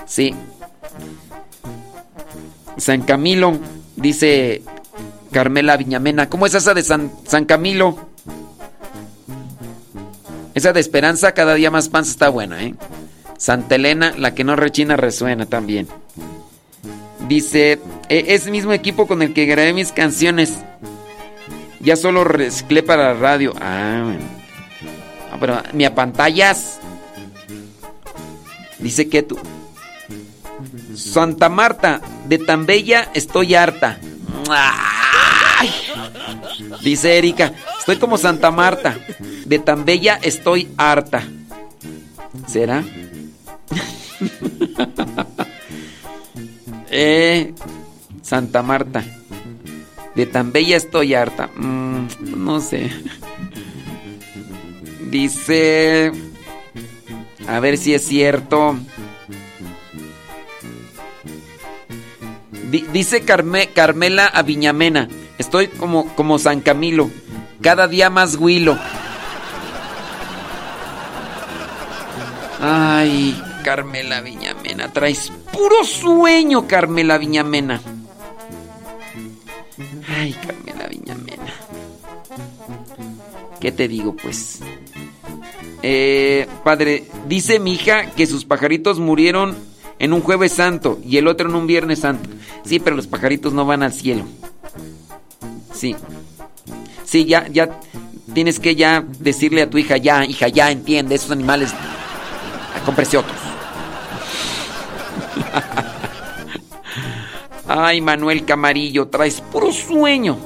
sí. 0.06 0.34
San 2.78 3.02
Camilo, 3.02 3.56
dice 3.96 4.62
Carmela 5.30 5.76
Viñamena. 5.76 6.28
¿Cómo 6.28 6.46
es 6.46 6.54
esa 6.54 6.74
de 6.74 6.82
San, 6.82 7.12
San 7.26 7.44
Camilo? 7.44 7.96
Esa 10.54 10.72
de 10.72 10.80
Esperanza, 10.80 11.32
cada 11.32 11.54
día 11.54 11.70
más 11.70 11.88
panza 11.88 12.10
está 12.10 12.28
buena, 12.28 12.62
¿eh? 12.64 12.74
Santa 13.38 13.74
Elena, 13.74 14.14
la 14.16 14.34
que 14.34 14.44
no 14.44 14.56
rechina, 14.56 14.96
resuena 14.96 15.46
también. 15.46 15.88
Dice, 17.28 17.80
"E- 18.08 18.24
es 18.28 18.46
mismo 18.48 18.72
equipo 18.72 19.06
con 19.06 19.22
el 19.22 19.32
que 19.32 19.46
grabé 19.46 19.72
mis 19.72 19.92
canciones. 19.92 20.58
Ya 21.80 21.96
solo 21.96 22.24
reciclé 22.24 22.82
para 22.82 23.12
la 23.14 23.20
radio. 23.20 23.54
Ah, 23.60 24.02
bueno. 24.04 24.24
Ah, 25.32 25.36
pero 25.40 25.62
mi 25.72 25.84
apantallas. 25.84 26.78
Dice 28.78 29.08
que 29.08 29.22
tú. 29.22 29.38
Santa 30.94 31.48
Marta, 31.48 32.00
de 32.26 32.38
tan 32.38 32.66
bella 32.66 33.10
estoy 33.14 33.54
harta. 33.54 33.98
Dice 36.82 37.16
Erika, 37.18 37.52
estoy 37.78 37.96
como 37.96 38.18
Santa 38.18 38.50
Marta, 38.50 38.96
de 39.46 39.58
tan 39.58 39.84
bella 39.84 40.18
estoy 40.22 40.68
harta. 40.76 41.22
¿Será? 42.46 42.84
eh, 46.90 47.54
Santa 48.22 48.62
Marta, 48.62 49.04
de 50.14 50.26
tan 50.26 50.52
bella 50.52 50.76
estoy 50.76 51.14
harta. 51.14 51.48
Mm, 51.56 52.06
no 52.36 52.60
sé. 52.60 52.90
Dice, 55.10 56.12
a 57.48 57.60
ver 57.60 57.76
si 57.78 57.94
es 57.94 58.04
cierto. 58.06 58.76
Di- 62.70 62.86
dice 62.92 63.24
Carme- 63.24 63.68
Carmela 63.72 64.26
Aviñamena, 64.26 65.08
estoy 65.38 65.68
como, 65.68 66.06
como 66.16 66.38
San 66.40 66.60
Camilo, 66.60 67.08
cada 67.60 67.86
día 67.86 68.10
más 68.10 68.34
huilo. 68.36 68.76
Ay, 72.60 73.40
Carmela 73.64 74.20
Viñamena, 74.20 74.92
traes 74.92 75.32
puro 75.50 75.84
sueño, 75.84 76.68
Carmela 76.68 77.16
Viñamena. 77.16 77.80
Ay, 80.06 80.34
Carmela 80.34 80.86
Viñamena. 80.86 81.54
¿Qué 83.60 83.72
te 83.72 83.88
digo, 83.88 84.14
pues? 84.14 84.60
Eh, 85.82 86.46
padre, 86.62 87.04
dice 87.26 87.58
mi 87.58 87.72
hija 87.72 88.10
que 88.10 88.26
sus 88.26 88.44
pajaritos 88.44 89.00
murieron 89.00 89.56
en 89.98 90.12
un 90.12 90.20
jueves 90.20 90.52
santo 90.52 91.00
y 91.02 91.16
el 91.16 91.26
otro 91.26 91.48
en 91.48 91.54
un 91.54 91.66
viernes 91.66 92.00
santo. 92.00 92.28
Sí, 92.66 92.80
pero 92.80 92.96
los 92.96 93.06
pajaritos 93.06 93.54
no 93.54 93.64
van 93.64 93.82
al 93.82 93.94
cielo. 93.94 94.26
Sí. 95.72 95.96
Sí, 97.06 97.24
ya, 97.24 97.48
ya 97.48 97.80
tienes 98.34 98.60
que 98.60 98.76
ya 98.76 99.02
decirle 99.20 99.62
a 99.62 99.70
tu 99.70 99.78
hija, 99.78 99.96
ya, 99.96 100.22
hija, 100.26 100.48
ya 100.48 100.70
entiende, 100.70 101.14
esos 101.14 101.30
animales, 101.30 101.72
cómprese 102.84 103.16
otros. 103.16 103.43
Ay, 107.66 108.00
Manuel 108.00 108.44
Camarillo, 108.44 109.08
traes 109.08 109.40
puro 109.40 109.72
sueño. 109.72 110.36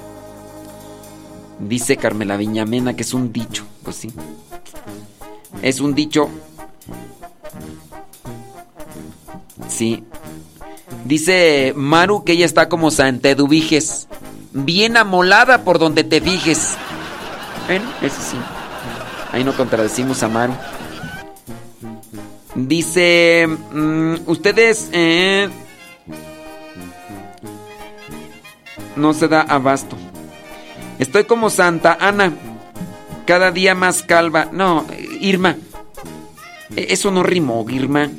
Dice 1.58 1.96
Carmela 1.96 2.36
Viñamena 2.36 2.94
que 2.94 3.02
es 3.02 3.12
un 3.12 3.32
dicho. 3.32 3.64
Pues 3.82 3.96
sí. 3.96 4.12
Es 5.62 5.80
un 5.80 5.94
dicho. 5.94 6.28
Sí. 9.68 10.04
Dice 11.04 11.72
Maru 11.76 12.24
que 12.24 12.32
ella 12.32 12.46
está 12.46 12.68
como 12.68 12.90
Santa 12.90 13.30
Eduviges. 13.30 14.06
Bien 14.52 14.96
amolada 14.96 15.64
por 15.64 15.78
donde 15.78 16.04
te 16.04 16.20
fijes. 16.20 16.76
Bueno, 17.66 17.84
eso 18.00 18.20
sí. 18.20 18.36
Ahí 19.32 19.44
no 19.44 19.54
contradecimos 19.56 20.22
a 20.22 20.28
Maru. 20.28 20.54
Dice. 22.66 23.46
mm, 23.46 24.14
ustedes. 24.26 24.88
eh, 24.92 25.48
no 28.96 29.14
se 29.14 29.28
da 29.28 29.42
abasto. 29.42 29.96
Estoy 30.98 31.24
como 31.24 31.50
Santa 31.50 31.96
Ana. 32.00 32.32
Cada 33.26 33.52
día 33.52 33.74
más 33.74 34.02
calva. 34.02 34.48
No, 34.52 34.86
Irma. 35.20 35.56
eh, 36.74 36.86
Eso 36.90 37.10
no 37.10 37.22
rimó, 37.22 37.64
Irma. 37.70 38.10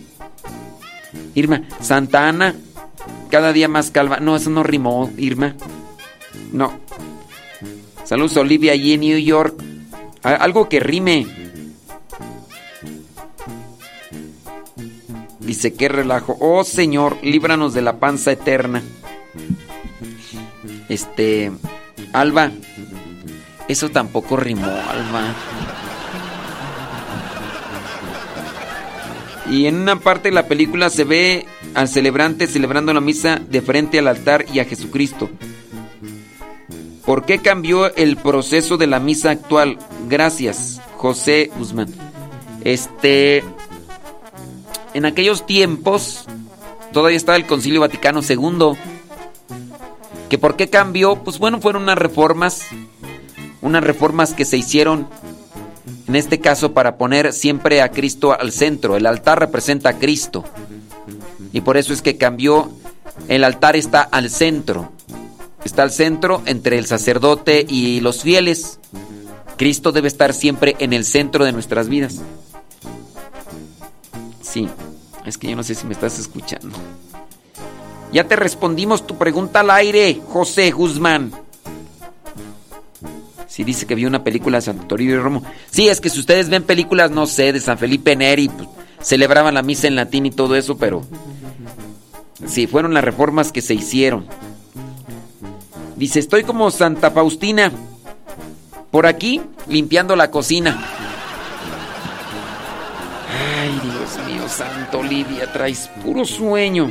Irma, 1.35 1.63
Santa 1.81 2.27
Ana. 2.29 2.55
Cada 3.29 3.51
día 3.51 3.67
más 3.67 3.91
calva. 3.91 4.19
No, 4.19 4.35
eso 4.37 4.49
no 4.49 4.63
rimó, 4.63 5.11
Irma. 5.17 5.55
No. 6.53 6.79
Saludos, 8.05 8.37
Olivia, 8.37 8.71
allí 8.71 8.93
en 8.93 9.01
New 9.01 9.17
York. 9.19 9.61
Algo 10.23 10.69
que 10.69 10.79
rime. 10.79 11.27
Dice, 15.49 15.73
qué 15.73 15.89
relajo. 15.89 16.37
Oh 16.39 16.63
Señor, 16.63 17.17
líbranos 17.23 17.73
de 17.73 17.81
la 17.81 17.97
panza 17.97 18.31
eterna. 18.31 18.83
Este. 20.89 21.51
Alba. 22.13 22.51
Eso 23.67 23.89
tampoco 23.89 24.37
rimó, 24.37 24.67
Alba. 24.67 25.33
Y 29.49 29.65
en 29.65 29.77
una 29.77 29.99
parte 29.99 30.29
de 30.29 30.35
la 30.35 30.47
película 30.47 30.91
se 30.91 31.03
ve 31.03 31.47
al 31.73 31.87
celebrante 31.87 32.45
celebrando 32.45 32.93
la 32.93 33.01
misa 33.01 33.41
de 33.49 33.63
frente 33.63 33.97
al 33.97 34.07
altar 34.07 34.45
y 34.53 34.59
a 34.59 34.65
Jesucristo. 34.65 35.31
¿Por 37.07 37.25
qué 37.25 37.39
cambió 37.39 37.91
el 37.95 38.17
proceso 38.17 38.77
de 38.77 38.85
la 38.85 38.99
misa 38.99 39.31
actual? 39.31 39.79
Gracias, 40.07 40.79
José 40.95 41.49
Guzmán. 41.57 41.91
Este. 42.63 43.43
En 44.93 45.05
aquellos 45.05 45.45
tiempos 45.45 46.25
todavía 46.91 47.17
estaba 47.17 47.37
el 47.37 47.45
Concilio 47.45 47.81
Vaticano 47.81 48.21
II. 48.27 48.77
¿Que 50.29 50.37
por 50.37 50.55
qué 50.55 50.69
cambió? 50.69 51.15
Pues 51.17 51.39
bueno, 51.39 51.59
fueron 51.61 51.83
unas 51.83 51.97
reformas. 51.97 52.63
Unas 53.61 53.83
reformas 53.83 54.33
que 54.33 54.45
se 54.45 54.57
hicieron. 54.57 55.07
En 56.07 56.15
este 56.15 56.39
caso 56.39 56.73
para 56.73 56.97
poner 56.97 57.33
siempre 57.33 57.81
a 57.81 57.89
Cristo 57.89 58.33
al 58.39 58.51
centro. 58.51 58.95
El 58.95 59.05
altar 59.05 59.39
representa 59.39 59.89
a 59.89 59.99
Cristo. 59.99 60.43
Y 61.53 61.61
por 61.61 61.77
eso 61.77 61.93
es 61.93 62.01
que 62.01 62.17
cambió. 62.17 62.71
El 63.27 63.43
altar 63.43 63.75
está 63.75 64.01
al 64.01 64.29
centro. 64.29 64.91
Está 65.63 65.83
al 65.83 65.91
centro 65.91 66.41
entre 66.45 66.79
el 66.79 66.85
sacerdote 66.85 67.65
y 67.67 67.99
los 67.99 68.23
fieles. 68.23 68.79
Cristo 69.57 69.91
debe 69.91 70.07
estar 70.07 70.33
siempre 70.33 70.75
en 70.79 70.93
el 70.93 71.03
centro 71.03 71.43
de 71.43 71.51
nuestras 71.51 71.89
vidas. 71.89 72.21
Sí, 74.49 74.67
es 75.25 75.37
que 75.37 75.49
yo 75.49 75.55
no 75.55 75.61
sé 75.61 75.75
si 75.75 75.85
me 75.85 75.93
estás 75.93 76.17
escuchando. 76.17 76.75
Ya 78.11 78.23
te 78.23 78.35
respondimos 78.35 79.05
tu 79.05 79.15
pregunta 79.15 79.59
al 79.59 79.69
aire, 79.69 80.19
José 80.27 80.71
Guzmán. 80.71 81.31
Sí, 83.47 83.63
dice 83.63 83.85
que 83.85 83.93
vio 83.93 84.07
una 84.07 84.23
película 84.23 84.57
de 84.57 84.63
Santo 84.63 84.87
Toribio 84.87 85.15
y 85.15 85.19
Romo. 85.19 85.43
Sí, 85.69 85.87
es 85.87 86.01
que 86.01 86.09
si 86.09 86.19
ustedes 86.19 86.49
ven 86.49 86.63
películas, 86.63 87.11
no 87.11 87.27
sé, 87.27 87.53
de 87.53 87.59
San 87.59 87.77
Felipe 87.77 88.15
Neri, 88.15 88.49
pues, 88.49 88.67
celebraban 89.01 89.53
la 89.53 89.61
misa 89.61 89.87
en 89.87 89.95
latín 89.95 90.25
y 90.25 90.31
todo 90.31 90.55
eso, 90.55 90.77
pero... 90.77 91.03
Sí, 92.47 92.65
fueron 92.65 92.93
las 92.93 93.03
reformas 93.03 93.51
que 93.51 93.61
se 93.61 93.75
hicieron. 93.75 94.25
Dice, 95.95 96.19
estoy 96.19 96.43
como 96.43 96.71
Santa 96.71 97.11
Faustina. 97.11 97.71
Por 98.89 99.05
aquí, 99.05 99.41
limpiando 99.67 100.15
la 100.15 100.31
cocina. 100.31 101.08
Ay, 103.61 103.77
Dios 103.83 104.25
mío, 104.25 104.47
Santo 104.47 104.99
Olivia, 104.99 105.51
traes 105.51 105.89
puro 106.01 106.23
sueño. 106.23 106.89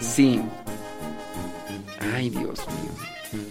Sí. 0.00 0.40
Ay, 2.14 2.30
Dios 2.30 2.60
mío. 2.66 3.44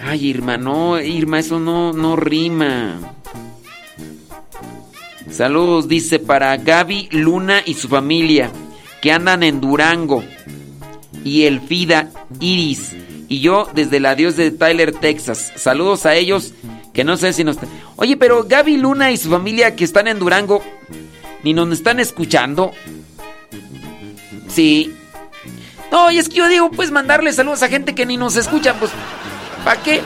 Ay, 0.00 0.26
Irma, 0.26 0.56
no, 0.56 0.98
Irma, 0.98 1.40
eso 1.40 1.60
no, 1.60 1.92
no 1.92 2.16
rima. 2.16 2.98
Saludos, 5.30 5.86
dice, 5.86 6.18
para 6.18 6.56
Gaby, 6.56 7.10
Luna 7.12 7.60
y 7.66 7.74
su 7.74 7.88
familia, 7.88 8.50
que 9.02 9.12
andan 9.12 9.42
en 9.42 9.60
Durango. 9.60 10.24
Y 11.24 11.42
Elfida, 11.42 12.10
Iris. 12.40 12.96
Y 13.28 13.40
yo 13.40 13.68
desde 13.74 14.00
la 14.00 14.14
Dios 14.14 14.36
de 14.36 14.50
Tyler, 14.50 14.92
Texas. 14.92 15.52
Saludos 15.56 16.06
a 16.06 16.14
ellos, 16.14 16.54
que 16.98 17.04
no 17.04 17.16
sé 17.16 17.32
si 17.32 17.44
nos... 17.44 17.56
Oye, 17.94 18.16
pero 18.16 18.42
Gaby, 18.42 18.76
Luna 18.76 19.12
y 19.12 19.16
su 19.16 19.30
familia 19.30 19.76
que 19.76 19.84
están 19.84 20.08
en 20.08 20.18
Durango, 20.18 20.64
ni 21.44 21.54
nos 21.54 21.70
están 21.70 22.00
escuchando. 22.00 22.72
Sí. 24.48 24.92
No, 25.92 26.10
y 26.10 26.18
es 26.18 26.28
que 26.28 26.34
yo 26.34 26.48
digo, 26.48 26.72
pues 26.72 26.90
mandarle 26.90 27.32
saludos 27.32 27.62
a 27.62 27.68
gente 27.68 27.94
que 27.94 28.04
ni 28.04 28.16
nos 28.16 28.34
escucha, 28.34 28.74
pues... 28.74 28.90
¿Para 29.64 29.80
qué? 29.80 30.00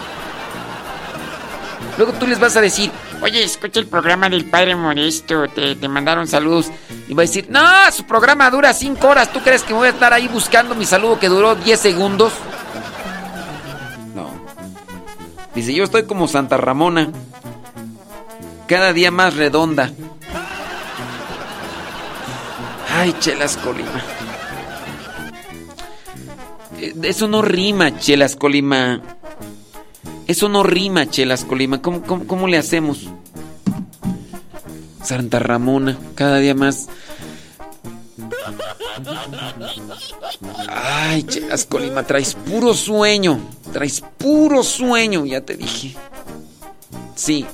Luego 1.96 2.12
tú 2.12 2.26
les 2.26 2.38
vas 2.38 2.58
a 2.58 2.60
decir, 2.60 2.90
Oye, 3.22 3.42
escucha 3.42 3.80
el 3.80 3.86
programa 3.86 4.28
del 4.28 4.44
Padre 4.44 4.76
Modesto, 4.76 5.48
te, 5.48 5.76
te 5.76 5.88
mandaron 5.88 6.28
saludos. 6.28 6.70
y 7.08 7.14
va 7.14 7.22
a 7.22 7.26
decir, 7.26 7.46
no, 7.48 7.62
su 7.90 8.04
programa 8.04 8.50
dura 8.50 8.74
5 8.74 9.08
horas. 9.08 9.32
¿Tú 9.32 9.40
crees 9.40 9.62
que 9.62 9.72
voy 9.72 9.86
a 9.86 9.92
estar 9.92 10.12
ahí 10.12 10.28
buscando 10.28 10.74
mi 10.74 10.84
saludo 10.84 11.18
que 11.18 11.30
duró 11.30 11.54
10 11.54 11.80
segundos? 11.80 12.34
Dice, 15.55 15.74
yo 15.74 15.84
estoy 15.84 16.05
como 16.05 16.28
Santa 16.28 16.56
Ramona. 16.56 17.10
Cada 18.66 18.92
día 18.92 19.10
más 19.10 19.36
redonda. 19.36 19.92
Ay, 22.94 23.14
Chelas 23.20 23.56
Colima. 23.56 24.02
Eh, 26.78 26.94
Eso 27.02 27.28
no 27.28 27.42
rima, 27.42 27.98
Chelas 27.98 28.36
Colima. 28.36 29.00
Eso 30.26 30.48
no 30.48 30.62
rima, 30.62 31.08
Chelas 31.08 31.44
Colima. 31.44 31.82
¿Cómo, 31.82 32.02
cómo, 32.02 32.26
cómo 32.26 32.48
le 32.48 32.58
hacemos? 32.58 33.08
Santa 35.02 35.39
Ramona, 35.39 35.98
cada 36.14 36.39
día 36.39 36.55
más. 36.55 36.89
Ay, 40.68 41.22
Chelas 41.24 41.64
Colima, 41.66 42.02
traes 42.04 42.34
puro 42.34 42.74
sueño. 42.74 43.40
Traes 43.72 44.02
puro 44.18 44.62
sueño, 44.62 45.24
ya 45.24 45.40
te 45.40 45.56
dije. 45.56 45.94
Sí. 47.14 47.46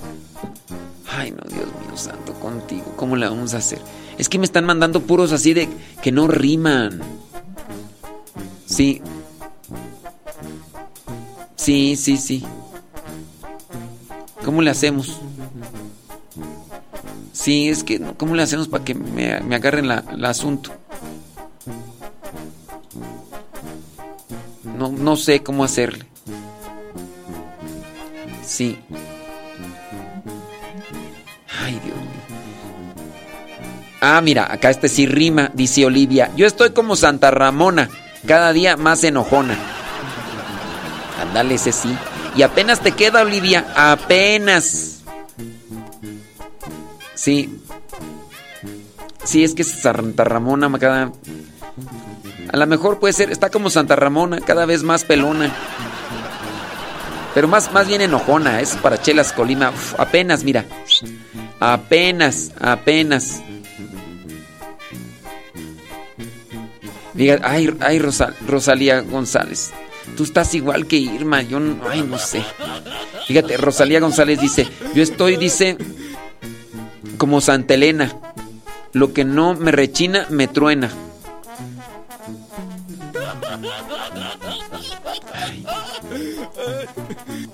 Ay, 1.11 1.31
no, 1.31 1.43
Dios 1.49 1.67
mío 1.67 1.97
santo, 1.97 2.33
contigo. 2.35 2.95
¿Cómo 2.97 3.17
le 3.17 3.29
vamos 3.29 3.55
a 3.55 3.59
hacer? 3.59 3.81
Es 4.19 4.29
que 4.29 4.39
me 4.39 4.45
están 4.45 4.65
mandando 4.65 5.01
puros 5.03 5.33
así 5.33 5.55
de 5.55 5.69
que 6.03 6.13
no 6.13 6.27
riman. 6.27 7.01
Sí. 8.67 9.03
Sí, 11.57 11.97
sí, 11.97 12.17
sí. 12.17 12.45
¿Cómo 14.45 14.63
le 14.63 14.71
hacemos? 14.71 15.21
Sí, 17.33 17.69
es 17.69 17.85
que, 17.85 18.01
¿cómo 18.17 18.35
le 18.35 18.43
hacemos 18.43 18.69
para 18.69 18.85
que 18.85 18.95
me, 18.95 19.41
me 19.41 19.55
agarren 19.55 19.89
la, 19.89 20.05
el 20.11 20.25
asunto? 20.25 20.73
No, 24.99 25.17
sé 25.17 25.43
cómo 25.43 25.65
hacerle. 25.65 26.07
Sí. 28.45 28.79
Ay, 31.61 31.81
Dios 31.85 31.97
mío. 31.97 32.09
Ah, 34.01 34.21
mira, 34.21 34.53
acá 34.53 34.71
este 34.71 34.89
sí 34.89 35.07
rima, 35.07 35.51
dice 35.55 35.85
Olivia. 35.85 36.31
Yo 36.37 36.47
estoy 36.47 36.71
como 36.71 36.97
Santa 36.97 37.31
Ramona, 37.31 37.91
cada 38.27 38.53
día 38.53 38.77
más 38.77 39.03
enojona. 39.05 39.57
Ándale, 41.21 41.55
ese 41.55 41.73
sí. 41.73 41.97
Y 42.37 42.43
apenas 42.43 42.81
te 42.81 42.93
queda, 42.93 43.23
Olivia, 43.23 43.67
apenas. 43.77 45.01
Sí. 47.15 47.61
Sí, 49.25 49.45
es 49.45 49.55
que 49.55 49.65
Santa 49.65 50.25
Ramona 50.25 50.71
cada... 50.79 51.13
A 52.53 52.57
lo 52.57 52.67
mejor 52.67 52.99
puede 52.99 53.13
ser, 53.13 53.31
está 53.31 53.51
como 53.51 53.71
Santa 53.71 53.95
Ramona, 53.97 54.41
cada 54.41 54.65
vez 54.67 54.83
más 54.83 55.05
pelona. 55.05 55.53
Pero 57.35 57.47
más, 57.47 57.73
más 57.73 57.87
bien 57.87 58.01
enojona, 58.01 58.61
es 58.61 58.75
para 58.77 59.01
Chelas 59.01 59.33
Colima. 59.33 59.73
Apenas, 59.99 60.45
mira. 60.45 60.65
Apenas, 61.61 62.53
apenas. 62.61 63.41
Diga, 67.15 67.39
ay, 67.43 67.75
ay 67.81 67.99
Rosa- 67.99 68.33
Rosalía 68.47 69.01
González. 69.01 69.73
Tú 70.17 70.23
estás 70.25 70.55
igual 70.55 70.87
que 70.87 70.97
Irma, 70.97 71.43
yo 71.43 71.61
no, 71.61 71.81
ay, 71.89 72.03
no 72.03 72.19
sé. 72.19 72.43
Fíjate, 73.27 73.57
Rosalía 73.57 74.01
González 74.01 74.41
dice, 74.41 74.67
yo 74.95 75.03
estoy, 75.03 75.37
dice, 75.37 75.77
como 77.19 77.41
Santa 77.41 77.75
Elena. 77.75 78.17
Lo 78.95 79.13
que 79.13 79.25
no 79.25 79.55
me 79.55 79.71
rechina, 79.71 80.27
me 80.31 80.49
truena. 80.49 80.91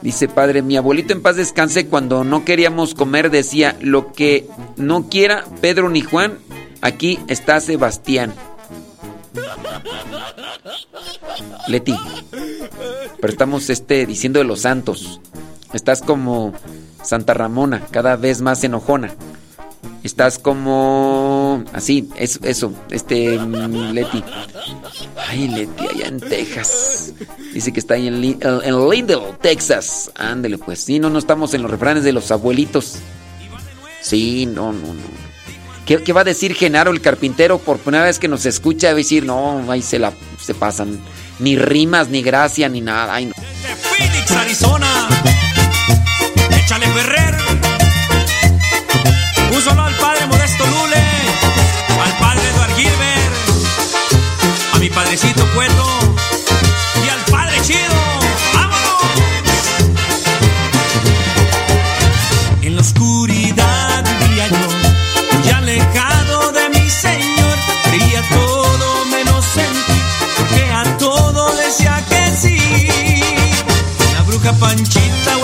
Dice 0.05 0.29
padre, 0.29 0.61
mi 0.61 0.77
abuelito 0.77 1.15
en 1.15 1.23
paz 1.23 1.37
descanse 1.37 1.87
cuando 1.87 2.25
no 2.25 2.45
queríamos 2.45 2.95
comer 2.95 3.31
decía, 3.31 3.75
lo 3.81 4.13
que 4.13 4.47
no 4.77 5.09
quiera 5.09 5.47
Pedro 5.63 5.89
ni 5.89 6.03
Juan, 6.03 6.37
aquí 6.83 7.19
está 7.27 7.59
Sebastián. 7.59 8.35
Leti, 11.69 11.97
pero 13.19 13.33
estamos 13.33 13.71
este, 13.71 14.05
diciendo 14.05 14.41
de 14.41 14.45
los 14.45 14.61
santos. 14.61 15.23
Estás 15.73 16.03
como 16.03 16.53
Santa 17.03 17.33
Ramona, 17.33 17.81
cada 17.91 18.17
vez 18.17 18.43
más 18.43 18.63
enojona. 18.63 19.15
Estás 20.05 20.39
como... 20.39 21.65
Así, 21.73 22.09
eso, 22.17 22.73
este, 22.91 23.39
mm, 23.39 23.93
Leti. 23.93 24.23
Ay, 25.29 25.49
Leti, 25.49 25.87
allá 25.89 26.07
en 26.09 26.21
Texas. 26.21 27.15
Dice 27.55 27.73
que 27.73 27.81
está 27.81 27.95
ahí 27.95 28.07
en, 28.09 28.21
Lin- 28.21 28.39
en 28.65 28.91
Lindell, 28.91 29.23
Texas. 29.41 30.13
Ándele, 30.15 30.59
pues. 30.59 30.81
Sí, 30.81 30.99
no, 30.99 31.09
no 31.09 31.19
estamos 31.19 31.55
en 31.55 31.63
los 31.63 31.71
refranes 31.71 32.05
de 32.05 32.13
los 32.13 32.31
abuelitos. 32.31 32.97
Sí, 34.03 34.45
no, 34.45 34.73
no, 34.73 34.89
no. 34.93 35.25
¿Qué, 35.87 36.03
qué 36.03 36.13
va 36.13 36.21
a 36.21 36.25
decir 36.25 36.55
Genaro, 36.55 36.91
el 36.91 37.01
carpintero, 37.01 37.59
por 37.59 37.79
primera 37.79 38.05
vez 38.05 38.19
que 38.19 38.29
nos 38.29 38.45
escucha? 38.45 38.89
Va 38.89 38.93
a 38.93 38.97
decir, 38.97 39.25
no, 39.25 39.71
ahí 39.73 39.81
se 39.81 39.99
la 39.99 40.13
se 40.39 40.53
pasan. 40.55 41.01
Ni 41.39 41.57
rimas, 41.57 42.09
ni 42.11 42.23
gracia, 42.23 42.69
ni 42.69 42.83
nada. 42.83 43.15
Ay, 43.15 43.27
no. 43.27 43.33
Phoenix, 43.97 44.31
Arizona. 44.33 45.09
Échale 46.63 46.87
Ferrer. 46.89 47.34
Solo 49.65 49.83
al 49.83 49.95
padre 49.95 50.27
Modesto 50.27 50.67
Lule. 50.67 51.03
Al 52.05 52.13
padre 52.19 52.51
Eduard 52.51 52.75
Gilbert. 52.77 53.35
A 54.75 54.79
mi 54.79 54.91
padrecito 54.91 55.43
Cueto. 55.55 55.87
Y 57.03 57.09
al 57.09 57.21
padre 57.31 57.63
Chido. 57.63 57.95
¡Vámonos! 58.53 59.03
En 62.61 62.75
la 62.77 62.83
oscuridad 62.83 64.05
vivía 64.21 64.49
yo. 64.49 65.39
Muy 65.39 65.51
alejado 65.51 66.53
de 66.53 66.69
mi 66.69 66.91
Señor. 66.91 67.57
Creía 67.85 68.21
todo 68.29 69.07
menos 69.07 69.47
en 69.57 69.73
ti. 69.87 70.01
Porque 70.37 70.73
a 70.73 70.99
todo 70.99 71.57
decía 71.57 72.05
que 72.11 72.37
sí. 72.37 72.59
La 74.13 74.21
bruja 74.25 74.53
Panchita 74.53 75.39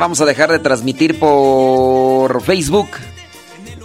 vamos 0.00 0.20
a 0.22 0.24
dejar 0.24 0.50
de 0.50 0.58
transmitir 0.58 1.18
por 1.18 2.42
Facebook. 2.42 2.88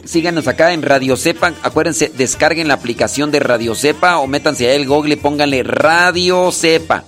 Síganos 0.06 0.48
acá 0.48 0.72
en 0.72 0.82
Radio 0.82 1.18
Cepa. 1.18 1.53
Acuérdense, 1.61 2.10
descarguen 2.16 2.69
la 2.69 2.76
aplicación 2.76 3.32
de 3.32 3.42
Radio 3.42 3.76
Cepa 3.76 4.19
o 4.19 4.26
métanse 4.26 4.69
a 4.69 4.74
el 4.74 4.88
Google 4.88 5.16
y 5.16 5.18
pónganle 5.18 5.64
Radio 5.64 6.52
Cepa. 6.53 7.03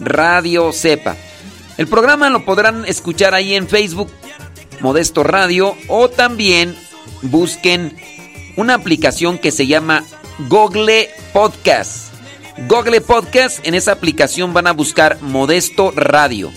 Radio 0.00 0.72
Cepa. 0.72 1.16
El 1.78 1.86
programa 1.86 2.28
lo 2.28 2.44
podrán 2.44 2.84
escuchar 2.86 3.32
ahí 3.32 3.54
en 3.54 3.68
Facebook, 3.68 4.10
Modesto 4.80 5.22
Radio, 5.22 5.76
o 5.88 6.08
también 6.08 6.74
busquen 7.22 7.96
una 8.56 8.74
aplicación 8.74 9.38
que 9.38 9.52
se 9.52 9.68
llama 9.68 10.02
Google 10.48 11.10
Podcast. 11.32 12.12
Google 12.66 13.02
Podcast, 13.02 13.64
en 13.64 13.74
esa 13.74 13.92
aplicación 13.92 14.52
van 14.52 14.66
a 14.66 14.72
buscar 14.72 15.18
Modesto 15.20 15.92
Radio. 15.92 16.50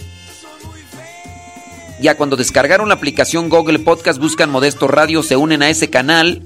Ya 2.02 2.16
cuando 2.16 2.38
descargaron 2.38 2.88
la 2.88 2.96
aplicación 2.96 3.50
Google 3.50 3.80
Podcast, 3.80 4.20
buscan 4.20 4.50
Modesto 4.50 4.88
Radio, 4.88 5.22
se 5.22 5.36
unen 5.36 5.62
a 5.62 5.70
ese 5.70 5.90
canal 5.90 6.44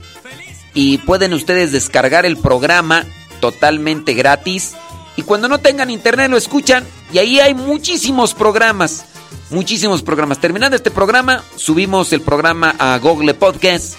y 0.74 0.98
pueden 1.00 1.34
ustedes 1.34 1.72
descargar 1.72 2.26
el 2.26 2.38
programa 2.38 3.06
totalmente 3.40 4.14
gratis. 4.14 4.74
Y 5.16 5.22
cuando 5.22 5.48
no 5.48 5.60
tengan 5.60 5.92
internet 5.92 6.32
lo 6.32 6.38
escuchan 6.38 6.84
y 7.12 7.20
ahí 7.20 7.40
hay 7.40 7.54
muchísimos 7.54 8.34
programas, 8.34 9.06
muchísimos 9.52 10.02
programas. 10.02 10.40
Terminando 10.40 10.76
este 10.76 10.90
programa, 10.90 11.44
subimos 11.56 12.12
el 12.14 12.22
programa 12.22 12.74
a 12.80 12.98
Google 12.98 13.36
Podcast 13.36 13.96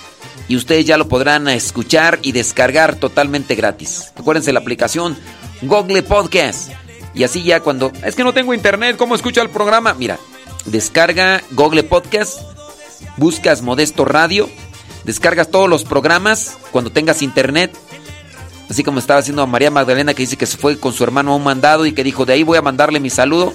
y 0.49 0.57
ustedes 0.57 0.84
ya 0.84 0.97
lo 0.97 1.07
podrán 1.07 1.47
escuchar 1.47 2.18
y 2.23 2.33
descargar 2.33 2.97
totalmente 2.97 3.55
gratis. 3.55 4.12
Acuérdense 4.16 4.52
la 4.52 4.58
aplicación 4.58 5.16
Google 5.62 6.02
Podcast. 6.02 6.70
Y 7.15 7.23
así 7.23 7.44
ya 7.44 7.60
cuando... 7.60 7.92
Es 8.05 8.16
que 8.16 8.24
no 8.24 8.34
tengo 8.34 8.55
internet, 8.55 8.97
¿cómo 8.97 9.15
escucho 9.15 9.41
el 9.41 9.50
programa? 9.50 9.94
Mira, 9.94 10.18
descarga 10.65 11.43
Google 11.52 11.83
Podcast, 11.83 12.41
buscas 13.17 13.62
Modesto 13.62 14.05
Radio, 14.05 14.49
descargas 15.05 15.51
todos 15.51 15.68
los 15.68 15.84
programas 15.84 16.57
cuando 16.70 16.91
tengas 16.91 17.23
internet. 17.23 17.76
Así 18.68 18.83
como 18.83 18.99
estaba 18.99 19.20
haciendo 19.20 19.43
a 19.43 19.47
María 19.47 19.70
Magdalena 19.70 20.15
que 20.15 20.23
dice 20.23 20.36
que 20.36 20.47
se 20.47 20.57
fue 20.57 20.81
con 20.81 20.93
su 20.93 21.05
hermano 21.05 21.33
a 21.33 21.36
un 21.36 21.44
mandado 21.44 21.84
y 21.84 21.93
que 21.93 22.02
dijo, 22.02 22.25
de 22.25 22.33
ahí 22.33 22.43
voy 22.43 22.57
a 22.57 22.62
mandarle 22.62 22.99
mi 22.99 23.10
saludo. 23.10 23.52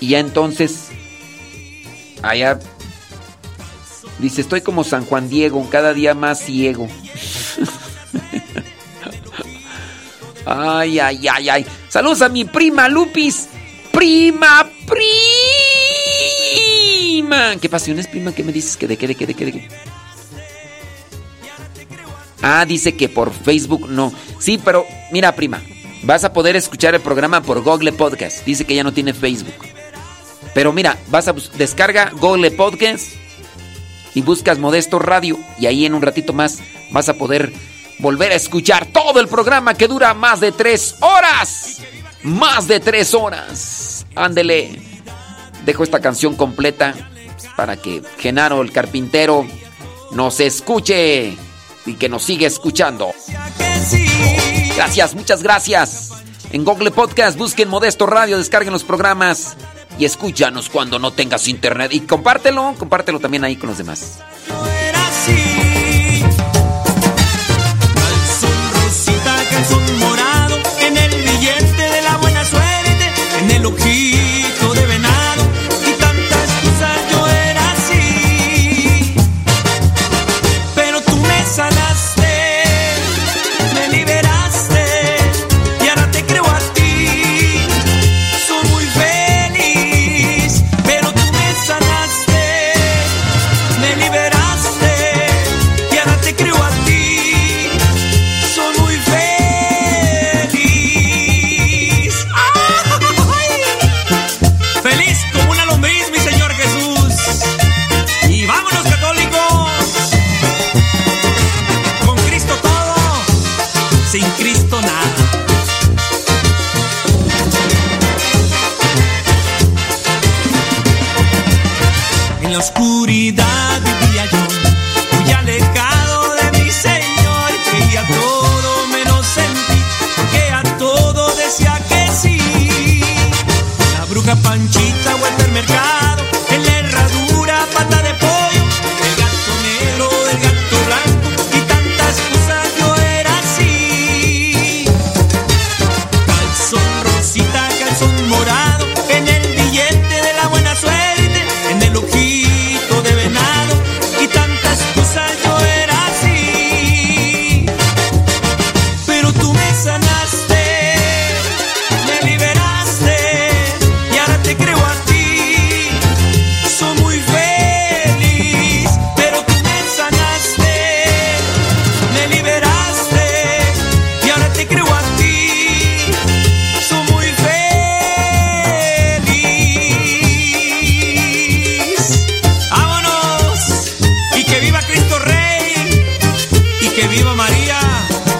Y 0.00 0.08
ya 0.08 0.20
entonces 0.20 0.90
Allá. 2.24 2.58
Dice, 4.18 4.40
estoy 4.40 4.62
como 4.62 4.82
San 4.82 5.04
Juan 5.04 5.28
Diego, 5.28 5.68
cada 5.70 5.92
día 5.92 6.14
más 6.14 6.40
ciego. 6.40 6.86
ay, 10.46 10.98
ay, 10.98 11.28
ay, 11.28 11.48
ay. 11.50 11.66
Saludos 11.88 12.22
a 12.22 12.30
mi 12.30 12.44
prima 12.44 12.88
Lupis. 12.88 13.48
Prima, 13.92 14.66
prima. 14.86 15.33
¿Qué 17.60 17.68
pasiones, 17.68 18.06
prima? 18.06 18.32
¿Qué 18.32 18.42
me 18.44 18.52
dices? 18.52 18.76
¿Que 18.76 18.86
de 18.86 18.96
qué, 18.96 19.08
de 19.08 19.14
qué, 19.14 19.26
de 19.26 19.34
qué, 19.34 19.44
de 19.46 19.52
qué? 19.52 19.68
Ah, 22.42 22.64
dice 22.66 22.94
que 22.94 23.08
por 23.08 23.32
Facebook 23.32 23.88
no. 23.88 24.12
Sí, 24.38 24.60
pero 24.62 24.86
mira, 25.10 25.34
prima, 25.34 25.62
vas 26.02 26.24
a 26.24 26.32
poder 26.32 26.56
escuchar 26.56 26.94
el 26.94 27.00
programa 27.00 27.42
por 27.42 27.62
Google 27.62 27.92
Podcast. 27.92 28.44
Dice 28.44 28.64
que 28.64 28.74
ya 28.74 28.84
no 28.84 28.92
tiene 28.92 29.14
Facebook. 29.14 29.54
Pero 30.52 30.72
mira, 30.72 30.98
vas 31.08 31.28
a 31.28 31.34
descarga 31.56 32.10
Google 32.20 32.50
Podcast 32.50 33.06
y 34.14 34.22
buscas 34.22 34.58
Modesto 34.58 34.98
Radio 34.98 35.38
y 35.58 35.66
ahí 35.66 35.86
en 35.86 35.94
un 35.94 36.02
ratito 36.02 36.32
más 36.32 36.58
vas 36.92 37.08
a 37.08 37.14
poder 37.14 37.52
volver 37.98 38.32
a 38.32 38.36
escuchar 38.36 38.86
todo 38.86 39.20
el 39.20 39.28
programa 39.28 39.74
que 39.74 39.88
dura 39.88 40.14
más 40.14 40.40
de 40.40 40.52
tres 40.52 40.96
horas. 41.00 41.80
Más 42.22 42.68
de 42.68 42.80
tres 42.80 43.14
horas. 43.14 44.06
Ándele. 44.14 44.80
Dejo 45.64 45.82
esta 45.82 46.00
canción 46.00 46.34
completa 46.36 46.94
para 47.56 47.76
que 47.76 48.02
Genaro 48.18 48.62
el 48.62 48.72
carpintero 48.72 49.46
nos 50.12 50.40
escuche 50.40 51.36
y 51.86 51.94
que 51.94 52.08
nos 52.08 52.22
siga 52.22 52.46
escuchando. 52.46 53.12
Gracias, 54.76 55.14
muchas 55.14 55.42
gracias. 55.42 56.10
En 56.52 56.64
Google 56.64 56.90
Podcast 56.90 57.36
busquen 57.36 57.68
Modesto 57.68 58.06
Radio, 58.06 58.38
descarguen 58.38 58.72
los 58.72 58.84
programas 58.84 59.56
y 59.98 60.04
escúchanos 60.04 60.68
cuando 60.68 60.98
no 60.98 61.12
tengas 61.12 61.48
internet. 61.48 61.92
Y 61.92 62.00
compártelo, 62.00 62.74
compártelo 62.78 63.20
también 63.20 63.44
ahí 63.44 63.56
con 63.56 63.68
los 63.70 63.78
demás. 63.78 64.20